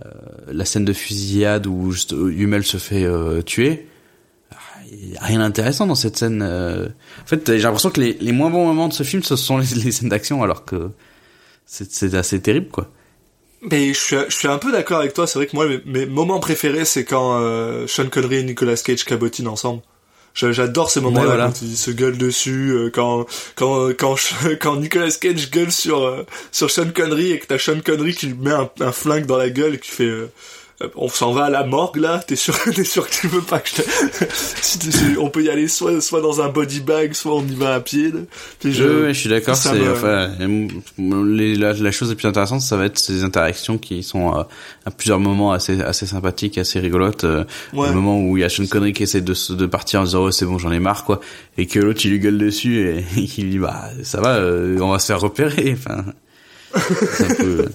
euh, 0.05 0.09
la 0.51 0.65
scène 0.65 0.85
de 0.85 0.93
fusillade 0.93 1.65
où 1.65 1.91
juste, 1.91 2.13
euh, 2.13 2.31
Hummel 2.31 2.63
se 2.63 2.77
fait 2.77 3.05
euh, 3.05 3.41
tuer. 3.41 3.87
Il 4.91 5.13
y 5.13 5.17
a 5.17 5.23
rien 5.23 5.39
d'intéressant 5.39 5.85
dans 5.85 5.95
cette 5.95 6.17
scène. 6.17 6.41
euh. 6.41 6.87
En 7.23 7.27
fait, 7.27 7.45
j'ai 7.45 7.59
l'impression 7.61 7.91
que 7.91 8.01
les, 8.01 8.17
les 8.19 8.31
moins 8.31 8.49
bons 8.49 8.65
moments 8.65 8.87
de 8.87 8.93
ce 8.93 9.03
film, 9.03 9.23
ce 9.23 9.35
sont 9.35 9.59
les, 9.59 9.67
les 9.83 9.91
scènes 9.91 10.09
d'action, 10.09 10.41
alors 10.43 10.65
que 10.65 10.89
c'est 11.65 11.91
c'est 11.91 12.15
assez 12.15 12.41
terrible, 12.41 12.69
quoi. 12.69 12.91
Mais 13.61 13.93
je 13.93 13.99
suis, 13.99 14.15
je 14.29 14.35
suis 14.35 14.47
un 14.47 14.57
peu 14.57 14.71
d'accord 14.71 14.99
avec 14.99 15.13
toi. 15.13 15.27
C'est 15.27 15.37
vrai 15.37 15.45
que 15.47 15.55
moi, 15.55 15.67
mes, 15.67 15.81
mes 15.85 16.05
moments 16.05 16.39
préférés, 16.39 16.85
c'est 16.85 17.03
quand 17.05 17.39
euh, 17.39 17.85
Sean 17.87 18.09
Connery 18.09 18.37
et 18.37 18.43
Nicolas 18.43 18.75
Cage 18.77 19.03
cabotinent 19.05 19.51
ensemble. 19.51 19.81
J'adore 20.33 20.89
ces 20.89 21.01
moments-là 21.01 21.25
voilà. 21.25 21.45
quand 21.47 21.61
ils 21.61 21.75
se 21.75 21.91
gueulent 21.91 22.17
dessus, 22.17 22.71
euh, 22.71 22.89
quand 22.89 23.25
quand 23.55 23.89
quand 23.97 24.15
quand 24.61 24.75
Nicolas 24.77 25.11
Cage 25.19 25.51
gueule 25.51 25.71
sur 25.71 26.03
euh, 26.03 26.25
sur 26.51 26.71
Sean 26.71 26.91
Connery 26.93 27.31
et 27.31 27.39
que 27.39 27.47
t'as 27.47 27.57
Sean 27.57 27.81
Connery 27.83 28.13
qui 28.13 28.27
lui 28.27 28.35
met 28.35 28.51
un, 28.51 28.69
un 28.79 28.91
flingue 28.91 29.25
dans 29.25 29.37
la 29.37 29.49
gueule 29.49 29.75
et 29.75 29.79
qui 29.79 29.91
fait 29.91 30.03
euh, 30.03 30.31
on 30.95 31.09
s'en 31.09 31.33
va 31.33 31.45
à 31.45 31.49
la 31.49 31.65
morgue 31.65 31.97
là, 31.97 32.21
t'es 32.25 32.35
sûr 32.37 32.57
t'es 32.75 32.83
sûr 32.85 33.07
que 33.09 33.13
tu 33.13 33.27
veux 33.27 33.41
pas 33.41 33.59
que 33.59 33.69
je 33.69 33.75
te... 33.75 35.19
on 35.19 35.29
peut 35.29 35.43
y 35.43 35.49
aller 35.49 35.67
soit 35.67 35.99
soit 36.01 36.21
dans 36.21 36.41
un 36.41 36.47
body 36.49 36.79
bag, 36.79 37.13
soit 37.13 37.35
on 37.35 37.45
y 37.45 37.53
va 37.55 37.75
à 37.75 37.79
pied. 37.81 38.13
Puis 38.59 38.71
Je, 38.73 38.83
ouais, 38.83 39.13
je 39.13 39.19
suis 39.19 39.29
d'accord. 39.29 39.55
C'est 39.55 39.73
me- 39.73 39.91
enfin, 39.91 40.31
euh, 40.39 40.67
les- 41.25 41.55
la, 41.55 41.73
la 41.73 41.91
chose 41.91 42.09
la 42.09 42.15
plus 42.15 42.27
intéressante, 42.27 42.61
ça 42.61 42.77
va 42.77 42.85
être 42.85 42.97
ces 42.97 43.23
interactions 43.23 43.77
qui 43.77 44.03
sont 44.03 44.33
euh, 44.37 44.43
à 44.85 44.91
plusieurs 44.91 45.19
moments 45.19 45.51
assez 45.51 45.81
assez 45.81 46.05
sympathiques, 46.05 46.57
assez 46.57 46.79
rigolotes. 46.79 47.23
euh, 47.25 47.43
Ouais. 47.73 47.87
Le 47.89 47.93
moment 47.95 48.19
où 48.21 48.37
il 48.37 48.41
y 48.41 48.43
a 48.43 48.49
Sean 48.49 48.65
Connery 48.65 48.93
qui 48.93 49.03
essaie 49.03 49.21
de 49.21 49.33
de 49.53 49.65
partir 49.65 50.01
en 50.01 50.03
disant 50.05 50.23
oh, 50.23 50.31
c'est 50.31 50.45
bon, 50.45 50.57
j'en 50.57 50.71
ai 50.71 50.79
marre 50.79 51.03
quoi, 51.03 51.19
et 51.57 51.65
que 51.67 51.79
l'autre 51.79 52.01
il 52.05 52.11
lui 52.11 52.19
gueule 52.19 52.37
dessus 52.37 52.79
et, 52.87 52.99
et 53.21 53.25
qu'il 53.25 53.45
lui 53.45 53.51
dit 53.51 53.59
bah 53.59 53.89
ça 54.03 54.21
va, 54.21 54.35
euh, 54.35 54.77
on 54.79 54.91
va 54.91 54.99
se 54.99 55.07
faire 55.07 55.19
repérer. 55.19 55.75
Enfin, 55.77 56.05
c'est 56.73 57.31
un 57.31 57.35
peu. 57.35 57.65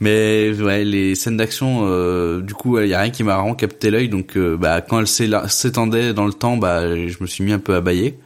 Mais 0.00 0.50
ouais, 0.58 0.82
les 0.84 1.14
scènes 1.14 1.36
d'action, 1.36 1.80
euh, 1.84 2.40
du 2.40 2.54
coup, 2.54 2.78
il 2.80 2.88
y 2.88 2.94
a 2.94 3.00
rien 3.00 3.10
qui 3.10 3.22
m'a 3.22 3.36
vraiment 3.36 3.54
capté 3.54 3.90
l'œil. 3.90 4.08
Donc, 4.08 4.36
euh, 4.36 4.56
bah, 4.56 4.80
quand 4.80 4.98
elle 5.00 5.06
s'étendait 5.50 6.14
dans 6.14 6.24
le 6.26 6.32
temps, 6.32 6.56
bah, 6.56 6.82
je 7.06 7.16
me 7.20 7.26
suis 7.26 7.44
mis 7.44 7.52
un 7.52 7.58
peu 7.58 7.74
à 7.74 7.80
bailler. 7.82 8.18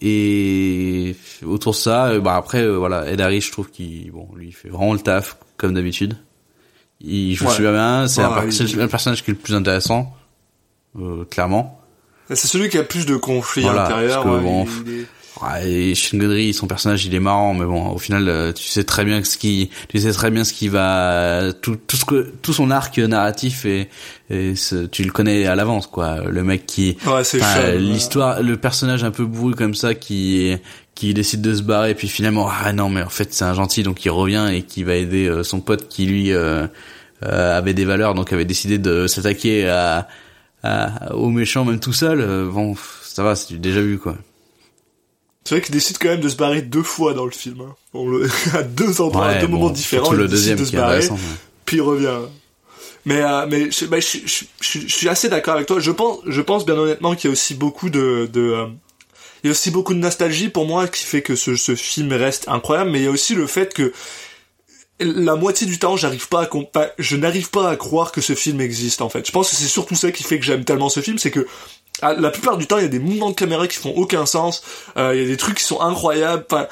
Et 0.00 1.16
autour 1.44 1.72
de 1.72 1.76
ça, 1.76 2.06
euh, 2.06 2.20
bah 2.20 2.36
après, 2.36 2.62
euh, 2.62 2.76
voilà, 2.76 3.10
Ed 3.10 3.20
Harris, 3.20 3.40
je 3.40 3.52
trouve 3.52 3.70
qu'il, 3.70 4.10
bon, 4.12 4.28
lui, 4.36 4.48
il 4.48 4.52
fait 4.52 4.68
vraiment 4.68 4.92
le 4.92 5.00
taf 5.00 5.36
comme 5.56 5.74
d'habitude. 5.74 6.16
Il 7.00 7.34
joue 7.34 7.46
Ouais. 7.46 7.52
super 7.54 7.72
bien. 7.72 8.06
C'est 8.08 8.22
un, 8.22 8.30
Ouais, 8.30 8.46
le 8.46 8.86
personnage 8.86 9.24
qui 9.24 9.30
est 9.30 9.34
le 9.34 9.40
plus 9.40 9.54
intéressant, 9.54 10.14
euh, 11.00 11.24
clairement. 11.24 11.80
C'est 12.28 12.46
celui 12.46 12.68
qui 12.68 12.78
a 12.78 12.84
plus 12.84 13.06
de 13.06 13.16
conflits 13.16 13.62
Voilà, 13.62 13.86
intérieurs. 13.86 14.22
parce 14.22 14.26
que 14.26 14.30
ouais, 14.40 14.42
bon, 14.42 14.64
il- 14.64 14.92
il 14.92 14.92
est- 15.00 15.00
Ouais, 15.00 15.06
et 15.64 15.94
Sean 15.94 16.18
Connery, 16.18 16.52
son 16.52 16.66
personnage, 16.66 17.04
il 17.06 17.14
est 17.14 17.20
marrant, 17.20 17.54
mais 17.54 17.64
bon, 17.64 17.90
au 17.90 17.98
final, 17.98 18.28
euh, 18.28 18.52
tu 18.52 18.64
sais 18.64 18.84
très 18.84 19.04
bien 19.04 19.22
ce 19.24 19.36
qui, 19.36 19.70
tu 19.88 19.98
sais 19.98 20.12
très 20.12 20.30
bien 20.30 20.44
ce 20.44 20.52
qui 20.52 20.68
va, 20.68 21.52
tout, 21.62 21.76
tout 21.86 21.96
ce 21.96 22.04
que, 22.04 22.32
tout 22.42 22.52
son 22.52 22.70
arc 22.70 22.98
narratif 22.98 23.64
et, 23.64 23.88
et 24.30 24.54
ce- 24.56 24.86
tu 24.86 25.02
le 25.04 25.10
connais 25.12 25.46
à 25.46 25.54
l'avance, 25.54 25.86
quoi. 25.86 26.22
Le 26.28 26.42
mec 26.44 26.66
qui, 26.66 26.96
Ouais, 27.42 27.78
l'histoire, 27.78 28.42
le 28.42 28.56
personnage 28.56 29.04
un 29.04 29.10
peu 29.10 29.24
bourru 29.24 29.54
comme 29.54 29.74
ça 29.74 29.94
qui, 29.94 30.56
qui 30.94 31.14
décide 31.14 31.40
de 31.42 31.54
se 31.54 31.62
barrer, 31.62 31.94
puis 31.94 32.08
finalement, 32.08 32.48
ah 32.50 32.72
non, 32.72 32.88
mais 32.88 33.02
en 33.02 33.08
fait, 33.08 33.32
c'est 33.32 33.44
un 33.44 33.54
gentil, 33.54 33.82
donc 33.82 34.04
il 34.04 34.10
revient 34.10 34.48
et 34.52 34.62
qui 34.62 34.82
va 34.82 34.94
aider 34.96 35.26
euh, 35.28 35.42
son 35.44 35.60
pote 35.60 35.88
qui 35.88 36.06
lui 36.06 36.32
euh, 36.32 36.66
euh, 37.24 37.58
avait 37.58 37.74
des 37.74 37.84
valeurs, 37.84 38.14
donc 38.14 38.32
avait 38.32 38.44
décidé 38.44 38.78
de 38.78 39.06
s'attaquer 39.06 39.68
à, 39.68 40.08
à, 40.62 41.14
aux 41.14 41.30
méchants 41.30 41.64
même 41.64 41.80
tout 41.80 41.92
seul. 41.92 42.18
bon, 42.52 42.74
ça 43.02 43.22
va, 43.22 43.36
c'est 43.36 43.60
déjà 43.60 43.80
vu, 43.80 43.98
quoi. 43.98 44.16
C'est 45.48 45.54
vrai 45.54 45.64
qu'il 45.64 45.72
décide 45.72 45.96
quand 45.96 46.10
même 46.10 46.20
de 46.20 46.28
se 46.28 46.36
barrer 46.36 46.60
deux 46.60 46.82
fois 46.82 47.14
dans 47.14 47.24
le 47.24 47.30
film. 47.30 47.62
Hein. 47.62 47.74
On 47.94 48.06
le... 48.06 48.28
à 48.54 48.62
deux 48.62 49.00
endroits, 49.00 49.28
à 49.28 49.40
deux 49.40 49.46
bon, 49.46 49.54
moments 49.54 49.70
différents, 49.70 50.12
il 50.12 50.18
le 50.18 50.28
décide 50.28 50.56
de 50.56 50.64
se 50.66 50.76
barrer, 50.76 51.08
puis 51.64 51.78
il 51.78 51.80
revient. 51.80 52.18
Mais 53.06 53.22
euh, 53.22 53.46
mais 53.48 53.70
je, 53.70 53.86
bah, 53.86 53.98
je, 53.98 54.18
je, 54.26 54.44
je, 54.60 54.80
je 54.80 54.94
suis 54.94 55.08
assez 55.08 55.30
d'accord 55.30 55.54
avec 55.54 55.66
toi. 55.66 55.80
Je 55.80 55.90
pense 55.90 56.18
je 56.26 56.42
pense 56.42 56.66
bien 56.66 56.74
honnêtement 56.74 57.14
qu'il 57.14 57.28
y 57.28 57.30
a 57.30 57.32
aussi 57.32 57.54
beaucoup 57.54 57.88
de 57.88 58.28
de 58.30 58.40
euh, 58.40 58.66
il 59.42 59.46
y 59.46 59.48
a 59.48 59.52
aussi 59.52 59.70
beaucoup 59.70 59.94
de 59.94 60.00
nostalgie 60.00 60.50
pour 60.50 60.66
moi 60.66 60.86
qui 60.86 61.02
fait 61.02 61.22
que 61.22 61.34
ce, 61.34 61.56
ce 61.56 61.74
film 61.74 62.12
reste 62.12 62.46
incroyable. 62.48 62.90
Mais 62.90 62.98
il 62.98 63.04
y 63.04 63.08
a 63.08 63.10
aussi 63.10 63.34
le 63.34 63.46
fait 63.46 63.72
que 63.72 63.94
la 65.00 65.34
moitié 65.34 65.66
du 65.66 65.78
temps, 65.78 65.96
j'arrive 65.96 66.28
pas 66.28 66.42
à 66.42 66.48
je 66.98 67.16
n'arrive 67.16 67.48
pas 67.48 67.70
à 67.70 67.76
croire 67.76 68.12
que 68.12 68.20
ce 68.20 68.34
film 68.34 68.60
existe 68.60 69.00
en 69.00 69.08
fait. 69.08 69.26
Je 69.26 69.32
pense 69.32 69.48
que 69.48 69.56
c'est 69.56 69.64
surtout 69.64 69.94
ça 69.94 70.12
qui 70.12 70.24
fait 70.24 70.38
que 70.38 70.44
j'aime 70.44 70.66
tellement 70.66 70.90
ce 70.90 71.00
film, 71.00 71.16
c'est 71.16 71.30
que 71.30 71.46
la 72.02 72.30
plupart 72.30 72.56
du 72.56 72.66
temps, 72.66 72.78
il 72.78 72.82
y 72.82 72.86
a 72.86 72.88
des 72.88 72.98
mouvements 72.98 73.30
de 73.30 73.34
caméra 73.34 73.66
qui 73.68 73.76
font 73.78 73.92
aucun 73.96 74.26
sens. 74.26 74.62
euh, 74.96 75.14
il 75.14 75.22
y 75.22 75.24
a 75.24 75.26
des 75.28 75.36
trucs 75.36 75.56
qui 75.58 75.64
sont 75.64 75.80
incroyables. 75.80 76.44
Enfin, 76.50 76.66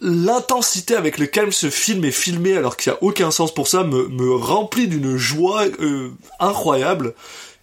l'intensité 0.00 0.94
avec 0.96 1.18
laquelle 1.18 1.52
ce 1.52 1.68
film 1.70 2.04
est 2.04 2.10
filmé, 2.10 2.56
alors 2.56 2.76
qu'il 2.76 2.90
y 2.92 2.94
a 2.94 2.98
aucun 3.02 3.30
sens 3.30 3.52
pour 3.52 3.68
ça, 3.68 3.84
me, 3.84 4.08
me 4.08 4.34
remplit 4.34 4.88
d'une 4.88 5.16
joie 5.16 5.64
euh, 5.80 6.10
incroyable. 6.40 7.14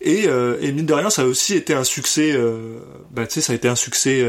Et, 0.02 0.28
euh, 0.28 0.58
et 0.62 0.72
mine 0.72 0.86
de 0.86 0.94
rien, 0.94 1.10
ça 1.10 1.24
a 1.24 1.26
aussi 1.26 1.56
été 1.56 1.74
un 1.74 1.84
succès. 1.86 2.38
Bah, 3.12 3.26
tu 3.26 3.36
sais, 3.36 3.42
ça 3.42 3.54
a 3.54 3.56
été 3.56 3.68
un 3.68 3.76
succès 3.76 4.24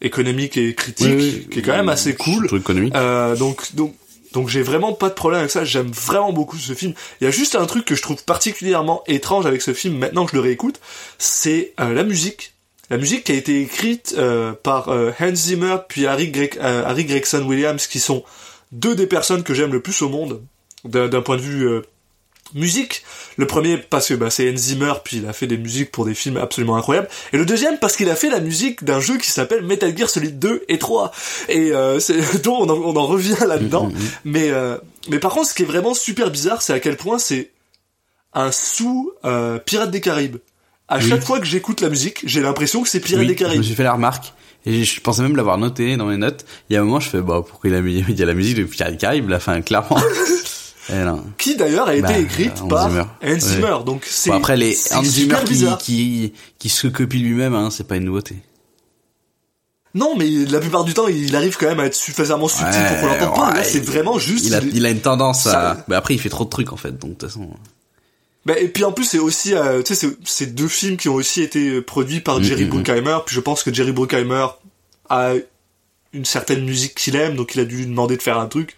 économique 0.00 0.56
et 0.56 0.74
critique, 0.74 1.06
Oui, 1.06 1.34
oui. 1.42 1.48
qui 1.50 1.58
est 1.60 1.62
quand 1.62 1.76
même 1.76 1.88
assez 1.88 2.14
cool. 2.14 2.48
Truc 2.48 2.62
économique. 2.62 2.94
Donc 3.38 3.74
donc 3.74 3.94
donc 4.32 4.48
j'ai 4.48 4.62
vraiment 4.62 4.92
pas 4.92 5.08
de 5.08 5.14
problème 5.14 5.40
avec 5.40 5.50
ça. 5.50 5.64
J'aime 5.64 5.90
vraiment 5.90 6.32
beaucoup 6.32 6.56
ce 6.56 6.72
film. 6.74 6.94
Il 7.20 7.24
y 7.24 7.26
a 7.26 7.30
juste 7.30 7.54
un 7.54 7.66
truc 7.66 7.84
que 7.84 7.94
je 7.94 8.02
trouve 8.02 8.22
particulièrement 8.24 9.02
étrange 9.06 9.46
avec 9.46 9.62
ce 9.62 9.72
film. 9.72 9.98
Maintenant 9.98 10.24
que 10.24 10.32
je 10.32 10.36
le 10.36 10.42
réécoute, 10.42 10.80
c'est 11.18 11.72
euh, 11.80 11.92
la 11.92 12.02
musique. 12.02 12.54
La 12.90 12.98
musique 12.98 13.24
qui 13.24 13.32
a 13.32 13.36
été 13.36 13.60
écrite 13.62 14.14
euh, 14.18 14.52
par 14.52 14.88
euh, 14.88 15.12
Hans 15.20 15.34
Zimmer 15.34 15.76
puis 15.88 16.06
Harry, 16.06 16.28
Greg- 16.30 16.58
Harry 16.60 17.04
Gregson 17.04 17.42
Williams, 17.46 17.86
qui 17.86 18.00
sont 18.00 18.24
deux 18.72 18.94
des 18.94 19.06
personnes 19.06 19.42
que 19.42 19.54
j'aime 19.54 19.72
le 19.72 19.80
plus 19.80 20.02
au 20.02 20.08
monde 20.08 20.42
d'un 20.84 21.22
point 21.22 21.36
de 21.36 21.42
vue 21.42 21.80
musique. 22.54 23.02
Le 23.36 23.46
premier 23.46 23.76
parce 23.78 24.08
que 24.08 24.14
bah, 24.14 24.30
c'est 24.30 24.50
Hans 24.52 24.56
Zimmer, 24.56 24.92
puis 25.04 25.18
il 25.18 25.26
a 25.26 25.32
fait 25.32 25.46
des 25.46 25.56
musiques 25.58 25.90
pour 25.90 26.04
des 26.04 26.14
films 26.14 26.36
absolument 26.36 26.76
incroyables. 26.76 27.08
Et 27.32 27.36
le 27.38 27.46
deuxième 27.46 27.78
parce 27.78 27.96
qu'il 27.96 28.08
a 28.10 28.16
fait 28.16 28.28
la 28.30 28.40
musique 28.40 28.84
d'un 28.84 29.00
jeu 29.00 29.16
qui 29.18 29.30
s'appelle 29.30 29.62
Metal 29.64 29.96
Gear 29.96 30.08
Solid 30.10 30.38
2 30.38 30.64
et 30.68 30.78
3. 30.78 31.12
Et 31.48 31.72
euh, 31.72 31.98
c'est 32.00 32.42
donc 32.42 32.60
on 32.60 32.68
en, 32.68 32.76
on 32.76 32.96
en 32.96 33.06
revient 33.06 33.36
là-dedans. 33.46 33.90
Mais 34.24 34.50
euh, 34.50 34.76
mais 35.08 35.18
par 35.18 35.32
contre, 35.32 35.48
ce 35.48 35.54
qui 35.54 35.62
est 35.62 35.66
vraiment 35.66 35.94
super 35.94 36.30
bizarre, 36.30 36.62
c'est 36.62 36.72
à 36.72 36.80
quel 36.80 36.96
point 36.96 37.18
c'est 37.18 37.50
un 38.34 38.50
sous 38.52 39.12
euh, 39.24 39.58
Pirates 39.58 39.90
des 39.90 40.00
Caraïbes. 40.00 40.36
À 40.88 40.98
Oui. 40.98 41.08
chaque 41.08 41.22
fois 41.24 41.38
que 41.40 41.46
j'écoute 41.46 41.80
la 41.80 41.88
musique, 41.88 42.20
j'ai 42.24 42.40
l'impression 42.40 42.82
que 42.82 42.88
c'est 42.88 43.00
Pirates 43.00 43.20
Oui, 43.22 43.26
des 43.28 43.34
Caraïbes. 43.36 43.62
suis 43.62 43.74
fait 43.74 43.82
la 43.82 43.92
remarque. 43.94 44.32
Et 44.64 44.84
je 44.84 45.00
pensais 45.00 45.22
même 45.22 45.34
l'avoir 45.36 45.58
noté 45.58 45.96
dans 45.96 46.06
mes 46.06 46.16
notes. 46.16 46.44
Il 46.70 46.74
y 46.74 46.76
a 46.76 46.80
un 46.80 46.84
moment, 46.84 47.00
je 47.00 47.08
fais, 47.10 47.20
bah, 47.20 47.42
pourquoi 47.46 47.68
il, 47.70 47.74
a 47.74 47.80
mis, 47.80 48.04
il 48.08 48.18
y 48.18 48.22
a 48.22 48.26
la 48.26 48.34
musique 48.34 48.56
de 48.56 48.62
Pirates 48.64 48.92
des 48.92 48.96
Caraïbes, 48.98 49.28
là, 49.28 49.38
clairement. 49.64 50.00
Non. 50.90 51.24
Qui 51.38 51.56
d'ailleurs 51.56 51.88
a 51.88 51.94
été 51.94 52.02
Bah, 52.02 52.18
écrite 52.18 52.60
Hans 52.62 52.68
par 52.68 52.88
Zimmer. 52.90 53.04
Hans. 53.24 53.38
Zimmer. 53.38 53.76
Donc 53.86 54.04
c'est 54.04 54.30
Bon, 54.30 54.36
après, 54.36 54.56
les 54.56 54.72
c'est 54.72 54.94
Hans 54.94 55.04
Zimmer 55.04 55.24
super 55.36 55.44
qui, 55.44 55.52
bizarre. 55.52 55.78
qui, 55.78 56.32
qui 56.58 56.68
se 56.68 56.86
copie 56.88 57.18
lui-même, 57.18 57.54
hein, 57.54 57.70
c'est 57.70 57.86
pas 57.86 57.96
une 57.96 58.04
nouveauté. 58.04 58.36
Non, 59.94 60.16
mais 60.16 60.26
la 60.28 60.58
plupart 60.58 60.84
du 60.84 60.94
temps, 60.94 61.06
il 61.06 61.36
arrive 61.36 61.56
quand 61.58 61.66
même 61.66 61.80
à 61.80 61.84
être 61.84 61.94
suffisamment 61.94 62.48
subtil 62.48 62.80
pour 62.88 63.00
qu'on 63.00 63.06
l'entende 63.08 63.34
pas. 63.36 63.50
Là, 63.52 63.56
ouais, 63.58 63.64
c'est 63.64 63.84
vraiment 63.84 64.18
juste. 64.18 64.46
Il 64.46 64.54
a, 64.54 64.60
il 64.72 64.86
a 64.86 64.90
une 64.90 65.00
tendance 65.00 65.46
à, 65.46 65.50
Ça- 65.52 65.84
bah, 65.86 65.98
après, 65.98 66.14
il 66.14 66.18
fait 66.20 66.30
trop 66.30 66.44
de 66.44 66.48
trucs, 66.48 66.72
en 66.72 66.76
fait, 66.78 66.92
donc, 66.98 67.10
de 67.10 67.16
toute 67.16 67.28
façon. 67.28 67.50
Bah, 68.46 68.58
et 68.58 68.68
puis 68.68 68.84
en 68.84 68.92
plus, 68.92 69.04
c'est 69.04 69.18
aussi, 69.18 69.54
euh, 69.54 69.82
tu 69.82 69.94
sais, 69.94 70.08
c'est- 70.24 70.46
deux 70.46 70.66
films 70.66 70.96
qui 70.96 71.08
ont 71.10 71.14
aussi 71.14 71.42
été 71.42 71.82
produits 71.82 72.20
par 72.20 72.40
Mm, 72.40 72.42
Jerry 72.42 72.64
mm, 72.64 72.66
mm. 72.68 72.70
Bruckheimer. 72.70 73.18
Puis 73.26 73.34
je 73.36 73.40
pense 73.40 73.62
que 73.62 73.72
Jerry 73.72 73.92
Bruckheimer 73.92 74.46
a 75.10 75.34
une 76.14 76.24
certaine 76.24 76.64
musique 76.64 76.94
qu'il 76.94 77.14
aime, 77.14 77.36
donc 77.36 77.54
il 77.54 77.60
a 77.60 77.64
dû 77.66 77.76
lui 77.76 77.86
demander 77.86 78.16
de 78.16 78.22
faire 78.22 78.38
un 78.38 78.46
truc. 78.46 78.76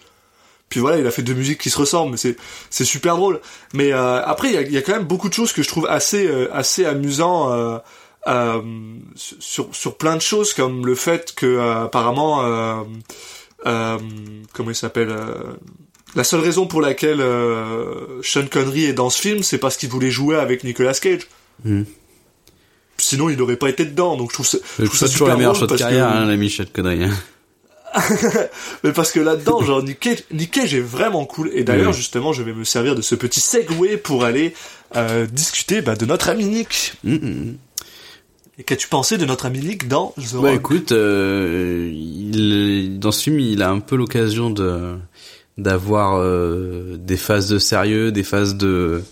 Puis 0.74 0.80
voilà, 0.80 0.98
il 0.98 1.06
a 1.06 1.12
fait 1.12 1.22
deux 1.22 1.34
musiques 1.34 1.60
qui 1.60 1.70
se 1.70 1.78
ressemblent, 1.78 2.10
mais 2.10 2.16
c'est 2.16 2.36
c'est 2.68 2.84
super 2.84 3.16
drôle. 3.16 3.40
Mais 3.74 3.92
euh, 3.92 4.20
après, 4.24 4.48
il 4.48 4.54
y 4.54 4.56
a, 4.56 4.62
y 4.62 4.76
a 4.76 4.82
quand 4.82 4.90
même 4.92 5.04
beaucoup 5.04 5.28
de 5.28 5.34
choses 5.34 5.52
que 5.52 5.62
je 5.62 5.68
trouve 5.68 5.86
assez 5.86 6.26
euh, 6.26 6.48
assez 6.52 6.84
amusant. 6.84 7.52
Euh, 7.52 7.78
euh, 8.26 8.60
sur 9.16 9.68
sur 9.72 9.96
plein 9.96 10.16
de 10.16 10.22
choses 10.22 10.52
comme 10.52 10.84
le 10.84 10.94
fait 10.96 11.32
que 11.36 11.46
euh, 11.46 11.84
apparemment 11.84 12.42
euh, 12.44 12.82
euh, 13.66 13.98
comment 14.52 14.70
il 14.70 14.74
s'appelle 14.74 15.10
euh, 15.10 15.34
la 16.16 16.24
seule 16.24 16.40
raison 16.40 16.66
pour 16.66 16.80
laquelle 16.80 17.20
euh, 17.20 18.22
Sean 18.22 18.46
Connery 18.50 18.86
est 18.86 18.94
dans 18.94 19.10
ce 19.10 19.20
film 19.20 19.42
c'est 19.42 19.58
parce 19.58 19.76
qu'il 19.76 19.90
voulait 19.90 20.10
jouer 20.10 20.36
avec 20.36 20.64
Nicolas 20.64 20.94
Cage 20.94 21.28
Mhm. 21.64 21.84
sinon 22.96 23.28
il 23.28 23.36
n'aurait 23.36 23.56
pas 23.58 23.68
été 23.68 23.84
dedans 23.84 24.16
donc 24.16 24.30
je 24.30 24.34
trouve 24.34 24.46
ça, 24.46 24.58
je 24.78 24.86
trouve 24.86 24.98
ça 24.98 25.06
super 25.06 25.28
la 25.28 25.36
meilleure 25.36 25.54
chose 25.54 25.68
de 25.68 25.76
carrière, 25.76 26.08
que, 26.10 26.16
hein, 26.16 26.24
la 26.24 26.36
Michel 26.36 26.66
Connery. 26.72 27.10
mais 28.84 28.92
parce 28.92 29.12
que 29.12 29.20
là-dedans 29.20 29.62
genre 29.62 29.82
Nick 29.82 30.00
Cage, 30.00 30.24
Nick 30.32 30.50
Cage 30.50 30.74
est 30.74 30.80
vraiment 30.80 31.24
cool 31.26 31.50
et 31.54 31.64
d'ailleurs 31.64 31.90
Oui. 31.90 31.96
justement 31.96 32.32
je 32.32 32.42
vais 32.42 32.52
me 32.52 32.64
servir 32.64 32.94
de 32.94 33.02
ce 33.02 33.14
petit 33.14 33.40
segue 33.40 33.96
pour 34.02 34.24
aller 34.24 34.54
euh, 34.96 35.26
discuter 35.26 35.80
bah, 35.82 35.94
de 35.96 36.04
notre 36.06 36.28
ami 36.28 36.44
Nick 36.46 36.94
Mm, 37.04 37.12
mm, 37.14 37.16
mm. 37.28 37.56
et 38.58 38.62
qu'as-tu 38.64 38.88
pensé 38.88 39.16
de 39.18 39.24
notre 39.24 39.46
ami 39.46 39.60
Nick 39.60 39.88
dans 39.88 40.14
The 40.18 40.34
Bah 40.34 40.38
Rock? 40.50 40.54
écoute, 40.56 40.92
euh, 40.92 41.90
il, 41.92 42.98
dans 42.98 43.12
ce 43.12 43.22
film, 43.24 43.38
il 43.40 43.62
a 43.62 43.70
un 43.70 43.80
peu 43.80 43.96
l'occasion 43.96 44.50
de 44.50 44.96
d'avoir 45.56 46.16
euh, 46.18 46.96
des 46.98 47.16
phases 47.16 47.48
de 47.48 47.58
sérieux, 47.58 48.10
des 48.10 48.24
phases 48.24 48.56
de 48.56 49.02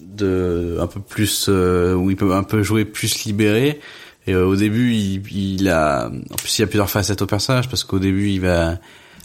de 0.00 0.76
un 0.80 0.86
peu 0.86 1.00
plus 1.00 1.46
euh, 1.48 1.94
où 1.94 2.10
il 2.10 2.16
peut 2.16 2.32
un 2.34 2.42
peu 2.44 2.62
jouer 2.62 2.84
plus 2.84 3.24
libéré. 3.24 3.80
Et 4.26 4.34
euh, 4.34 4.46
au 4.46 4.56
début, 4.56 4.92
il, 4.92 5.22
il 5.32 5.68
a 5.68 6.08
en 6.08 6.34
plus 6.36 6.58
il 6.58 6.62
y 6.62 6.64
a 6.64 6.66
plusieurs 6.68 6.90
facettes 6.90 7.22
au 7.22 7.26
personnage 7.26 7.68
parce 7.68 7.84
qu'au 7.84 7.98
début, 7.98 8.30
il 8.30 8.40
va 8.40 8.78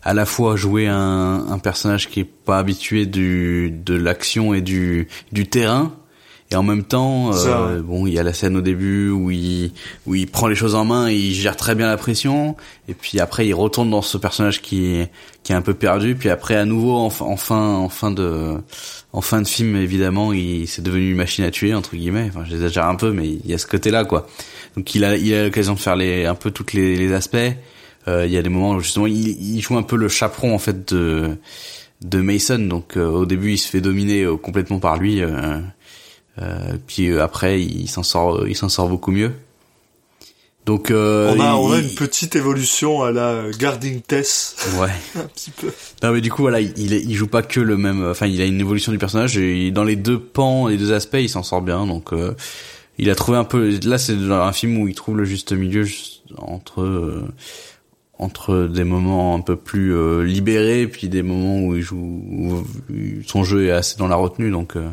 à 0.03 0.13
la 0.13 0.25
fois 0.25 0.55
jouer 0.55 0.87
un, 0.87 1.45
un 1.49 1.59
personnage 1.59 2.09
qui 2.09 2.21
est 2.21 2.23
pas 2.23 2.57
habitué 2.59 3.05
du 3.05 3.71
de 3.71 3.93
l'action 3.95 4.53
et 4.53 4.61
du 4.61 5.07
du 5.31 5.47
terrain 5.47 5.93
et 6.49 6.55
en 6.55 6.63
même 6.63 6.83
temps 6.85 7.31
euh, 7.33 7.81
bon 7.81 8.07
il 8.07 8.13
y 8.13 8.19
a 8.19 8.23
la 8.23 8.31
scène 8.31 8.55
au 8.55 8.61
début 8.61 9.09
où 9.09 9.31
il 9.31 9.71
où 10.05 10.15
il 10.15 10.27
prend 10.27 10.47
les 10.47 10.55
choses 10.55 10.75
en 10.75 10.85
main 10.85 11.09
et 11.09 11.15
il 11.15 11.33
gère 11.33 11.57
très 11.57 11.75
bien 11.75 11.87
la 11.87 11.97
pression 11.97 12.55
et 12.87 12.93
puis 12.93 13.19
après 13.19 13.45
il 13.47 13.53
retourne 13.53 13.89
dans 13.89 14.01
ce 14.01 14.17
personnage 14.17 14.61
qui 14.61 15.03
qui 15.43 15.51
est 15.51 15.55
un 15.55 15.61
peu 15.61 15.73
perdu 15.73 16.15
puis 16.15 16.29
après 16.29 16.55
à 16.55 16.63
nouveau 16.63 16.95
en, 16.95 17.09
fin- 17.09 17.25
en 17.25 17.35
fin 17.35 17.73
en 17.73 17.89
fin 17.89 18.11
de 18.11 18.53
en 19.11 19.21
fin 19.21 19.41
de 19.41 19.47
film 19.47 19.75
évidemment 19.75 20.31
il 20.31 20.67
c'est 20.69 20.81
devenu 20.83 21.11
une 21.11 21.17
machine 21.17 21.43
à 21.43 21.51
tuer 21.51 21.73
entre 21.73 21.95
guillemets. 21.97 22.29
Enfin 22.29 22.45
j'exagère 22.49 22.85
un 22.85 22.95
peu 22.95 23.11
mais 23.11 23.27
il 23.27 23.45
y 23.45 23.53
a 23.53 23.57
ce 23.57 23.67
côté 23.67 23.91
là 23.91 24.05
quoi 24.05 24.25
donc 24.77 24.93
il 24.93 25.03
a 25.03 25.17
il 25.17 25.33
a 25.33 25.43
l'occasion 25.43 25.73
de 25.73 25.79
faire 25.79 25.95
les 25.95 26.25
un 26.25 26.35
peu 26.35 26.51
toutes 26.51 26.73
les, 26.73 26.95
les 26.95 27.11
aspects. 27.11 27.37
Euh, 28.07 28.25
il 28.27 28.31
y 28.31 28.37
a 28.37 28.43
des 28.43 28.49
moments 28.49 28.75
où 28.75 28.79
justement 28.79 29.07
il, 29.07 29.27
il 29.27 29.59
joue 29.59 29.75
un 29.75 29.83
peu 29.83 29.97
le 29.97 30.07
chaperon 30.07 30.53
en 30.53 30.59
fait 30.59 30.93
de 30.93 31.35
de 32.01 32.21
Mason. 32.21 32.59
Donc 32.59 32.95
euh, 32.95 33.07
au 33.09 33.25
début 33.25 33.53
il 33.53 33.57
se 33.57 33.67
fait 33.67 33.81
dominer 33.81 34.21
euh, 34.21 34.37
complètement 34.37 34.77
par 34.79 34.97
lui 34.97 35.21
euh, 35.21 35.59
euh, 36.39 36.77
puis 36.85 37.09
euh, 37.09 37.23
après 37.23 37.59
il 37.59 37.87
s'en 37.87 38.03
sort 38.03 38.47
il 38.47 38.55
s'en 38.55 38.69
sort 38.69 38.87
beaucoup 38.87 39.11
mieux. 39.11 39.31
Donc 40.67 40.91
euh, 40.91 41.33
on 41.35 41.39
a, 41.39 41.55
on 41.55 41.71
a 41.71 41.79
une 41.79 41.95
petite 41.95 42.35
évolution 42.35 43.01
à 43.01 43.11
la 43.11 43.45
Guarding 43.57 44.01
Tess. 44.01 44.57
Ouais. 44.79 44.89
Un 45.19 45.25
petit 45.25 45.49
peu. 45.49 45.71
Non 46.03 46.11
mais 46.11 46.21
du 46.21 46.29
coup 46.29 46.43
voilà 46.43 46.61
il 46.61 46.73
il 46.77 46.93
il 46.93 47.15
joue 47.15 47.27
pas 47.27 47.41
que 47.41 47.59
le 47.59 47.77
même 47.77 48.05
enfin 48.05 48.27
il 48.27 48.39
a 48.41 48.45
une 48.45 48.59
évolution 48.59 48.91
du 48.91 48.99
personnage. 48.99 49.37
Et 49.39 49.71
dans 49.71 49.85
les 49.85 49.95
deux 49.95 50.19
pans 50.19 50.67
les 50.67 50.77
deux 50.77 50.93
aspects 50.93 51.17
il 51.19 51.29
s'en 51.29 51.41
sort 51.41 51.63
bien. 51.63 51.87
Donc 51.87 52.13
euh, 52.13 52.35
il 52.97 53.09
a 53.09 53.15
trouvé 53.15 53.37
un 53.37 53.43
peu 53.43 53.77
là 53.85 53.97
c'est 53.97 54.13
un 54.13 54.51
film 54.53 54.77
où 54.79 54.87
il 54.87 54.95
trouve 54.95 55.17
le 55.17 55.25
juste 55.25 55.51
milieu 55.53 55.85
entre 56.37 56.81
euh, 56.81 57.27
entre 58.19 58.67
des 58.67 58.83
moments 58.83 59.35
un 59.35 59.41
peu 59.41 59.55
plus 59.55 59.93
euh, 59.93 60.23
libérés 60.23 60.87
puis 60.87 61.07
des 61.09 61.21
moments 61.21 61.59
où 61.59 61.75
il 61.75 61.81
joue 61.81 61.97
où 61.97 62.63
son 63.25 63.43
jeu 63.43 63.67
est 63.67 63.71
assez 63.71 63.97
dans 63.97 64.07
la 64.07 64.15
retenue 64.15 64.49
donc 64.51 64.75
euh, 64.75 64.89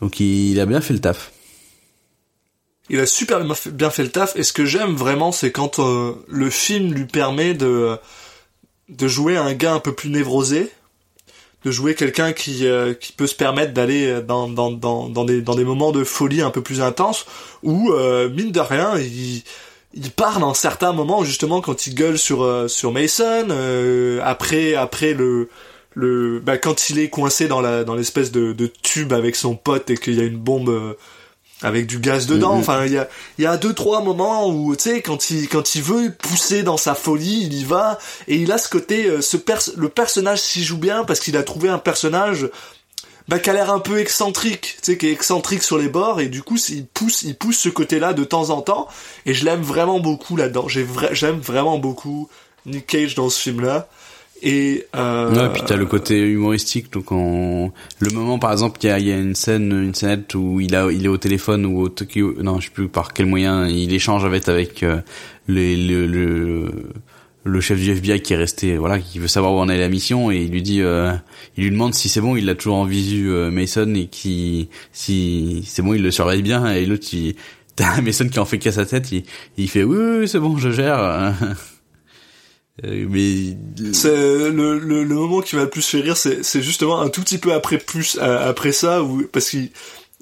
donc 0.00 0.20
il, 0.20 0.50
il 0.52 0.60
a 0.60 0.66
bien 0.66 0.80
fait 0.80 0.92
le 0.92 1.00
taf. 1.00 1.32
Il 2.88 3.00
a 3.00 3.06
super 3.06 3.40
bien 3.72 3.90
fait- 3.90 4.02
le 4.04 4.10
taf 4.10 4.36
et 4.36 4.42
ce 4.44 4.52
que 4.52 4.64
j'aime 4.64 4.94
vraiment 4.94 5.32
c'est 5.32 5.50
quand 5.50 5.78
euh, 5.80 6.12
le 6.28 6.50
film 6.50 6.92
lui 6.92 7.06
permet 7.06 7.54
de 7.54 7.96
de 8.88 9.08
jouer 9.08 9.36
un 9.36 9.52
gars 9.54 9.72
un 9.74 9.80
peu 9.80 9.92
plus 9.92 10.10
névrosé 10.10 10.70
de 11.64 11.70
jouer 11.70 11.94
quelqu'un 11.94 12.32
qui 12.32 12.66
euh, 12.66 12.94
qui 12.94 13.12
peut 13.12 13.26
se 13.26 13.34
permettre 13.34 13.72
d'aller 13.72 14.20
dans 14.22 14.48
dans 14.48 14.70
dans 14.70 15.08
dans 15.08 15.24
des 15.24 15.42
dans 15.42 15.54
des 15.54 15.64
moments 15.64 15.92
de 15.92 16.04
folie 16.04 16.42
un 16.42 16.50
peu 16.50 16.62
plus 16.62 16.80
intenses 16.80 17.26
où 17.62 17.92
euh, 17.92 18.28
mine 18.28 18.52
de 18.52 18.60
rien 18.60 18.98
il 18.98 19.42
il 19.96 20.10
part 20.10 20.38
dans 20.38 20.54
certains 20.54 20.92
moments 20.92 21.24
justement 21.24 21.60
quand 21.60 21.86
il 21.86 21.94
gueule 21.94 22.18
sur 22.18 22.42
euh, 22.42 22.68
sur 22.68 22.92
Mason 22.92 23.48
euh, 23.50 24.20
après 24.22 24.74
après 24.74 25.14
le 25.14 25.48
le 25.94 26.38
bah 26.40 26.58
quand 26.58 26.90
il 26.90 26.98
est 26.98 27.08
coincé 27.08 27.48
dans 27.48 27.60
la 27.60 27.82
dans 27.82 27.94
l'espèce 27.94 28.30
de, 28.30 28.52
de 28.52 28.66
tube 28.66 29.12
avec 29.12 29.34
son 29.34 29.56
pote 29.56 29.88
et 29.90 29.96
qu'il 29.96 30.14
y 30.14 30.20
a 30.20 30.24
une 30.24 30.36
bombe 30.36 30.68
euh, 30.68 30.92
avec 31.62 31.86
du 31.86 31.98
gaz 31.98 32.26
dedans. 32.26 32.54
Mhm. 32.54 32.60
Enfin, 32.60 32.84
il 32.86 32.92
y 32.92 32.98
a, 32.98 33.08
y 33.38 33.46
a 33.46 33.56
deux 33.56 33.72
trois 33.72 34.02
moments 34.02 34.48
où, 34.48 34.76
tu 34.76 34.90
sais, 34.90 35.02
quand 35.02 35.30
il, 35.30 35.48
quand 35.48 35.74
il 35.74 35.82
veut 35.82 36.12
pousser 36.12 36.62
dans 36.62 36.76
sa 36.76 36.94
folie, 36.94 37.42
il 37.44 37.54
y 37.54 37.64
va 37.64 37.98
et 38.28 38.36
il 38.36 38.52
a 38.52 38.58
ce 38.58 38.68
côté, 38.68 39.06
euh, 39.06 39.20
ce 39.22 39.36
pers 39.36 39.60
le 39.76 39.88
personnage 39.88 40.40
s'y 40.40 40.64
joue 40.64 40.78
bien 40.78 41.04
parce 41.04 41.20
qu'il 41.20 41.36
a 41.36 41.42
trouvé 41.42 41.68
un 41.68 41.78
personnage 41.78 42.48
bah, 43.28 43.38
qui 43.38 43.50
a 43.50 43.54
l'air 43.54 43.72
un 43.72 43.80
peu 43.80 43.98
excentrique, 43.98 44.76
tu 44.82 44.92
sais, 44.92 44.98
qui 44.98 45.06
est 45.08 45.12
excentrique 45.12 45.62
sur 45.62 45.78
les 45.78 45.88
bords 45.88 46.20
et 46.20 46.26
du 46.26 46.42
coup, 46.42 46.58
il 46.68 46.86
pousse, 46.86 47.22
il 47.22 47.34
pousse 47.34 47.58
ce 47.58 47.68
côté-là 47.68 48.12
de 48.12 48.22
temps 48.22 48.50
en 48.50 48.60
temps 48.60 48.86
et 49.24 49.34
je 49.34 49.44
l'aime 49.44 49.62
vraiment 49.62 49.98
beaucoup 49.98 50.36
là-dedans. 50.36 50.68
J'ai 50.68 50.84
vra- 50.84 51.12
j'aime 51.12 51.40
vraiment 51.40 51.78
beaucoup 51.78 52.28
Nick 52.66 52.86
Cage 52.86 53.14
dans 53.14 53.30
ce 53.30 53.40
film-là 53.40 53.88
Et 54.42 54.84
euh, 54.94 55.34
Ouais, 55.34 55.52
puis 55.52 55.62
t'as 55.66 55.76
le 55.76 55.86
côté 55.86 56.20
humoristique, 56.20 56.92
donc 56.92 57.10
en... 57.10 57.72
le 57.98 58.10
moment 58.10 58.38
par 58.38 58.52
exemple, 58.52 58.78
il 58.82 58.86
y 58.86 58.90
a, 58.90 58.98
y 58.98 59.10
a 59.10 59.16
une 59.16 59.34
scène, 59.34 59.72
une 59.72 59.94
scénette 59.94 60.34
où 60.34 60.60
il 60.60 60.76
a, 60.76 60.90
il 60.92 61.04
est 61.04 61.08
au 61.08 61.16
téléphone 61.16 61.64
ou 61.64 61.80
au 61.80 61.88
Tokyo, 61.88 62.34
non, 62.42 62.60
je 62.60 62.66
sais 62.66 62.72
plus 62.72 62.88
par 62.88 63.12
quel 63.12 63.26
moyen, 63.26 63.66
il 63.66 63.92
échange 63.94 64.24
avec 64.24 64.48
avec 64.48 64.82
euh, 64.82 65.00
les, 65.48 65.76
le, 65.76 66.06
le 66.06 66.70
le 67.44 67.60
chef 67.60 67.78
du 67.78 67.90
FBI 67.92 68.20
qui 68.20 68.32
est 68.32 68.36
resté, 68.36 68.76
voilà, 68.76 68.98
qui 68.98 69.20
veut 69.20 69.28
savoir 69.28 69.54
où 69.54 69.58
en 69.58 69.68
est 69.68 69.78
la 69.78 69.88
mission 69.88 70.30
et 70.32 70.38
il 70.38 70.50
lui 70.50 70.62
dit, 70.62 70.82
euh, 70.82 71.12
il 71.56 71.64
lui 71.64 71.70
demande 71.70 71.94
si 71.94 72.08
c'est 72.08 72.20
bon, 72.20 72.34
il 72.36 72.44
l'a 72.44 72.56
toujours 72.56 72.76
en 72.76 72.84
visu 72.84 73.30
euh, 73.30 73.50
Mason 73.52 73.94
et 73.94 74.06
qui, 74.08 74.68
si 74.92 75.62
c'est 75.64 75.82
bon, 75.82 75.94
il 75.94 76.02
le 76.02 76.10
surveille 76.10 76.42
bien 76.42 76.66
et 76.66 76.84
l'autre, 76.84 77.06
il, 77.12 77.36
t'as 77.76 78.00
Mason 78.00 78.28
qui 78.28 78.40
en 78.40 78.44
fait 78.44 78.58
qu'à 78.58 78.72
sa 78.72 78.84
tête, 78.84 79.12
il, 79.12 79.22
il 79.56 79.70
fait 79.70 79.84
oui, 79.84 79.96
oui, 80.20 80.28
c'est 80.28 80.40
bon, 80.40 80.56
je 80.56 80.70
gère. 80.70 81.34
Euh, 82.84 83.06
mais 83.08 83.56
c'est 83.94 84.14
le, 84.14 84.78
le, 84.78 85.02
le 85.04 85.14
moment 85.14 85.40
qui 85.40 85.56
m'a 85.56 85.62
le 85.62 85.70
plus 85.70 85.86
fait 85.86 86.00
rire, 86.00 86.16
c'est 86.16 86.44
c'est 86.44 86.60
justement 86.62 87.00
un 87.00 87.08
tout 87.08 87.22
petit 87.22 87.38
peu 87.38 87.52
après 87.54 87.78
plus 87.78 88.18
euh, 88.20 88.50
après 88.50 88.72
ça 88.72 89.02
où 89.02 89.22
parce 89.32 89.48
qu'il 89.48 89.70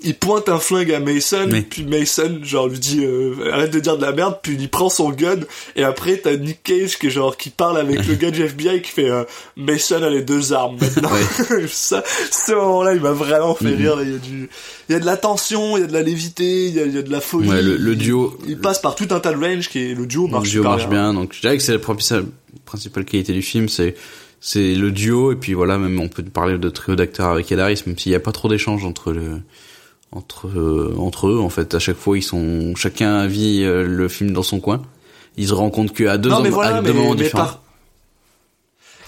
il 0.02 0.14
pointe 0.16 0.48
un 0.48 0.58
flingue 0.58 0.90
à 0.92 0.98
Mason, 0.98 1.48
puis 1.70 1.84
Mason 1.84 2.40
genre 2.42 2.66
lui 2.68 2.78
dit 2.80 3.04
euh, 3.04 3.50
arrête 3.52 3.70
de 3.72 3.78
dire 3.78 3.96
de 3.96 4.02
la 4.04 4.10
merde, 4.12 4.38
puis 4.42 4.56
il 4.58 4.68
prend 4.68 4.88
son 4.88 5.10
gun 5.10 5.38
et 5.76 5.84
après 5.84 6.16
t'as 6.16 6.36
Nick 6.36 6.62
Cage 6.64 6.98
qui 6.98 7.10
genre 7.10 7.36
qui 7.36 7.50
parle 7.50 7.78
avec 7.78 8.04
le 8.06 8.14
gars 8.16 8.30
du 8.32 8.42
FBI 8.42 8.82
qui 8.82 8.90
fait 8.90 9.08
euh, 9.10 9.22
Mason 9.56 10.02
a 10.02 10.10
les 10.10 10.22
deux 10.22 10.52
armes 10.52 10.76
maintenant. 10.80 11.10
ça, 11.68 12.02
ce 12.30 12.52
moment-là, 12.52 12.94
il 12.94 13.00
m'a 13.00 13.12
vraiment 13.12 13.54
fait 13.54 13.66
Mhm. 13.70 13.76
rire. 13.76 13.96
là. 13.96 14.02
Il 14.02 14.12
y 14.12 14.14
a 14.14 14.18
du, 14.18 14.48
il 14.88 14.92
y 14.92 14.96
a 14.96 15.00
de 15.00 15.06
la 15.06 15.16
tension, 15.16 15.76
il 15.76 15.80
y 15.80 15.84
a 15.84 15.86
de 15.86 15.92
la 15.92 16.02
lévité, 16.02 16.66
il 16.66 16.74
y 16.74 16.80
a, 16.80 16.84
il 16.86 16.94
y 16.94 16.98
a 16.98 17.02
de 17.02 17.10
la 17.12 17.20
folie. 17.20 17.48
Ouais, 17.48 17.62
le- 17.62 17.76
le 17.76 17.96
duo- 17.96 18.36
il, 18.44 18.50
il 18.50 18.58
passe 18.58 18.80
par 18.80 18.94
tout 18.96 19.06
un 19.10 19.20
tas 19.20 19.32
de 19.32 19.38
range 19.44 19.68
qui 19.68 19.78
est 19.78 19.94
le 19.94 20.06
duo 20.06 20.26
le 20.26 20.32
marche 20.32 20.50
duo 20.50 20.62
super 20.62 20.70
marche 20.76 20.88
bien. 20.88 21.14
Donc 21.14 21.32
je 21.34 21.40
dirais 21.40 21.56
que 21.56 21.62
c'est 21.62 21.72
la 21.72 21.78
principale, 21.78 22.26
principale 22.74 23.04
qualité 23.04 23.32
du 23.32 23.42
film, 23.42 23.68
c'est 23.68 23.94
c'est 24.40 24.74
le 24.74 24.90
duo 24.90 25.32
et 25.32 25.36
puis 25.36 25.54
voilà, 25.54 25.78
même 25.78 25.98
on 26.00 26.08
peut 26.08 26.22
parler 26.22 26.58
de 26.58 26.68
trio 26.68 26.96
d'acteurs 26.96 27.30
avec 27.30 27.50
Ed 27.50 27.58
Harris, 27.58 27.82
même 27.86 27.96
s'il 27.96 28.10
n'y 28.10 28.16
a 28.16 28.20
pas 28.20 28.32
trop 28.32 28.48
d'échanges 28.48 28.84
entre 28.84 29.12
le 29.12 29.40
entre 30.12 30.48
euh, 30.48 30.94
entre 30.98 31.28
eux 31.28 31.38
en 31.40 31.48
fait. 31.48 31.74
À 31.74 31.78
chaque 31.78 31.96
fois, 31.96 32.18
ils 32.18 32.22
sont 32.22 32.74
chacun 32.74 33.26
vit 33.26 33.62
euh, 33.62 33.86
le 33.86 34.08
film 34.08 34.32
dans 34.32 34.42
son 34.42 34.60
coin. 34.60 34.82
Ils 35.36 35.48
se 35.48 35.54
rencontrent 35.54 35.94
qu'à 35.94 36.18
deux, 36.18 36.30
non 36.30 36.42
mais 36.42 36.50
voilà 36.50 36.76
à 36.76 36.82
mais, 36.82 36.88
deux 36.88 36.94
moments 36.94 37.14
mais 37.14 37.22
différents. 37.22 37.44
par 37.44 37.60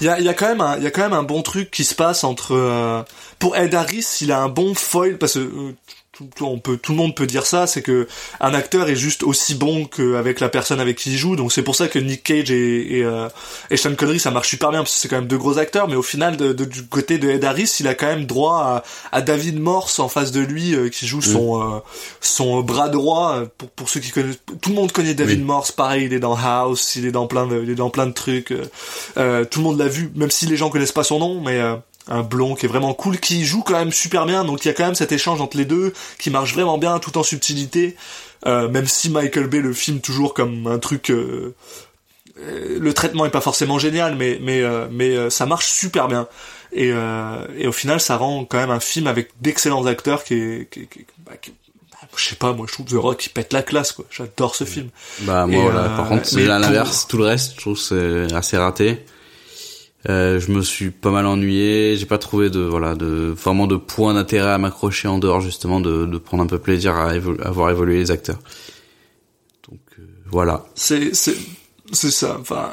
il 0.01 0.07
y 0.07 0.11
a, 0.11 0.21
y 0.21 0.29
a 0.29 0.35
quand 0.35 0.49
même 0.49 0.61
un 0.61 0.77
il 0.77 0.85
y 0.85 0.87
a 0.87 0.91
quand 0.91 1.03
même 1.03 1.15
un 1.15 1.23
bon 1.23 1.43
truc 1.43 1.71
qui 1.71 1.85
se 1.85 1.95
passe 1.95 2.23
entre 2.23 2.53
euh, 2.53 3.03
pour 3.39 3.57
Ed 3.57 3.75
Harris 3.75 4.19
il 4.21 4.31
a 4.31 4.41
un 4.41 4.49
bon 4.49 4.75
foil 4.75 5.17
parce 5.19 5.35
que 5.35 5.75
tout, 6.17 6.29
tout- 6.35 6.47
on 6.47 6.59
peut 6.59 6.77
tout 6.77 6.93
le 6.93 6.99
monde 6.99 7.15
peut 7.15 7.27
dire 7.27 7.47
ça 7.47 7.67
c'est 7.67 7.83
que 7.83 8.07
un 8.41 8.55
acteur 8.55 8.89
est 8.89 8.97
juste 8.97 9.23
aussi 9.23 9.55
bon 9.55 9.85
qu'avec 9.87 10.41
la 10.41 10.49
personne 10.49 10.81
avec 10.81 10.97
qui 10.97 11.11
il 11.13 11.17
joue. 11.19 11.37
Donc 11.37 11.53
c'est 11.53 11.63
pour 11.63 11.75
ça 11.75 11.89
que 11.89 11.99
Nick 11.99 12.23
Cage 12.23 12.51
et 12.51 12.99
et, 12.99 13.05
euh, 13.05 13.29
et 13.71 13.77
Sean 13.77 13.95
Connery 13.95 14.19
ça 14.21 14.31
marche 14.31 14.49
super 14.49 14.71
bien 14.71 14.81
parce 14.81 14.93
que 14.95 14.99
c'est 15.01 15.09
quand 15.09 15.17
même 15.17 15.27
deux 15.29 15.39
gros 15.39 15.59
acteurs. 15.59 15.89
Mais 15.89 15.97
au 15.97 16.03
final 16.03 16.37
de, 16.37 16.53
de- 16.53 16.65
du 16.65 16.85
côté 16.87 17.19
de 17.19 17.29
Ed 17.31 17.45
Harris 17.45 17.77
il 17.81 17.89
a 17.89 17.95
quand 17.95 18.07
même 18.07 18.25
droit 18.27 18.83
à, 19.13 19.17
à 19.17 19.23
David 19.23 19.59
Morse 19.59 19.99
en 19.99 20.09
face 20.09 20.33
de 20.33 20.41
lui 20.41 20.75
euh, 20.75 20.89
qui 20.89 21.07
joue 21.07 21.23
son 21.23 21.61
euh, 21.63 21.79
son 22.21 22.63
bras 22.63 22.89
droit. 22.89 23.43
Pour 23.59 23.69
pour 23.71 23.89
ceux 23.89 24.01
qui 24.01 24.11
connaissent 24.11 24.41
tout 24.61 24.71
le 24.71 24.77
monde 24.77 24.93
connaît 24.93 25.15
David 25.15 25.39
Oui. 25.41 25.45
Morse. 25.45 25.73
Pareil 25.73 26.07
il 26.07 26.13
est 26.13 26.19
dans 26.21 26.37
House 26.37 26.97
il 26.97 27.07
est 27.07 27.13
dans 27.13 27.27
plein 27.27 27.47
de 27.47 27.63
il 27.63 27.71
est 27.71 27.75
dans 27.75 27.91
plein 27.91 28.07
de 28.07 28.13
trucs 28.13 28.51
euh, 28.53 28.65
euh, 29.19 29.45
tout 29.45 29.61
le 29.61 29.65
monde 29.65 29.79
l'a 29.79 29.89
vu 29.89 30.11
même 30.15 30.31
si 30.31 30.47
les 30.47 30.57
gens 30.57 30.71
connaissent 30.71 30.93
pas 30.93 31.05
son 31.05 31.19
nom 31.19 31.41
mais 31.41 31.61
euh, 31.61 31.75
un 32.09 32.23
blond 32.23 32.55
qui 32.55 32.67
est 32.67 32.69
vraiment 32.69 32.95
cool 32.95 33.19
qui 33.19 33.45
joue 33.45 33.63
quand 33.63 33.75
même 33.79 33.93
super 33.93 34.27
bien 34.27 34.45
donc 34.45 34.65
il 34.65 34.69
y 34.69 34.71
a 34.71 34.75
quand 34.75 34.85
même 34.85 34.95
cet 34.95 35.11
échange 35.13 35.41
entre 35.41 35.57
les 35.57 35.65
deux 35.65 35.93
qui 36.19 36.31
marche 36.31 36.55
vraiment 36.55 36.79
bien 36.79 36.99
tout 36.99 37.19
en 37.19 37.23
subtilité. 37.23 37.97
Euh, 38.47 38.69
même 38.69 38.87
si 38.87 39.11
Michael 39.11 39.47
Bay 39.49 39.61
le 39.61 39.73
filme 39.73 40.01
toujours 40.01 40.33
comme 40.35 40.67
un 40.69 40.79
truc 40.79 41.11
euh, 41.11 41.55
euh, 42.39 42.79
le 42.79 42.93
traitement 42.95 43.25
est 43.27 43.31
pas 43.31 43.41
forcément 43.41 43.79
génial 43.79 44.15
mais 44.15 44.39
mais 44.43 44.61
euh, 44.63 44.87
mais 44.91 45.17
euh, 45.17 45.31
ça 45.31 45.47
marche 45.47 45.67
super 45.67 46.07
bien. 46.07 46.29
Et 46.73 46.91
euh, 46.93 47.47
et 47.57 47.67
au 47.67 47.73
final 47.73 47.99
ça 48.01 48.17
rend 48.17 48.45
quand 48.45 48.59
même 48.59 48.71
un 48.71 48.81
film 48.81 49.07
avec 49.07 49.31
d'excellents 49.41 49.87
acteurs 49.87 50.23
qui 50.23 50.35
est, 50.35 50.71
qui, 50.71 50.87
qui 50.87 51.07
bah, 51.25 51.33
qui- 51.41 51.55
bah, 51.93 52.07
je 52.17 52.25
sais 52.25 52.37
pas 52.37 52.53
moi 52.53 52.67
je 52.69 52.73
trouve 52.75 52.87
The 52.87 52.93
Rock 53.01 53.17
qui 53.19 53.29
pète 53.31 53.53
la 53.53 53.63
classe 53.63 53.93
quoi. 53.93 54.05
J'adore 54.11 54.55
ce 54.55 54.65
film. 54.65 54.91
Bah 55.21 55.47
moi 55.47 55.57
Et, 55.59 55.63
voilà, 55.63 55.89
par 55.97 56.09
contre 56.09 56.27
c'est 56.27 56.37
pour- 56.45 56.49
l'inverse, 56.49 57.07
tout 57.09 57.17
le 57.17 57.25
reste 57.25 57.55
je 57.57 57.61
trouve 57.61 57.79
c'est 57.79 58.33
assez 58.35 58.59
raté. 58.59 59.05
Euh, 60.09 60.39
je 60.39 60.53
me 60.53 60.63
suis 60.63 60.91
pas 60.91 61.11
mal 61.11 61.27
ennuyé, 61.27 61.97
j'ai 61.97 62.07
pas 62.07 62.19
trouvé 62.19 62.49
de 62.49 62.61
voilà 62.61 62.95
de 62.95 63.35
vraiment 63.37 63.67
de 63.67 63.77
point 63.77 64.15
d'intérêt 64.15 64.51
à 64.53 64.59
m'accrocher 64.59 65.09
en 65.09 65.19
dehors 65.19 65.41
justement 65.41 65.81
de, 65.81 66.07
de 66.07 66.19
prendre 66.19 66.45
un 66.45 66.47
peu 66.47 66.59
plaisir 66.61 66.95
à, 66.95 67.15
évo- 67.15 67.41
à 67.43 67.51
voir 67.51 67.71
évoluer 67.71 67.97
les 67.99 68.11
acteurs. 68.13 68.39
Donc 69.69 69.81
euh, 69.99 70.03
voilà. 70.31 70.65
c'est 70.77 71.13
c'est 71.15 71.37
c'est 71.93 72.13
ça 72.13 72.37
enfin 72.41 72.71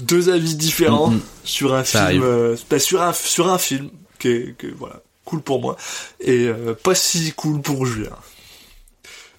deux 0.00 0.30
avis 0.30 0.56
différents 0.56 1.10
Mhm. 1.10 1.20
sur 1.44 1.74
un 1.74 1.84
Ça 1.84 2.08
film 2.08 2.22
euh, 2.24 2.56
bah, 2.70 2.78
sur 2.80 3.02
un 3.02 3.12
sur 3.12 3.48
un 3.48 3.58
film 3.58 3.90
qui 4.18 4.28
est, 4.28 4.56
qui 4.58 4.66
est, 4.66 4.74
voilà 4.76 5.02
cool 5.24 5.42
pour 5.42 5.60
moi 5.60 5.76
et 6.18 6.46
euh, 6.48 6.74
pas 6.74 6.94
si 6.96 7.32
cool 7.34 7.60
pour 7.60 7.86
Julien 7.86 8.16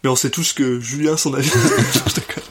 mais 0.04 0.10
on 0.10 0.16
sait 0.16 0.30
tous 0.30 0.54
que 0.54 0.80
Julien 0.80 1.18
son 1.18 1.34
avis 1.34 1.50
Je 1.50 2.51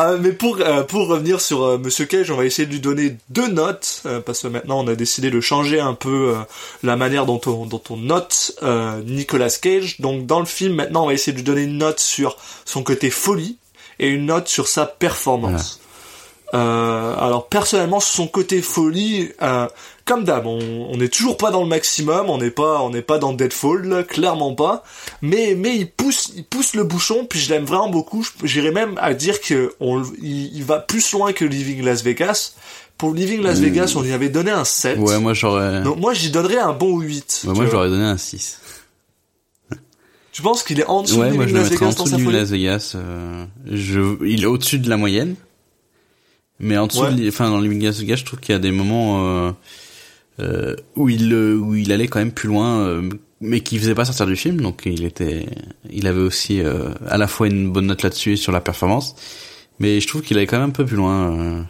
Ah, 0.00 0.14
mais 0.16 0.30
pour 0.30 0.60
euh, 0.60 0.84
pour 0.84 1.08
revenir 1.08 1.40
sur 1.40 1.64
euh, 1.64 1.76
Monsieur 1.76 2.04
Cage, 2.04 2.30
on 2.30 2.36
va 2.36 2.44
essayer 2.44 2.66
de 2.66 2.70
lui 2.70 2.78
donner 2.78 3.16
deux 3.30 3.48
notes 3.48 4.02
euh, 4.06 4.20
parce 4.20 4.42
que 4.42 4.46
maintenant 4.46 4.78
on 4.84 4.86
a 4.86 4.94
décidé 4.94 5.28
de 5.28 5.40
changer 5.40 5.80
un 5.80 5.94
peu 5.94 6.36
euh, 6.36 6.38
la 6.84 6.94
manière 6.94 7.26
dont 7.26 7.40
on 7.46 7.66
dont 7.66 7.82
on 7.90 7.96
note 7.96 8.56
Nicolas 9.04 9.50
Cage. 9.60 10.00
Donc 10.00 10.24
dans 10.24 10.38
le 10.38 10.46
film 10.46 10.76
maintenant 10.76 11.02
on 11.02 11.06
va 11.08 11.14
essayer 11.14 11.32
de 11.32 11.38
lui 11.38 11.44
donner 11.44 11.62
une 11.62 11.78
note 11.78 11.98
sur 11.98 12.36
son 12.64 12.84
côté 12.84 13.10
folie 13.10 13.58
et 13.98 14.06
une 14.06 14.26
note 14.26 14.46
sur 14.46 14.68
sa 14.68 14.86
performance. 14.86 15.80
Euh, 16.54 17.14
alors 17.18 17.48
personnellement 17.48 18.00
son 18.00 18.26
côté 18.26 18.62
folie, 18.62 19.30
euh, 19.42 19.66
comme 20.06 20.24
d'hab, 20.24 20.46
on 20.46 20.96
n'est 20.96 21.10
toujours 21.10 21.36
pas 21.36 21.50
dans 21.50 21.60
le 21.62 21.68
maximum, 21.68 22.30
on 22.30 22.38
n'est 22.38 22.50
pas 22.50 22.80
on 22.80 22.88
n'est 22.88 23.02
pas 23.02 23.18
dans 23.18 23.34
Deadfall, 23.34 23.86
là, 23.86 24.02
clairement 24.02 24.54
pas. 24.54 24.82
Mais 25.20 25.54
mais 25.54 25.76
il 25.76 25.90
pousse 25.90 26.32
il 26.36 26.44
pousse 26.44 26.74
le 26.74 26.84
bouchon, 26.84 27.26
puis 27.28 27.38
je 27.38 27.50
l'aime 27.50 27.64
vraiment 27.66 27.90
beaucoup. 27.90 28.22
Je- 28.22 28.46
J'irais 28.46 28.70
même 28.72 28.94
à 29.02 29.12
dire 29.12 29.42
que 29.42 29.74
on 29.80 30.02
il, 30.22 30.56
il 30.56 30.64
va 30.64 30.78
plus 30.78 31.12
loin 31.12 31.34
que 31.34 31.44
Living 31.44 31.84
Las 31.84 32.02
Vegas. 32.02 32.54
Pour 32.96 33.12
Living 33.14 33.42
Las 33.42 33.58
Vegas, 33.60 33.92
on 33.96 34.00
lui 34.02 34.12
avait 34.12 34.28
donné 34.30 34.50
un 34.50 34.64
7. 34.64 34.98
Ouais, 34.98 35.18
moi 35.20 35.34
j'aurais 35.34 35.82
Donc 35.82 35.98
moi 35.98 36.14
j'y 36.14 36.30
donnerais 36.30 36.58
un 36.58 36.72
bon 36.72 36.98
8. 36.98 37.42
ouais, 37.46 37.52
moi 37.54 37.66
j'aurais 37.70 37.90
donné 37.90 38.04
un 38.04 38.16
6. 38.16 38.58
Tu 40.32 40.42
penses 40.42 40.62
qu'il 40.62 40.80
est 40.80 40.86
en 40.86 41.02
dessous 41.02 41.16
Ouais, 41.20 41.30
de 41.30 41.34
moi 41.34 41.44
Living 41.46 41.48
je 41.48 41.54
le 41.54 41.60
Las 41.60 41.68
en 41.68 41.84
Vegas 41.86 41.94
dans 41.96 42.04
dessous 42.04 42.16
sa 42.16 42.24
folie? 42.24 42.36
Las 42.36 42.50
Vegas. 42.50 42.92
Euh, 42.94 43.44
je, 43.70 44.24
il 44.24 44.42
est 44.44 44.46
au-dessus 44.46 44.78
de 44.78 44.88
la 44.88 44.96
moyenne. 44.96 45.34
Mais 46.60 46.76
en 46.76 46.86
dessous, 46.88 47.02
Ouais. 47.02 47.28
enfin 47.28 47.50
dans 47.50 47.60
Las 47.60 47.98
Vegas, 48.00 48.16
je 48.16 48.24
trouve 48.24 48.40
qu'il 48.40 48.52
y 48.52 48.56
a 48.56 48.58
des 48.58 48.72
moments 48.72 49.24
euh, 49.26 49.52
euh, 50.40 50.74
où 50.96 51.08
il 51.08 51.32
où 51.34 51.74
il 51.74 51.92
allait 51.92 52.08
quand 52.08 52.18
même 52.18 52.32
plus 52.32 52.48
loin, 52.48 52.78
euh, 52.80 53.08
mais 53.40 53.60
qui 53.60 53.78
faisait 53.78 53.94
pas 53.94 54.04
sortir 54.04 54.26
du 54.26 54.36
film. 54.36 54.60
Donc 54.60 54.82
il 54.86 55.04
était, 55.04 55.46
il 55.90 56.06
avait 56.06 56.20
aussi 56.20 56.60
euh, 56.60 56.88
à 57.08 57.16
la 57.18 57.26
fois 57.28 57.46
une 57.46 57.70
bonne 57.70 57.86
note 57.86 58.02
là-dessus 58.02 58.32
et 58.32 58.36
sur 58.36 58.52
la 58.52 58.60
performance. 58.60 59.14
Mais 59.78 60.00
je 60.00 60.08
trouve 60.08 60.22
qu'il 60.22 60.36
allait 60.36 60.46
quand 60.46 60.58
même 60.58 60.70
un 60.70 60.72
peu 60.72 60.84
plus 60.84 60.96
loin. 60.96 61.64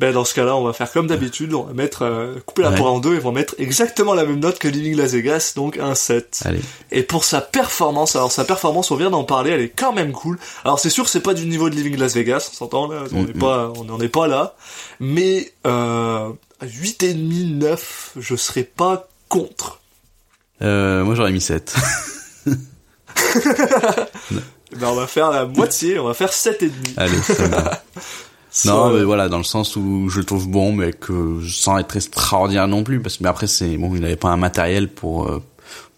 Ben 0.00 0.12
dans 0.12 0.24
ce 0.24 0.34
cas-là, 0.34 0.56
on 0.56 0.64
va 0.64 0.72
faire 0.72 0.90
comme 0.90 1.06
d'habitude, 1.06 1.54
on 1.54 1.62
va 1.62 1.72
mettre 1.72 2.02
euh, 2.02 2.34
couper 2.46 2.62
la 2.62 2.70
Ouais. 2.70 2.76
poire 2.76 2.92
en 2.92 2.98
deux 2.98 3.14
et 3.14 3.18
on 3.20 3.26
va 3.26 3.30
mettre 3.30 3.54
exactement 3.58 4.12
la 4.14 4.24
même 4.24 4.40
note 4.40 4.58
que 4.58 4.66
Living 4.66 4.96
Las 4.96 5.12
Vegas, 5.12 5.52
donc 5.54 5.78
un 5.78 5.94
7. 5.94 6.42
Allez. 6.46 6.60
Et 6.90 7.04
pour 7.04 7.24
sa 7.24 7.40
performance, 7.40 8.16
alors 8.16 8.32
sa 8.32 8.44
performance, 8.44 8.90
on 8.90 8.96
vient 8.96 9.10
d'en 9.10 9.22
parler, 9.22 9.52
elle 9.52 9.60
est 9.60 9.68
quand 9.68 9.92
même 9.92 10.10
cool. 10.10 10.36
Alors 10.64 10.80
c'est 10.80 10.90
sûr, 10.90 11.08
c'est 11.08 11.20
pas 11.20 11.32
du 11.32 11.46
niveau 11.46 11.70
de 11.70 11.76
Living 11.76 11.96
Las 11.96 12.14
Vegas, 12.14 12.48
on 12.52 12.56
s'entend 12.56 12.88
là, 12.88 13.04
on 13.12 13.22
n'est 13.22 13.34
Mhm. 13.34 13.38
pas, 13.38 13.72
on 13.76 13.84
n'en 13.84 14.00
est 14.00 14.08
pas 14.08 14.26
là. 14.26 14.56
Mais 14.98 15.52
euh, 15.64 16.28
8,5, 16.60 17.14
9, 17.54 18.10
je 18.18 18.34
serais 18.34 18.64
pas 18.64 19.06
contre. 19.28 19.80
Euh, 20.62 21.04
moi 21.04 21.14
j'aurais 21.14 21.30
mis 21.32 21.40
7. 21.40 21.72
Ben 24.76 24.88
on 24.88 24.94
va 24.94 25.06
faire 25.06 25.30
la 25.30 25.44
moitié, 25.44 25.98
on 26.00 26.06
va 26.06 26.14
faire 26.14 26.32
7,5. 26.32 26.70
Allez, 26.96 27.16
ça 27.22 27.46
va. 27.46 27.82
Non, 28.66 28.90
mais 28.92 29.02
voilà, 29.02 29.28
dans 29.28 29.38
le 29.38 29.44
sens 29.44 29.74
où 29.76 30.08
je 30.08 30.18
le 30.20 30.24
trouve 30.24 30.48
bon, 30.48 30.72
mais 30.72 30.92
que 30.92 31.40
sans 31.48 31.76
être 31.78 31.96
extraordinaire 31.96 32.68
non 32.68 32.84
plus, 32.84 33.00
parce 33.00 33.16
que 33.16 33.22
mais 33.24 33.28
après 33.28 33.46
c'est 33.48 33.76
bon, 33.76 33.94
il 33.96 34.04
avait 34.04 34.16
pas 34.16 34.28
un 34.30 34.36
matériel 34.36 34.88
pour 34.88 35.28
euh, 35.28 35.42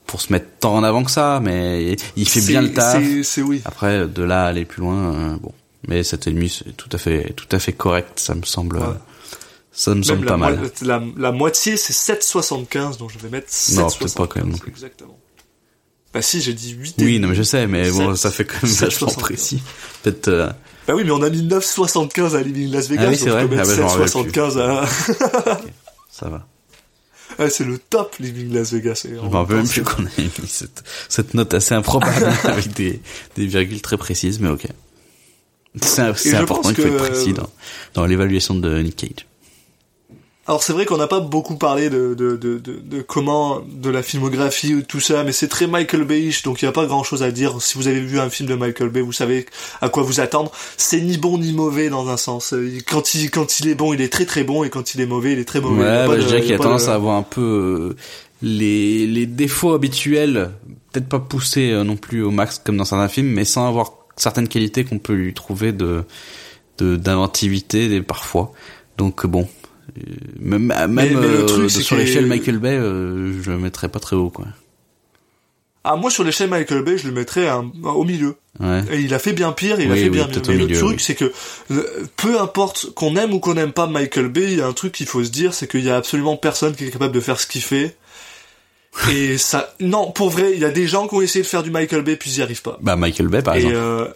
pour 0.07 0.21
se 0.21 0.33
mettre 0.33 0.47
tant 0.61 0.75
en 0.77 0.83
avant 0.85 1.05
que 1.05 1.11
ça, 1.11 1.41
mais 1.43 1.97
il 2.17 2.29
fait 2.29 2.41
bien 2.41 2.63
le 2.63 2.73
taf. 2.73 3.03
C'est, 3.25 3.43
oui. 3.43 3.61
Après, 3.65 4.07
de 4.07 4.23
là 4.23 4.45
à 4.45 4.49
aller 4.49 4.65
plus 4.65 4.81
loin, 4.81 5.15
euh, 5.15 5.37
bon, 5.37 5.53
mais 5.89 6.03
cet 6.03 6.27
ennemi 6.29 6.49
c'est 6.49 6.75
tout 6.77 6.89
à 6.93 6.99
fait 6.99 7.33
tout 7.35 7.49
à 7.53 7.59
fait 7.59 7.73
correct, 7.73 8.19
ça 8.21 8.35
me 8.35 8.43
semble, 8.45 8.79
Ouais. 8.79 8.85
ça 9.73 9.91
me 9.91 9.97
Même 9.97 10.05
semble 10.05 10.27
pas 10.27 10.37
mal. 10.39 10.59
la, 10.83 11.03
la 11.19 11.33
moitié, 11.33 11.77
c'est 11.77 11.93
7,75, 12.15 12.97
donc 12.99 13.11
je 13.13 13.19
vais 13.19 13.29
mettre 13.29 13.49
7,75. 13.51 13.75
Non, 13.77 13.87
peut-être 13.91 14.15
pas 14.15 14.27
quand 14.29 14.41
même 14.41 14.51
non 14.53 14.59
plus. 14.59 14.71
Exactement. 14.71 15.19
Bah 16.15 16.23
si, 16.23 16.41
j'ai 16.41 16.55
dit 16.55 16.71
8 16.71 16.95
Oui, 17.01 17.19
non 17.19 17.29
mais 17.29 17.35
je 17.35 17.43
sais, 17.43 17.67
mais 17.67 17.91
bon, 17.91 18.15
ça 18.17 18.31
fait 18.31 18.47
quand 18.47 18.63
même 18.63 18.73
vachement 18.73 19.09
précis. 19.09 19.61
Peut-être. 20.03 20.29
euh, 20.29 20.49
Bah 20.87 20.95
oui, 20.95 21.03
mais 21.05 21.11
on 21.11 21.23
a 21.23 21.31
mis 21.31 21.43
9,75 21.43 22.37
à 22.37 22.43
Living 22.43 22.71
Las 22.71 22.89
Vegas, 22.89 23.05
Ah 23.07 23.11
oui, 23.11 23.17
c'est 23.17 23.31
vrai. 23.31 23.43
je 23.43 23.47
peux 23.49 23.57
mettre 23.57 23.71
Ah 23.71 23.97
bah, 23.99 24.05
7,75 24.07 24.59
à... 24.59 25.59
ça 26.11 26.29
va. 26.29 26.47
Ouais, 27.39 27.51
c'est 27.51 27.65
le 27.65 27.79
top 27.79 28.17
Living 28.21 28.53
Las 28.53 28.73
Vegas. 28.73 29.03
Je 29.05 29.15
me 29.15 29.21
rappelle 29.29 29.57
même 29.57 29.69
plus 29.69 29.83
qu'on 29.83 30.05
avait 30.07 30.23
mis 30.23 30.49
cette, 30.49 30.85
cette 31.09 31.35
note 31.35 31.53
assez 31.55 31.75
improbable 31.75 32.25
avec 32.45 32.73
des, 32.73 33.01
des 33.37 33.47
virgules 33.47 33.83
très 33.83 33.97
précises, 33.99 34.41
mais 34.41 34.49
ok. 34.49 34.67
C'est 35.83 36.01
important, 36.35 36.63
pense 36.63 36.71
il 36.71 36.77
faut 36.77 36.83
être 36.89 36.97
précis 36.97 37.33
dans, 37.35 37.51
dans 37.93 38.07
l'évaluation 38.07 38.55
de 38.55 38.81
Nick 38.81 38.97
Cage. 38.97 39.27
Alors 40.49 40.63
c'est 40.63 40.73
vrai 40.73 40.87
qu'on 40.87 40.97
n'a 40.97 41.09
pas 41.09 41.19
beaucoup 41.19 41.57
parlé 41.57 41.91
de, 41.91 42.15
de, 42.15 42.37
de, 42.37 42.59
de, 42.59 42.81
de 42.81 43.03
comment, 43.03 43.63
de 43.69 43.91
la 43.91 44.03
filmographie 44.03 44.75
ou 44.75 44.83
tout 44.83 45.01
ça, 45.01 45.25
mais 45.25 45.33
c'est 45.33 45.49
très 45.49 45.67
Michael 45.67 46.05
Bayish, 46.05 46.45
donc 46.45 46.63
il 46.63 46.67
n'y 46.67 46.69
a 46.69 46.73
pas 46.73 46.87
grand 46.87 47.03
chose 47.03 47.25
à 47.25 47.33
dire. 47.33 47.61
Si 47.61 47.77
vous 47.77 47.89
avez 47.89 48.01
vu 48.01 48.21
un 48.21 48.31
film 48.31 48.49
de 48.49 48.55
Michael 48.55 48.91
Bay, 48.91 49.01
vous 49.01 49.13
savez 49.13 49.47
à 49.81 49.89
quoi 49.89 50.05
vous 50.05 50.21
attendre. 50.21 50.53
C'est 50.77 51.01
ni 51.01 51.19
bon 51.19 51.39
ni 51.39 51.53
mauvais 51.53 51.89
dans 51.89 52.09
un 52.09 52.17
sens. 52.17 52.53
Euh, 52.53 52.79
Quand 52.89 53.15
il, 53.15 53.31
quand 53.31 53.59
il 53.59 53.69
est 53.69 53.75
bon, 53.75 53.93
il 53.93 54.01
est 54.01 54.13
très 54.13 54.25
très 54.25 54.45
bon, 54.45 54.63
et 54.63 54.71
quand 54.71 54.95
il 54.95 55.01
est 55.01 55.07
mauvais, 55.07 55.33
il 55.33 55.41
est 55.41 55.45
très 55.45 55.61
mauvais. 55.61 55.83
Ouais, 55.83 56.07
bah, 56.07 56.21
je 56.21 56.27
dirais 56.27 56.43
qu'il 56.43 56.55
a 56.55 56.59
tendance 56.59 56.87
à 56.87 56.95
avoir 56.95 57.17
un 57.17 57.23
peu 57.25 57.41
euh, 57.41 57.97
les, 58.41 59.09
les 59.09 59.27
défauts 59.27 59.75
habituels, 59.75 60.53
peut-être 60.93 61.09
pas 61.09 61.19
poussés 61.19 61.73
euh, 61.73 61.83
non 61.83 61.97
plus 61.97 62.23
au 62.23 62.31
max 62.31 62.61
comme 62.65 62.77
dans 62.77 62.85
certains 62.85 63.09
films, 63.09 63.29
mais 63.33 63.45
sans 63.45 63.67
avoir 63.67 63.95
certaines 64.17 64.47
qualités 64.47 64.85
qu'on 64.85 65.01
peut 65.01 65.15
lui 65.15 65.35
trouver 65.35 65.73
de 65.73 66.05
de 66.79 66.95
d'inventivité 66.95 68.01
parfois. 68.01 68.53
Donc 68.97 69.27
bon, 69.27 69.49
même 70.41 70.67
même 70.67 70.91
mais 70.93 71.09
le 71.09 71.19
euh, 71.43 71.47
truc, 71.47 71.71
c'est 71.71 71.81
sur 71.83 71.97
que- 71.97 72.03
l'échelle 72.03 72.27
Michael 72.27 72.59
Bay, 72.59 72.71
euh, 72.77 73.43
je 73.43 73.51
le 73.51 73.59
mettrais 73.59 73.89
pas 73.89 73.99
très 74.01 74.17
haut 74.17 74.31
quoi. 74.31 74.47
Ah, 75.89 75.95
moi 75.97 76.11
sur 76.11 76.25
l'échelle 76.25 76.51
Michael 76.51 76.83
Bay, 76.83 76.99
je 76.99 77.07
le 77.07 77.15
mettrais 77.15 77.49
un- 77.49 77.71
au 77.85 78.03
milieu. 78.05 78.35
Ouais. 78.59 78.83
Et 78.91 79.01
il 79.01 79.15
a 79.15 79.19
fait 79.21 79.33
bien 79.33 79.53
pire, 79.53 79.79
il 79.81 79.91
a 79.93 79.95
fait 79.95 80.05
oui, 80.05 80.11
bien 80.11 80.27
mieux. 80.27 80.33
Mais 80.49 80.55
milieu, 80.55 80.67
le 80.67 80.75
truc, 80.79 80.91
oui. 80.97 80.97
c'est 80.99 81.15
que 81.15 81.33
euh, 81.71 81.83
peu 82.17 82.41
importe 82.41 82.93
qu'on 82.95 83.15
aime 83.17 83.33
ou 83.33 83.39
qu'on 83.39 83.55
n'aime 83.55 83.73
pas 83.73 83.87
Michael 83.87 84.29
Bay, 84.29 84.45
il 84.53 84.59
y 84.59 84.61
a 84.61 84.67
un 84.67 84.73
truc 84.73 84.93
qu'il 84.93 85.07
faut 85.07 85.23
se 85.23 85.31
dire, 85.31 85.55
c'est 85.55 85.71
qu'il 85.71 85.85
y 85.85 85.91
a 85.91 85.97
absolument 85.97 86.37
personne 86.37 86.75
qui 86.75 86.87
est 86.87 86.91
capable 86.91 87.15
de 87.15 87.21
faire 87.21 87.39
ce 87.39 87.47
qu'il 87.47 87.63
fait. 87.63 87.97
Et 89.13 89.37
ça, 89.39 89.75
non, 89.79 90.11
pour 90.11 90.31
vrai, 90.31 90.53
il 90.55 90.59
y 90.59 90.65
a 90.65 90.71
des 90.71 90.87
gens 90.87 91.07
qui 91.07 91.15
ont 91.15 91.21
essayé 91.21 91.43
de 91.43 91.47
faire 91.49 91.63
du 91.63 91.71
Michael 91.71 92.03
Bay 92.03 92.17
puis 92.17 92.31
ils 92.31 92.39
y 92.39 92.43
arrivent 92.43 92.63
pas. 92.63 92.79
Bah 92.81 92.97
Michael 92.97 93.29
Bay 93.29 93.43
par 93.43 93.55
Et 93.55 93.59
exemple. 93.59 93.77
euh... 93.77 94.07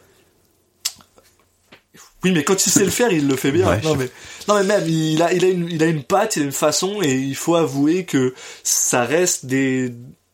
oui, 2.24 2.32
mais 2.32 2.44
quand 2.44 2.66
il 2.66 2.70
sait 2.70 2.84
le 2.84 2.90
faire, 2.90 3.10
il 3.12 3.26
le 3.26 3.36
fait 3.36 3.50
bien. 3.52 3.68
Ouais, 3.68 3.80
non 3.82 3.94
mais, 3.96 4.08
non 4.48 4.54
mais 4.56 4.64
même, 4.64 4.88
il 4.88 5.22
a, 5.22 5.32
il 5.32 5.44
a 5.44 5.48
une, 5.48 5.68
il 5.70 5.82
a 5.82 5.86
une 5.86 6.02
patte, 6.02 6.36
il 6.36 6.42
a 6.42 6.44
une 6.46 6.52
façon, 6.52 7.00
et 7.02 7.14
il 7.14 7.34
faut 7.36 7.54
avouer 7.54 8.04
que 8.04 8.34
ça 8.62 9.04
reste 9.04 9.46
des, 9.46 9.90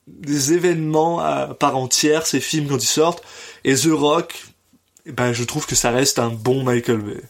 des 0.07 0.53
événements 0.53 1.20
à 1.20 1.55
part 1.55 1.76
entière, 1.76 2.26
ces 2.26 2.41
films 2.41 2.68
quand 2.68 2.82
ils 2.82 2.87
sortent. 2.87 3.22
Et 3.64 3.74
The 3.74 3.89
Rock, 3.93 4.47
ben, 5.07 5.32
je 5.32 5.45
trouve 5.45 5.66
que 5.66 5.74
ça 5.76 5.91
reste 5.91 6.18
un 6.18 6.30
bon 6.30 6.62
Michael 6.64 6.99
Bay. 6.99 7.20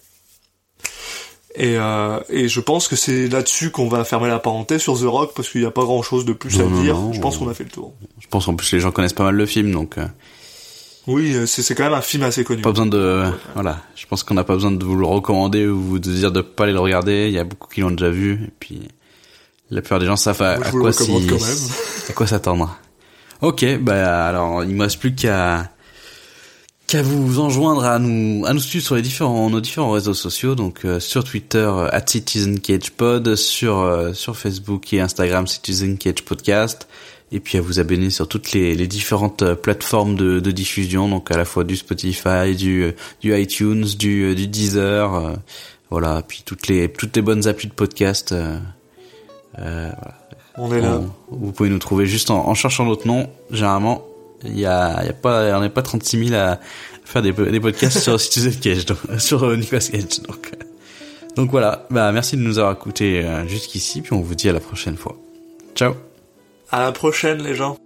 Et, 1.59 1.77
euh, 1.79 2.21
et 2.29 2.49
je 2.49 2.61
pense 2.61 2.87
que 2.87 2.97
c'est 2.97 3.29
là-dessus 3.29 3.71
qu'on 3.71 3.89
va 3.89 4.05
fermer 4.05 4.29
la 4.29 4.39
parenthèse 4.39 4.83
sur 4.83 4.99
The 4.99 5.05
Rock 5.05 5.33
parce 5.35 5.49
qu'il 5.49 5.63
n'y 5.63 5.67
a 5.67 5.71
pas 5.71 5.85
grand-chose 5.85 6.27
de 6.27 6.35
plus 6.35 6.59
Non, 6.59 6.67
à 6.67 6.69
non, 6.69 6.83
dire. 6.83 6.95
non. 6.97 7.13
je 7.15 7.21
pense 7.21 7.39
qu'on 7.39 7.49
a 7.49 7.55
fait 7.55 7.65
le 7.65 7.71
tour. 7.71 7.95
Je 8.21 8.27
pense 8.29 8.47
en 8.47 8.55
plus 8.55 8.71
les 8.73 8.81
gens 8.81 8.93
connaissent 8.93 9.15
pas 9.15 9.25
mal 9.25 9.37
le 9.37 9.47
film, 9.47 9.73
donc 9.73 9.97
euh, 9.97 10.07
Oui, 11.07 11.35
euh, 11.35 11.47
c'est 11.47 11.75
quand 11.75 11.85
même 11.85 11.93
un 11.93 12.01
film 12.01 12.25
assez 12.25 12.43
connu. 12.43 12.63
pas 12.63 12.71
besoin 12.71 12.87
de 12.87 13.25
voilà. 13.55 13.81
Je 13.95 14.07
pense 14.07 14.23
qu'on 14.23 14.35
n'a 14.35 14.45
pas 14.45 14.55
besoin 14.55 14.73
de 14.73 14.85
vous 14.85 14.97
le 14.97 15.07
recommander 15.07 15.67
ou 15.67 15.99
de 15.99 16.13
dire 16.13 16.33
de 16.33 16.41
pas 16.41 16.65
aller 16.65 16.73
le 16.73 16.81
regarder. 16.81 17.27
Il 17.29 17.33
y 17.33 17.39
a 17.39 17.45
beaucoup 17.45 17.69
qui 17.69 17.81
l'ont 17.81 17.91
déjà 17.91 18.11
vu 18.11 18.45
et 18.45 18.53
puis 18.59 18.89
la 19.71 19.81
plupart 19.81 19.99
des 19.99 20.07
gens 20.07 20.17
savent 20.17 20.43
à, 20.43 20.59
quoi 20.71 20.91
même. 20.91 21.39
à 22.09 22.13
quoi 22.13 22.27
s'attendre. 22.27 22.77
Ok, 23.43 23.65
bah 23.81 24.27
alors 24.27 24.65
il 24.65 24.75
me 24.75 24.83
reste 24.83 24.99
plus 24.99 25.15
qu'à 25.15 25.71
qu'à 26.87 27.03
vous 27.03 27.41
enjoindre 27.41 27.85
à 27.85 27.99
nous 27.99 28.47
à 28.47 28.53
nous 28.53 28.61
suivre 28.61 28.85
sur 28.85 28.95
les 28.95 29.03
différents 29.03 29.51
nos 29.51 29.61
différents 29.61 29.91
réseaux 29.91 30.15
sociaux 30.15 30.55
donc 30.55 30.85
euh, 30.85 31.01
sur 31.01 31.25
Twitter 31.25 31.59
euh, 31.59 31.89
at 31.91 32.07
Citizen 32.07 32.61
Cage 32.61 32.93
Pod 32.93 33.35
sur 33.35 33.81
euh, 33.81 34.13
sur 34.13 34.37
Facebook 34.37 34.93
et 34.93 35.01
Instagram 35.01 35.47
Citizen 35.47 35.99
Cage 35.99 36.23
Podcast 36.25 36.87
et 37.33 37.41
puis 37.41 37.59
à 37.59 37.61
vous 37.61 37.81
abonner 37.81 38.11
sur 38.11 38.29
toutes 38.29 38.53
les, 38.53 38.75
les 38.75 38.87
différentes 38.87 39.43
euh, 39.43 39.55
plateformes 39.55 40.15
de, 40.17 40.39
de 40.41 40.51
diffusion 40.53 41.09
donc 41.09 41.31
à 41.31 41.37
la 41.37 41.45
fois 41.45 41.65
du 41.65 41.77
Spotify 41.77 42.55
du 42.57 42.83
euh, 42.85 42.93
du 43.21 43.37
iTunes 43.37 43.85
du 43.99 44.25
euh, 44.25 44.35
du 44.35 44.47
Deezer 44.47 45.15
euh, 45.15 45.33
voilà 45.91 46.23
puis 46.27 46.43
toutes 46.45 46.69
les 46.69 46.89
toutes 46.91 47.17
les 47.17 47.23
bonnes 47.23 47.47
applis 47.49 47.69
de 47.69 47.73
podcast 47.73 48.33
euh, 48.33 48.59
euh, 49.59 49.91
voilà. 49.99 50.15
On 50.59 50.73
est 50.75 50.81
là. 50.81 51.01
On- 51.31 51.37
vous 51.37 51.53
pouvez 51.53 51.69
nous 51.69 51.79
trouver 51.79 52.07
juste 52.07 52.31
en, 52.31 52.47
en 52.49 52.55
cherchant 52.55 52.85
notre 52.87 53.07
nom. 53.07 53.29
Généralement, 53.51 54.07
il 54.45 54.59
y 54.59 54.65
a, 54.65 55.05
y 55.05 55.09
a 55.09 55.13
pas, 55.13 55.57
on 55.59 55.61
n'est 55.61 55.69
pas 55.69 55.83
36 55.83 56.29
000 56.29 56.41
à 56.41 56.59
faire 57.05 57.21
des, 57.23 57.33
des 57.33 57.61
podcasts 57.61 57.99
sur 57.99 58.19
Citizen 58.21 58.55
Cage, 58.55 58.87
donc, 58.87 58.99
sur 59.19 59.55
Nicolas 59.57 59.81
Cage. 59.83 60.21
Donc, 60.27 60.53
donc 61.37 61.51
voilà. 61.51 61.87
Bah, 61.91 62.11
merci 62.13 62.37
de 62.39 62.43
nous 62.43 62.59
avoir 62.59 62.73
écoutés 62.75 63.23
jusqu'ici, 63.49 64.01
puis 64.01 64.15
on 64.15 64.21
vous 64.23 64.35
dit 64.35 64.49
à 64.49 64.53
la 64.55 64.61
prochaine 64.61 64.97
fois. 64.97 65.17
Ciao. 65.75 65.95
À 66.71 66.81
la 66.81 66.93
prochaine, 66.93 67.43
les 67.43 67.55
gens. 67.55 67.79